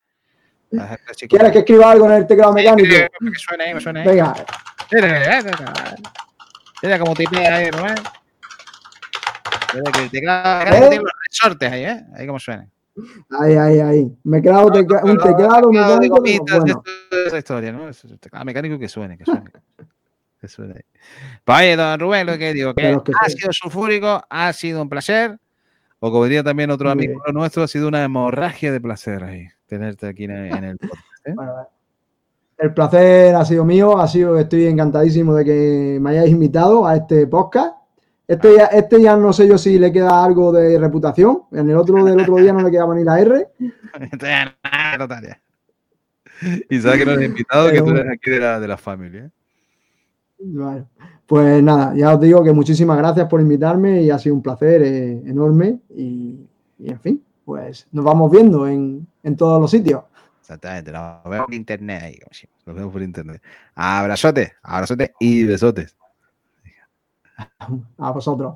¿Quieres 1.30 1.52
que 1.52 1.60
escriba 1.60 1.92
algo 1.92 2.06
en 2.08 2.12
el 2.14 2.28
teclado 2.28 2.54
mecánico? 2.54 2.90
Que 2.90 3.10
suene 3.38 3.64
ahí, 3.66 3.74
que 3.74 3.82
suene 3.82 4.00
ahí. 4.02 4.08
Venga, 4.08 4.34
Mira, 6.84 7.00
cómo 7.00 7.14
tipea 7.14 7.56
ahí, 7.58 7.70
¿no? 7.72 7.84
Mira 9.74 9.92
que 9.92 10.02
el 10.04 10.10
teclado 10.10 10.60
mecánico 10.66 10.86
¿Eh? 10.86 10.90
tiene 10.90 11.04
los 11.04 11.14
resortes 11.30 11.72
ahí, 11.72 11.84
¿eh? 11.86 12.06
Ahí 12.16 12.28
como 12.28 12.40
suena. 12.40 12.68
ahí, 13.40 13.54
ahí, 13.56 13.80
ahí. 13.80 14.18
Me 14.24 14.42
tecla- 14.72 15.04
un 15.04 15.18
teclado 15.18 15.72
mecánico. 15.72 16.22
bueno. 16.22 16.84
esa 17.28 17.38
historia, 17.38 17.72
¿no? 17.72 17.90
Es 17.90 18.04
teclado 18.20 18.46
mecánico 18.46 18.80
que 18.80 18.88
suene, 18.90 19.18
que 19.18 19.26
suene. 19.26 19.52
Que 20.40 20.48
suene. 20.48 20.86
Pues 21.44 21.60
oye, 21.60 21.76
don 21.76 22.00
Rubén, 22.00 22.26
lo 22.26 22.38
que 22.38 22.54
digo, 22.54 22.74
que 22.74 22.98
sido 23.30 23.54
sulfúrico, 23.54 24.24
ha 24.30 24.52
sido 24.54 24.82
un 24.82 24.90
placer. 24.90 25.38
O 26.04 26.12
como 26.12 26.24
diría 26.24 26.44
también 26.44 26.72
otro 26.72 26.90
amigo 26.90 27.22
nuestro, 27.32 27.62
ha 27.62 27.68
sido 27.68 27.88
una 27.88 28.04
hemorragia 28.04 28.72
de 28.72 28.82
placer 28.82 29.24
ahí, 29.24 29.48
tenerte 29.68 30.08
aquí 30.08 30.24
en 30.24 30.32
el, 30.32 30.58
en 30.58 30.64
el 30.64 30.78
podcast. 30.80 31.28
¿eh? 31.28 31.34
Bueno, 31.36 31.54
el 32.58 32.74
placer 32.74 33.36
ha 33.36 33.46
sido 33.46 33.64
mío, 33.64 34.00
ha 34.00 34.08
sido, 34.08 34.40
estoy 34.40 34.66
encantadísimo 34.66 35.36
de 35.36 35.46
que 35.46 36.00
me 36.02 36.10
hayáis 36.10 36.32
invitado 36.32 36.88
a 36.88 36.96
este 36.96 37.28
podcast. 37.28 37.76
Este 38.28 38.56
ya, 38.58 38.66
este 38.66 39.00
ya 39.00 39.16
no 39.16 39.32
sé 39.32 39.48
yo 39.48 39.60
si 39.60 39.78
le 39.78 39.92
queda 39.92 40.24
algo 40.24 40.52
de 40.52 40.80
reputación. 40.80 41.44
En 41.52 41.70
el 41.70 41.78
otro 41.78 42.04
del 42.04 42.20
otro 42.20 42.38
día 42.38 42.52
no 42.52 42.62
le 42.62 42.72
quedaba 42.72 42.96
ni 42.96 43.04
la 43.04 43.20
R. 43.20 43.48
Ya. 44.20 44.58
Y 46.68 46.80
sabes 46.80 46.98
que 46.98 47.06
no 47.06 47.12
eres 47.12 47.30
invitado, 47.30 47.70
que 47.70 47.80
tú 47.80 47.90
eres 47.90 48.12
aquí 48.12 48.32
de 48.32 48.40
la, 48.40 48.60
de 48.60 48.68
la 48.68 48.78
familia. 48.78 49.32
¿eh? 50.40 50.84
Pues 51.32 51.64
nada, 51.64 51.94
ya 51.96 52.14
os 52.14 52.20
digo 52.20 52.44
que 52.44 52.52
muchísimas 52.52 52.98
gracias 52.98 53.26
por 53.30 53.40
invitarme 53.40 54.02
y 54.02 54.12
ha 54.12 54.20
sido 54.20 54.36
un 54.36 54.42
placer 54.42 54.82
eh, 54.82 55.12
enorme. 55.26 55.80
Y, 55.96 56.46
y, 56.78 56.92
en 56.92 57.00
fin, 57.00 57.24
pues 57.46 57.88
nos 57.94 58.04
vamos 58.04 58.30
viendo 58.30 58.68
en, 58.68 59.08
en 59.24 59.38
todos 59.38 59.62
los 59.62 59.72
sitios. 59.72 60.04
Exactamente, 60.42 60.92
nos 60.92 61.24
vemos 61.24 61.46
por 61.46 61.54
internet 61.54 62.04
ahí, 62.04 62.20
nos 62.66 62.76
vemos 62.76 62.92
por 62.92 63.02
internet. 63.02 63.42
Abrazote, 63.76 64.56
abrazote 64.62 65.14
y 65.22 65.46
besotes. 65.46 65.96
A 67.98 68.12
vosotros. 68.12 68.56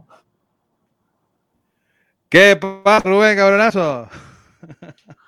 ¿Qué 2.28 2.60
pasa, 2.84 3.08
Rubén, 3.10 3.38
cabronazo? 3.38 4.10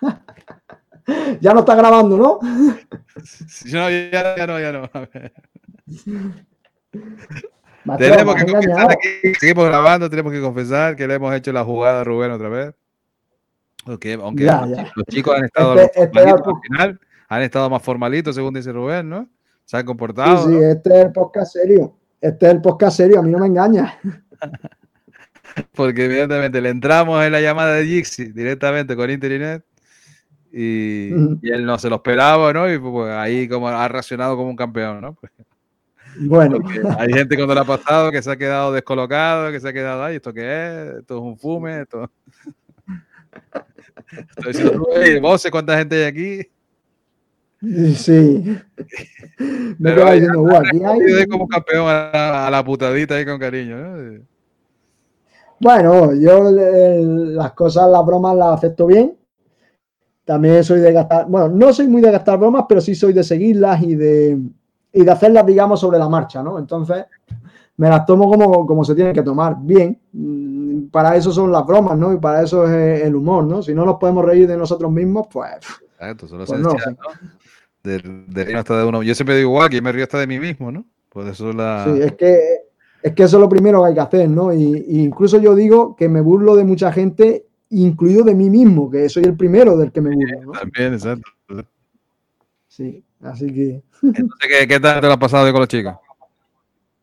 Ya 1.39 1.53
no 1.53 1.61
está 1.61 1.73
grabando, 1.75 2.17
¿no? 2.17 2.39
No, 3.71 3.89
ya, 3.89 4.35
ya 4.35 4.45
no, 4.45 4.59
ya 4.59 4.71
no. 4.73 4.89
Macho, 7.85 7.99
Tenemos 7.99 8.35
que 8.35 8.45
confesar 8.51 8.91
aquí, 8.91 9.33
seguimos 9.39 9.65
grabando, 9.65 10.09
tenemos 10.09 10.33
que 10.33 10.41
confesar 10.41 10.95
que 10.95 11.07
le 11.07 11.13
hemos 11.13 11.33
hecho 11.33 11.53
la 11.53 11.63
jugada 11.63 12.01
a 12.01 12.03
Rubén 12.03 12.31
otra 12.31 12.49
vez. 12.49 12.73
Aunque, 13.85 14.13
aunque 14.13 14.43
Ya, 14.43 14.61
los, 14.65 14.77
ya. 14.77 14.91
los 14.95 15.05
chicos 15.05 15.37
han 15.37 15.45
estado 15.45 15.79
Este- 15.79 16.03
este 16.03 16.19
al 16.19 16.41
final, 16.69 16.99
han 17.29 17.41
estado 17.43 17.69
más 17.69 17.81
formalitos, 17.81 18.35
según 18.35 18.53
dice 18.53 18.73
Rubén, 18.73 19.09
¿no? 19.09 19.29
Se 19.63 19.77
han 19.77 19.85
comportado. 19.85 20.37
Sí, 20.45 20.49
sí, 20.49 20.55
¿no? 20.59 20.61
este 20.69 20.89
es 20.99 21.05
el 21.05 21.11
podcast 21.13 21.53
serio. 21.53 21.95
Este 22.19 22.45
es 22.47 22.51
el 22.51 22.61
podcast 22.61 22.97
serio, 22.97 23.19
a 23.19 23.23
mí 23.23 23.31
no 23.31 23.39
me 23.39 23.47
engaña. 23.47 23.97
Porque 25.73 26.05
evidentemente 26.05 26.59
le 26.61 26.69
entramos 26.69 27.23
en 27.23 27.31
la 27.31 27.41
llamada 27.41 27.73
de 27.75 27.85
Jixi 27.85 28.25
directamente 28.31 28.95
con 28.95 29.09
Internet 29.09 29.63
y, 30.51 31.13
Ujú. 31.13 31.39
y 31.41 31.49
él 31.51 31.65
no 31.65 31.79
se 31.79 31.89
lo 31.89 31.95
esperaba, 31.97 32.51
¿no? 32.53 32.71
Y 32.71 32.77
pues 32.77 33.11
ahí 33.13 33.47
como 33.47 33.67
ha 33.69 33.87
reaccionado 33.87 34.35
como 34.35 34.49
un 34.49 34.55
campeón, 34.55 35.01
¿no? 35.01 35.17
Bueno, 36.21 36.57
porque 36.61 36.81
hay 36.97 37.13
gente 37.13 37.35
cuando 37.35 37.53
le 37.53 37.61
ha 37.61 37.65
pasado 37.65 38.11
que 38.11 38.21
se 38.21 38.31
ha 38.31 38.37
quedado 38.37 38.71
descolocado, 38.71 39.51
que 39.51 39.59
se 39.59 39.67
ha 39.69 39.73
quedado 39.73 40.03
ahí, 40.03 40.15
¿esto 40.17 40.33
qué 40.33 40.41
es? 40.41 40.95
¿Esto 40.99 41.17
es 41.17 41.21
un 41.21 41.37
fume? 41.37 41.81
¿Esto... 41.81 42.09
Estoy 44.29 44.53
diciendo, 44.53 44.71
tú, 44.73 44.87
"Ey, 44.95 45.19
vos 45.19 45.41
sé 45.41 45.51
cuánta 45.51 45.77
gente 45.77 45.95
hay 45.95 46.03
aquí? 46.03 46.49
sí. 47.95 48.57
Me 49.79 49.91
ahí 49.91 50.19
diciendo, 50.19 50.41
"Guau, 50.41 50.61
aquí 50.65 50.81
hay. 50.83 51.25
como 51.27 51.47
campeón 51.47 51.87
a 51.87 52.11
la, 52.13 52.47
a 52.47 52.51
la 52.51 52.63
putadita 52.63 53.15
ahí 53.15 53.25
con 53.25 53.39
cariño, 53.39 53.77
¿no? 53.77 54.21
Bueno, 55.59 56.13
yo 56.13 56.49
eh, 56.57 57.01
las 57.01 57.53
cosas, 57.53 57.89
las 57.89 58.05
bromas 58.05 58.35
las 58.37 58.57
acepto 58.57 58.85
bien. 58.85 59.17
También 60.23 60.63
soy 60.63 60.81
de 60.81 60.91
gastar, 60.91 61.25
bueno, 61.27 61.49
no 61.49 61.73
soy 61.73 61.87
muy 61.87 62.01
de 62.01 62.11
gastar 62.11 62.37
bromas, 62.37 62.65
pero 62.67 62.81
sí 62.81 62.93
soy 62.93 63.13
de 63.13 63.23
seguirlas 63.23 63.81
y 63.81 63.95
de, 63.95 64.37
y 64.93 65.03
de 65.03 65.11
hacerlas, 65.11 65.45
digamos, 65.45 65.79
sobre 65.79 65.99
la 65.99 66.09
marcha, 66.09 66.41
¿no? 66.41 66.57
Entonces, 66.57 67.05
me 67.77 67.89
las 67.89 68.05
tomo 68.05 68.29
como, 68.29 68.65
como 68.65 68.83
se 68.83 68.95
tienen 68.95 69.13
que 69.13 69.21
tomar, 69.21 69.55
bien. 69.59 69.99
Mm, 70.13 70.87
Para 70.87 71.15
eso 71.15 71.31
son 71.31 71.51
las 71.51 71.65
bromas, 71.65 71.97
¿no? 71.97 72.13
Y 72.13 72.17
para 72.17 72.41
eso 72.41 72.65
es 72.65 73.03
el 73.03 73.15
humor, 73.15 73.43
¿no? 73.43 73.61
Si 73.61 73.73
no 73.73 73.85
nos 73.85 73.97
podemos 73.97 74.25
reír 74.25 74.47
de 74.47 74.57
nosotros 74.57 74.91
mismos, 74.91 75.27
pues 75.31 75.51
Exacto, 75.99 76.27
solo 76.27 76.45
Pues 76.45 76.59
no, 76.59 76.73
decía, 76.73 76.91
¿no? 76.91 77.29
De, 77.83 77.99
de 77.99 78.43
reírnos 78.43 78.59
hasta 78.59 78.79
de 78.79 78.85
uno. 78.85 79.03
Yo 79.03 79.15
siempre 79.15 79.37
digo 79.37 79.51
igual, 79.51 79.69
que 79.69 79.81
me 79.81 79.91
río 79.91 80.03
hasta 80.03 80.19
de 80.19 80.27
mí 80.27 80.39
mismo, 80.39 80.71
¿no? 80.71 80.85
Por 81.09 81.27
eso 81.27 81.53
la. 81.53 81.85
Sí, 81.85 82.01
es 82.01 82.13
que, 82.13 82.39
es 83.01 83.13
que 83.13 83.23
eso 83.23 83.37
es 83.37 83.41
lo 83.41 83.49
primero 83.49 83.81
que 83.81 83.89
hay 83.89 83.93
que 83.93 83.99
hacer, 83.99 84.29
¿no? 84.29 84.53
Y, 84.53 84.85
y 84.87 85.03
incluso 85.03 85.39
yo 85.39 85.55
digo 85.55 85.95
que 85.95 86.09
me 86.09 86.21
burlo 86.21 86.55
de 86.55 86.63
mucha 86.63 86.91
gente, 86.91 87.47
incluido 87.69 88.23
de 88.23 88.35
mí 88.35 88.49
mismo, 88.49 88.89
que 88.89 89.07
soy 89.09 89.23
el 89.23 89.37
primero 89.37 89.77
del 89.77 89.91
que 89.91 90.01
me 90.01 90.13
burlo, 90.13 90.41
¿no? 90.45 90.51
También, 90.51 90.93
exacto. 90.93 91.29
Sí, 92.67 93.03
así 93.21 93.47
que 93.53 93.83
Entonces, 94.11 94.47
¿qué, 94.59 94.67
qué 94.67 94.79
tal 94.79 94.99
te 95.01 95.07
lo 95.07 95.13
has 95.13 95.19
pasado 95.19 95.45
hoy 95.45 95.51
con 95.51 95.61
los 95.61 95.69
chicos? 95.69 95.95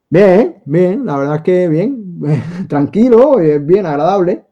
bien, 0.09 0.62
bien, 0.65 1.05
la 1.07 1.16
verdad 1.16 1.36
es 1.36 1.43
que 1.43 1.69
bien, 1.69 2.20
tranquilo, 2.69 3.41
es 3.41 3.65
bien 3.65 3.86
agradable. 3.86 4.45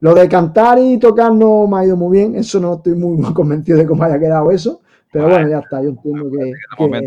Lo 0.00 0.14
de 0.14 0.28
cantar 0.28 0.78
y 0.80 0.98
tocar 0.98 1.32
no 1.34 1.66
me 1.68 1.78
ha 1.80 1.86
ido 1.86 1.96
muy 1.96 2.18
bien, 2.18 2.36
eso 2.36 2.60
no 2.60 2.74
estoy 2.76 2.94
muy, 2.94 3.16
muy 3.18 3.34
convencido 3.34 3.78
de 3.78 3.86
cómo 3.86 4.04
haya 4.04 4.18
quedado 4.20 4.50
eso, 4.50 4.82
pero 5.12 5.28
bueno, 5.28 5.48
ya 5.48 5.60
está, 5.60 5.82
yo 5.82 5.90
entiendo 5.90 6.30
que, 6.30 6.62
que- 6.76 7.02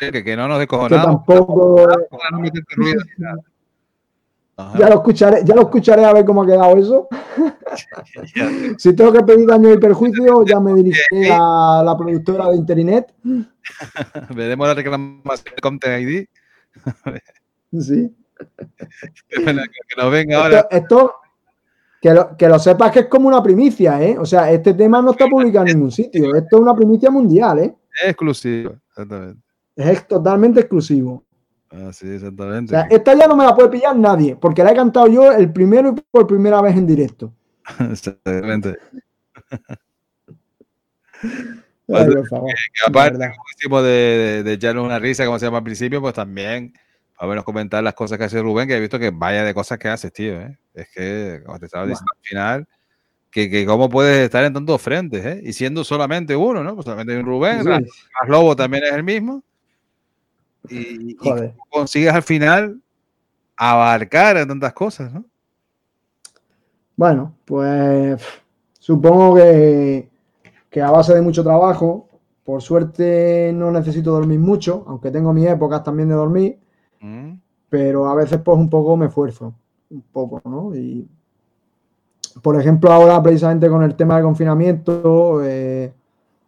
¿eh? 0.00 0.12
Que, 0.12 0.24
que 0.24 0.36
no 0.36 0.48
nos 0.48 0.58
que 0.86 0.98
descojonamos. 0.98 0.98
tampoco, 0.98 2.08
no 2.30 2.38
ni 2.40 2.90
nada. 3.18 3.42
Ajá. 4.56 4.78
ya 4.78 4.88
lo 4.88 4.94
escucharé, 4.96 5.40
ya 5.44 5.54
lo 5.54 5.62
escucharé 5.62 6.04
a 6.04 6.12
ver 6.12 6.24
cómo 6.24 6.42
ha 6.42 6.46
quedado 6.46 6.76
eso. 6.76 7.08
Si 8.78 8.94
tengo 8.94 9.12
que 9.12 9.22
pedir 9.24 9.46
daño 9.48 9.72
y 9.72 9.78
perjuicio, 9.78 10.44
ya 10.44 10.60
me 10.60 10.74
dirigiré 10.74 11.30
a 11.32 11.82
la 11.84 11.96
productora 11.96 12.50
de 12.50 12.56
Internet. 12.56 13.12
Veremos 14.34 14.68
la 14.68 14.74
reclamación 14.74 15.54
de 15.56 15.60
Content 15.60 16.02
ID. 16.08 16.26
Sí. 17.80 18.14
Que, 19.28 19.44
que 19.44 19.52
nos 19.96 20.10
venga 20.12 20.42
ahora. 20.42 20.58
Esto, 20.60 20.76
esto- 20.76 21.14
que, 22.00 22.12
lo, 22.12 22.36
que 22.36 22.48
lo 22.48 22.58
sepas 22.58 22.92
que 22.92 23.00
es 23.00 23.06
como 23.06 23.28
una 23.28 23.42
primicia, 23.42 24.00
¿eh? 24.02 24.16
O 24.18 24.26
sea, 24.26 24.50
este 24.52 24.74
tema 24.74 25.00
no 25.00 25.12
está 25.12 25.26
publicado 25.26 25.66
en 25.66 25.72
ningún 25.74 25.90
sitio. 25.90 26.34
Esto 26.34 26.56
es 26.56 26.62
una 26.62 26.74
primicia 26.74 27.10
mundial, 27.10 27.58
¿eh? 27.60 27.74
Es 28.02 28.10
exclusivo, 28.10 28.74
exactamente. 28.90 29.40
Es 29.74 30.06
totalmente 30.06 30.60
exclusivo. 30.60 31.24
Ah, 31.76 31.92
sí, 31.92 32.06
O 32.06 32.12
exactamente. 32.14 32.70
sea, 32.70 32.82
esta 32.90 33.14
ya 33.14 33.26
no 33.26 33.34
me 33.36 33.44
la 33.44 33.54
puede 33.54 33.68
pillar 33.68 33.96
nadie, 33.96 34.36
porque 34.36 34.62
la 34.62 34.70
he 34.70 34.76
cantado 34.76 35.08
yo 35.08 35.32
el 35.32 35.52
primero 35.52 35.88
y 35.96 36.00
por 36.10 36.26
primera 36.26 36.60
vez 36.62 36.76
en 36.76 36.86
directo. 36.86 37.32
Exactamente. 37.90 38.76
Ay, 41.88 42.06
por 42.06 42.28
favor. 42.28 42.50
Que 42.50 42.86
aparte, 42.86 43.18
como 43.18 43.44
decimos, 43.56 43.82
de, 43.82 43.88
de, 43.88 44.42
de 44.42 44.52
echarnos 44.52 44.84
una 44.84 44.98
risa, 44.98 45.26
como 45.26 45.38
se 45.38 45.46
llama 45.46 45.58
al 45.58 45.64
principio, 45.64 46.00
pues 46.00 46.14
también 46.14 46.72
a 47.18 47.26
vernos 47.26 47.44
comentar 47.44 47.82
las 47.82 47.94
cosas 47.94 48.18
que 48.18 48.24
hace 48.24 48.40
Rubén, 48.40 48.68
que 48.68 48.76
he 48.76 48.80
visto 48.80 48.98
que 48.98 49.10
vaya 49.10 49.44
de 49.44 49.54
cosas 49.54 49.78
que 49.78 49.88
haces, 49.88 50.12
tío. 50.12 50.40
¿eh? 50.40 50.58
Es 50.74 50.88
que, 50.90 51.42
como 51.44 51.58
te 51.58 51.66
estaba 51.66 51.86
diciendo 51.86 52.12
al 52.12 52.22
final, 52.22 52.68
que, 53.30 53.50
que 53.50 53.66
cómo 53.66 53.88
puedes 53.88 54.24
estar 54.24 54.44
en 54.44 54.52
tantos 54.52 54.80
frentes, 54.80 55.24
¿eh? 55.24 55.40
y 55.44 55.52
siendo 55.52 55.84
solamente 55.84 56.34
uno, 56.36 56.62
¿no? 56.64 56.74
Pues 56.74 56.84
solamente 56.84 57.12
hay 57.12 57.20
un 57.20 57.26
Rubén, 57.26 57.62
Sí, 57.62 57.68
Ras 57.68 58.28
Lobo 58.28 58.56
también 58.56 58.84
es 58.84 58.92
el 58.92 59.04
mismo. 59.04 59.42
Y, 60.68 61.12
y 61.12 61.16
consigues 61.70 62.12
al 62.12 62.22
final 62.22 62.80
abarcar 63.56 64.36
en 64.38 64.48
tantas 64.48 64.72
cosas, 64.72 65.12
¿no? 65.12 65.24
Bueno, 66.96 67.34
pues 67.44 68.22
supongo 68.78 69.34
que, 69.36 70.08
que 70.70 70.80
a 70.82 70.90
base 70.90 71.14
de 71.14 71.22
mucho 71.22 71.42
trabajo, 71.42 72.08
por 72.44 72.62
suerte 72.62 73.52
no 73.54 73.70
necesito 73.70 74.12
dormir 74.12 74.38
mucho, 74.38 74.84
aunque 74.86 75.10
tengo 75.10 75.32
mis 75.32 75.46
épocas 75.46 75.82
también 75.82 76.08
de 76.08 76.14
dormir, 76.14 76.58
Mm. 77.00 77.34
pero 77.68 78.08
a 78.08 78.14
veces 78.14 78.40
pues 78.42 78.56
un 78.56 78.70
poco 78.70 78.96
me 78.96 79.06
esfuerzo, 79.06 79.52
un 79.90 80.00
poco, 80.10 80.40
¿no? 80.48 80.74
Y 80.74 81.06
por 82.42 82.58
ejemplo 82.58 82.90
ahora 82.90 83.22
precisamente 83.22 83.68
con 83.68 83.82
el 83.82 83.94
tema 83.94 84.14
del 84.14 84.24
confinamiento 84.24 85.44
eh, 85.44 85.92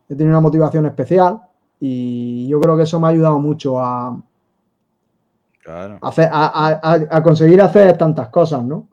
he 0.09 0.15
tenido 0.15 0.31
una 0.31 0.41
motivación 0.41 0.87
especial 0.87 1.43
y 1.81 2.47
yo 2.49 2.61
creo 2.61 2.77
que 2.77 2.85
eso 2.85 2.99
me 3.01 3.07
ha 3.07 3.11
ayudado 3.11 3.39
mucho 3.39 3.79
a, 3.81 4.21
Claro. 5.63 5.99
hacer- 6.03 6.29
a, 6.33 6.47
a- 6.47 6.81
a- 6.83 7.17
a 7.17 7.23
conseguir 7.23 7.61
hacer 7.61 7.97
tantas 7.99 8.29
cosas, 8.29 8.65
¿no? 8.65 8.89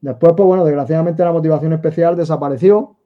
Después, 0.00 0.34
pues 0.36 0.46
bueno, 0.46 0.64
desgraciadamente 0.64 1.24
la 1.24 1.32
motivación 1.32 1.72
especial 1.72 2.16
desapareció 2.16 2.96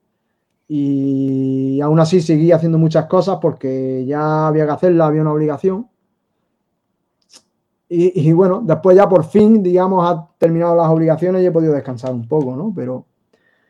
y 0.66 1.80
aún 1.80 2.00
así 2.00 2.20
seguí 2.20 2.50
haciendo 2.52 2.76
muchas 2.78 3.06
cosas 3.06 3.38
porque 3.40 4.04
ya 4.06 4.48
había 4.48 4.66
que 4.66 4.72
hacerla, 4.72 5.06
había 5.06 5.22
una 5.22 5.32
obligación. 5.32 5.88
Y, 7.90 8.28
y 8.28 8.32
bueno, 8.32 8.60
después 8.64 8.96
ya 8.96 9.08
por 9.08 9.24
fin, 9.24 9.62
digamos, 9.62 10.04
ha 10.10 10.28
terminado 10.38 10.76
las 10.76 10.88
obligaciones 10.88 11.42
y 11.42 11.46
he 11.46 11.50
podido 11.52 11.72
descansar 11.72 12.12
un 12.12 12.26
poco, 12.28 12.54
¿no? 12.54 12.72
Pero 12.74 13.06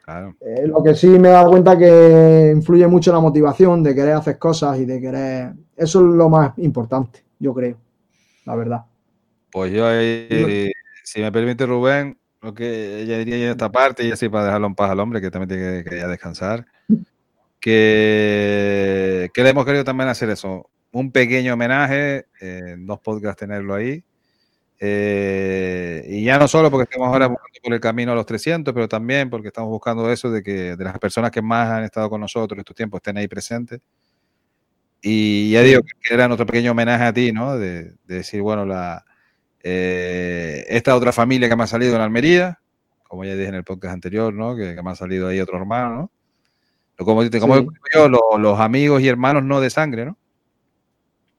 Claro. 0.08 0.34
eh, 0.40 0.66
lo 0.66 0.82
que 0.82 0.94
sí 0.94 1.06
me 1.06 1.28
he 1.28 1.32
dado 1.32 1.50
cuenta 1.50 1.76
que 1.76 2.54
influye 2.56 2.86
mucho 2.86 3.12
la 3.12 3.20
motivación 3.20 3.82
de 3.82 3.94
querer 3.94 4.14
hacer 4.14 4.38
cosas 4.38 4.78
y 4.78 4.86
de 4.86 5.02
querer... 5.02 5.52
Eso 5.76 6.00
es 6.00 6.06
lo 6.06 6.30
más 6.30 6.56
importante, 6.56 7.22
yo 7.38 7.52
creo, 7.52 7.76
la 8.46 8.56
verdad. 8.56 8.84
Pues 9.52 9.70
yo 9.70 9.86
ahí, 9.86 10.70
si 11.04 11.20
me 11.20 11.30
permite 11.30 11.66
Rubén, 11.66 12.16
lo 12.40 12.54
que 12.54 13.02
ella 13.02 13.18
diría 13.18 13.36
en 13.36 13.50
esta 13.50 13.70
parte, 13.70 14.06
y 14.06 14.10
así 14.10 14.30
para 14.30 14.46
dejarlo 14.46 14.68
en 14.68 14.74
paz 14.74 14.90
al 14.92 15.00
hombre, 15.00 15.20
que 15.20 15.30
también 15.30 15.48
tiene 15.50 15.84
que, 15.84 15.90
que 15.90 15.98
ya 15.98 16.08
descansar, 16.08 16.64
que, 17.60 19.28
que 19.34 19.42
le 19.42 19.50
hemos 19.50 19.66
querido 19.66 19.84
también 19.84 20.08
hacer 20.08 20.30
eso, 20.30 20.70
un 20.90 21.12
pequeño 21.12 21.52
homenaje, 21.52 22.28
eh, 22.40 22.76
dos 22.78 22.98
podcasts 23.00 23.40
tenerlo 23.40 23.74
ahí, 23.74 24.02
eh, 24.80 26.04
y 26.08 26.24
ya 26.24 26.38
no 26.38 26.46
solo 26.48 26.70
porque 26.70 26.84
estamos 26.84 27.08
ahora 27.08 27.26
buscando 27.26 27.58
por 27.62 27.72
el 27.74 27.80
camino 27.80 28.12
a 28.12 28.14
los 28.14 28.26
300, 28.26 28.72
pero 28.72 28.88
también 28.88 29.28
porque 29.30 29.48
estamos 29.48 29.70
buscando 29.70 30.10
eso 30.10 30.30
de 30.30 30.42
que 30.42 30.76
de 30.76 30.84
las 30.84 30.98
personas 30.98 31.30
que 31.30 31.42
más 31.42 31.68
han 31.70 31.84
estado 31.84 32.08
con 32.10 32.20
nosotros 32.20 32.58
estos 32.58 32.76
tiempos 32.76 32.98
estén 32.98 33.16
ahí 33.16 33.26
presentes. 33.28 33.80
Y 35.00 35.52
ya 35.52 35.62
digo 35.62 35.80
que 35.82 36.14
era 36.14 36.26
nuestro 36.28 36.46
pequeño 36.46 36.72
homenaje 36.72 37.04
a 37.04 37.12
ti, 37.12 37.32
¿no? 37.32 37.56
De, 37.56 37.84
de 37.84 38.14
decir, 38.16 38.42
bueno, 38.42 38.64
la, 38.66 39.04
eh, 39.62 40.64
esta 40.68 40.96
otra 40.96 41.12
familia 41.12 41.48
que 41.48 41.56
me 41.56 41.62
ha 41.64 41.66
salido 41.68 41.94
en 41.94 42.00
Almería, 42.02 42.58
como 43.04 43.24
ya 43.24 43.34
dije 43.34 43.48
en 43.48 43.54
el 43.54 43.64
podcast 43.64 43.94
anterior, 43.94 44.32
¿no? 44.34 44.56
Que, 44.56 44.74
que 44.74 44.82
me 44.82 44.90
ha 44.90 44.94
salido 44.96 45.28
ahí 45.28 45.40
otro 45.40 45.56
hermano, 45.56 45.94
¿no? 45.94 46.10
Como, 47.04 47.22
como 47.40 47.60
Sí. 47.60 47.66
yo, 47.94 48.08
lo- 48.08 48.38
los 48.38 48.58
amigos 48.58 49.00
y 49.02 49.06
hermanos 49.08 49.44
no 49.44 49.60
de 49.60 49.70
sangre, 49.70 50.04
¿no? 50.04 50.16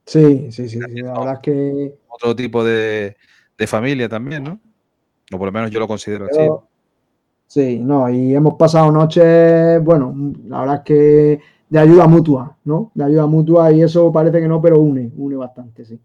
Sí, 0.06 0.48
sí, 0.52 0.70
sí, 0.70 0.80
sí, 0.80 1.02
la 1.02 1.12
verdad 1.20 1.34
es 1.36 1.40
que... 1.42 1.94
Otro 2.10 2.36
tipo 2.36 2.64
de, 2.64 3.16
de 3.58 3.68
familia 3.68 4.10
también, 4.10 4.44
¿no? 4.44 4.60
O 5.32 5.38
por 5.38 5.48
lo 5.48 5.52
menos 5.52 5.72
yo 5.72 5.80
lo 5.80 5.88
considero 5.88 6.26
así. 6.26 6.48
Sí, 7.48 7.80
no, 7.80 8.10
y 8.10 8.36
hemos 8.36 8.56
pasado 8.56 8.92
noches, 8.92 9.84
bueno, 9.84 10.14
la 10.48 10.60
verdad 10.60 10.76
es 10.78 10.82
que 10.84 11.40
de 11.70 11.80
ayuda 11.80 12.08
mutua, 12.08 12.58
¿no? 12.64 12.92
De 12.94 13.04
ayuda 13.04 13.26
mutua 13.26 13.72
y 13.72 13.82
eso 13.82 14.12
parece 14.12 14.40
que 14.40 14.48
no, 14.48 14.62
pero 14.62 14.80
une, 14.80 15.12
une 15.16 15.36
bastante, 15.36 15.86
sí. 15.86 16.00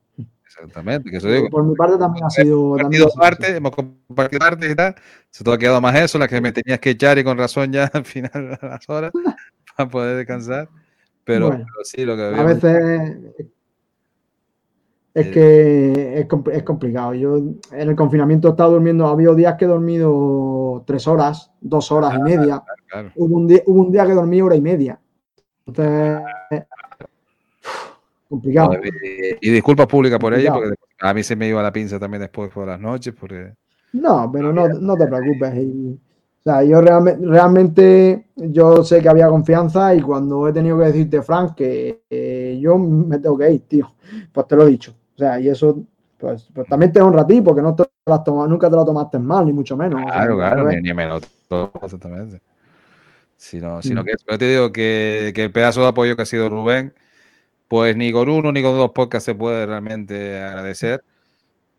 Exactamente, 0.47 1.11
que 1.11 1.17
eso 1.17 1.29
digo. 1.29 1.51
Por 1.51 1.65
mi 1.65 1.75
parte 1.75 1.99
también 1.99 2.25
ha 2.25 2.31
sido... 2.31 2.77
también 2.77 3.03
compartido 3.03 3.07
ha 3.07 3.11
sido 3.11 3.21
partes, 3.21 3.49
así. 3.49 3.57
hemos 3.57 3.73
compartido 3.73 4.39
partes 4.39 4.73
y 4.73 4.75
tal. 4.77 4.95
Se 5.29 5.43
te 5.43 5.53
ha 5.53 5.59
quedado 5.59 5.81
más 5.81 5.97
eso, 5.97 6.19
las 6.19 6.29
que 6.29 6.41
me 6.41 6.53
tenías 6.53 6.79
que 6.79 6.91
echar 6.91 7.19
y 7.19 7.25
con 7.25 7.37
razón 7.37 7.73
ya 7.73 7.85
al 7.93 8.05
final 8.05 8.31
de 8.33 8.69
las 8.69 8.89
horas 8.89 9.13
para 9.77 9.91
poder 9.91 10.17
descansar. 10.17 10.69
Pero, 11.25 11.49
Bueno, 11.49 11.67
pero 11.67 11.85
sí, 11.85 12.05
lo 12.05 12.17
que 12.17 12.23
A 12.23 12.43
veces 12.45 13.19
es 15.15 15.27
Eh. 15.27 15.31
que 15.31 16.19
es, 16.21 16.27
es 16.53 16.63
complicado. 16.65 17.15
Yo 17.15 17.37
en 17.37 17.61
el 17.89 17.95
confinamiento 17.97 18.49
he 18.49 18.51
estado 18.51 18.73
durmiendo, 18.73 19.07
ha 19.07 19.13
habido 19.13 19.35
días 19.35 19.55
que 19.57 19.65
he 19.65 19.69
dormido 19.69 20.83
tres 20.87 21.07
horas, 21.07 21.53
dos 21.61 21.91
horas 21.93 22.15
y 22.19 22.23
media. 22.23 22.63
claro. 22.89 23.11
Hubo 23.17 23.37
un 23.37 23.47
día, 23.47 23.63
hubo 23.67 23.81
un 23.81 23.93
día 23.93 24.05
que 24.07 24.13
dormí 24.15 24.41
hora 24.43 24.57
y 24.57 24.61
media. 24.61 24.99
Entonces, 25.67 26.21
complicado. 28.29 28.75
Y, 28.85 29.49
y 29.49 29.53
disculpas 29.53 29.87
públicas 29.87 30.19
por 30.19 30.35
ello, 30.35 30.53
porque 30.53 30.75
a 31.01 31.15
mí 31.15 31.23
se 31.23 31.37
me 31.37 31.49
iba 31.49 31.63
la 31.63 31.73
pinza 31.73 31.99
también 31.99 32.21
después 32.23 32.51
por 32.51 32.67
las 32.67 32.81
noches, 32.81 33.15
porque 33.19 33.53
No, 33.93 34.31
pero 34.33 34.53
no, 34.53 34.67
no 34.69 34.97
te 34.97 35.07
preocupes. 35.07 35.55
y- 35.57 35.99
o 36.47 36.51
sea, 36.51 36.63
yo 36.63 36.79
realme- 36.83 37.17
realmente 37.23 38.27
yo 38.37 38.85
sé 38.85 39.01
que 39.01 39.09
había 39.09 39.29
confianza 39.29 39.95
y 39.95 40.03
cuando 40.03 40.47
he 40.47 40.53
tenido 40.53 40.79
que 40.79 40.85
decirte, 40.87 41.23
Frank, 41.23 41.55
que 41.55 42.03
eh, 42.11 42.59
yo 42.61 42.77
me 42.77 43.19
tengo 43.19 43.39
que 43.39 43.51
ir, 43.51 43.61
tío, 43.67 43.95
pues 44.31 44.47
te 44.47 44.57
lo 44.57 44.65
he 44.67 44.71
dicho. 44.71 44.95
O 45.15 45.19
sea, 45.19 45.39
y 45.41 45.49
eso, 45.49 45.79
pues, 46.19 46.49
pues 46.53 46.67
también 46.69 46.93
te 46.93 47.01
honra 47.01 47.23
a 47.23 47.27
ti, 47.27 47.41
porque 47.41 47.63
no 47.63 47.75
te 47.75 47.85
nunca 48.49 48.69
te 48.69 48.77
lo 48.77 48.85
tomaste 48.85 49.19
mal, 49.19 49.47
ni 49.47 49.53
mucho 49.53 49.77
menos. 49.77 50.01
O 50.01 50.05
sea, 50.05 50.13
Claro, 50.13 50.37
claro, 50.37 50.65
revés. 50.65 50.83
ni, 50.83 50.89
ni 50.89 50.95
me 50.95 51.07
lo 51.07 51.21
tomo, 51.49 51.73
exactamente. 51.83 52.41
Sino, 53.37 53.83
sino 53.83 54.03
Mm. 54.03 54.05
que 54.05 54.13
yo 54.31 54.39
te 54.39 54.49
digo 54.49 54.73
que, 54.73 55.33
que 55.35 55.45
el 55.45 55.53
pedazo 55.53 55.83
de 55.83 55.89
apoyo 55.89 56.17
que 56.17 56.23
ha 56.23 56.27
sido 56.27 56.49
Rubén, 56.49 56.95
pues 57.69 57.97
ni 57.97 58.13
con 58.13 58.29
uno 58.29 58.53
ni 58.53 58.63
con 58.63 58.77
dos 58.77 58.93
podcasts 58.93 59.27
se 59.27 59.35
puede 59.35 59.67
realmente 59.67 60.41
agradecer. 60.43 61.03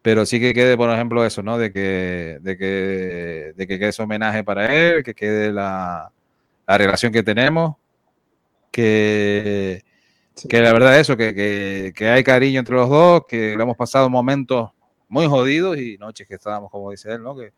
Pero 0.01 0.25
sí 0.25 0.39
que 0.39 0.53
quede, 0.53 0.77
por 0.77 0.89
ejemplo, 0.91 1.25
eso, 1.25 1.43
¿no? 1.43 1.57
De 1.57 1.71
que, 1.73 2.39
de 2.41 2.57
que, 2.57 3.53
de 3.55 3.67
que 3.67 3.79
quede 3.79 3.89
ese 3.89 4.03
homenaje 4.03 4.43
para 4.43 4.73
él, 4.75 5.03
que 5.03 5.15
quede 5.15 5.51
la, 5.51 6.11
la 6.67 6.77
relación 6.77 7.11
que 7.11 7.23
tenemos, 7.23 7.75
que, 8.71 9.83
Sí. 10.35 10.47
que 10.49 10.59
la 10.61 10.73
verdad 10.73 10.99
eso, 10.99 11.15
que, 11.15 11.33
que, 11.33 11.93
que 11.95 12.09
hay 12.09 12.23
cariño 12.23 12.59
entre 12.59 12.75
los 12.75 12.89
dos, 12.89 13.23
que 13.27 13.55
le 13.55 13.63
hemos 13.63 13.77
pasado 13.77 14.09
momentos 14.09 14.71
muy 15.07 15.27
jodidos 15.27 15.77
y 15.77 15.97
noches 15.97 16.27
que 16.27 16.35
estábamos, 16.35 16.69
como 16.71 16.91
dice 16.91 17.11
él, 17.13 17.23
¿no? 17.23 17.35
Que, 17.37 17.53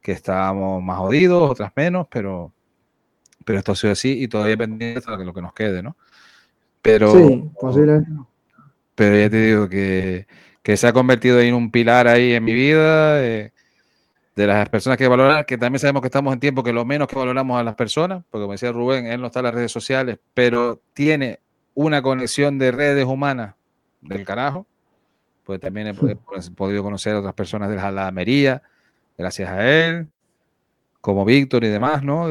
que 0.00 0.12
estábamos 0.12 0.82
más 0.82 0.98
jodidos, 0.98 1.50
otras 1.50 1.72
menos, 1.74 2.06
pero, 2.10 2.52
pero 3.44 3.58
esto 3.58 3.72
ha 3.72 3.76
sido 3.76 3.92
así 3.92 4.22
y 4.22 4.28
todavía 4.28 4.56
pendiente 4.56 5.10
de 5.10 5.24
lo 5.24 5.34
que 5.34 5.42
nos 5.42 5.52
quede, 5.52 5.82
¿no? 5.82 5.96
Pero, 6.80 7.12
Sí, 7.12 7.44
posiblemente. 7.60 8.10
no. 8.10 8.28
pero 8.94 9.16
ya 9.16 9.30
te 9.30 9.36
digo 9.46 9.68
que, 9.68 10.26
que 10.62 10.76
se 10.76 10.86
ha 10.86 10.92
convertido 10.92 11.40
en 11.40 11.54
un 11.54 11.70
pilar 11.70 12.06
ahí 12.08 12.32
en 12.34 12.44
mi 12.44 12.52
vida, 12.54 13.24
eh, 13.24 13.52
de 14.34 14.46
las 14.46 14.68
personas 14.68 14.96
que 14.96 15.06
valorar, 15.08 15.44
que 15.44 15.58
también 15.58 15.78
sabemos 15.80 16.00
que 16.02 16.08
estamos 16.08 16.32
en 16.32 16.40
tiempo 16.40 16.62
que 16.62 16.72
lo 16.72 16.84
menos 16.84 17.06
que 17.08 17.16
valoramos 17.16 17.60
a 17.60 17.64
las 17.64 17.74
personas, 17.74 18.22
porque 18.30 18.42
como 18.42 18.52
decía 18.52 18.72
Rubén, 18.72 19.06
él 19.06 19.20
no 19.20 19.26
está 19.26 19.40
en 19.40 19.44
las 19.46 19.54
redes 19.54 19.70
sociales, 19.72 20.18
pero 20.34 20.80
tiene 20.94 21.40
una 21.74 22.02
conexión 22.02 22.58
de 22.58 22.72
redes 22.72 23.04
humanas 23.04 23.54
del 24.00 24.24
carajo, 24.24 24.66
pues 25.44 25.60
también 25.60 25.88
he, 25.88 25.90
he 25.90 26.50
podido 26.54 26.82
conocer 26.82 27.14
a 27.14 27.20
otras 27.20 27.34
personas 27.34 27.70
de 27.70 27.76
la 27.76 28.06
Almería, 28.06 28.62
gracias 29.16 29.48
a 29.48 29.68
él, 29.68 30.08
como 31.00 31.24
Víctor 31.24 31.64
y 31.64 31.68
demás, 31.68 32.02
¿no? 32.02 32.28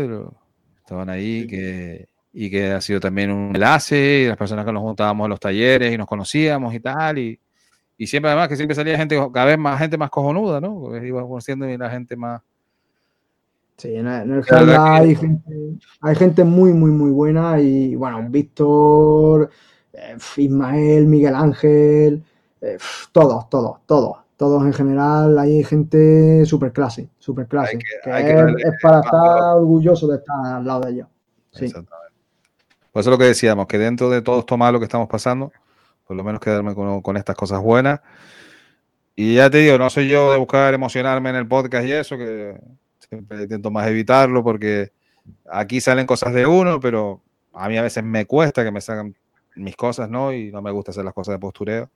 Estaban 0.77 1.09
ahí 1.09 1.45
que, 1.47 2.07
y 2.33 2.49
que 2.49 2.71
ha 2.71 2.81
sido 2.81 2.99
también 2.99 3.31
un 3.31 3.55
enlace, 3.55 4.23
y 4.23 4.27
las 4.27 4.37
personas 4.37 4.65
que 4.65 4.71
nos 4.71 4.81
juntábamos 4.81 5.25
en 5.25 5.29
los 5.29 5.39
talleres 5.39 5.93
y 5.93 5.97
nos 5.97 6.07
conocíamos 6.07 6.73
y 6.73 6.79
tal, 6.79 7.17
y, 7.17 7.39
y 7.97 8.07
siempre 8.07 8.31
además 8.31 8.47
que 8.47 8.55
siempre 8.55 8.75
salía 8.75 8.97
gente, 8.97 9.17
cada 9.33 9.45
vez 9.45 9.57
más 9.57 9.77
gente 9.79 9.97
más 9.97 10.09
cojonuda, 10.09 10.61
¿no? 10.61 10.95
Iba 11.03 11.21
conociendo 11.21 11.69
y 11.69 11.77
la 11.77 11.89
gente 11.89 12.15
más... 12.15 12.41
Sí, 13.81 13.95
en 13.95 14.05
el, 14.05 14.21
en 14.29 14.31
el 14.35 14.45
que- 14.45 14.55
hay 14.55 15.15
gente, 15.15 15.51
hay 16.01 16.15
gente 16.15 16.43
muy, 16.43 16.71
muy, 16.71 16.91
muy 16.91 17.09
buena 17.09 17.59
y 17.59 17.95
bueno, 17.95 18.23
Víctor, 18.29 19.49
eh, 19.93 20.15
Ismael, 20.37 21.07
Miguel 21.07 21.33
Ángel, 21.33 22.23
eh, 22.61 22.77
todos, 23.11 23.49
todos, 23.49 23.79
todos, 23.87 24.17
todos 24.37 24.63
en 24.65 24.73
general, 24.73 25.39
hay 25.39 25.63
gente 25.63 26.45
super 26.45 26.71
clase, 26.71 27.09
super 27.17 27.47
clase, 27.47 27.79
que- 27.79 27.85
que, 28.03 28.11
hay 28.11 28.23
que 28.23 28.31
es, 28.67 28.73
para 28.83 28.99
estar 28.99 29.55
orgulloso 29.55 30.07
de 30.07 30.17
estar 30.17 30.45
al 30.57 30.63
lado 30.63 30.81
de 30.81 30.91
ellos. 30.91 31.07
Sí. 31.51 31.65
Exactamente. 31.65 32.13
Por 32.91 32.99
eso 32.99 33.09
es 33.09 33.13
lo 33.13 33.17
que 33.17 33.25
decíamos, 33.25 33.65
que 33.65 33.79
dentro 33.79 34.11
de 34.11 34.21
todo 34.21 34.41
esto 34.41 34.57
malo 34.57 34.77
que 34.77 34.85
estamos 34.85 35.07
pasando, 35.07 35.51
por 36.05 36.15
lo 36.15 36.23
menos 36.23 36.39
quedarme 36.39 36.75
con, 36.75 37.01
con 37.01 37.17
estas 37.17 37.35
cosas 37.35 37.61
buenas. 37.61 37.99
Y 39.15 39.35
ya 39.35 39.49
te 39.49 39.57
digo, 39.57 39.79
no 39.79 39.89
soy 39.89 40.07
yo 40.07 40.31
de 40.31 40.37
buscar 40.37 40.71
emocionarme 40.73 41.31
en 41.31 41.35
el 41.37 41.47
podcast 41.47 41.85
y 41.87 41.91
eso, 41.93 42.15
que 42.17 42.59
siempre 43.11 43.43
intento 43.43 43.69
más 43.71 43.87
evitarlo 43.89 44.41
porque 44.41 44.93
aquí 45.51 45.81
salen 45.81 46.07
cosas 46.07 46.33
de 46.33 46.45
uno, 46.45 46.79
pero 46.79 47.21
a 47.51 47.67
mí 47.67 47.77
a 47.77 47.81
veces 47.81 48.03
me 48.05 48.25
cuesta 48.25 48.63
que 48.63 48.71
me 48.71 48.79
salgan 48.79 49.13
mis 49.55 49.75
cosas, 49.75 50.09
¿no? 50.09 50.31
Y 50.31 50.49
no 50.49 50.61
me 50.61 50.71
gusta 50.71 50.91
hacer 50.91 51.03
las 51.03 51.13
cosas 51.13 51.35
de 51.35 51.39
postureo. 51.39 51.89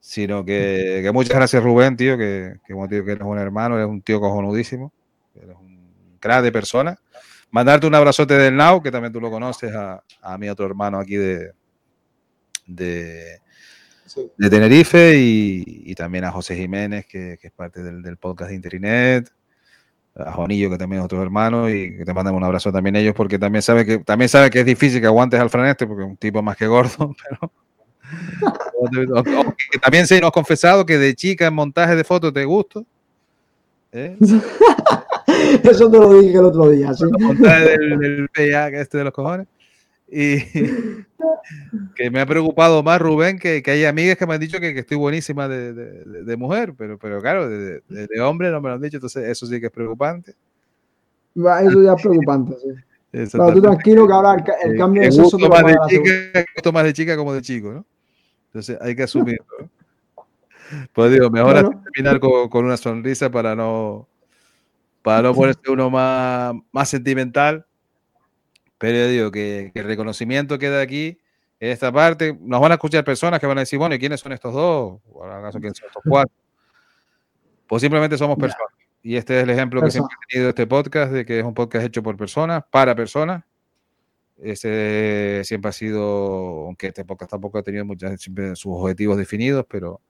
Sino 0.00 0.44
que, 0.44 1.00
que 1.04 1.12
muchas 1.12 1.36
gracias 1.36 1.62
Rubén, 1.62 1.96
tío, 1.96 2.18
que, 2.18 2.56
que 2.66 2.72
como 2.72 2.88
digo 2.88 3.04
que 3.04 3.12
eres 3.12 3.24
un 3.24 3.38
hermano, 3.38 3.76
eres 3.76 3.88
un 3.88 4.02
tío 4.02 4.20
cojonudísimo, 4.20 4.92
eres 5.36 5.56
un 5.56 6.18
crack 6.18 6.42
de 6.42 6.50
persona. 6.52 6.98
Mandarte 7.52 7.86
un 7.86 7.94
abrazote 7.94 8.34
del 8.34 8.56
Now, 8.56 8.82
que 8.82 8.90
también 8.90 9.12
tú 9.12 9.20
lo 9.20 9.30
conoces, 9.30 9.72
a, 9.72 10.02
a 10.20 10.36
mi 10.36 10.48
otro 10.48 10.66
hermano 10.66 10.98
aquí 10.98 11.14
de, 11.14 11.52
de, 12.66 13.40
Sí. 14.04 14.30
de 14.36 14.50
Tenerife 14.50 15.16
y, 15.16 15.62
y 15.86 15.94
también 15.94 16.24
a 16.24 16.32
José 16.32 16.56
Jiménez, 16.56 17.06
que, 17.06 17.38
que 17.40 17.46
es 17.46 17.52
parte 17.52 17.82
del, 17.82 18.02
del 18.02 18.16
podcast 18.18 18.50
de 18.50 18.56
Internet, 18.56 19.32
a 20.16 20.32
Juanillo, 20.32 20.70
que 20.70 20.78
también 20.78 21.00
es 21.00 21.06
otro 21.06 21.22
hermano, 21.22 21.68
y 21.68 21.96
que 21.96 22.04
te 22.04 22.14
mandan 22.14 22.34
un 22.34 22.44
abrazo 22.44 22.72
también 22.72 22.96
ellos, 22.96 23.14
porque 23.14 23.38
también 23.38 23.62
sabe 23.62 23.84
que 23.84 23.98
también 23.98 24.28
sabe 24.28 24.50
que 24.50 24.60
es 24.60 24.66
difícil 24.66 25.00
que 25.00 25.06
aguantes 25.06 25.40
al 25.40 25.50
franeste, 25.50 25.86
porque 25.86 26.04
es 26.04 26.08
un 26.08 26.16
tipo 26.16 26.42
más 26.42 26.56
que 26.56 26.66
gordo, 26.66 27.14
pero 27.30 27.50
que 29.72 29.78
también 29.78 30.06
se 30.06 30.20
nos 30.20 30.28
ha 30.28 30.32
confesado 30.32 30.84
que 30.86 30.98
de 30.98 31.14
chica 31.14 31.46
en 31.46 31.54
montaje 31.54 31.96
de 31.96 32.04
fotos 32.04 32.32
te 32.32 32.44
gusto. 32.44 32.84
¿eh? 33.92 34.16
Eso 35.62 35.90
te 35.90 35.98
lo 35.98 36.20
dije 36.20 36.38
el 36.38 36.44
otro 36.44 36.68
día, 36.68 36.92
sí. 36.94 37.04
Los 37.10 37.20
montajes 37.20 37.78
del, 37.78 37.98
del 37.98 38.28
PA, 38.28 38.70
que 38.70 38.80
este 38.80 38.98
de 38.98 39.04
los 39.04 39.12
cojones. 39.12 39.46
Y 40.08 40.36
que 41.96 42.10
me 42.10 42.20
ha 42.20 42.26
preocupado 42.26 42.82
más, 42.82 43.00
Rubén, 43.00 43.38
que, 43.38 43.62
que 43.62 43.70
hay 43.70 43.84
amigas 43.84 44.16
que 44.16 44.26
me 44.26 44.34
han 44.34 44.40
dicho 44.40 44.60
que, 44.60 44.74
que 44.74 44.80
estoy 44.80 44.96
buenísima 44.96 45.48
de, 45.48 45.72
de- 45.72 46.24
de- 46.24 46.36
mujer, 46.36 46.74
pero, 46.76 46.98
pero 46.98 47.20
claro, 47.20 47.48
de, 47.48 47.80
de- 47.88 48.20
hombre 48.20 48.50
no 48.50 48.60
me 48.60 48.68
lo 48.68 48.74
han 48.74 48.80
dicho, 48.82 48.96
entonces 48.98 49.24
eso 49.28 49.46
sí 49.46 49.60
que 49.60 49.66
es 49.66 49.72
preocupante. 49.72 50.34
Eso 51.34 51.82
ya 51.82 51.94
es 51.94 52.02
preocupante, 52.02 52.54
sí. 52.60 52.68
Pero 53.32 53.52
tú 53.52 53.62
tranquilo 53.62 54.08
que 54.08 54.12
ahora 54.12 54.34
el, 54.34 54.72
el 54.72 54.76
cambio 54.76 55.02
de 55.02 55.12
sexo 55.12 55.36
te 55.36 55.48
más 55.48 55.62
de 55.64 55.76
chica, 55.88 56.44
gusto 56.56 56.72
más 56.72 56.82
de 56.84 56.92
chica 56.92 57.16
como 57.16 57.32
de 57.32 57.42
chico, 57.42 57.72
¿no? 57.72 57.86
Entonces 58.46 58.76
hay 58.80 58.96
que 58.96 59.04
asumirlo. 59.04 59.44
¿no? 59.60 59.70
Pues 60.92 61.12
digo, 61.12 61.30
mejor 61.30 61.52
Bueno. 61.52 61.82
terminar 61.92 62.18
con, 62.18 62.48
con 62.48 62.64
una 62.64 62.76
sonrisa 62.76 63.30
para 63.30 63.54
no 63.54 64.08
para 65.02 65.22
no 65.22 65.32
ponerse 65.34 65.70
uno 65.70 65.90
más, 65.90 66.54
más 66.72 66.88
sentimental. 66.88 67.64
Pero 68.78 68.98
yo 68.98 69.08
digo 69.08 69.30
que, 69.30 69.70
que 69.72 69.80
el 69.80 69.86
reconocimiento 69.86 70.58
queda 70.58 70.80
aquí, 70.80 71.18
en 71.60 71.70
esta 71.70 71.92
parte. 71.92 72.36
Nos 72.40 72.60
van 72.60 72.72
a 72.72 72.74
escuchar 72.74 73.04
personas 73.04 73.40
que 73.40 73.46
van 73.46 73.58
a 73.58 73.62
decir, 73.62 73.78
bueno, 73.78 73.94
¿y 73.94 73.98
quiénes 73.98 74.20
son 74.20 74.32
estos 74.32 74.52
dos? 74.52 75.00
O 75.10 75.24
acaso, 75.24 75.58
¿quiénes 75.60 75.78
son 75.78 75.88
estos 75.88 76.02
cuatro? 76.06 76.32
Pues 77.66 77.80
simplemente 77.80 78.18
somos 78.18 78.36
personas. 78.36 78.68
Y 79.02 79.16
este 79.16 79.36
es 79.36 79.44
el 79.44 79.50
ejemplo 79.50 79.82
que 79.82 79.90
siempre 79.90 80.14
he 80.14 80.32
tenido 80.32 80.46
de 80.46 80.50
este 80.50 80.66
podcast, 80.66 81.12
de 81.12 81.24
que 81.24 81.38
es 81.40 81.44
un 81.44 81.54
podcast 81.54 81.86
hecho 81.86 82.02
por 82.02 82.16
personas, 82.16 82.62
para 82.70 82.94
personas. 82.94 83.44
Ese 84.42 85.42
siempre 85.44 85.68
ha 85.68 85.72
sido, 85.72 86.66
aunque 86.66 86.88
este 86.88 87.04
podcast 87.04 87.30
tampoco 87.30 87.58
ha 87.58 87.62
tenido 87.62 87.84
muchas, 87.84 88.20
siempre 88.20 88.56
sus 88.56 88.72
objetivos 88.74 89.16
definidos, 89.16 89.64
pero, 89.68 90.00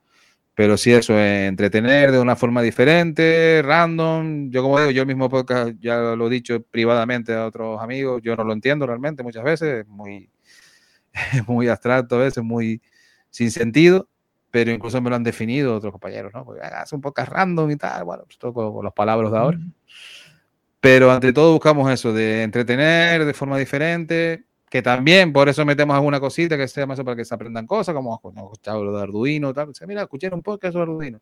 pero 0.54 0.76
sí 0.76 0.92
eso, 0.92 1.18
eh, 1.18 1.46
entretener 1.46 2.12
de 2.12 2.20
una 2.20 2.36
forma 2.36 2.62
diferente, 2.62 3.60
random. 3.62 4.50
Yo 4.50 4.62
como 4.62 4.78
digo, 4.78 4.90
yo 4.92 5.02
el 5.02 5.08
mismo 5.08 5.28
podcast 5.28 5.72
ya 5.80 5.96
lo 6.14 6.26
he 6.28 6.30
dicho 6.30 6.62
privadamente 6.62 7.34
a 7.34 7.46
otros 7.46 7.80
amigos, 7.82 8.22
yo 8.22 8.36
no 8.36 8.44
lo 8.44 8.52
entiendo 8.52 8.86
realmente 8.86 9.22
muchas 9.22 9.42
veces, 9.42 9.80
es 9.80 9.88
muy, 9.88 10.30
es 11.12 11.12
muy 11.48 11.68
abstracto 11.68 12.16
a 12.16 12.18
veces, 12.20 12.44
muy 12.44 12.80
sin 13.30 13.50
sentido, 13.50 14.08
pero 14.50 14.70
incluso 14.70 15.00
me 15.02 15.10
lo 15.10 15.16
han 15.16 15.24
definido 15.24 15.74
otros 15.74 15.90
compañeros, 15.92 16.32
¿no? 16.32 16.44
Porque 16.44 16.60
"Ah, 16.62 16.82
es 16.84 16.92
un 16.92 17.00
podcast 17.00 17.32
random 17.32 17.70
y 17.72 17.76
tal, 17.76 18.04
bueno, 18.04 18.22
pues 18.24 18.38
todo 18.38 18.54
con, 18.54 18.72
con 18.72 18.84
las 18.84 18.94
palabras 18.94 19.32
de 19.32 19.38
ahora. 19.38 19.58
Pero 20.80 21.10
ante 21.10 21.32
todo 21.32 21.52
buscamos 21.52 21.90
eso, 21.90 22.12
de 22.12 22.42
entretener 22.42 23.24
de 23.24 23.34
forma 23.34 23.58
diferente, 23.58 24.44
que 24.74 24.82
también 24.82 25.32
por 25.32 25.48
eso 25.48 25.64
metemos 25.64 25.94
alguna 25.94 26.18
cosita 26.18 26.56
que 26.56 26.66
sea 26.66 26.84
más 26.84 27.00
para 27.00 27.14
que 27.14 27.24
se 27.24 27.32
aprendan 27.32 27.64
cosas, 27.64 27.94
como 27.94 28.20
escuchado 28.24 28.82
lo 28.82 28.96
de 28.96 29.04
Arduino, 29.04 29.54
tal. 29.54 29.68
Dice, 29.68 29.86
mira, 29.86 30.02
escuché 30.02 30.28
un 30.34 30.42
podcast 30.42 30.72
sobre 30.72 30.90
Arduino. 30.90 31.20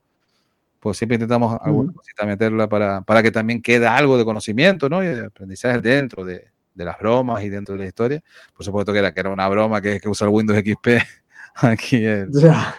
Pues 0.81 0.97
siempre 0.97 1.17
intentamos 1.17 1.61
alguna 1.61 1.91
Ujú. 1.91 1.99
cosita 1.99 2.25
meterla 2.25 2.67
para, 2.67 3.03
para 3.03 3.23
que 3.23 3.31
también 3.31 3.61
quede 3.61 3.87
algo 3.87 4.17
de 4.17 4.25
conocimiento, 4.25 4.89
¿no? 4.89 5.05
Y 5.05 5.09
de 5.09 5.27
aprendizaje 5.27 5.83
dentro 5.83 6.25
de, 6.25 6.47
de 6.75 6.85
las 6.87 6.99
bromas 6.99 7.45
y 7.45 7.51
dentro 7.51 7.75
de 7.75 7.81
la 7.83 7.87
historia. 7.89 8.23
Por 8.57 8.65
supuesto 8.65 8.91
que 8.91 9.01
era, 9.01 9.13
que 9.13 9.21
era 9.21 9.29
una 9.29 9.47
broma 9.51 9.83
que, 9.83 10.01
que 10.01 10.09
usa 10.09 10.27
el 10.27 10.33
Windows 10.33 10.59
XP 10.59 10.89
aquí 11.57 12.03
el- 12.07 12.31
Ya. 12.33 12.75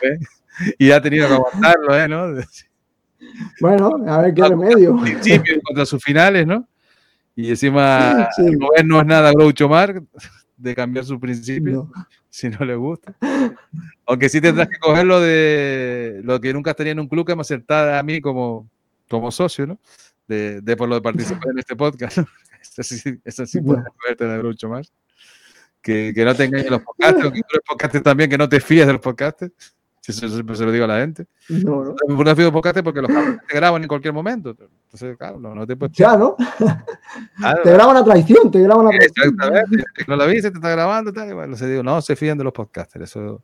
y 0.79 0.89
ha 0.89 0.99
tenido 0.99 1.27
que 1.27 1.33
aguantarlo, 1.35 1.95
¿eh? 1.95 2.07
¿no? 2.07 2.33
Bueno, 3.61 3.91
a 4.07 4.21
ver 4.23 4.33
qué 4.33 4.41
Ah, 4.41 4.47
remedio. 4.49 4.97
principios 5.03 5.59
contra 5.63 5.85
sus 5.85 6.03
finales, 6.03 6.47
¿no? 6.47 6.67
Y 7.35 7.49
encima 7.51 8.27
Sí. 8.35 8.41
Rubén 8.55 8.87
no 8.87 8.99
es 9.01 9.05
nada 9.05 9.31
Groucho 9.33 9.69
Marx 9.69 10.01
de 10.63 10.73
cambiar 10.75 11.05
su 11.05 11.19
principio 11.19 11.89
No. 11.95 12.05
si 12.29 12.49
no 12.49 12.65
le 12.65 12.75
gusta. 12.75 13.13
Aunque 14.05 14.29
sí 14.29 14.39
tendrás 14.41 14.67
que 14.69 14.77
coger 14.79 15.05
lo 15.05 15.19
de 15.19 16.21
lo 16.23 16.39
que 16.39 16.53
nunca 16.53 16.71
estaría 16.71 16.93
en 16.93 16.99
un 16.99 17.07
club 17.07 17.27
que 17.27 17.35
me 17.35 17.41
aceptara 17.41 17.99
a 17.99 18.03
mí 18.03 18.21
como, 18.21 18.69
como 19.09 19.29
socio, 19.31 19.67
¿no? 19.67 19.79
De, 20.27 20.61
de 20.61 20.77
por 20.77 20.87
lo 20.89 20.95
de 20.95 21.01
participar 21.01 21.49
en 21.51 21.59
este 21.59 21.75
podcast. 21.75 22.19
¿no? 22.19 22.27
Eso 22.61 22.81
sí, 22.83 23.19
eso 23.25 23.45
sí 23.45 23.59
puedes 23.59 23.83
Bueno. 23.83 23.95
cogerte 23.99 24.25
de 24.25 24.37
Groucho 24.37 24.69
Marx. 24.69 24.91
Que, 25.81 26.13
que 26.15 26.23
no 26.23 26.33
te 26.33 26.45
engañen 26.45 26.71
los 26.71 26.81
podcasts, 26.81 27.21
que 27.21 27.29
tú 27.41 27.47
eres 27.51 27.63
podcaster 27.67 28.01
también, 28.01 28.29
que 28.29 28.37
no 28.37 28.47
te 28.47 28.61
fíes 28.61 28.87
de 28.87 28.93
los 28.93 29.01
podcasts. 29.01 29.51
Eso 30.05 30.27
siempre 30.27 30.55
se 30.55 30.65
lo 30.65 30.71
digo 30.71 30.83
a 30.83 30.87
la 30.87 30.99
gente. 30.99 31.25
No, 31.47 31.81
no. 31.83 31.95
Me 32.07 32.35
fío 32.35 32.45
de 32.45 32.51
podcasts 32.51 32.81
porque 32.83 33.01
los 33.01 33.09
te 33.47 33.55
graban 33.55 33.81
en 33.81 33.87
cualquier 33.87 34.13
momento. 34.13 34.49
Entonces, 34.49 35.17
claro, 35.17 35.39
no, 35.39 35.55
no 35.55 35.65
te 35.65 35.77
puedes 35.77 35.95
Ya, 35.95 36.17
¿no? 36.17 36.35
Claro, 37.37 37.63
Te 37.63 37.71
graban 37.71 37.95
a 37.95 38.03
traición, 38.03 38.51
te 38.51 38.59
graban 38.59 38.87
a 38.87 38.89
traición. 38.89 39.29
Exactamente. 39.29 39.83
No 40.07 40.15
lo 40.17 40.27
viste, 40.27 40.51
te 40.51 40.57
está 40.57 40.69
grabando 40.71 41.13
tal. 41.13 41.29
Y 41.29 41.33
bueno, 41.33 41.55
se 41.55 41.69
digo, 41.69 41.83
no 41.83 42.01
se 42.01 42.17
fían 42.17 42.37
de 42.37 42.43
los 42.43 42.51
podcasters. 42.51 43.11
Eso 43.11 43.41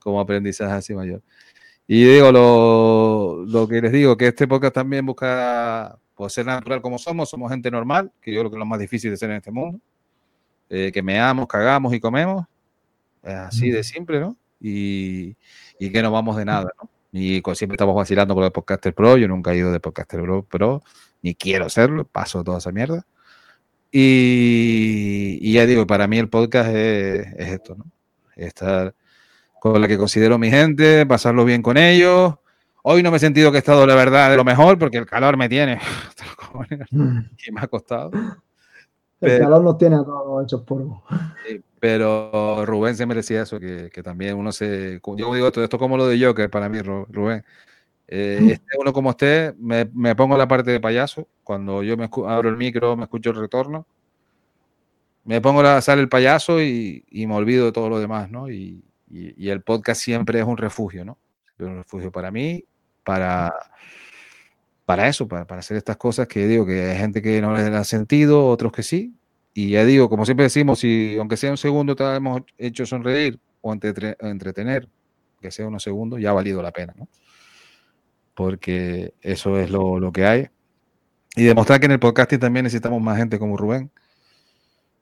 como 0.00 0.20
aprendizaje 0.20 0.72
así 0.72 0.92
mayor. 0.92 1.22
Y 1.86 2.04
digo, 2.04 2.32
lo, 2.32 3.44
lo 3.46 3.68
que 3.68 3.80
les 3.80 3.92
digo, 3.92 4.16
que 4.16 4.26
este 4.26 4.48
podcast 4.48 4.74
también 4.74 5.06
busca 5.06 5.96
pues, 6.16 6.32
ser 6.32 6.46
natural 6.46 6.82
como 6.82 6.98
somos. 6.98 7.30
Somos 7.30 7.48
gente 7.48 7.70
normal, 7.70 8.10
que 8.20 8.32
yo 8.32 8.40
creo 8.40 8.50
que 8.50 8.56
es 8.56 8.60
lo 8.60 8.66
más 8.66 8.80
difícil 8.80 9.12
de 9.12 9.16
ser 9.16 9.30
en 9.30 9.36
este 9.36 9.52
mundo. 9.52 9.78
Eh, 10.68 10.90
que 10.90 11.02
meamos, 11.02 11.46
cagamos 11.46 11.94
y 11.94 12.00
comemos. 12.00 12.44
Es 13.22 13.34
así 13.34 13.70
de 13.70 13.84
simple, 13.84 14.18
¿no? 14.18 14.36
Y, 14.62 15.34
y 15.78 15.90
que 15.90 16.02
no 16.02 16.12
vamos 16.12 16.36
de 16.36 16.44
nada, 16.44 16.70
¿no? 16.80 16.88
Y 17.12 17.42
siempre 17.54 17.74
estamos 17.74 17.94
vacilando 17.94 18.34
con 18.34 18.44
el 18.44 18.52
Podcaster 18.52 18.94
Pro. 18.94 19.16
Yo 19.18 19.28
nunca 19.28 19.52
he 19.52 19.56
ido 19.58 19.72
de 19.72 19.80
Podcaster 19.80 20.22
Pro, 20.22 20.44
Pro, 20.44 20.82
ni 21.20 21.34
quiero 21.34 21.68
serlo. 21.68 22.04
Paso 22.04 22.42
toda 22.44 22.58
esa 22.58 22.72
mierda. 22.72 23.04
Y, 23.90 25.38
y 25.42 25.52
ya 25.52 25.66
digo, 25.66 25.86
para 25.86 26.06
mí 26.06 26.18
el 26.18 26.28
podcast 26.30 26.70
es, 26.70 27.26
es 27.36 27.48
esto, 27.52 27.74
¿no? 27.76 27.84
Estar 28.36 28.94
con 29.60 29.80
la 29.80 29.86
que 29.86 29.98
considero 29.98 30.38
mi 30.38 30.50
gente, 30.50 31.04
pasarlo 31.04 31.44
bien 31.44 31.60
con 31.60 31.76
ellos. 31.76 32.34
Hoy 32.82 33.02
no 33.02 33.10
me 33.10 33.18
he 33.18 33.20
sentido 33.20 33.50
que 33.52 33.58
he 33.58 33.60
estado, 33.60 33.86
la 33.86 33.94
verdad, 33.94 34.30
de 34.30 34.36
lo 34.36 34.44
mejor, 34.44 34.78
porque 34.78 34.96
el 34.96 35.06
calor 35.06 35.36
me 35.36 35.48
tiene. 35.48 35.78
y 36.90 37.52
me 37.52 37.60
ha 37.60 37.66
costado. 37.68 38.10
El 38.14 38.38
Pero- 39.20 39.44
calor 39.44 39.62
nos 39.62 39.78
tiene 39.78 39.96
a 39.96 40.02
todos 40.04 40.44
hechos 40.44 40.62
polvo. 40.62 41.04
Sí, 41.46 41.62
Pero 41.82 42.64
Rubén 42.64 42.94
se 42.94 43.06
merecía 43.06 43.42
eso, 43.42 43.58
que, 43.58 43.90
que 43.92 44.04
también 44.04 44.36
uno 44.36 44.52
se... 44.52 45.00
Yo 45.04 45.34
digo 45.34 45.48
esto, 45.48 45.64
esto 45.64 45.76
es 45.76 45.80
como 45.80 45.96
lo 45.96 46.06
de 46.06 46.24
Joker 46.24 46.48
para 46.48 46.68
mí, 46.68 46.78
Ru- 46.78 47.06
Rubén. 47.10 47.44
Eh, 48.06 48.38
esté 48.52 48.76
uno 48.78 48.92
como 48.92 49.10
esté, 49.10 49.52
me, 49.58 49.86
me 49.92 50.14
pongo 50.14 50.36
la 50.38 50.46
parte 50.46 50.70
de 50.70 50.78
payaso. 50.78 51.26
Cuando 51.42 51.82
yo 51.82 51.96
me 51.96 52.08
abro 52.28 52.48
el 52.50 52.56
micro, 52.56 52.96
me 52.96 53.02
escucho 53.02 53.30
el 53.30 53.36
retorno. 53.36 53.84
Me 55.24 55.40
pongo 55.40 55.60
la, 55.60 55.80
sale 55.80 56.02
el 56.02 56.08
payaso 56.08 56.62
y, 56.62 57.04
y 57.10 57.26
me 57.26 57.34
olvido 57.34 57.64
de 57.66 57.72
todo 57.72 57.88
lo 57.88 57.98
demás, 57.98 58.30
¿no? 58.30 58.48
Y, 58.48 58.84
y- 59.10 59.34
y 59.36 59.48
el 59.50 59.62
podcast 59.62 60.00
siempre 60.00 60.38
es 60.38 60.46
un 60.46 60.58
refugio, 60.58 61.04
¿no? 61.04 61.18
Es 61.58 61.66
un 61.66 61.78
refugio 61.78 62.12
para 62.12 62.30
mí, 62.30 62.64
para, 63.02 63.52
para 64.84 65.08
eso, 65.08 65.26
para, 65.26 65.46
para 65.48 65.58
hacer 65.58 65.76
estas 65.78 65.96
cosas 65.96 66.28
que 66.28 66.46
digo 66.46 66.64
que 66.64 66.90
hay 66.92 66.96
gente 66.96 67.20
que 67.22 67.40
no 67.40 67.52
les 67.56 67.68
da 67.72 67.82
sentido, 67.82 68.46
otros 68.46 68.70
que 68.70 68.84
sí. 68.84 69.14
Y 69.54 69.70
ya 69.70 69.84
digo, 69.84 70.08
como 70.08 70.24
siempre 70.24 70.44
decimos, 70.44 70.78
si 70.78 71.16
aunque 71.18 71.36
sea 71.36 71.50
un 71.50 71.58
segundo 71.58 71.94
te 71.94 72.04
hemos 72.04 72.42
hecho 72.56 72.86
sonreír 72.86 73.38
o 73.60 73.72
entretener, 73.72 74.88
que 75.40 75.50
sea 75.50 75.66
unos 75.66 75.82
segundos, 75.82 76.20
ya 76.20 76.30
ha 76.30 76.32
valido 76.32 76.62
la 76.62 76.72
pena, 76.72 76.94
¿no? 76.96 77.08
Porque 78.34 79.12
eso 79.20 79.58
es 79.58 79.70
lo, 79.70 80.00
lo 80.00 80.10
que 80.12 80.24
hay. 80.24 80.48
Y 81.36 81.44
demostrar 81.44 81.80
que 81.80 81.86
en 81.86 81.92
el 81.92 81.98
podcasting 81.98 82.38
también 82.38 82.64
necesitamos 82.64 83.02
más 83.02 83.18
gente 83.18 83.38
como 83.38 83.56
Rubén, 83.56 83.90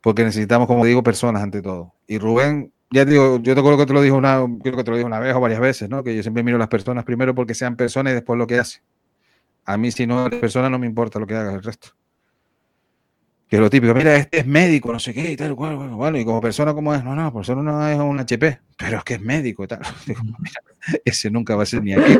porque 0.00 0.24
necesitamos, 0.24 0.66
como 0.66 0.84
digo, 0.84 1.02
personas 1.02 1.42
ante 1.42 1.62
todo. 1.62 1.94
Y 2.06 2.18
Rubén, 2.18 2.72
ya 2.90 3.04
digo, 3.04 3.38
yo 3.40 3.54
te 3.54 3.60
acuerdo 3.60 3.78
que 3.78 3.86
te 3.86 3.92
lo 3.92 4.02
dijo 4.02 4.16
una, 4.16 4.44
que 4.62 4.72
te 4.72 4.90
lo 4.90 4.96
dijo 4.96 5.06
una 5.06 5.20
vez 5.20 5.34
o 5.34 5.40
varias 5.40 5.60
veces, 5.60 5.88
¿no? 5.88 6.02
Que 6.02 6.16
yo 6.16 6.22
siempre 6.22 6.42
miro 6.42 6.56
a 6.56 6.58
las 6.60 6.68
personas 6.68 7.04
primero 7.04 7.34
porque 7.34 7.54
sean 7.54 7.76
personas 7.76 8.12
y 8.12 8.14
después 8.14 8.38
lo 8.38 8.46
que 8.46 8.58
hacen. 8.58 8.82
A 9.64 9.76
mí, 9.76 9.90
si 9.92 10.06
no 10.06 10.26
eres 10.26 10.40
persona, 10.40 10.70
no 10.70 10.78
me 10.78 10.86
importa 10.86 11.18
lo 11.20 11.26
que 11.26 11.36
hagas 11.36 11.54
el 11.54 11.62
resto. 11.62 11.90
Que 13.50 13.56
es 13.56 13.62
lo 13.62 13.68
típico, 13.68 13.92
mira, 13.94 14.14
este 14.14 14.38
es 14.38 14.46
médico, 14.46 14.92
no 14.92 15.00
sé 15.00 15.12
qué, 15.12 15.32
y 15.32 15.36
tal, 15.36 15.56
cual, 15.56 15.74
bueno, 15.74 15.96
bueno, 15.96 16.16
y 16.16 16.24
como 16.24 16.40
persona, 16.40 16.72
¿cómo 16.72 16.94
es? 16.94 17.02
No, 17.02 17.16
no, 17.16 17.32
persona 17.32 17.64
no 17.64 17.88
es 17.88 17.98
un 17.98 18.20
HP, 18.20 18.60
pero 18.78 18.98
es 18.98 19.02
que 19.02 19.14
es 19.14 19.20
médico 19.20 19.64
y 19.64 19.66
tal. 19.66 19.80
Digo, 20.06 20.22
mira, 20.22 20.62
ese 21.04 21.32
nunca 21.32 21.56
va 21.56 21.64
a 21.64 21.66
ser 21.66 21.82
ni 21.82 21.92
aquí, 21.92 22.16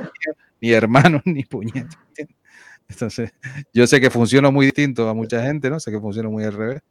ni 0.61 0.73
hermano, 0.73 1.23
ni. 1.27 1.43
¿entiendes? 1.43 1.97
Entonces, 2.89 3.33
yo 3.73 3.87
sé 3.87 4.01
que 4.01 4.11
funciona 4.11 4.51
muy 4.51 4.67
distinto 4.67 5.09
a 5.09 5.15
mucha 5.15 5.41
gente, 5.41 5.71
¿no? 5.71 5.79
Sé 5.79 5.93
que 5.93 6.01
funciona 6.01 6.29
muy 6.29 6.43
al 6.43 6.53
revés, 6.53 6.83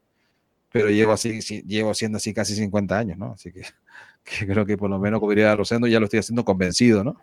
pero 0.71 0.89
llevo 0.89 1.11
así, 1.11 1.41
sí, 1.41 1.61
llevo 1.67 1.93
siendo 1.93 2.15
así 2.15 2.33
casi 2.33 2.55
50 2.55 2.97
años, 2.97 3.17
¿no? 3.17 3.33
Así 3.33 3.51
que, 3.51 3.63
que 4.23 4.47
creo 4.47 4.65
que 4.65 4.77
por 4.77 4.89
lo 4.89 4.99
menos, 4.99 5.19
como 5.19 5.31
diría 5.31 5.53
Rosendo, 5.53 5.85
ya 5.85 5.99
lo 5.99 6.05
estoy 6.05 6.19
haciendo 6.19 6.45
convencido, 6.45 7.03
¿no? 7.03 7.17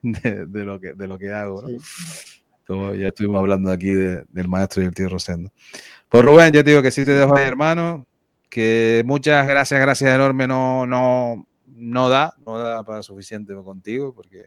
De, 0.00 0.46
de 0.46 0.64
lo, 0.64 0.78
que, 0.78 0.92
de 0.92 1.08
lo 1.08 1.18
que 1.18 1.32
hago, 1.32 1.62
¿no? 1.62 1.68
Como 1.68 1.78
ya 2.94 3.08
estuvimos 3.08 3.38
hablando 3.40 3.70
aquí 3.70 3.90
de- 3.90 4.24
del 4.28 4.48
maestro 4.48 4.82
y 4.82 4.86
el 4.86 4.94
tío 4.94 5.08
Rosendo. 5.08 5.50
Pues 6.08 6.24
Rubén, 6.24 6.52
ya 6.52 6.62
te 6.64 6.70
digo 6.70 6.82
que 6.82 6.90
sí 6.90 7.04
te 7.04 7.12
dejo 7.12 7.36
ahí, 7.36 7.46
hermano, 7.46 8.06
que 8.48 9.02
muchas 9.06 9.46
gracias, 9.46 9.80
gracias 9.80 10.14
enorme 10.14 10.46
no, 10.46 10.86
no, 10.86 11.46
no 11.66 12.08
da, 12.08 12.34
no 12.46 12.58
da 12.58 12.82
para 12.82 13.02
suficiente 13.02 13.54
contigo, 13.54 14.14
porque, 14.14 14.46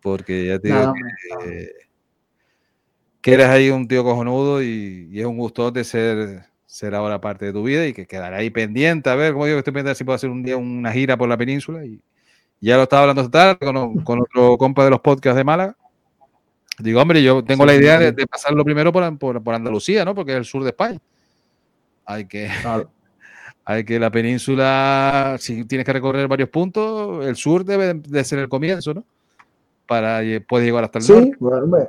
porque 0.00 0.46
ya 0.46 0.58
te 0.58 0.68
digo 0.68 0.80
Nada, 0.80 0.94
que, 1.42 1.70
que 3.20 3.34
eres 3.34 3.46
ahí 3.46 3.70
un 3.70 3.88
tío 3.88 4.04
cojonudo 4.04 4.62
y, 4.62 5.08
y 5.10 5.20
es 5.20 5.26
un 5.26 5.36
gusto 5.36 5.70
de 5.70 5.84
ser, 5.84 6.44
ser 6.64 6.94
ahora 6.94 7.20
parte 7.20 7.46
de 7.46 7.52
tu 7.52 7.62
vida 7.62 7.86
y 7.86 7.92
que 7.92 8.06
quedará 8.06 8.38
ahí 8.38 8.50
pendiente, 8.50 9.10
a 9.10 9.14
ver, 9.14 9.32
como 9.32 9.46
digo, 9.46 9.58
estoy 9.58 9.72
pendiente 9.72 9.96
si 9.98 10.04
puedo 10.04 10.16
hacer 10.16 10.30
un 10.30 10.42
día 10.42 10.56
una 10.56 10.92
gira 10.92 11.16
por 11.16 11.28
la 11.28 11.36
península 11.36 11.84
y 11.84 12.00
ya 12.60 12.76
lo 12.76 12.84
estaba 12.84 13.02
hablando 13.02 13.22
esta 13.22 13.56
tarde 13.58 13.58
con, 13.72 14.02
con 14.04 14.20
otro 14.20 14.56
compa 14.56 14.84
de 14.84 14.90
los 14.90 15.00
podcasts 15.00 15.36
de 15.36 15.44
Málaga. 15.44 15.76
Digo, 16.78 17.00
hombre, 17.00 17.22
yo 17.22 17.42
tengo 17.42 17.64
Sí, 17.64 17.68
la 17.68 17.74
idea 17.74 17.98
de, 17.98 18.12
de 18.12 18.26
pasarlo 18.26 18.64
primero 18.64 18.92
por, 18.92 19.18
por, 19.18 19.42
por 19.42 19.54
Andalucía, 19.54 20.04
¿no? 20.04 20.14
Porque 20.14 20.32
es 20.32 20.38
el 20.38 20.44
sur 20.44 20.62
de 20.62 20.70
España. 20.70 20.98
Hay 22.04 22.26
que, 22.26 22.50
Claro. 22.62 22.90
hay 23.64 23.84
que 23.84 23.98
la 23.98 24.10
península, 24.10 25.36
si 25.40 25.64
tienes 25.64 25.84
que 25.84 25.92
recorrer 25.92 26.28
varios 26.28 26.48
puntos, 26.50 27.24
el 27.26 27.34
sur 27.36 27.64
debe 27.64 27.94
de 27.94 28.24
ser 28.24 28.38
el 28.40 28.48
comienzo, 28.48 28.94
¿no? 28.94 29.04
Para 29.86 30.20
puedes 30.48 30.66
llegar 30.66 30.84
hasta 30.84 30.98
el 30.98 31.04
Sí, 31.04 31.12
norte. 31.12 31.36
bueno, 31.40 31.64
hombre, 31.64 31.88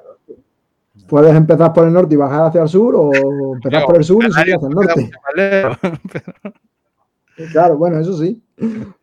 puedes 1.08 1.36
empezar 1.36 1.74
por 1.74 1.86
el 1.88 1.94
norte 1.94 2.14
y 2.14 2.18
bajar 2.18 2.46
hacia 2.46 2.62
el 2.62 2.70
sur 2.70 2.94
o 2.96 3.12
empezar 3.56 3.86
por 3.86 3.98
el 3.98 4.04
sur 4.04 4.24
y 4.26 4.32
seguir 4.32 4.56
hacia 4.56 4.68
el 4.68 4.74
norte. 4.74 5.12
Claro, 7.52 7.78
bueno, 7.78 8.00
eso 8.00 8.18
sí. 8.18 8.42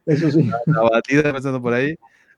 Eso 0.06 0.28
sí. 0.30 0.50
la 0.66 0.80
batida 0.82 1.28
empezando 1.28 1.62
por 1.62 1.72
ahí. 1.72 1.94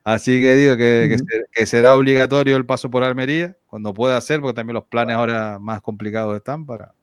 Así 0.09 0.41
que 0.41 0.55
digo 0.55 0.77
que, 0.77 1.07
que 1.09 1.15
Ujú. 1.17 1.25
se- 1.29 1.45
que 1.51 1.67
será 1.67 1.97
obligatorio 1.97 2.57
el 2.57 2.65
paso 2.65 2.89
por 2.89 3.03
Almería, 3.03 3.57
cuando 3.67 3.93
pueda 3.93 4.21
ser, 4.21 4.41
porque 4.41 4.55
también 4.55 4.75
los 4.75 4.85
planes 4.85 5.17
ahora 5.17 5.59
más 5.59 5.81
complicados 5.81 6.37
están 6.37 6.65
para, 6.65 6.95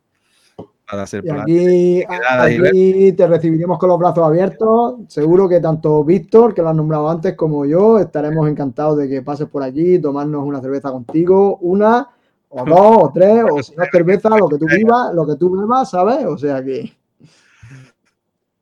para 0.90 1.04
hacer 1.04 1.22
Y 1.26 1.28
planes. 1.28 2.66
aquí, 2.70 3.12
te 3.12 3.28
recibiremos 3.28 3.78
con 3.78 3.90
los 3.90 4.00
brazos 4.00 4.26
abiertos. 4.26 5.00
Seguro 5.10 5.50
que 5.50 5.60
tanto 5.60 6.02
Víctor, 6.06 6.54
que 6.54 6.62
lo 6.62 6.70
has 6.70 6.76
nombrado 6.78 7.10
antes, 7.10 7.36
como 7.36 7.66
yo, 7.66 8.00
estaremos 8.00 8.48
encantados 8.48 8.98
de 8.98 9.10
que 9.10 9.22
pases 9.22 9.50
por 9.50 9.64
allí, 9.64 10.00
tomarnos 10.00 10.46
una 10.46 10.62
cerveza 10.62 10.90
contigo, 10.90 11.58
una, 11.58 12.08
o 12.48 12.64
dos, 12.66 12.98
o 13.04 13.12
tres, 13.14 13.44
o 13.52 13.62
si 13.62 13.76
no 13.76 13.84
es 13.84 13.90
cerveza, 13.92 14.30
lo 14.30 14.48
que 14.48 14.58
tú 14.58 14.66
vivas, 14.66 15.14
lo 15.14 15.28
que 15.28 15.36
tú 15.36 15.50
bebas, 15.60 15.90
¿sabes? 15.90 16.26
O 16.26 16.38
sea 16.38 16.64
que 16.64 16.90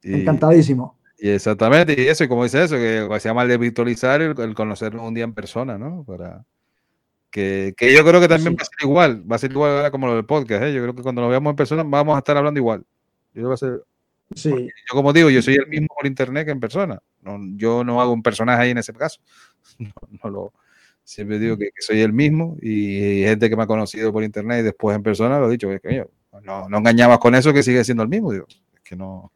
encantadísimo. 0.01 0.95
Y 1.23 1.29
exactamente, 1.29 1.93
y 1.95 2.07
eso, 2.07 2.23
y 2.23 2.27
como 2.27 2.43
dice 2.45 2.63
eso, 2.63 2.75
que 2.77 3.07
se 3.19 3.29
llama 3.29 3.43
el 3.43 3.49
de 3.49 3.57
virtualizar, 3.59 4.23
el, 4.23 4.33
el 4.39 4.55
conocernos 4.55 5.07
un 5.07 5.13
día 5.13 5.23
en 5.23 5.33
persona, 5.35 5.77
¿no? 5.77 6.03
Para 6.03 6.43
que, 7.29 7.75
que 7.77 7.93
yo 7.93 8.03
creo 8.03 8.19
que 8.19 8.27
también 8.27 8.53
Sí. 8.53 8.57
va 8.57 8.63
a 8.63 8.65
ser 8.65 8.89
igual, 8.89 9.31
va 9.31 9.35
a 9.35 9.39
ser 9.39 9.51
igual 9.51 9.71
ahora 9.71 9.91
como 9.91 10.07
lo 10.07 10.15
del 10.15 10.25
podcast, 10.25 10.63
¿eh? 10.63 10.73
Yo 10.73 10.81
creo 10.81 10.95
que 10.95 11.03
cuando 11.03 11.21
nos 11.21 11.29
veamos 11.29 11.51
en 11.51 11.55
persona 11.57 11.83
vamos 11.83 12.15
a 12.15 12.17
estar 12.17 12.35
hablando 12.37 12.59
igual. 12.59 12.83
Yo, 13.35 13.49
va 13.49 13.53
a 13.53 13.57
ser- 13.57 13.83
Sí, 14.33 14.49
yo 14.49 14.95
como 14.95 15.13
digo, 15.13 15.29
yo 15.29 15.43
soy 15.43 15.55
el 15.55 15.67
mismo 15.67 15.89
por 15.95 16.07
internet 16.07 16.45
que 16.45 16.51
en 16.53 16.59
persona. 16.59 16.99
No, 17.21 17.37
yo 17.55 17.83
no 17.83 18.01
hago 18.01 18.13
un 18.13 18.23
personaje 18.23 18.63
ahí 18.63 18.71
en 18.71 18.79
ese 18.79 18.91
caso. 18.93 19.19
No, 19.79 19.91
no 20.23 20.29
lo, 20.31 20.53
siempre 21.03 21.37
digo 21.37 21.55
que, 21.55 21.65
que 21.65 21.81
soy 21.83 22.01
el 22.01 22.13
mismo 22.13 22.57
y, 22.63 23.21
gente 23.25 23.47
que 23.47 23.55
me 23.55 23.61
ha 23.63 23.67
conocido 23.67 24.11
por 24.11 24.23
internet 24.23 24.61
y 24.61 24.63
después 24.63 24.95
en 24.95 25.03
persona 25.03 25.37
lo 25.39 25.47
he 25.49 25.51
dicho, 25.51 25.69
que 25.69 25.79
coño, 25.79 26.07
no, 26.43 26.67
no 26.67 26.77
engañabas 26.79 27.19
con 27.19 27.35
eso 27.35 27.53
que 27.53 27.61
sigue 27.61 27.83
siendo 27.83 28.01
el 28.01 28.09
mismo. 28.09 28.31
Digo, 28.31 28.47
es 28.49 28.81
que 28.81 28.95
no, 28.95 29.31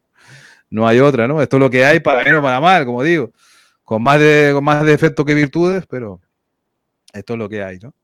no 0.76 0.86
hay 0.86 1.00
otra, 1.00 1.26
¿no? 1.26 1.40
Esto 1.40 1.56
es 1.56 1.60
lo 1.60 1.70
que 1.70 1.84
hay 1.86 2.00
para 2.00 2.22
bien 2.22 2.36
o 2.36 2.42
para 2.42 2.60
mal, 2.60 2.84
como 2.84 3.02
digo, 3.02 3.32
con 3.82 4.02
más, 4.02 4.20
de, 4.20 4.50
con 4.52 4.62
más 4.62 4.84
defectos 4.84 5.24
que 5.24 5.32
virtudes, 5.32 5.86
pero 5.88 6.20
esto 7.14 7.32
es 7.32 7.38
lo 7.38 7.48
que 7.48 7.62
hay, 7.62 7.78
¿no? 7.78 7.94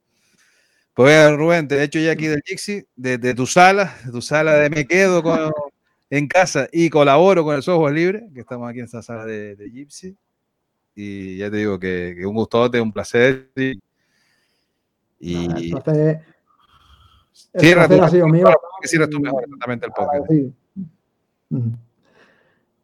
Pues 0.94 1.36
Rubén, 1.36 1.68
te 1.68 1.76
he 1.76 1.82
hecho 1.82 1.98
ya 1.98 2.12
aquí 2.12 2.26
del 2.26 2.42
Jixi, 2.42 2.86
de, 2.96 3.18
de 3.18 3.34
tu 3.34 3.46
sala, 3.46 3.94
de 4.04 4.10
tu 4.10 4.22
sala 4.22 4.54
de 4.54 4.70
me 4.70 4.86
quedo 4.86 5.22
con, 5.22 5.52
en 6.08 6.26
casa 6.26 6.66
y 6.72 6.88
colaboro 6.88 7.44
con 7.44 7.56
el 7.56 7.62
software 7.62 7.94
libre, 7.94 8.28
que 8.32 8.40
estamos 8.40 8.68
aquí 8.68 8.78
en 8.78 8.86
esta 8.86 9.02
sala 9.02 9.26
de, 9.26 9.54
de 9.54 9.70
Gypsy. 9.70 10.16
Y 10.94 11.38
ya 11.38 11.50
te 11.50 11.58
digo 11.58 11.78
que, 11.78 12.14
que 12.18 12.26
un 12.26 12.34
gustote, 12.34 12.80
un 12.80 12.92
placer. 12.92 13.50
Y, 13.54 13.78
y 15.18 15.72
placer, 15.72 16.20
el 17.54 17.60
cierra 17.60 17.88
tú, 17.88 18.02
ha 18.02 18.08
sido 18.08 18.28
mío. 18.28 18.46
que 18.80 18.88
cierras 18.88 19.10
tú 19.10 19.20
mejor 19.20 19.42
exactamente 19.44 19.86
el 19.86 19.92
podcast. 19.92 20.30
Sí. 20.30 20.52
Ujú. 21.50 21.72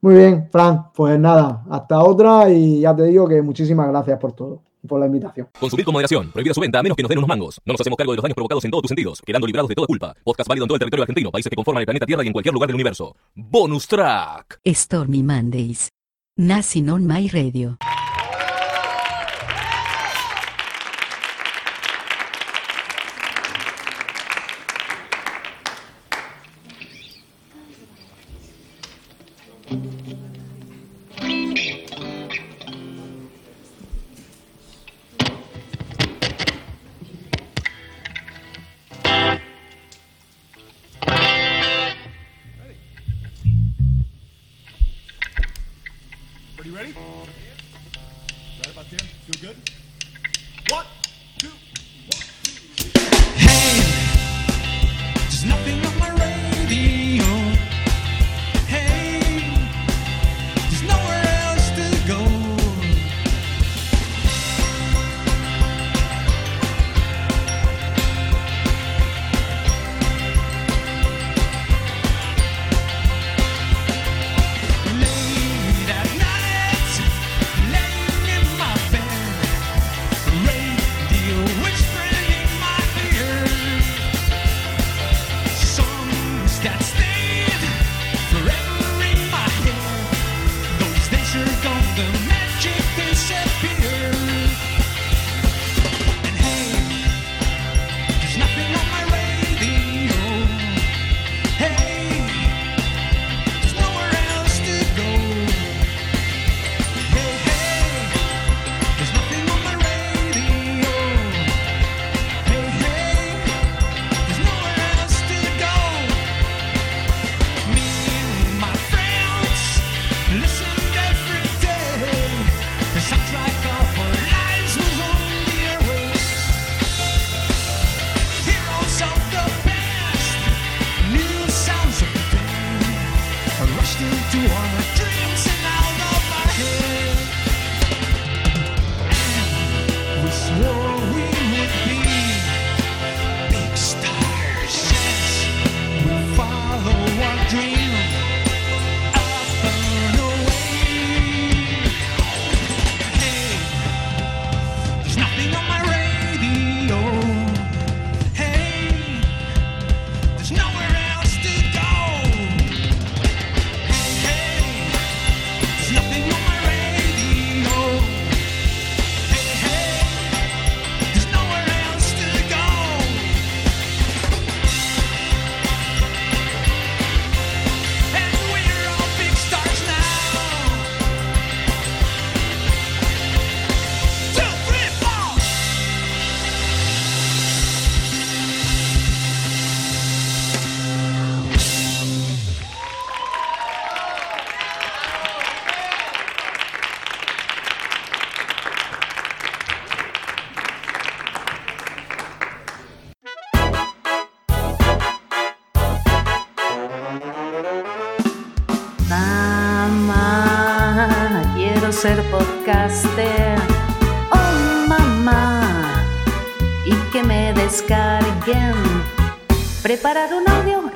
Muy 0.00 0.14
bien, 0.14 0.48
Fran, 0.50 0.92
pues 0.94 1.18
nada, 1.18 1.64
hasta 1.70 1.98
otra 2.02 2.48
y 2.50 2.80
ya 2.80 2.94
te 2.94 3.04
digo 3.04 3.26
que 3.26 3.42
muchísimas 3.42 3.88
gracias 3.88 4.18
por 4.18 4.32
todo, 4.32 4.62
por 4.86 5.00
la 5.00 5.06
invitación. 5.06 5.48
Consumir 5.58 5.84
con 5.84 5.92
moderación. 5.92 6.30
Prohibida 6.30 6.54
su 6.54 6.60
venta 6.60 6.78
a 6.78 6.82
menos 6.82 6.96
que 6.96 7.02
nos 7.02 7.08
den 7.08 7.18
unos 7.18 7.28
mangos. 7.28 7.60
No 7.64 7.72
nos 7.72 7.80
hacemos 7.80 7.96
cargo 7.96 8.12
de 8.12 8.16
los 8.16 8.22
daños 8.22 8.36
provocados 8.36 8.64
en 8.64 8.70
todos 8.70 8.82
tus 8.82 8.90
sentidos, 8.90 9.20
quedando 9.26 9.46
librados 9.46 9.68
de 9.68 9.74
toda 9.74 9.88
culpa. 9.88 10.14
Podcast 10.22 10.48
válido 10.48 10.64
en 10.64 10.68
todo 10.68 10.76
el 10.76 10.80
territorio 10.80 11.02
argentino, 11.02 11.32
países 11.32 11.50
que 11.50 11.56
conforman 11.56 11.80
el 11.80 11.86
planeta 11.86 12.06
Tierra 12.06 12.22
y 12.22 12.28
en 12.28 12.32
cualquier 12.32 12.54
lugar 12.54 12.68
del 12.68 12.76
universo. 12.76 13.16
Bonus 13.34 13.88
track. 13.88 14.60
Stormy 14.66 15.22
Mondays. 15.22 15.88
Nothing 16.36 16.88
on 16.88 17.04
my 17.04 17.28
radio. 17.32 17.76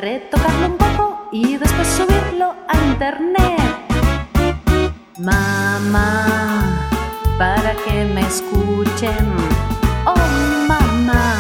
Retocarlo 0.03 0.67
un 0.67 0.77
poco 0.79 1.29
y 1.31 1.57
después 1.57 1.87
subirlo 1.87 2.57
a 2.69 2.77
internet. 2.89 3.61
Mamá, 5.17 6.91
para 7.39 7.73
que 7.85 8.05
me 8.13 8.23
escuchen. 8.23 9.33
Oh 10.05 10.67
mamá, 10.67 11.37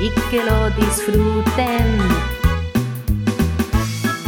y 0.00 0.10
que 0.28 0.42
lo 0.42 0.70
disfruten. 0.70 1.98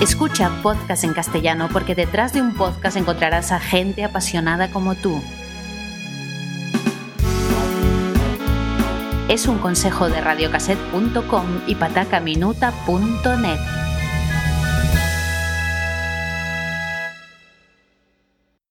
Escucha 0.01 0.51
podcast 0.63 1.03
en 1.03 1.13
castellano 1.13 1.69
porque 1.73 1.97
detrás 1.97 2.33
de 2.33 2.41
un 2.41 2.55
podcast 2.55 2.97
encontrarás 2.97 3.51
a 3.51 3.59
gente 3.59 4.05
apasionada 4.05 4.71
como 4.71 4.95
tú. 4.95 5.21
Es 9.39 9.47
un 9.47 9.59
consejo 9.59 10.09
de 10.09 10.21
radiocassette.com 10.21 11.61
y 11.69 11.77
patacaminuta.net. 11.77 13.88